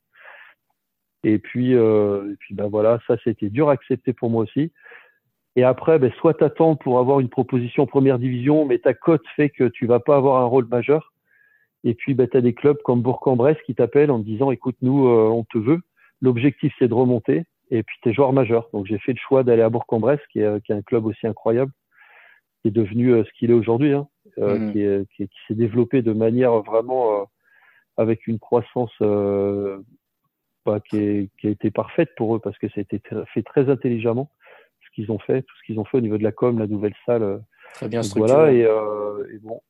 Et 1.24 1.40
puis, 1.40 1.76
euh, 1.76 2.32
et 2.32 2.36
puis 2.38 2.56
ben 2.56 2.68
voilà, 2.68 3.00
ça 3.08 3.16
c'était 3.24 3.50
dur 3.50 3.70
à 3.70 3.74
accepter 3.74 4.14
pour 4.14 4.30
moi 4.30 4.44
aussi. 4.44 4.72
Et 5.56 5.64
après, 5.64 6.00
ben, 6.00 6.12
soit 6.20 6.36
t'attends 6.36 6.76
pour 6.76 7.00
avoir 7.00 7.20
une 7.20 7.30
proposition 7.30 7.84
en 7.84 7.88
première 7.88 8.20
division, 8.20 8.66
mais 8.66 8.80
ta 8.80 8.94
cote 8.94 9.26
fait 9.36 9.50
que 9.50 9.66
tu 9.66 9.88
vas 9.88 10.00
pas 10.00 10.16
avoir 10.16 10.42
un 10.42 10.46
rôle 10.46 10.68
majeur. 10.68 11.14
Et 11.84 11.94
puis, 11.94 12.14
ben, 12.14 12.28
tu 12.28 12.38
as 12.38 12.42
des 12.42 12.54
clubs 12.54 12.82
comme 12.84 13.02
Bourg-en-Bresse 13.02 13.58
qui 13.66 13.76
t'appellent 13.76 14.12
en 14.12 14.20
te 14.20 14.26
disant, 14.26 14.52
écoute, 14.52 14.76
nous, 14.82 15.08
euh, 15.08 15.30
on 15.30 15.44
te 15.44 15.58
veut. 15.58 15.82
L'objectif, 16.22 16.74
c'est 16.80 16.88
de 16.88 16.94
remonter. 16.94 17.44
Et 17.70 17.84
puis, 17.84 17.98
tu 18.02 18.10
es 18.10 18.14
joueur 18.14 18.34
majeur. 18.34 18.70
Donc, 18.74 18.86
j'ai 18.88 18.98
fait 18.98 19.14
le 19.14 19.20
choix 19.20 19.44
d'aller 19.44 19.62
à 19.62 19.70
Bourg-en-Bresse, 19.70 20.20
qui 20.32 20.40
est, 20.40 20.64
qui 20.66 20.72
est 20.72 20.76
un 20.76 20.82
club 20.82 21.06
aussi 21.06 21.28
incroyable, 21.28 21.72
qui 22.62 22.70
est 22.70 22.72
devenu 22.72 23.12
euh, 23.12 23.24
ce 23.24 23.30
qu'il 23.38 23.52
est 23.52 23.54
aujourd'hui, 23.54 23.94
hein, 23.94 24.08
euh, 24.40 24.58
mmh. 24.58 24.72
qui, 24.72 24.82
est, 24.82 25.10
qui, 25.16 25.28
qui 25.28 25.38
s'est 25.48 25.56
développé 25.56 26.02
de 26.02 26.14
manière 26.14 26.54
vraiment 26.62 27.22
euh, 27.22 27.24
avec 27.98 28.28
une 28.28 28.40
croissance 28.40 28.92
bah, 29.00 30.80
qui, 30.90 30.98
est, 30.98 31.30
qui, 31.40 31.48
a 31.48 31.50
été 31.50 31.72
parfaite 31.72 32.10
pour 32.16 32.36
eux 32.36 32.40
parce 32.40 32.58
que 32.58 32.68
ça 32.70 32.76
a 32.78 32.82
été 32.82 33.02
fait 33.34 33.44
très 33.44 33.70
intelligemment 33.70 34.30
ce 34.86 34.90
qu'ils 34.94 35.12
ont 35.12 35.20
fait, 35.20 35.42
tout 35.42 35.56
ce 35.60 35.66
qu'ils 35.66 35.80
ont 35.80 35.86
fait 35.86 35.98
au 35.98 36.02
niveau 36.02 36.18
de 36.18 36.24
la 36.24 36.32
com, 36.32 36.60
la 36.60 36.68
nouvelle 36.68 36.96
salle. 37.06 37.42
Très 37.76 37.88
bien 37.88 38.04
structuré. 38.04 38.34
Voilà, 38.34 38.52
et, 38.52 38.66
euh, 38.66 39.28
et, 39.34 39.40
bon, 39.40 39.62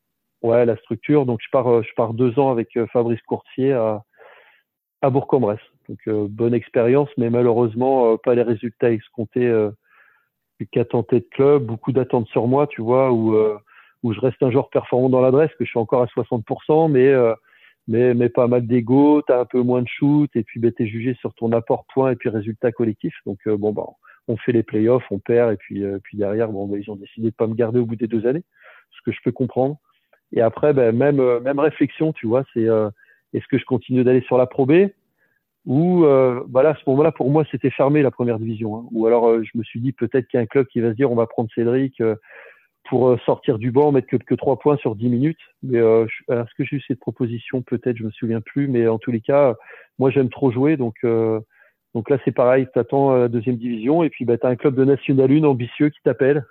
ouais, 0.41 0.65
la 0.65 0.77
structure. 0.77 1.25
Donc 1.25 1.39
je 1.43 1.49
pars, 1.51 1.83
je 1.83 1.93
pars 1.95 2.13
deux 2.13 2.37
ans 2.39 2.51
avec 2.51 2.77
Fabrice 2.91 3.21
Courtier 3.21 3.73
à, 3.73 4.03
à 5.01 5.09
Bourg-en-Bresse. 5.09 5.59
Donc 5.89 5.99
euh, 6.07 6.27
bonne 6.29 6.53
expérience, 6.53 7.09
mais 7.17 7.29
malheureusement 7.29 8.13
euh, 8.13 8.17
pas 8.17 8.35
les 8.35 8.41
résultats 8.41 8.91
escomptés 8.91 9.47
euh, 9.47 9.71
qu'à 10.71 10.85
tenter 10.85 11.19
de 11.19 11.27
club. 11.31 11.63
Beaucoup 11.63 11.91
d'attentes 11.91 12.27
sur 12.27 12.47
moi, 12.47 12.67
tu 12.67 12.81
vois, 12.81 13.11
où 13.11 13.35
où 14.03 14.13
je 14.13 14.19
reste 14.19 14.41
un 14.43 14.51
joueur 14.51 14.69
performant 14.69 15.09
dans 15.09 15.21
l'adresse, 15.21 15.49
que 15.57 15.65
je 15.65 15.69
suis 15.69 15.79
encore 15.79 16.03
à 16.03 16.05
60%, 16.05 16.91
mais 16.91 17.13
mais, 17.87 18.13
mais 18.13 18.29
pas 18.29 18.47
mal 18.47 18.67
d'ego, 18.67 19.21
tu 19.25 19.31
as 19.31 19.39
un 19.39 19.45
peu 19.45 19.61
moins 19.61 19.81
de 19.81 19.87
shoot, 19.87 20.29
et 20.35 20.43
puis 20.43 20.59
ben, 20.59 20.71
tu 20.73 20.83
es 20.83 20.87
jugé 20.87 21.15
sur 21.15 21.33
ton 21.33 21.51
apport 21.53 21.85
point 21.93 22.11
et 22.11 22.15
puis 22.15 22.29
résultat 22.29 22.71
collectif. 22.71 23.13
Donc, 23.25 23.39
euh, 23.47 23.57
bon, 23.57 23.71
bah, 23.71 23.85
on 24.27 24.35
fait 24.37 24.51
les 24.51 24.63
playoffs, 24.63 25.05
on 25.09 25.19
perd, 25.19 25.53
et 25.53 25.57
puis, 25.57 25.83
euh, 25.83 25.99
puis 26.03 26.17
derrière, 26.17 26.49
bon, 26.49 26.67
ben, 26.67 26.81
ils 26.81 26.91
ont 26.91 26.97
décidé 26.97 27.29
de 27.31 27.35
pas 27.35 27.47
me 27.47 27.55
garder 27.55 27.79
au 27.79 27.85
bout 27.85 27.95
des 27.95 28.07
deux 28.07 28.27
années, 28.27 28.43
ce 28.91 29.01
que 29.05 29.11
je 29.11 29.21
peux 29.23 29.31
comprendre. 29.31 29.77
Et 30.33 30.41
après, 30.41 30.73
ben, 30.73 30.95
même, 30.95 31.19
euh, 31.19 31.39
même 31.39 31.59
réflexion, 31.59 32.13
tu 32.13 32.27
vois, 32.27 32.43
c'est 32.53 32.67
est-ce 33.33 33.47
que 33.49 33.57
je 33.57 33.65
continue 33.65 34.03
d'aller 34.03 34.21
sur 34.21 34.37
la 34.37 34.45
Pro 34.45 34.65
B 34.65 34.89
ou 35.65 36.05
voilà, 36.49 36.69
à 36.69 36.75
ce 36.75 36.89
moment-là, 36.89 37.11
pour 37.11 37.29
moi, 37.29 37.43
c'était 37.51 37.69
fermé 37.69 38.01
la 38.01 38.11
première 38.11 38.39
division. 38.39 38.77
Hein. 38.77 38.85
Ou 38.91 39.05
alors, 39.05 39.43
je 39.43 39.51
me 39.55 39.63
suis 39.63 39.81
dit 39.81 39.91
peut-être 39.91 40.27
qu'il 40.27 40.37
y 40.37 40.39
a 40.39 40.43
un 40.43 40.47
club 40.47 40.65
qui 40.67 40.79
va 40.79 40.91
se 40.91 40.95
dire 40.95 41.11
on 41.11 41.15
va 41.15 41.27
prendre 41.27 41.49
Cédric 41.53 42.01
pour 42.87 43.09
euh, 43.09 43.17
sortir 43.25 43.57
du 43.57 43.71
banc, 43.71 43.91
mettre 43.91 44.07
que, 44.07 44.17
que 44.17 44.35
3 44.35 44.59
points 44.59 44.77
sur 44.77 44.95
10 44.95 45.09
minutes. 45.09 45.39
Mais 45.63 45.77
euh, 45.77 46.05
est-ce 46.29 46.53
que 46.57 46.63
j'ai 46.63 46.77
eu 46.77 46.83
cette 46.87 46.99
proposition? 46.99 47.61
Peut-être, 47.61 47.97
je 47.97 48.03
me 48.03 48.11
souviens 48.11 48.41
plus. 48.41 48.67
Mais 48.67 48.87
en 48.87 48.97
tous 48.97 49.11
les 49.11 49.21
cas, 49.21 49.55
moi 49.99 50.09
j'aime 50.09 50.29
trop 50.29 50.51
jouer, 50.51 50.77
donc 50.77 50.95
euh, 51.03 51.39
donc 51.93 52.09
là 52.09 52.17
c'est 52.25 52.31
pareil. 52.31 52.67
T'attends 52.73 53.15
la 53.15 53.27
deuxième 53.27 53.57
division 53.57 54.03
et 54.03 54.09
puis 54.09 54.25
bah 54.25 54.37
t'as 54.37 54.49
un 54.49 54.55
club 54.55 54.75
de 54.75 54.85
National 54.85 55.31
1 55.31 55.43
ambitieux 55.43 55.89
qui 55.89 55.99
t'appelle, 56.03 56.45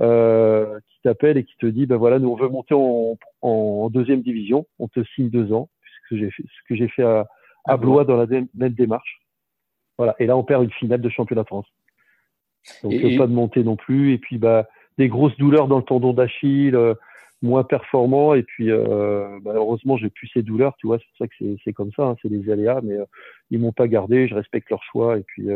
euh, 0.00 0.78
qui 0.88 1.00
t'appelle 1.02 1.36
et 1.36 1.44
qui 1.44 1.56
te 1.56 1.66
dit 1.66 1.86
bah 1.86 1.96
voilà 1.96 2.18
nous 2.18 2.30
on 2.30 2.36
veut 2.36 2.48
monter 2.48 2.74
en, 2.74 3.16
en, 3.42 3.90
deuxième 3.90 4.22
division. 4.22 4.66
On 4.78 4.88
te 4.88 5.02
signe 5.14 5.30
deux 5.30 5.52
ans, 5.52 5.68
ce 5.84 6.14
que 6.14 6.20
j'ai 6.20 6.30
fait, 6.30 6.42
ce 6.42 6.68
que 6.68 6.76
j'ai 6.76 6.88
fait 6.88 7.02
à, 7.02 7.26
à 7.66 7.76
Blois 7.76 8.04
dans 8.04 8.16
la 8.16 8.26
même 8.26 8.72
démarche. 8.74 9.20
Voilà. 9.98 10.14
Et 10.18 10.26
là 10.26 10.36
on 10.36 10.44
perd 10.44 10.64
une 10.64 10.72
finale 10.72 11.00
de 11.00 11.08
championnat 11.08 11.42
de 11.42 11.48
France. 11.48 11.66
Donc 12.82 12.92
et, 12.92 13.16
pas 13.16 13.26
de 13.26 13.32
montée 13.32 13.64
non 13.64 13.76
plus. 13.76 14.12
Et 14.12 14.18
puis 14.18 14.38
bah 14.38 14.66
des 15.00 15.08
grosses 15.08 15.36
douleurs 15.38 15.66
dans 15.66 15.78
le 15.78 15.82
tendon 15.82 16.12
d'Achille, 16.12 16.74
euh, 16.74 16.94
moins 17.42 17.64
performant. 17.64 18.34
Et 18.34 18.42
puis, 18.42 18.70
euh, 18.70 19.38
bah, 19.42 19.52
heureusement, 19.54 19.96
j'ai 19.96 20.10
plus 20.10 20.28
ces 20.28 20.42
douleurs. 20.42 20.74
Tu 20.78 20.86
vois, 20.86 20.98
c'est 20.98 21.06
pour 21.06 21.16
ça 21.18 21.26
que 21.26 21.56
c'est 21.64 21.72
comme 21.72 21.90
ça, 21.92 22.04
hein, 22.04 22.16
c'est 22.20 22.28
des 22.28 22.50
aléas. 22.50 22.80
Mais 22.82 22.94
euh, 22.94 23.04
ils 23.50 23.58
m'ont 23.58 23.72
pas 23.72 23.88
gardé. 23.88 24.28
Je 24.28 24.34
respecte 24.34 24.68
leur 24.70 24.82
choix. 24.84 25.16
Et 25.16 25.22
puis, 25.22 25.48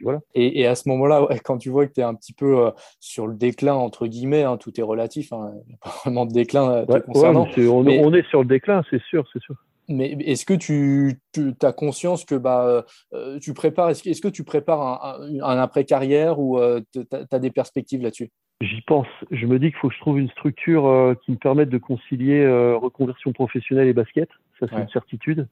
puis 0.00 0.04
voilà. 0.04 0.20
Et, 0.34 0.60
et, 0.60 0.66
à 0.66 0.74
ce 0.74 0.88
moment-là, 0.88 1.24
ouais, 1.24 1.38
quand 1.44 1.58
tu 1.58 1.68
vois 1.68 1.86
que 1.86 1.92
tu 1.92 2.00
es 2.00 2.02
un 2.02 2.14
petit 2.14 2.32
peu 2.32 2.70
sur 3.00 3.26
le 3.26 3.34
déclin, 3.34 3.74
entre 3.74 4.06
guillemets, 4.06 4.44
hein, 4.44 4.56
tout 4.56 4.78
est 4.80 4.82
relatif, 4.82 5.30
hein, 5.34 5.52
il 5.66 5.68
n'y 5.68 5.74
a 5.74 5.78
pas 5.82 5.90
vraiment 6.04 6.24
de 6.24 6.32
déclin 6.32 6.84
ouais, 6.84 7.02
concernant. 7.02 7.44
Ouais, 7.44 7.68
on, 7.68 7.82
mais... 7.82 8.02
on, 8.02 8.14
est 8.14 8.26
sur 8.28 8.40
le 8.40 8.46
déclin, 8.46 8.82
c'est 8.88 9.02
sûr, 9.02 9.28
c'est 9.30 9.42
sûr. 9.42 9.56
Mais 9.88 10.12
est-ce 10.20 10.46
que 10.46 10.54
tu, 10.54 11.18
tu 11.34 11.52
as 11.60 11.72
conscience 11.72 12.24
que 12.24 12.36
bah, 12.36 12.84
euh, 13.12 13.38
tu 13.40 13.52
prépares, 13.52 13.90
est-ce 13.90 14.02
que, 14.02 14.28
que, 14.28 14.32
tu 14.32 14.44
prépares 14.44 14.80
un, 14.80 15.20
un, 15.20 15.42
un 15.42 15.58
après-carrière 15.58 16.38
ou 16.38 16.58
euh, 16.58 16.80
tu 16.92 17.00
as, 17.12 17.38
des 17.38 17.50
perspectives 17.50 18.00
là-dessus? 18.00 18.30
J'y 18.62 18.80
pense. 18.82 19.08
Je 19.30 19.44
me 19.46 19.58
dis 19.58 19.66
qu'il 19.66 19.80
faut 19.80 19.88
que 19.88 19.94
je 19.94 20.00
trouve 20.00 20.18
une 20.18 20.30
structure 20.30 20.86
euh, 20.86 21.14
qui 21.24 21.32
me 21.32 21.36
permette 21.36 21.68
de 21.68 21.78
concilier 21.78 22.46
reconversion 22.74 23.32
professionnelle 23.32 23.88
et 23.88 23.92
basket. 23.92 24.30
Ça, 24.60 24.66
c'est 24.68 24.76
ouais. 24.76 24.82
une 24.82 24.88
certitude. 24.90 25.46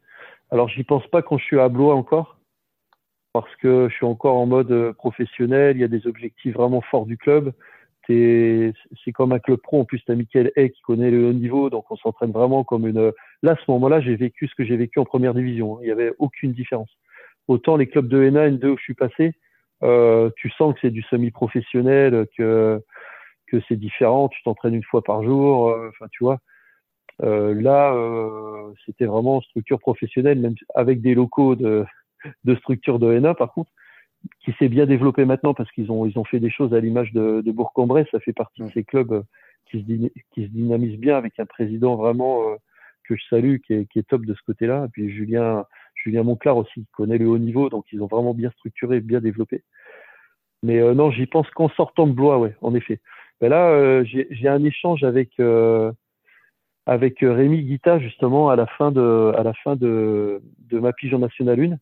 Alors, 0.51 0.69
j'y 0.69 0.85
pense 0.85 1.07
pas 1.09 1.21
quand 1.21 1.37
je 1.37 1.45
suis 1.45 1.61
à 1.61 1.69
Blois 1.69 1.95
encore, 1.95 2.38
parce 3.33 3.55
que 3.57 3.89
je 3.89 3.95
suis 3.95 4.07
encore 4.07 4.37
en 4.37 4.47
mode 4.47 4.93
professionnel. 4.93 5.77
Il 5.77 5.81
y 5.81 5.85
a 5.85 5.89
des 5.89 6.07
objectifs 6.07 6.55
vraiment 6.55 6.81
forts 6.81 7.07
du 7.07 7.17
club 7.17 7.53
c'est 8.09 9.13
comme 9.13 9.33
un 9.33 9.39
club 9.39 9.61
pro. 9.61 9.81
En 9.81 9.85
plus, 9.85 10.01
tu 10.01 10.11
as 10.11 10.15
Michael 10.15 10.51
Hay 10.57 10.71
qui 10.71 10.81
connaît 10.83 11.11
le 11.11 11.29
haut 11.29 11.33
niveau, 11.33 11.71
donc 11.71 11.91
on 11.91 11.97
s'entraîne 11.97 12.33
vraiment 12.33 12.65
comme 12.65 12.87
une. 12.87 13.13
Là, 13.43 13.53
à 13.53 13.57
ce 13.57 13.71
moment-là, 13.71 14.01
j'ai 14.01 14.17
vécu 14.17 14.49
ce 14.49 14.55
que 14.55 14.65
j'ai 14.65 14.77
vécu 14.77 14.99
en 14.99 15.05
première 15.05 15.35
division. 15.35 15.79
Il 15.83 15.87
n'y 15.87 15.91
avait 15.91 16.13
aucune 16.19 16.53
différence. 16.53 16.91
Autant 17.49 17.77
les 17.77 17.87
clubs 17.87 18.09
de 18.09 18.29
NA, 18.31 18.51
N2 18.51 18.67
où 18.67 18.77
je 18.79 18.83
suis 18.83 18.95
passé, 18.95 19.35
euh, 19.83 20.31
tu 20.37 20.51
sens 20.51 20.75
que 20.75 20.81
c'est 20.83 20.91
du 20.91 21.03
semi-professionnel, 21.03 22.27
que 22.37 22.83
que 23.47 23.61
c'est 23.69 23.77
différent. 23.77 24.29
Tu 24.29 24.43
t'entraînes 24.43 24.75
une 24.75 24.85
fois 24.85 25.03
par 25.03 25.23
jour. 25.23 25.71
Euh, 25.71 25.89
enfin, 25.91 26.07
tu 26.11 26.25
vois. 26.25 26.39
Euh, 27.23 27.55
là, 27.61 27.93
euh, 27.95 28.73
c'était 28.87 29.07
vraiment 29.07 29.41
structure 29.41 29.81
professionnelle, 29.81 30.39
même 30.39 30.55
avec 30.75 31.01
des 31.01 31.15
locaux 31.15 31.57
de, 31.57 31.85
de 32.45 32.55
structure 32.57 32.99
de 32.99 33.19
NA, 33.19 33.35
par 33.35 33.53
contre. 33.53 33.71
qui 34.45 34.53
s'est 34.59 34.69
bien 34.69 34.87
développé 34.87 35.25
maintenant 35.25 35.55
parce 35.55 35.71
qu'ils 35.73 35.91
ont, 35.93 36.07
ils 36.07 36.19
ont 36.19 36.25
fait 36.25 36.41
des 36.41 36.51
choses 36.51 36.75
à 36.75 36.81
l'image 36.81 37.13
de, 37.13 37.41
de 37.41 37.53
Bourg-en-Bresse. 37.53 38.09
Ça 38.11 38.21
fait 38.21 38.33
partie 38.33 38.63
de 38.63 38.71
ces 38.73 38.85
clubs 38.85 39.13
euh, 39.13 39.23
qui 39.67 39.81
se, 39.81 40.09
qui 40.33 40.45
se 40.45 40.51
dynamisent 40.51 40.99
bien 40.99 41.17
avec 41.17 41.39
un 41.39 41.47
président 41.47 41.97
vraiment 41.97 42.43
euh, 42.51 42.57
que 43.05 43.17
je 43.17 43.25
salue, 43.31 43.57
qui 43.65 43.75
est, 43.75 43.87
qui 43.87 43.99
est 43.99 44.09
top 44.09 44.25
de 44.25 44.35
ce 44.35 44.43
côté-là. 44.43 44.87
Et 44.87 44.89
puis 44.89 45.11
Julien, 45.11 45.65
Julien 45.95 46.23
Monclar 46.25 46.57
aussi, 46.57 46.81
qui 46.81 46.93
connaît 46.93 47.19
le 47.19 47.29
haut 47.29 47.39
niveau, 47.39 47.69
donc 47.69 47.87
ils 47.93 48.03
ont 48.03 48.07
vraiment 48.07 48.35
bien 48.35 48.51
structuré, 48.51 49.01
bien 49.01 49.21
développé. 49.21 49.63
Mais 50.63 50.81
euh, 50.81 50.95
non, 50.95 51.11
j'y 51.11 51.27
pense 51.27 51.49
qu'en 51.51 51.69
sortant 51.71 52.07
de 52.07 52.13
Blois, 52.13 52.39
ouais, 52.39 52.57
en 52.61 52.75
effet. 52.75 53.01
Ben 53.41 53.51
là, 53.51 54.03
j'ai 54.03 54.49
un 54.49 54.65
échange 54.65 55.05
avec 55.05 55.41
avec 56.87 57.19
Rémi 57.21 57.63
Guita 57.63 58.01
justement 58.01 58.49
à 58.51 58.57
la 58.57 58.67
fin 58.67 58.91
de 58.91 59.33
à 59.37 59.45
la 59.45 59.55
fin 59.55 59.77
de, 59.77 60.43
de 60.71 60.79
ma 60.81 60.93
pige 60.93 61.15
en 61.15 61.21
National 61.21 61.61
1 61.61 61.79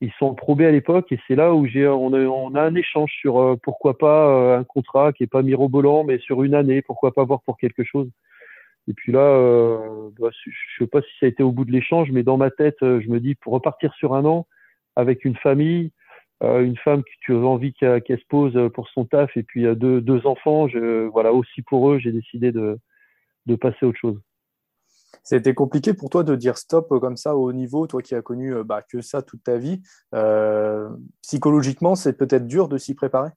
ils 0.00 0.12
sont 0.18 0.34
probés 0.34 0.66
à 0.66 0.70
l'époque 0.70 1.12
et 1.12 1.20
c'est 1.26 1.34
là 1.34 1.54
où 1.54 1.66
j'ai 1.66 1.86
on 1.86 2.12
a, 2.14 2.18
on 2.20 2.54
a 2.54 2.62
un 2.62 2.74
échange 2.74 3.12
sur 3.20 3.38
euh, 3.38 3.56
pourquoi 3.62 3.98
pas 3.98 4.28
euh, 4.28 4.58
un 4.58 4.64
contrat 4.64 5.12
qui 5.12 5.24
est 5.24 5.26
pas 5.26 5.42
mirobolant 5.42 6.04
mais 6.04 6.18
sur 6.18 6.42
une 6.42 6.54
année 6.54 6.82
pourquoi 6.82 7.12
pas 7.12 7.24
voir 7.24 7.42
pour 7.42 7.58
quelque 7.58 7.84
chose. 7.84 8.08
Et 8.88 8.94
puis 8.94 9.12
là 9.12 9.20
euh, 9.20 10.10
bah, 10.18 10.30
je 10.32 10.52
sais 10.78 10.86
pas 10.86 11.02
si 11.02 11.10
ça 11.20 11.26
a 11.26 11.28
été 11.28 11.42
au 11.42 11.52
bout 11.52 11.64
de 11.64 11.72
l'échange 11.72 12.10
mais 12.12 12.22
dans 12.22 12.38
ma 12.38 12.50
tête 12.50 12.78
je 12.80 13.08
me 13.08 13.20
dis 13.20 13.34
pour 13.34 13.52
repartir 13.52 13.92
sur 13.94 14.14
un 14.14 14.24
an 14.24 14.46
avec 14.96 15.24
une 15.24 15.36
famille 15.36 15.92
une 16.42 16.78
femme 16.78 17.02
que 17.02 17.10
tu 17.20 17.34
as 17.34 17.38
envie 17.38 17.74
qu'elle 17.74 18.02
se 18.08 18.26
pose 18.26 18.70
pour 18.72 18.88
son 18.88 19.04
taf 19.04 19.36
et 19.36 19.42
puis 19.42 19.64
deux, 19.76 20.00
deux 20.00 20.26
enfants 20.26 20.68
je, 20.68 21.06
voilà 21.08 21.34
aussi 21.34 21.60
pour 21.60 21.90
eux 21.90 21.98
j'ai 21.98 22.12
décidé 22.12 22.52
de 22.52 22.78
de 23.46 23.54
passer 23.56 23.76
à 23.82 23.86
autre 23.86 23.98
chose 23.98 24.18
c'était 25.22 25.54
compliqué 25.54 25.94
pour 25.94 26.10
toi 26.10 26.24
de 26.24 26.34
dire 26.34 26.58
stop 26.58 26.88
comme 27.00 27.16
ça 27.16 27.36
au 27.36 27.52
niveau, 27.52 27.86
toi 27.86 28.02
qui 28.02 28.14
as 28.14 28.22
connu 28.22 28.54
euh, 28.54 28.64
bah, 28.64 28.82
que 28.82 29.00
ça 29.00 29.22
toute 29.22 29.42
ta 29.42 29.58
vie. 29.58 29.82
Euh, 30.14 30.88
psychologiquement, 31.22 31.94
c'est 31.94 32.16
peut-être 32.16 32.46
dur 32.46 32.68
de 32.68 32.78
s'y 32.78 32.94
préparer? 32.94 33.30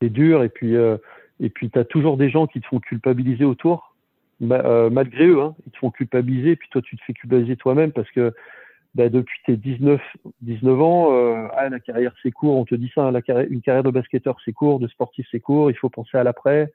C'est 0.00 0.10
dur, 0.10 0.42
et 0.42 0.48
puis 0.48 0.76
euh, 0.76 0.96
tu 1.40 1.70
as 1.74 1.84
toujours 1.84 2.16
des 2.16 2.30
gens 2.30 2.46
qui 2.46 2.60
te 2.60 2.66
font 2.66 2.80
culpabiliser 2.80 3.44
autour, 3.44 3.96
malgré 4.40 5.26
eux, 5.26 5.40
hein, 5.40 5.54
ils 5.66 5.72
te 5.72 5.78
font 5.78 5.90
culpabiliser, 5.90 6.50
et 6.50 6.56
puis 6.56 6.68
toi 6.70 6.82
tu 6.82 6.96
te 6.96 7.04
fais 7.04 7.14
culpabiliser 7.14 7.56
toi-même 7.56 7.92
parce 7.92 8.10
que 8.10 8.34
bah, 8.94 9.08
depuis 9.08 9.38
tes 9.46 9.56
19, 9.56 10.00
19 10.42 10.80
ans, 10.82 11.48
ah, 11.52 11.68
la 11.68 11.80
carrière 11.80 12.14
c'est 12.22 12.32
court, 12.32 12.56
on 12.56 12.64
te 12.64 12.74
dit 12.74 12.90
ça, 12.94 13.06
hein, 13.06 13.12
une 13.48 13.62
carrière 13.62 13.84
de 13.84 13.90
basketteur 13.90 14.36
c'est 14.44 14.52
court, 14.52 14.80
de 14.80 14.88
sportif 14.88 15.26
c'est 15.30 15.40
court, 15.40 15.70
il 15.70 15.76
faut 15.76 15.88
penser 15.88 16.18
à 16.18 16.24
l'après. 16.24 16.72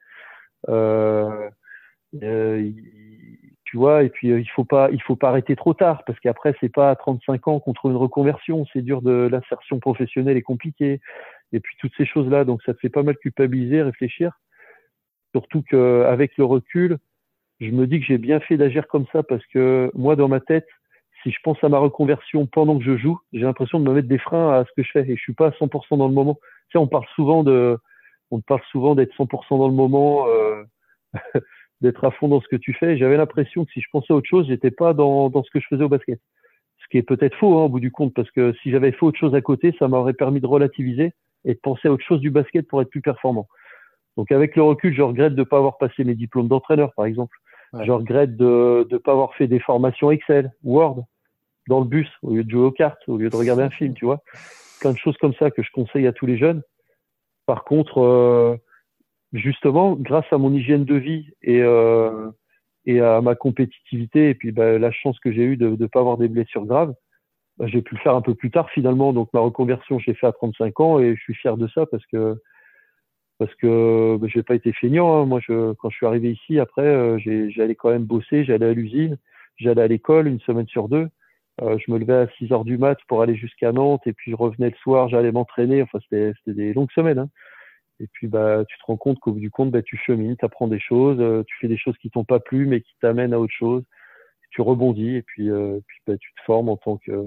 Euh, 0.68 1.50
tu 3.70 3.78
vois 3.78 4.04
et 4.04 4.10
puis 4.10 4.32
euh, 4.32 4.40
il 4.40 4.50
faut 4.50 4.66
pas 4.66 4.90
il 4.92 5.02
faut 5.02 5.16
pas 5.16 5.30
arrêter 5.30 5.56
trop 5.56 5.76
tard 5.76 6.04
parce 6.06 6.20
qu'après 6.20 6.56
c'est 6.60 6.74
pas 6.74 6.90
à 6.90 6.96
35 6.96 7.48
ans 7.48 7.60
qu'on 7.60 7.74
trouve 7.74 7.92
une 7.92 7.98
reconversion 7.98 8.66
c'est 8.74 8.82
dur 8.82 9.04
de 9.04 9.30
l'insertion 9.32 9.80
professionnelle 9.80 10.38
est 10.38 10.42
compliquée 10.42 11.02
et 11.54 11.60
puis 11.60 11.76
toutes 11.80 11.92
ces 11.96 12.06
choses 12.06 12.28
là 12.30 12.46
donc 12.46 12.64
ça 12.64 12.74
te 12.74 12.80
fait 12.80 12.90
pas 12.90 13.04
mal 13.04 13.16
culpabiliser 13.18 13.84
réfléchir. 13.84 14.32
Surtout 15.36 15.62
qu'avec 15.62 16.36
le 16.38 16.46
recul 16.46 16.98
je 17.60 17.70
me 17.70 17.86
dis 17.86 18.00
que 18.00 18.06
j'ai 18.08 18.18
bien 18.18 18.40
fait 18.40 18.58
d'agir 18.58 18.88
comme 18.88 19.06
ça 19.14 19.22
parce 19.22 19.46
que 19.48 19.92
moi 19.94 20.16
dans 20.16 20.28
ma 20.28 20.40
tête 20.40 20.68
si 21.22 21.30
je 21.30 21.38
pense 21.44 21.64
à 21.64 21.70
ma 21.70 21.78
reconversion 21.78 22.48
pendant 22.48 22.80
que 22.80 22.84
je 22.84 22.98
joue 22.98 23.20
j'ai 23.34 23.42
l'impression 23.42 23.80
de 23.80 23.88
me 23.88 23.94
mettre 23.94 24.08
des 24.08 24.18
freins 24.18 24.60
à 24.60 24.66
ce 24.66 24.72
que 24.76 24.82
je 24.82 24.90
fais 24.92 25.08
et 25.08 25.16
je 25.16 25.22
suis 25.22 25.34
pas 25.34 25.48
à 25.48 25.52
100% 25.52 25.98
dans 25.98 26.08
le 26.08 26.14
moment. 26.14 26.40
Tu 26.70 26.72
sais 26.74 26.78
on 26.80 26.88
parle 26.88 27.06
souvent 27.14 27.44
de 27.44 27.78
on 28.32 28.42
parle 28.42 28.62
souvent 28.72 28.96
d'être 28.96 29.14
100% 29.16 29.60
dans 29.60 29.68
le 29.68 29.76
moment 29.76 30.28
euh, 30.28 30.64
d'être 31.82 32.04
à 32.04 32.12
fond 32.12 32.28
dans 32.28 32.42
ce 32.42 32.48
que 32.48 32.56
tu 32.56 32.74
fais. 32.74 32.98
J'avais 32.98 33.18
l'impression 33.18 33.66
que 33.66 33.72
si 33.72 33.82
je 33.82 33.88
pensais 33.92 34.14
à 34.14 34.16
autre 34.16 34.28
chose, 34.28 34.48
j'étais 34.48 34.72
pas 34.72 34.94
dans, 34.94 35.30
dans 35.30 35.44
ce 35.44 35.50
que 35.52 35.60
je 35.60 35.68
faisais 35.68 35.84
au 35.84 35.90
basket. 35.90 36.20
Ce 36.82 36.88
qui 36.90 36.98
est 36.98 37.04
peut-être 37.04 37.36
faux 37.38 37.58
hein, 37.58 37.66
au 37.66 37.70
bout 37.70 37.80
du 37.80 37.92
compte, 37.92 38.14
parce 38.14 38.30
que 38.32 38.54
si 38.62 38.72
j'avais 38.72 38.92
fait 38.92 39.06
autre 39.06 39.20
chose 39.20 39.36
à 39.36 39.42
côté, 39.42 39.76
ça 39.80 39.88
m'aurait 39.88 40.14
permis 40.14 40.42
de 40.42 40.48
relativiser 40.48 41.14
et 41.46 41.54
de 41.54 41.60
penser 41.60 41.88
à 41.88 41.92
autre 41.92 42.04
chose 42.06 42.20
du 42.20 42.32
basket 42.32 42.68
pour 42.68 42.82
être 42.82 42.90
plus 42.90 43.02
performant. 43.02 43.48
Donc 44.18 44.32
avec 44.32 44.56
le 44.56 44.64
recul, 44.64 44.94
je 44.94 45.02
regrette 45.02 45.36
de 45.36 45.40
ne 45.40 45.46
pas 45.46 45.58
avoir 45.58 45.78
passé 45.78 46.04
mes 46.04 46.16
diplômes 46.16 46.48
d'entraîneur, 46.48 46.94
par 46.94 47.06
exemple. 47.06 47.38
Je 47.74 47.92
regrette 47.92 48.36
de 48.36 48.88
ne 48.92 48.98
pas 48.98 49.12
avoir 49.12 49.36
fait 49.36 49.48
des 49.48 49.60
formations 49.60 50.10
Excel, 50.10 50.52
Word, 50.64 51.04
dans 51.68 51.80
le 51.80 51.86
bus, 51.86 52.10
au 52.24 52.34
lieu 52.34 52.44
de 52.44 52.50
jouer 52.50 52.64
aux 52.64 52.72
cartes, 52.72 53.02
au 53.08 53.18
lieu 53.18 53.30
de 53.30 53.36
regarder 53.36 53.62
un 53.62 53.70
film, 53.70 53.94
tu 53.94 54.06
vois. 54.06 54.22
Plein 54.82 54.92
de 54.92 54.98
choses 54.98 55.18
comme 55.18 55.34
ça 55.36 55.52
que 55.52 55.62
je 55.62 55.70
conseille 55.72 56.08
à 56.08 56.14
tous 56.14 56.26
les 56.26 56.38
jeunes. 56.38 56.64
Par 57.46 57.64
contre, 57.64 58.00
euh, 58.00 58.58
justement, 59.34 59.96
grâce 59.96 60.26
à 60.32 60.38
mon 60.38 60.54
hygiène 60.54 60.86
de 60.86 60.96
vie 60.96 61.30
et, 61.42 61.62
euh, 61.62 62.30
et 62.86 63.00
à 63.02 63.22
ma 63.22 63.36
compétitivité, 63.36 64.30
et 64.30 64.36
puis 64.36 64.52
bah, 64.52 64.78
la 64.80 64.92
chance 64.92 65.20
que 65.20 65.32
j'ai 65.32 65.44
eue 65.44 65.58
de 65.58 65.76
ne 65.80 65.88
pas 65.88 66.00
avoir 66.00 66.18
des 66.18 66.28
blessures 66.28 66.66
graves, 66.66 66.94
bah, 67.58 67.68
j'ai 67.68 67.82
pu 67.82 67.96
le 67.96 68.02
faire 68.02 68.16
un 68.16 68.22
peu 68.22 68.36
plus 68.36 68.52
tard 68.52 68.70
finalement. 68.72 69.14
Donc 69.14 69.30
ma 69.34 69.42
reconversion, 69.42 70.00
j'ai 70.00 70.14
fait 70.14 70.28
à 70.28 70.32
35 70.32 70.80
ans 70.80 71.00
et 71.00 71.16
je 71.16 71.22
suis 71.22 71.36
fier 71.36 71.58
de 71.58 71.68
ça 71.68 71.86
parce 71.86 72.06
que 72.08 72.38
parce 73.38 73.54
que 73.56 74.18
bah, 74.18 74.28
j'ai 74.30 74.44
pas 74.44 74.56
été 74.56 74.74
feignant. 74.74 75.22
Hein. 75.22 75.26
Moi, 75.26 75.40
je, 75.42 75.74
quand 75.74 75.90
je 75.90 75.96
suis 75.98 76.06
arrivé 76.06 76.32
ici, 76.32 76.60
après, 76.60 76.86
euh, 76.86 77.18
j'allais 77.50 77.76
quand 77.76 77.90
même 77.90 78.04
bosser, 78.04 78.44
j'allais 78.44 78.68
à 78.68 78.74
l'usine, 78.74 79.18
j'allais 79.58 79.82
à 79.82 79.88
l'école 79.88 80.28
une 80.28 80.42
semaine 80.42 80.68
sur 80.68 80.90
deux. 80.90 81.08
Euh, 81.62 81.78
je 81.86 81.92
me 81.92 81.98
levais 82.00 82.14
à 82.14 82.28
6 82.38 82.52
heures 82.54 82.66
du 82.66 82.78
mat 82.78 82.98
pour 83.08 83.22
aller 83.22 83.36
jusqu'à 83.36 83.72
Nantes 83.72 84.06
et 84.06 84.14
puis 84.14 84.32
je 84.32 84.36
revenais 84.36 84.70
le 84.70 84.76
soir, 84.78 85.10
j'allais 85.10 85.32
m'entraîner. 85.32 85.82
Enfin, 85.82 86.00
c'était 86.10 86.34
des 86.48 86.74
longues 86.74 86.92
semaines. 86.92 87.20
Hein. 87.20 87.30
Et 88.00 88.08
puis 88.08 88.28
bah 88.28 88.64
tu 88.68 88.78
te 88.78 88.84
rends 88.86 88.98
compte 88.98 89.20
qu'au 89.20 89.34
bout 89.34 89.40
du 89.40 89.52
compte, 89.52 89.72
bah, 89.72 89.82
tu 89.82 89.98
chemines, 89.98 90.38
tu 90.38 90.46
apprends 90.46 90.68
des 90.68 90.80
choses, 90.80 91.20
euh, 91.20 91.44
tu 91.48 91.56
fais 91.60 91.68
des 91.68 91.78
choses 91.78 91.98
qui 91.98 92.10
t'ont 92.10 92.26
pas 92.26 92.40
plu 92.40 92.66
mais 92.66 92.82
qui 92.82 92.94
t'amènent 93.02 93.34
à 93.34 93.40
autre 93.40 93.54
chose. 93.54 93.84
Tu 94.52 94.62
rebondis 94.62 95.16
et 95.18 95.22
puis, 95.22 95.52
euh, 95.52 95.80
puis 95.88 96.00
bah, 96.08 96.18
tu 96.18 96.34
te 96.34 96.42
formes 96.46 96.70
en 96.70 96.78
tant 96.78 96.98
que 96.98 97.26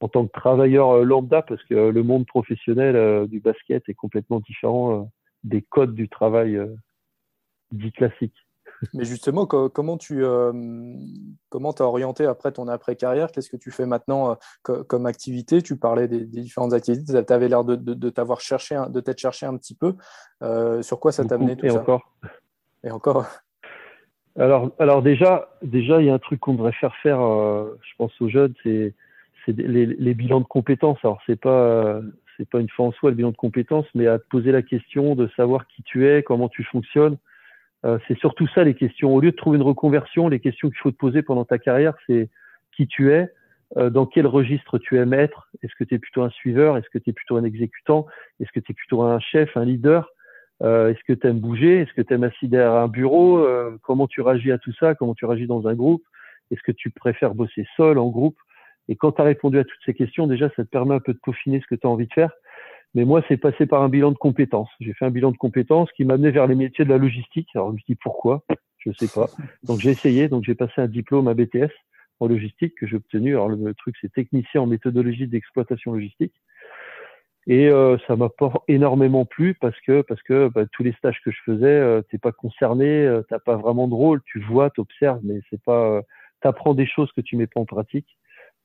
en 0.00 0.08
tant 0.08 0.26
que 0.26 0.32
travailleur 0.32 0.90
euh, 0.90 1.04
lambda 1.04 1.42
parce 1.42 1.62
que 1.64 1.74
le 1.74 2.02
monde 2.02 2.26
professionnel 2.26 3.28
du 3.28 3.40
basket 3.40 3.88
est 3.88 3.94
complètement 3.94 4.40
différent 4.40 5.10
des 5.44 5.62
codes 5.62 5.94
du 5.94 6.08
travail 6.08 6.58
dit 7.72 7.92
classique. 7.92 8.43
Mais 8.94 9.04
justement, 9.04 9.46
comment 9.46 9.96
tu 9.96 10.24
euh, 10.24 10.52
comment 11.48 11.72
as 11.72 11.82
orienté 11.82 12.26
après 12.26 12.52
ton 12.52 12.68
après-carrière? 12.68 13.30
Qu'est-ce 13.30 13.50
que 13.50 13.56
tu 13.56 13.70
fais 13.70 13.86
maintenant 13.86 14.36
euh, 14.68 14.82
comme 14.84 15.06
activité? 15.06 15.62
Tu 15.62 15.76
parlais 15.76 16.08
des, 16.08 16.24
différentes 16.24 16.72
activités. 16.72 17.24
Tu 17.24 17.32
avais 17.32 17.48
l'air 17.48 17.64
de, 17.64 17.76
de, 17.76 18.10
t'avoir 18.10 18.40
cherché, 18.40 18.78
de 18.88 19.00
t'être 19.00 19.20
cherché 19.20 19.46
un 19.46 19.56
petit 19.56 19.74
peu. 19.74 19.94
Euh, 20.42 20.82
sur 20.82 21.00
quoi 21.00 21.12
ça 21.12 21.24
t'a 21.24 21.36
amené 21.36 21.56
tout 21.56 21.66
et 21.66 21.70
ça? 21.70 21.80
encore. 21.80 22.14
Et 22.82 22.90
encore. 22.90 23.26
Alors, 24.36 24.70
alors 24.78 25.02
déjà, 25.02 25.48
déjà, 25.62 26.00
il 26.00 26.06
y 26.06 26.10
a 26.10 26.14
un 26.14 26.18
truc 26.18 26.40
qu'on 26.40 26.54
devrait 26.54 26.72
faire 26.72 26.94
faire, 27.02 27.20
je 27.20 27.92
pense 27.98 28.12
aux 28.20 28.28
jeunes, 28.28 28.52
c'est 28.64 28.94
les, 29.46 29.86
les, 29.86 30.14
bilans 30.14 30.40
de 30.40 30.46
compétences. 30.46 30.98
Alors, 31.04 31.20
c'est 31.26 31.40
pas 31.40 32.00
c'est 32.36 32.48
pas 32.48 32.58
une 32.58 32.68
fin 32.68 32.84
en 32.84 32.92
soi 32.92 33.10
le 33.10 33.16
bilan 33.16 33.30
de 33.30 33.36
compétences, 33.36 33.86
mais 33.94 34.08
à 34.08 34.18
te 34.18 34.26
poser 34.28 34.50
la 34.50 34.62
question 34.62 35.14
de 35.14 35.28
savoir 35.36 35.68
qui 35.68 35.84
tu 35.84 36.08
es, 36.08 36.24
comment 36.24 36.48
tu 36.48 36.64
fonctionnes 36.64 37.16
euh, 37.84 37.98
c'est 38.08 38.18
surtout 38.18 38.46
ça 38.54 38.64
les 38.64 38.74
questions. 38.74 39.14
Au 39.14 39.20
lieu 39.20 39.30
de 39.30 39.36
trouver 39.36 39.56
une 39.56 39.62
reconversion, 39.62 40.28
les 40.28 40.40
questions 40.40 40.68
qu'il 40.68 40.78
faut 40.78 40.90
te 40.90 40.96
poser 40.96 41.22
pendant 41.22 41.44
ta 41.44 41.58
carrière, 41.58 41.94
c'est 42.06 42.30
qui 42.72 42.86
tu 42.86 43.12
es, 43.12 43.30
euh, 43.76 43.90
dans 43.90 44.06
quel 44.06 44.26
registre 44.26 44.78
tu 44.78 44.98
aimes 44.98 45.12
être. 45.12 45.48
Est-ce 45.62 45.74
que 45.74 45.84
tu 45.84 45.94
es 45.94 45.98
plutôt 45.98 46.22
un 46.22 46.30
suiveur? 46.30 46.76
Est-ce 46.76 46.88
que 46.88 46.98
tu 46.98 47.10
es 47.10 47.12
plutôt 47.12 47.36
un 47.36 47.44
exécutant? 47.44 48.06
Est-ce 48.40 48.50
que 48.52 48.60
tu 48.60 48.72
es 48.72 48.74
plutôt 48.74 49.02
un 49.02 49.20
chef, 49.20 49.56
un 49.56 49.64
leader? 49.64 50.10
Euh, 50.62 50.90
Est-ce 50.90 51.02
que 51.06 51.12
tu 51.12 51.26
aimes 51.26 51.40
bouger? 51.40 51.80
Est-ce 51.80 51.92
que 51.92 52.02
tu 52.02 52.14
aimes 52.14 52.24
assis 52.24 52.48
derrière 52.48 52.74
un 52.74 52.88
bureau? 52.88 53.46
Comment 53.82 54.06
tu 54.06 54.22
réagis 54.22 54.52
à 54.52 54.58
tout 54.58 54.72
ça? 54.72 54.94
Comment 54.94 55.14
tu 55.14 55.26
réagis 55.26 55.46
dans 55.46 55.66
un 55.68 55.74
groupe? 55.74 56.02
Est-ce 56.50 56.62
que 56.62 56.72
tu 56.72 56.90
préfères 56.90 57.34
bosser 57.34 57.66
seul, 57.76 57.98
en 57.98 58.08
groupe? 58.08 58.36
Et 58.88 58.96
quand 58.96 59.12
tu 59.12 59.22
as 59.22 59.24
répondu 59.24 59.58
à 59.58 59.64
toutes 59.64 59.80
ces 59.84 59.94
questions, 59.94 60.26
déjà, 60.26 60.48
ça 60.50 60.64
te 60.64 60.68
permet 60.68 60.94
un 60.94 61.00
peu 61.00 61.12
de 61.12 61.18
peaufiner 61.18 61.60
ce 61.60 61.66
que 61.66 61.74
tu 61.74 61.86
as 61.86 61.90
envie 61.90 62.06
de 62.06 62.12
faire. 62.12 62.30
Mais 62.94 63.04
moi, 63.04 63.22
c'est 63.28 63.36
passé 63.36 63.66
par 63.66 63.82
un 63.82 63.88
bilan 63.88 64.12
de 64.12 64.16
compétences. 64.16 64.70
J'ai 64.80 64.92
fait 64.92 65.04
un 65.04 65.10
bilan 65.10 65.32
de 65.32 65.36
compétences 65.36 65.90
qui 65.92 66.04
m'a 66.04 66.14
amené 66.14 66.30
vers 66.30 66.46
les 66.46 66.54
métiers 66.54 66.84
de 66.84 66.90
la 66.90 66.98
logistique. 66.98 67.48
Alors, 67.54 67.70
je 67.70 67.74
me 67.74 67.80
dis 67.86 67.96
pourquoi? 67.96 68.44
Je 68.78 68.90
ne 68.90 68.94
sais 68.94 69.08
pas. 69.08 69.28
Donc, 69.64 69.80
j'ai 69.80 69.90
essayé. 69.90 70.28
Donc, 70.28 70.44
j'ai 70.44 70.54
passé 70.54 70.74
un 70.76 70.86
diplôme 70.86 71.26
à 71.26 71.34
BTS 71.34 71.72
en 72.20 72.28
logistique 72.28 72.74
que 72.78 72.86
j'ai 72.86 72.96
obtenu. 72.96 73.32
Alors, 73.32 73.48
le, 73.48 73.74
truc, 73.74 73.96
c'est 74.00 74.12
technicien 74.12 74.60
en 74.60 74.66
méthodologie 74.66 75.26
d'exploitation 75.26 75.92
logistique. 75.92 76.34
Et 77.46 77.68
euh, 77.68 77.98
ça 78.06 78.16
m'a 78.16 78.30
énormément 78.68 79.26
plu 79.26 79.54
parce 79.54 79.78
que 79.82 80.00
parce 80.00 80.22
que 80.22 80.48
bah, 80.48 80.64
tous 80.72 80.82
les 80.82 80.92
stages 80.92 81.20
que 81.22 81.30
je 81.30 81.38
faisais, 81.44 81.66
euh, 81.66 82.00
t'es 82.10 82.16
pas 82.16 82.32
concerné, 82.32 82.86
euh, 82.86 83.22
t'as 83.28 83.38
pas 83.38 83.56
vraiment 83.56 83.86
de 83.86 83.92
rôle. 83.92 84.22
Tu 84.24 84.40
vois, 84.40 84.70
t'observes, 84.70 85.20
mais 85.22 85.40
c'est 85.50 85.62
pas. 85.62 85.96
Euh, 85.96 86.02
t'apprends 86.40 86.74
des 86.74 86.86
choses 86.86 87.10
que 87.12 87.20
tu 87.20 87.36
mets 87.36 87.46
pas 87.46 87.60
en 87.60 87.66
pratique. 87.66 88.16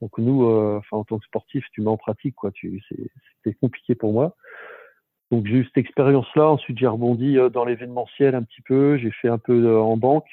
Donc 0.02 0.18
nous, 0.18 0.45
euh, 0.45 0.78
enfin 0.78 0.97
en 0.97 1.04
tant 1.04 1.20
que 1.20 1.26
sportif, 1.26 1.66
tu 1.72 1.82
mets 1.82 1.89
en 1.89 1.97
pratique 1.97 2.36
quoi. 2.36 2.52
C'était 2.54 3.58
compliqué 3.60 3.95
pour 3.95 4.14
moi. 4.14 4.36
Donc 5.32 5.45
j'ai 5.45 5.58
eu 5.58 5.66
cette 5.66 5.78
expérience-là. 5.78 6.50
Ensuite 6.50 6.78
j'ai 6.80 6.88
rebondi 6.88 7.38
euh, 7.38 7.50
dans 7.50 7.66
l'événementiel 7.66 8.36
un 8.36 8.43
petit 8.43 8.62
peu. 8.62 8.97
J'ai 8.97 9.12
fait 9.12 9.28
un 9.28 9.38
peu 9.38 9.66
euh, 9.66 9.80
en 9.80 9.97
banque. 9.97 10.30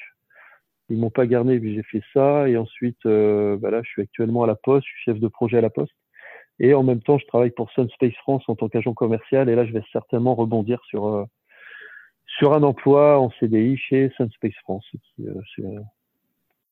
Ils 0.89 0.97
m'ont 0.97 1.09
pas 1.09 1.27
gardé, 1.27 1.59
mais 1.59 1.73
j'ai 1.73 1.83
fait 1.83 2.01
ça. 2.13 2.47
Et 2.47 2.55
ensuite, 2.55 3.03
bah 3.03 3.71
là, 3.71 3.81
je 3.83 3.89
suis 3.89 4.01
actuellement 4.01 4.43
à 4.43 4.47
la 4.47 4.55
Poste. 4.55 4.87
Je 4.87 4.91
suis 4.93 5.03
chef 5.03 5.19
de 5.19 5.27
projet 5.27 5.57
à 5.57 5.61
la 5.61 5.69
Poste. 5.69 5.91
Et 6.59 6.73
en 6.73 6.81
même 6.81 7.01
temps, 7.01 7.17
je 7.17 7.25
travaille 7.25 7.51
pour 7.51 7.69
Sunspace 7.71 8.13
France 8.13 8.45
en 8.47 8.55
tant 8.55 8.69
qu'agent 8.69 8.93
commercial. 8.93 9.49
Et 9.49 9.55
là, 9.55 9.65
je 9.65 9.73
vais 9.73 9.83
certainement 9.91 10.33
rebondir 10.33 10.79
sur 10.85 11.27
sur 12.39 12.53
un 12.53 12.63
emploi 12.63 13.19
en 13.19 13.31
CDI 13.31 13.75
chez 13.75 14.11
Sunspace 14.15 14.55
France. 14.63 14.85
Qui, 15.17 15.25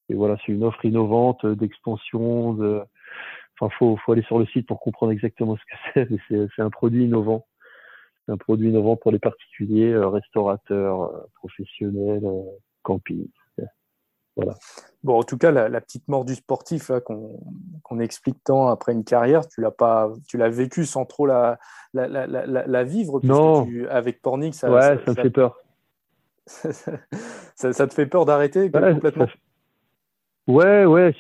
et 0.10 0.14
voilà, 0.14 0.38
c'est 0.45 0.51
une 0.51 0.64
offre 0.64 0.84
innovante 0.86 1.45
d'expansion, 1.45 2.53
de, 2.53 2.82
enfin, 3.60 3.74
faut, 3.78 3.97
faut 3.97 4.12
aller 4.12 4.24
sur 4.24 4.39
le 4.39 4.45
site 4.47 4.68
pour 4.68 4.80
comprendre 4.80 5.12
exactement 5.12 5.56
ce 5.56 5.62
que 5.62 5.78
c'est, 5.93 6.30
mais 6.30 6.47
c'est 6.56 6.62
un 6.62 6.70
produit 6.70 7.06
innovant. 7.06 7.45
C'est 8.26 8.32
un 8.32 8.38
produit 8.38 8.70
innovant 8.70 8.95
pour 8.95 9.12
les 9.12 9.20
particuliers, 9.20 9.91
euh, 9.91 10.08
restaurateurs, 10.08 11.03
euh, 11.03 11.20
professionnels, 11.36 12.26
euh, 12.26 12.41
camping. 12.82 13.28
Voilà. 14.36 14.56
Bon, 15.01 15.18
en 15.18 15.24
tout 15.24 15.38
cas, 15.38 15.49
la, 15.49 15.80
petite 15.80 16.10
mort 16.10 16.26
du 16.26 16.36
sportif 16.36 16.91
qu'on 17.06 17.99
explique 18.01 18.43
tant 18.43 18.68
après 18.68 18.91
une 18.91 19.06
carrière, 19.06 19.47
tu 19.47 19.62
l'as 19.62 19.72
pas, 19.72 20.12
tu 20.28 20.38
l'as 20.38 20.49
vécu 20.49 20.84
sans 20.84 21.06
trop 21.06 21.26
la, 21.26 21.58
la, 21.93 22.10
la, 22.10 22.28
la 22.45 22.84
vivre. 22.84 23.22
Non. 23.24 23.66
avec 23.89 24.22
Pornic, 24.22 24.53
ça, 24.53 24.70
ouais, 24.70 24.99
ça, 25.06 25.12
me 25.12 25.16
fait 25.16 25.30
peur. 25.30 25.58
ça, 26.47 27.88
te 27.88 27.93
fait 27.93 28.08
peur 28.08 28.26
d'arrêter 28.26 28.70
complètement? 28.70 29.28
Ouais, 30.48 30.86
ouais. 30.86 31.14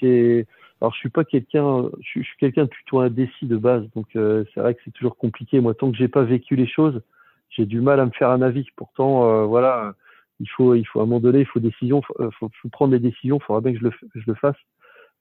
J'ai 0.00 0.46
alors 0.82 0.92
je 0.94 0.98
suis 0.98 1.10
pas 1.10 1.22
quelqu'un, 1.24 1.88
je, 2.00 2.22
suis 2.22 2.36
quelqu'un 2.40 2.64
de 2.64 2.68
plutôt 2.68 2.98
indécis 2.98 3.46
de 3.46 3.56
base, 3.56 3.84
donc 3.94 4.06
euh, 4.16 4.44
c'est 4.52 4.58
vrai 4.58 4.74
que 4.74 4.80
c'est 4.84 4.90
toujours 4.90 5.16
compliqué. 5.16 5.60
Moi, 5.60 5.74
tant 5.74 5.92
que 5.92 5.96
j'ai 5.96 6.08
pas 6.08 6.24
vécu 6.24 6.56
les 6.56 6.66
choses, 6.66 7.00
j'ai 7.50 7.66
du 7.66 7.80
mal 7.80 8.00
à 8.00 8.06
me 8.06 8.10
faire 8.10 8.30
un 8.30 8.42
avis. 8.42 8.66
Pourtant, 8.74 9.30
euh, 9.30 9.44
voilà, 9.44 9.94
il 10.40 10.48
faut, 10.48 10.74
il 10.74 10.82
faut 10.84 10.98
à 10.98 11.04
un 11.04 11.06
moment 11.06 11.20
donné, 11.20 11.38
il 11.38 11.46
faut 11.46 11.60
décision, 11.60 12.02
faut, 12.02 12.20
euh, 12.20 12.30
faut, 12.40 12.68
prendre 12.72 12.90
des 12.90 12.98
décisions. 12.98 13.38
Il 13.38 13.44
faudra 13.44 13.60
bien 13.60 13.72
que 13.72 13.78
je 13.78 13.84
le, 13.84 13.92
je 14.16 14.22
le 14.26 14.34
fasse. 14.34 14.56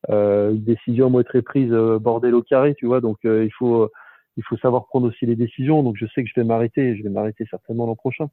Euh, 0.09 0.49
une 0.49 0.63
décision 0.63 1.11
moi 1.11 1.23
très 1.23 1.43
prise 1.43 1.69
bordel 1.69 2.33
au 2.33 2.41
carré, 2.41 2.73
tu 2.73 2.87
vois. 2.87 2.99
Donc 2.99 3.19
il 3.23 3.53
faut, 3.53 3.87
il 4.37 4.43
faut 4.43 4.57
savoir 4.57 4.87
prendre 4.87 5.07
aussi 5.07 5.27
les 5.27 5.35
décisions. 5.35 5.83
Donc 5.83 5.95
je 5.95 6.07
sais 6.07 6.23
que 6.23 6.29
je 6.33 6.39
vais 6.41 6.45
m'arrêter. 6.45 6.97
Je 6.97 7.03
vais 7.03 7.09
m'arrêter 7.09 7.45
certainement 7.51 7.85
l'an 7.85 7.95
prochain. 7.95 8.31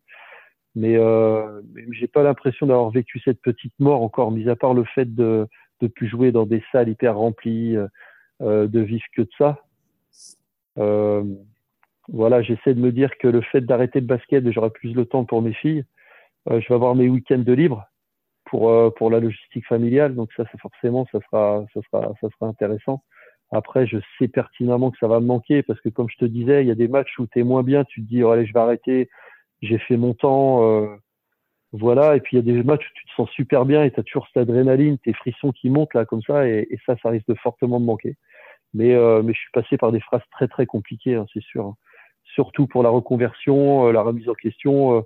Mais, 0.78 0.96
euh, 0.96 1.60
j'ai 1.90 2.06
pas 2.06 2.22
l'impression 2.22 2.66
d'avoir 2.66 2.90
vécu 2.90 3.20
cette 3.24 3.40
petite 3.42 3.74
mort 3.80 4.02
encore, 4.02 4.30
mis 4.30 4.48
à 4.48 4.54
part 4.54 4.74
le 4.74 4.84
fait 4.84 5.12
de 5.12 5.48
de 5.80 5.86
plus 5.86 6.08
jouer 6.08 6.32
dans 6.32 6.46
des 6.46 6.62
salles 6.72 6.88
hyper 6.88 7.16
remplies, 7.16 7.76
euh, 7.76 7.86
euh, 8.42 8.66
de 8.66 8.80
vivre 8.80 9.04
que 9.14 9.22
de 9.22 9.30
ça. 9.36 9.62
Euh, 10.78 11.24
voilà, 12.08 12.42
j'essaie 12.42 12.74
de 12.74 12.80
me 12.80 12.92
dire 12.92 13.10
que 13.18 13.28
le 13.28 13.42
fait 13.42 13.60
d'arrêter 13.60 14.00
le 14.00 14.06
basket, 14.06 14.50
j'aurai 14.50 14.70
plus 14.70 14.94
le 14.94 15.04
temps 15.04 15.24
pour 15.24 15.42
mes 15.42 15.52
filles. 15.52 15.84
je 16.48 16.66
vais 16.68 16.74
avoir 16.74 16.94
mes 16.94 17.08
week-ends 17.08 17.38
de 17.38 17.52
libre 17.52 17.86
pour 18.46 18.94
pour 18.94 19.10
la 19.10 19.20
logistique 19.20 19.66
familiale, 19.66 20.14
donc 20.14 20.32
ça, 20.34 20.44
c'est 20.50 20.60
forcément, 20.60 21.06
ça 21.12 21.18
sera 21.26 21.66
ça 21.74 21.80
sera 21.90 22.14
ça 22.20 22.28
sera 22.30 22.48
intéressant. 22.48 23.02
Après, 23.50 23.86
je 23.86 23.98
sais 24.18 24.28
pertinemment 24.28 24.90
que 24.90 24.98
ça 24.98 25.08
va 25.08 25.20
me 25.20 25.26
manquer 25.26 25.62
parce 25.62 25.80
que 25.80 25.90
comme 25.90 26.08
je 26.08 26.16
te 26.16 26.24
disais, 26.24 26.62
il 26.64 26.68
y 26.68 26.70
a 26.70 26.74
des 26.74 26.88
matchs 26.88 27.18
où 27.18 27.26
tu 27.26 27.40
es 27.40 27.42
moins 27.42 27.62
bien, 27.62 27.84
tu 27.84 28.02
te 28.02 28.08
dis 28.08 28.22
oh, 28.22 28.30
allez, 28.30 28.46
je 28.46 28.54
vais 28.54 28.60
arrêter, 28.60 29.10
j'ai 29.62 29.78
fait 29.78 29.96
mon 29.96 30.14
temps, 30.14 30.64
euh, 30.64 30.96
voilà, 31.72 32.16
et 32.16 32.20
puis 32.20 32.36
il 32.36 32.46
y 32.46 32.50
a 32.50 32.54
des 32.54 32.62
matchs 32.62 32.86
où 32.86 32.94
tu 32.94 33.04
te 33.06 33.12
sens 33.12 33.30
super 33.30 33.66
bien 33.66 33.84
et 33.84 33.90
tu 33.90 34.00
as 34.00 34.02
toujours 34.02 34.26
cette 34.28 34.48
adrénaline, 34.48 34.98
tes 34.98 35.12
frissons 35.12 35.52
qui 35.52 35.68
montent 35.68 35.92
là 35.94 36.06
comme 36.06 36.22
ça, 36.22 36.48
et, 36.48 36.66
ça, 36.86 36.96
ça 37.02 37.10
risque 37.10 37.28
de 37.28 37.34
fortement 37.34 37.78
me 37.78 37.84
manquer. 37.84 38.16
Mais, 38.74 38.94
euh, 38.94 39.22
mais 39.22 39.34
je 39.34 39.38
suis 39.38 39.50
passé 39.52 39.76
par 39.76 39.92
des 39.92 40.00
phrases 40.00 40.22
très 40.32 40.48
très 40.48 40.66
compliquées, 40.66 41.14
hein, 41.14 41.26
c'est 41.32 41.42
sûr. 41.42 41.66
Hein. 41.66 41.74
Surtout 42.34 42.66
pour 42.66 42.82
la 42.82 42.90
reconversion, 42.90 43.88
euh, 43.88 43.92
la 43.92 44.02
remise 44.02 44.28
en 44.28 44.34
question. 44.34 44.98
Euh, 44.98 45.02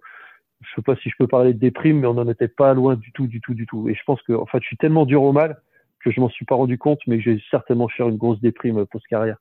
je 0.61 0.75
sais 0.77 0.83
pas 0.83 0.97
si 0.97 1.11
je 1.11 1.15
peux 1.19 1.27
parler 1.27 1.53
de 1.53 1.59
déprime, 1.59 2.01
mais 2.01 2.07
on 2.07 2.15
n'en 2.15 2.29
était 2.29 2.49
pas 2.49 2.75
loin 2.75 2.95
du 2.95 3.13
tout, 3.13 3.27
du 3.27 3.41
tout, 3.41 3.55
du 3.55 3.67
tout. 3.67 3.89
Et 3.89 3.95
je 3.95 4.03
pense 4.05 4.23
que, 4.23 4.33
en 4.33 4.47
fait, 4.47 4.61
je 4.63 4.67
suis 4.67 4.77
tellement 4.77 5.07
dur 5.07 5.23
au 5.23 5.33
mal 5.33 5.61
que 6.01 6.11
je 6.13 6.21
m'en 6.21 6.29
suis 6.29 6.45
pas 6.45 6.55
rendu 6.55 6.79
compte, 6.79 7.01
mais 7.07 7.21
j'ai 7.21 7.41
certainement 7.51 7.89
faire 7.89 8.09
une 8.09 8.17
grosse 8.17 8.41
déprime 8.41 8.87
post-carrière. 8.87 9.39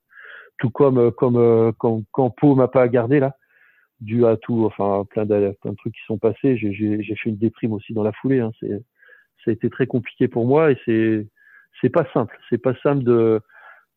Tout 0.58 0.70
comme, 0.72 1.12
comme 1.12 1.74
quand, 1.78 2.04
quand 2.12 2.30
Pau 2.32 2.56
m'a 2.56 2.68
pas 2.68 2.88
gardé 2.88 3.20
là 3.20 3.36
dû 4.02 4.26
à 4.26 4.36
tout, 4.36 4.66
enfin 4.66 5.06
plein 5.10 5.26
de, 5.26 5.56
plein 5.62 5.72
de 5.72 5.78
trucs 5.78 5.94
qui 5.94 6.02
sont 6.06 6.18
passés. 6.18 6.58
J'ai 6.58 7.16
fait 7.16 7.30
une 7.30 7.38
déprime 7.38 7.74
aussi 7.74 7.94
dans 7.94 8.04
la 8.04 8.12
foulée. 8.12 8.40
Hein. 8.40 8.52
C'est, 8.60 8.70
ça 9.44 9.50
a 9.50 9.52
été 9.52 9.70
très 9.70 9.88
compliqué 9.88 10.28
pour 10.28 10.46
moi 10.46 10.72
et 10.72 10.78
c'est 10.86 11.28
c'est 11.82 11.90
pas 11.90 12.06
simple. 12.14 12.38
C'est 12.50 12.58
pas 12.58 12.76
simple 12.84 13.04
de 13.04 13.42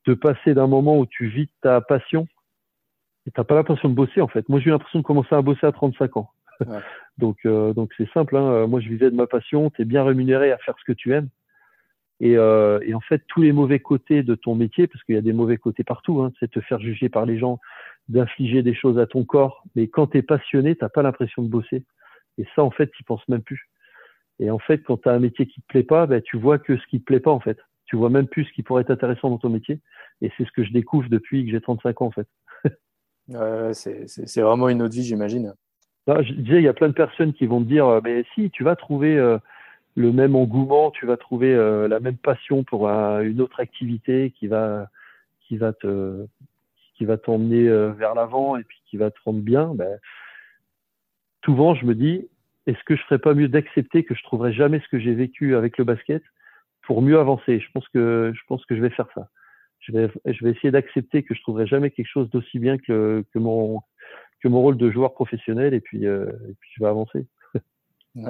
de 0.07 0.15
passer 0.15 0.55
d'un 0.55 0.67
moment 0.67 0.99
où 0.99 1.07
tu 1.07 1.29
vis 1.29 1.49
ta 1.63 1.81
passion 1.81 2.27
et 3.27 3.31
t'as 3.31 3.45
pas 3.45 3.55
l'impression 3.55 3.89
de 3.89 3.95
bosser 3.95 4.21
en 4.21 4.29
fait. 4.29 4.49
Moi 4.49 4.61
j'ai 4.61 4.67
eu 4.67 4.71
l'impression 4.71 4.99
de 4.99 5.05
commencer 5.05 5.35
à 5.35 5.43
bosser 5.43 5.67
à 5.67 5.73
35 5.73 6.17
ans. 6.19 6.31
donc 7.19 7.39
euh, 7.47 7.73
donc 7.73 7.93
c'est 7.97 8.11
simple. 8.13 8.37
Hein. 8.37 8.67
Moi 8.67 8.81
je 8.81 8.89
vivais 8.89 9.11
de 9.11 9.17
ma 9.17 9.27
passion. 9.27 9.71
T'es 9.71 9.85
bien 9.85 10.05
rémunéré 10.05 10.53
à 10.53 10.59
faire 10.59 10.75
ce 10.79 10.85
que 10.85 10.93
tu 10.93 11.15
aimes. 11.15 11.29
Et, 12.21 12.37
euh, 12.37 12.79
et, 12.83 12.95
en 12.95 13.01
fait, 13.01 13.23
tous 13.27 13.43
les 13.43 13.53
mauvais 13.53 13.81
côtés 13.81 14.23
de 14.23 14.35
ton 14.35 14.55
métier, 14.55 14.87
parce 14.87 15.03
qu'il 15.05 15.15
y 15.15 15.19
a 15.19 15.23
des 15.23 15.33
mauvais 15.33 15.57
côtés 15.57 15.85
partout, 15.85 16.23
hein, 16.23 16.33
c'est 16.39 16.51
te 16.51 16.61
faire 16.61 16.79
juger 16.79 17.09
par 17.09 17.27
les 17.27 17.39
gens, 17.39 17.59
d'infliger 18.09 18.63
des 18.63 18.75
choses 18.75 18.99
à 18.99 19.07
ton 19.07 19.25
corps. 19.25 19.65
Mais 19.75 19.89
quand 19.89 20.09
tu 20.09 20.19
es 20.19 20.23
passionné, 20.23 20.77
t'as 20.77 20.89
pas 20.89 21.03
l'impression 21.03 21.43
de 21.43 21.49
bosser. 21.49 21.85
Et 22.39 22.47
ça, 22.55 22.63
en 22.63 22.71
fait, 22.71 22.91
tu 22.93 23.05
penses 23.05 23.27
même 23.29 23.43
plus. 23.43 23.69
Et 24.41 24.51
en 24.51 24.59
fait, 24.59 24.83
quand 24.83 25.03
tu 25.03 25.09
as 25.09 25.13
un 25.13 25.21
métier 25.21 25.47
qui 25.47 25.61
te 25.61 25.67
plaît 25.67 25.85
pas, 25.85 26.07
ben, 26.07 26.21
tu 26.21 26.37
vois 26.37 26.59
que 26.59 26.77
ce 26.77 26.87
qui 26.87 27.01
te 27.01 27.05
plaît 27.05 27.21
pas, 27.21 27.31
en 27.31 27.41
fait. 27.41 27.59
Tu 27.87 27.97
vois 27.97 28.11
même 28.11 28.27
plus 28.27 28.45
ce 28.45 28.53
qui 28.53 28.63
pourrait 28.63 28.83
être 28.83 28.91
intéressant 28.91 29.31
dans 29.31 29.39
ton 29.39 29.51
métier. 29.51 29.81
Et 30.23 30.31
c'est 30.37 30.45
ce 30.45 30.53
que 30.53 30.65
je 30.65 30.73
découvre 30.73 31.09
depuis 31.09 31.45
que 31.45 31.51
j'ai 31.51 31.61
35 31.61 32.03
ans, 32.03 32.07
en 32.07 32.11
fait. 32.11 32.29
c'est 33.73 34.41
vraiment 34.41 34.69
une 34.69 34.83
autre 34.83 34.95
vie, 34.95 35.05
j'imagine. 35.05 35.55
Je 36.07 36.33
disais, 36.35 36.59
il 36.59 36.65
y 36.65 36.69
a 36.69 36.75
plein 36.75 36.89
de 36.89 36.95
personnes 36.95 37.33
qui 37.33 37.47
vont 37.47 37.63
te 37.63 37.69
dire, 37.69 37.87
euh, 37.87 38.01
mais 38.05 38.25
si, 38.35 38.51
tu 38.51 38.63
vas 38.63 38.77
trouver 38.77 39.17
euh, 39.17 39.39
le 39.97 40.13
même 40.13 40.37
engouement, 40.37 40.91
tu 40.91 41.07
vas 41.07 41.17
trouver 41.17 41.55
euh, 41.55 41.89
la 41.89 42.01
même 42.01 42.17
passion 42.17 42.63
pour 42.63 42.89
une 42.89 43.41
autre 43.41 43.61
activité 43.61 44.33
qui 44.39 44.47
va, 44.47 44.89
qui 45.41 45.57
va 45.57 45.73
te, 45.73 46.27
qui 46.95 47.05
va 47.05 47.17
t'emmener 47.19 47.69
euh, 47.69 47.93
vers 47.93 48.15
l'avant 48.15 48.57
et 48.57 48.65
puis 48.65 48.79
qui 48.87 48.97
va 48.97 49.11
te 49.11 49.19
rendre 49.25 49.41
bien, 49.41 49.75
ben, 49.75 49.99
souvent 51.45 51.75
je 51.75 51.85
me 51.85 51.95
dis, 51.95 52.29
est-ce 52.67 52.83
que 52.85 52.97
je 52.97 53.03
ferais 53.03 53.19
pas 53.19 53.35
mieux 53.35 53.49
d'accepter 53.49 54.05
que 54.05 54.15
je 54.15 54.23
trouverai 54.23 54.53
jamais 54.53 54.81
ce 54.81 54.89
que 54.89 54.99
j'ai 54.99 55.15
vécu 55.15 55.55
avec 55.55 55.77
le 55.79 55.85
basket 55.85 56.23
pour 56.83 57.03
mieux 57.03 57.19
avancer? 57.19 57.61
Je 57.61 57.71
pense 57.73 57.89
que 57.89 58.33
je 58.35 58.41
pense 58.47 58.65
que 58.67 58.77
je 58.77 58.81
vais 58.81 58.91
faire 58.91 59.09
ça. 59.15 59.29
Je 59.81 59.93
vais, 59.93 60.11
je 60.25 60.45
vais 60.45 60.53
essayer 60.53 60.71
d'accepter 60.71 61.23
que 61.23 61.35
je 61.35 61.43
trouverai 61.43 61.67
jamais 61.67 61.91
quelque 61.91 62.09
chose 62.09 62.31
d'aussi 62.31 62.59
bien 62.59 62.79
que, 62.79 63.25
que 63.33 63.39
mon 63.39 63.81
que 64.41 64.49
mon 64.49 64.61
rôle 64.61 64.77
de 64.77 64.91
joueur 64.91 65.13
professionnel 65.15 65.75
et 65.75 65.81
puis 65.81 66.07
euh, 66.07 66.31
et 66.49 66.55
puis 66.61 66.71
je 66.77 66.83
vais 66.83 66.89
avancer 66.89 67.27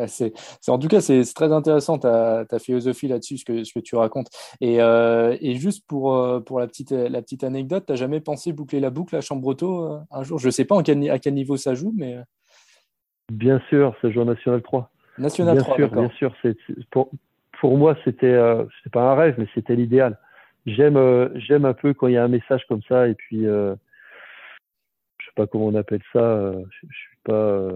c'est, 0.07 0.33
en 0.69 0.79
tout 0.79 0.89
cas, 0.89 1.01
c'est, 1.01 1.23
très 1.35 1.53
intéressant 1.53 1.99
ta, 1.99 2.45
ta 2.47 2.59
philosophie 2.59 3.09
là-dessus, 3.09 3.39
ce 3.39 3.45
que, 3.45 3.65
ce 3.65 3.73
que 3.73 3.81
tu 3.81 3.97
racontes. 3.97 4.29
Et, 4.61 4.81
euh, 4.81 5.37
et 5.41 5.57
juste 5.57 5.87
pour, 5.87 6.17
euh, 6.17 6.41
pour 6.41 6.61
la, 6.61 6.67
petite, 6.67 6.93
la 6.93 7.21
petite 7.21 7.45
anecdote, 7.45 7.85
tu 7.87 7.97
jamais 7.97 8.21
pensé 8.21 8.53
boucler 8.53 8.81
la 8.81 8.91
boucle 8.91 9.15
à 9.17 9.21
Chambreto 9.21 9.93
euh, 9.93 9.99
un 10.11 10.23
jour? 10.23 10.39
Je 10.39 10.47
ne 10.47 10.51
sais 10.51 10.65
pas 10.65 10.75
en 10.75 10.83
quel, 10.83 11.11
à 11.11 11.19
quel 11.19 11.35
niveau 11.35 11.57
ça 11.57 11.75
joue, 11.75 11.93
mais. 11.97 12.17
Bien 13.33 13.61
sûr, 13.69 13.95
ça 14.01 14.11
joue 14.11 14.23
en 14.23 14.27
National 14.27 14.63
3. 14.63 14.91
National 15.19 15.57
bien 15.57 15.65
3, 15.65 15.77
sûr, 15.77 15.91
bien 15.91 16.11
sûr. 16.11 16.35
Pour, 16.91 17.11
pour 17.61 17.77
moi, 17.77 17.97
c'était, 18.05 18.39
c'était 18.77 18.91
pas 18.91 19.13
un 19.13 19.15
rêve, 19.15 19.35
mais 19.39 19.47
c'était 19.55 19.77
l'idéal. 19.77 20.19
J'aime, 20.67 21.31
j'aime 21.37 21.67
un 21.67 21.75
peu 21.75 21.95
quand 21.95 22.07
il 22.07 22.15
y 22.15 22.17
a 22.17 22.25
un 22.25 22.29
message 22.29 22.65
comme 22.69 22.83
ça, 22.89 23.07
et 23.07 23.15
puis, 23.15 23.45
je 23.45 23.75
sais 25.25 25.33
pas 25.37 25.47
comment 25.47 25.67
on 25.67 25.75
appelle 25.75 26.03
ça, 26.13 26.53
je, 26.53 26.87
je 26.89 26.97
suis 26.97 27.19
pas 27.25 27.71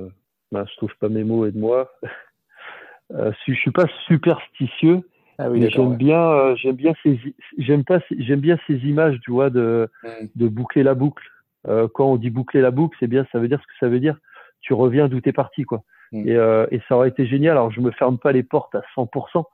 ben, 0.53 0.64
je 0.70 0.76
trouve 0.76 0.94
pas 1.01 1.09
mes 1.09 1.24
mots 1.24 1.46
et 1.46 1.53
de 1.53 1.59
moi. 1.59 1.92
euh, 3.14 3.32
je 3.46 3.55
suis 3.55 3.70
pas 3.70 3.86
superstitieux, 4.07 5.03
ah 5.38 5.51
oui, 5.51 5.61
mais 5.61 5.70
j'aime 5.70 5.96
bien, 5.96 6.20
euh, 6.20 6.57
j'aime 6.57 6.74
bien 6.74 6.94
ces, 7.03 7.18
j'aime 7.59 7.84
pas, 7.84 8.01
j'aime 8.18 8.40
bien 8.40 8.59
ces 8.66 8.74
images, 8.78 9.18
tu 9.22 9.30
vois, 9.30 9.51
de, 9.51 9.88
mm. 10.03 10.09
de 10.34 10.49
boucler 10.49 10.82
la 10.82 10.94
boucle. 10.94 11.24
Euh, 11.68 11.86
quand 11.92 12.07
on 12.07 12.16
dit 12.16 12.30
boucler 12.30 12.61
la 12.61 12.72
boucle, 12.72 12.96
c'est 12.99 13.07
bien, 13.07 13.24
ça 13.30 13.38
veut 13.38 13.49
dire 13.49 13.61
ce 13.61 13.66
que 13.66 13.78
ça 13.78 13.88
veut 13.88 14.01
dire. 14.01 14.18
Tu 14.61 14.72
reviens 14.72 15.09
d'où 15.09 15.20
t'es 15.20 15.32
parti, 15.32 15.62
quoi. 15.62 15.84
Mm. 16.11 16.28
Et, 16.28 16.34
euh, 16.34 16.66
et 16.72 16.80
ça 16.88 16.96
aurait 16.96 17.11
été 17.11 17.24
génial. 17.26 17.53
Alors, 17.53 17.70
je 17.70 17.80
me 17.80 17.92
ferme 17.92 18.18
pas 18.18 18.32
les 18.32 18.42
portes 18.42 18.74
à 18.74 18.82
100%. 18.96 19.44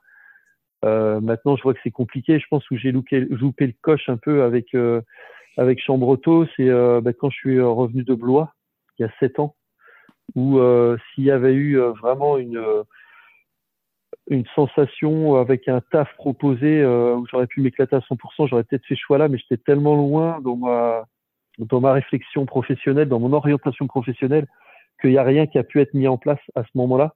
Euh, 0.85 1.19
maintenant, 1.19 1.55
je 1.55 1.63
vois 1.63 1.73
que 1.73 1.79
c'est 1.83 1.91
compliqué. 1.91 2.39
Je 2.39 2.45
pense 2.49 2.67
que 2.67 2.77
j'ai 2.77 2.91
loupé, 2.91 3.21
loupé, 3.21 3.67
le 3.67 3.73
coche 3.81 4.09
un 4.09 4.17
peu 4.17 4.43
avec 4.43 4.73
euh, 4.75 5.01
avec 5.57 5.81
Chambreto. 5.81 6.45
C'est 6.55 6.69
euh, 6.69 7.01
bah, 7.01 7.13
quand 7.13 7.29
je 7.29 7.37
suis 7.37 7.61
revenu 7.61 8.03
de 8.03 8.13
Blois 8.13 8.53
il 8.97 9.03
y 9.03 9.05
a 9.05 9.11
sept 9.19 9.39
ans 9.39 9.55
ou 10.33 10.59
euh, 10.59 10.97
s'il 11.13 11.25
y 11.25 11.31
avait 11.31 11.53
eu 11.53 11.79
euh, 11.79 11.91
vraiment 11.91 12.37
une 12.37 12.57
euh, 12.57 12.83
une 14.27 14.45
sensation 14.55 15.35
avec 15.35 15.67
un 15.67 15.81
taf 15.91 16.11
proposé 16.15 16.83
où 16.83 17.27
j'aurais 17.29 17.45
pu 17.45 17.61
m'éclater 17.61 17.95
à 17.95 17.99
100%, 17.99 18.47
j'aurais 18.47 18.63
peut-être 18.63 18.83
fait 18.87 18.95
ce 18.95 18.99
choix-là, 18.99 19.27
mais 19.27 19.37
j'étais 19.37 19.61
tellement 19.61 19.95
loin 19.95 20.41
dans 20.41 20.55
ma, 20.55 21.05
dans 21.59 21.79
ma 21.79 21.93
réflexion 21.93 22.47
professionnelle, 22.47 23.07
dans 23.07 23.19
mon 23.19 23.33
orientation 23.33 23.85
professionnelle, 23.85 24.47
qu'il 24.99 25.11
n'y 25.11 25.19
a 25.19 25.23
rien 25.23 25.45
qui 25.45 25.59
a 25.59 25.63
pu 25.63 25.79
être 25.79 25.93
mis 25.93 26.07
en 26.07 26.17
place 26.17 26.39
à 26.55 26.63
ce 26.63 26.69
moment-là. 26.73 27.13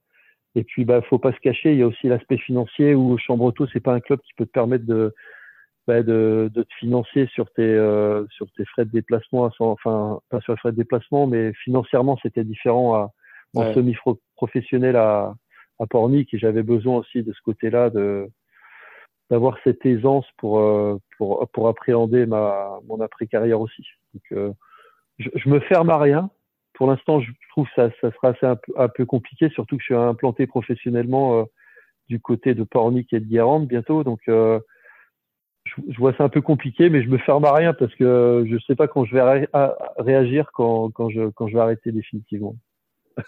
Et 0.54 0.62
puis, 0.62 0.84
bah, 0.84 1.02
faut 1.02 1.18
pas 1.18 1.32
se 1.32 1.40
cacher, 1.40 1.72
il 1.72 1.78
y 1.78 1.82
a 1.82 1.88
aussi 1.88 2.06
l'aspect 2.06 2.38
financier 2.38 2.94
où 2.94 3.18
Chambre 3.18 3.46
Auto, 3.46 3.66
c'est 3.72 3.80
pas 3.80 3.94
un 3.94 4.00
club 4.00 4.20
qui 4.20 4.32
peut 4.34 4.46
te 4.46 4.52
permettre 4.52 4.86
de, 4.86 5.12
bah, 5.86 6.02
de, 6.02 6.50
de, 6.52 6.62
te 6.62 6.74
financer 6.74 7.26
sur 7.32 7.50
tes, 7.52 7.62
euh, 7.62 8.26
sur 8.30 8.46
tes 8.52 8.64
frais 8.66 8.84
de 8.84 8.90
déplacement, 8.90 9.50
enfin 9.58 10.20
pas 10.28 10.40
sur 10.40 10.52
les 10.52 10.58
frais 10.58 10.72
de 10.72 10.76
déplacement, 10.76 11.26
mais 11.26 11.52
financièrement 11.64 12.18
c'était 12.22 12.44
différent 12.44 12.94
à, 12.94 13.10
en 13.54 13.72
semi-professionnel 13.74 14.96
à, 14.96 15.34
à 15.78 15.86
Pornic 15.86 16.32
et 16.34 16.38
j'avais 16.38 16.62
besoin 16.62 16.98
aussi 16.98 17.22
de 17.22 17.32
ce 17.32 17.40
côté-là 17.42 17.90
de 17.90 18.28
d'avoir 19.30 19.56
cette 19.62 19.86
aisance 19.86 20.26
pour, 20.38 20.58
euh, 20.58 20.98
pour, 21.16 21.48
pour 21.52 21.68
appréhender 21.68 22.26
ma, 22.26 22.80
mon 22.88 23.00
après-carrière 23.00 23.60
aussi. 23.60 23.86
Donc, 24.12 24.22
euh, 24.32 24.52
je, 25.20 25.28
je, 25.36 25.48
me 25.48 25.60
ferme 25.60 25.88
à 25.88 25.98
rien. 25.98 26.30
Pour 26.74 26.88
l'instant, 26.88 27.20
je 27.20 27.30
trouve 27.50 27.68
ça, 27.76 27.90
ça 28.00 28.10
sera 28.10 28.30
assez 28.30 28.44
un 28.44 28.56
peu, 28.56 28.72
un 28.76 28.88
peu 28.88 29.06
compliqué, 29.06 29.48
surtout 29.50 29.76
que 29.76 29.82
je 29.82 29.86
suis 29.86 29.94
implanté 29.94 30.48
professionnellement 30.48 31.46
du 32.08 32.18
côté 32.18 32.54
de 32.54 32.64
Pornic 32.64 33.12
et 33.12 33.20
de 33.20 33.24
Guérande 33.24 33.68
bientôt. 33.68 34.02
Donc, 34.02 34.20
je, 35.88 35.98
vois 35.98 36.14
ça 36.14 36.24
un 36.24 36.28
peu 36.28 36.40
compliqué, 36.40 36.90
mais 36.90 37.02
je 37.02 37.08
me 37.08 37.18
ferme 37.18 37.44
à 37.44 37.52
rien 37.52 37.72
parce 37.72 37.94
que 37.94 38.44
je 38.48 38.56
sais 38.66 38.74
pas 38.74 38.88
quand 38.88 39.04
je 39.04 39.14
vais 39.14 39.48
réagir 39.98 40.50
quand, 40.52 40.90
quand, 40.90 41.10
je, 41.10 41.28
quand 41.30 41.48
je 41.48 41.54
vais 41.54 41.60
arrêter 41.60 41.92
définitivement. 41.92 42.56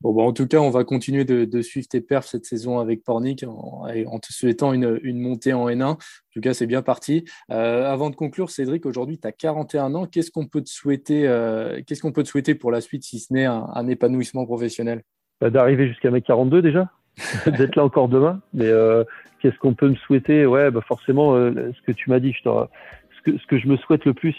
Bon, 0.00 0.14
bah, 0.14 0.22
en 0.22 0.32
tout 0.32 0.46
cas, 0.46 0.58
on 0.58 0.70
va 0.70 0.84
continuer 0.84 1.24
de, 1.24 1.60
suivre 1.60 1.88
tes 1.88 2.00
perfs 2.00 2.28
cette 2.28 2.44
saison 2.44 2.78
avec 2.78 3.02
Pornic 3.02 3.42
en, 3.42 3.84
en 3.88 4.18
te 4.20 4.32
souhaitant 4.32 4.72
une, 4.72 5.00
une, 5.02 5.18
montée 5.18 5.52
en 5.52 5.68
N1. 5.68 5.82
En 5.82 5.96
tout 6.32 6.40
cas, 6.40 6.54
c'est 6.54 6.68
bien 6.68 6.82
parti. 6.82 7.24
Euh, 7.50 7.84
avant 7.84 8.08
de 8.08 8.14
conclure, 8.14 8.50
Cédric, 8.50 8.86
aujourd'hui, 8.86 9.18
tu 9.18 9.26
as 9.26 9.32
41 9.32 9.96
ans. 9.96 10.06
Qu'est-ce 10.06 10.30
qu'on 10.30 10.46
peut 10.46 10.62
te 10.62 10.68
souhaiter 10.68 11.26
euh, 11.26 11.80
Qu'est-ce 11.84 12.00
qu'on 12.00 12.12
peut 12.12 12.22
te 12.22 12.28
souhaiter 12.28 12.54
pour 12.54 12.70
la 12.70 12.80
suite, 12.80 13.02
si 13.02 13.18
ce 13.18 13.32
n'est 13.32 13.46
un, 13.46 13.88
épanouissement 13.88 14.46
professionnel? 14.46 15.02
Bah, 15.40 15.50
D'arriver 15.50 15.88
jusqu'à 15.88 16.12
mes 16.12 16.22
42 16.22 16.62
déjà, 16.62 16.92
d'être 17.46 17.74
là 17.74 17.84
encore 17.84 18.08
demain. 18.08 18.40
Mais 18.54 18.68
euh, 18.68 19.02
qu'est-ce 19.40 19.58
qu'on 19.58 19.74
peut 19.74 19.88
me 19.88 19.94
souhaiter? 19.96 20.46
Ouais, 20.46 20.70
bah, 20.70 20.80
forcément, 20.86 21.34
ce 21.34 21.82
que 21.86 21.92
tu 21.92 22.10
m'as 22.10 22.20
dit, 22.20 22.34
ce 22.42 23.46
que, 23.46 23.58
je 23.58 23.68
me 23.68 23.76
souhaite 23.76 24.04
le 24.04 24.14
plus 24.14 24.36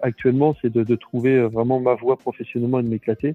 actuellement, 0.00 0.56
c'est 0.60 0.72
de, 0.72 0.96
trouver 0.96 1.40
vraiment 1.48 1.80
ma 1.80 1.94
voie 1.94 2.16
professionnellement 2.16 2.80
et 2.80 2.82
de 2.82 2.88
m'éclater. 2.88 3.34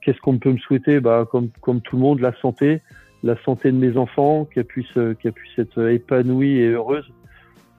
Qu'est-ce 0.00 0.20
qu'on 0.20 0.38
peut 0.38 0.52
me 0.52 0.58
souhaiter? 0.58 1.00
Bah, 1.00 1.26
comme, 1.30 1.48
comme 1.60 1.80
tout 1.80 1.96
le 1.96 2.02
monde, 2.02 2.20
la 2.20 2.32
santé, 2.40 2.80
la 3.22 3.36
santé 3.44 3.72
de 3.72 3.76
mes 3.76 3.96
enfants, 3.96 4.44
qu'elles 4.44 4.64
puissent, 4.64 4.98
qu'elles 5.20 5.32
puissent 5.32 5.58
être 5.58 5.88
épanouies 5.88 6.58
et 6.58 6.68
heureuses. 6.68 7.10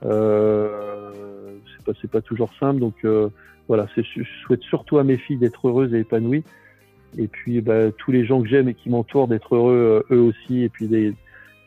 Euh, 0.04 1.10
c'est 1.76 1.84
pas, 1.84 2.18
pas 2.18 2.20
toujours 2.20 2.52
simple, 2.58 2.80
donc 2.80 2.94
euh, 3.04 3.28
voilà, 3.66 3.86
je 3.96 4.22
souhaite 4.44 4.62
surtout 4.62 4.98
à 4.98 5.04
mes 5.04 5.16
filles 5.16 5.38
d'être 5.38 5.68
heureuses 5.68 5.94
et 5.94 6.00
épanouies. 6.00 6.44
Et 7.16 7.26
puis 7.26 7.60
bah, 7.60 7.90
tous 7.96 8.12
les 8.12 8.24
gens 8.24 8.42
que 8.42 8.48
j'aime 8.48 8.68
et 8.68 8.74
qui 8.74 8.90
m'entourent 8.90 9.28
d'être 9.28 9.54
heureux 9.54 10.04
euh, 10.10 10.14
eux 10.14 10.20
aussi. 10.20 10.62
Et 10.62 10.68
puis 10.68 10.86
des, 10.86 11.14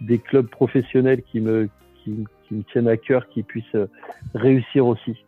des 0.01 0.19
clubs 0.19 0.47
professionnels 0.47 1.21
qui 1.23 1.39
me, 1.39 1.69
qui, 2.03 2.25
qui 2.47 2.55
me 2.55 2.63
tiennent 2.63 2.87
à 2.87 2.97
cœur, 2.97 3.29
qui 3.29 3.43
puissent 3.43 3.77
réussir 4.33 4.85
aussi. 4.85 5.25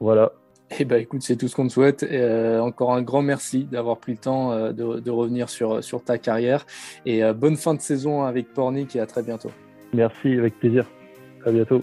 Voilà. 0.00 0.32
Eh 0.78 0.84
ben, 0.84 1.00
écoute, 1.00 1.22
c'est 1.22 1.36
tout 1.36 1.48
ce 1.48 1.54
qu'on 1.54 1.68
te 1.68 1.72
souhaite. 1.72 2.02
Euh, 2.02 2.58
encore 2.60 2.94
un 2.94 3.02
grand 3.02 3.22
merci 3.22 3.64
d'avoir 3.64 3.98
pris 3.98 4.12
le 4.12 4.18
temps 4.18 4.52
euh, 4.52 4.72
de, 4.72 5.10
revenir 5.10 5.48
sur, 5.48 5.84
sur 5.84 6.02
ta 6.02 6.18
carrière. 6.18 6.66
Et 7.06 7.22
euh, 7.22 7.32
bonne 7.32 7.56
fin 7.56 7.74
de 7.74 7.80
saison 7.80 8.22
avec 8.24 8.52
Pornic 8.52 8.96
et 8.96 9.00
à 9.00 9.06
très 9.06 9.22
bientôt. 9.22 9.50
Merci, 9.92 10.36
avec 10.36 10.58
plaisir. 10.58 10.86
À 11.44 11.52
bientôt. 11.52 11.82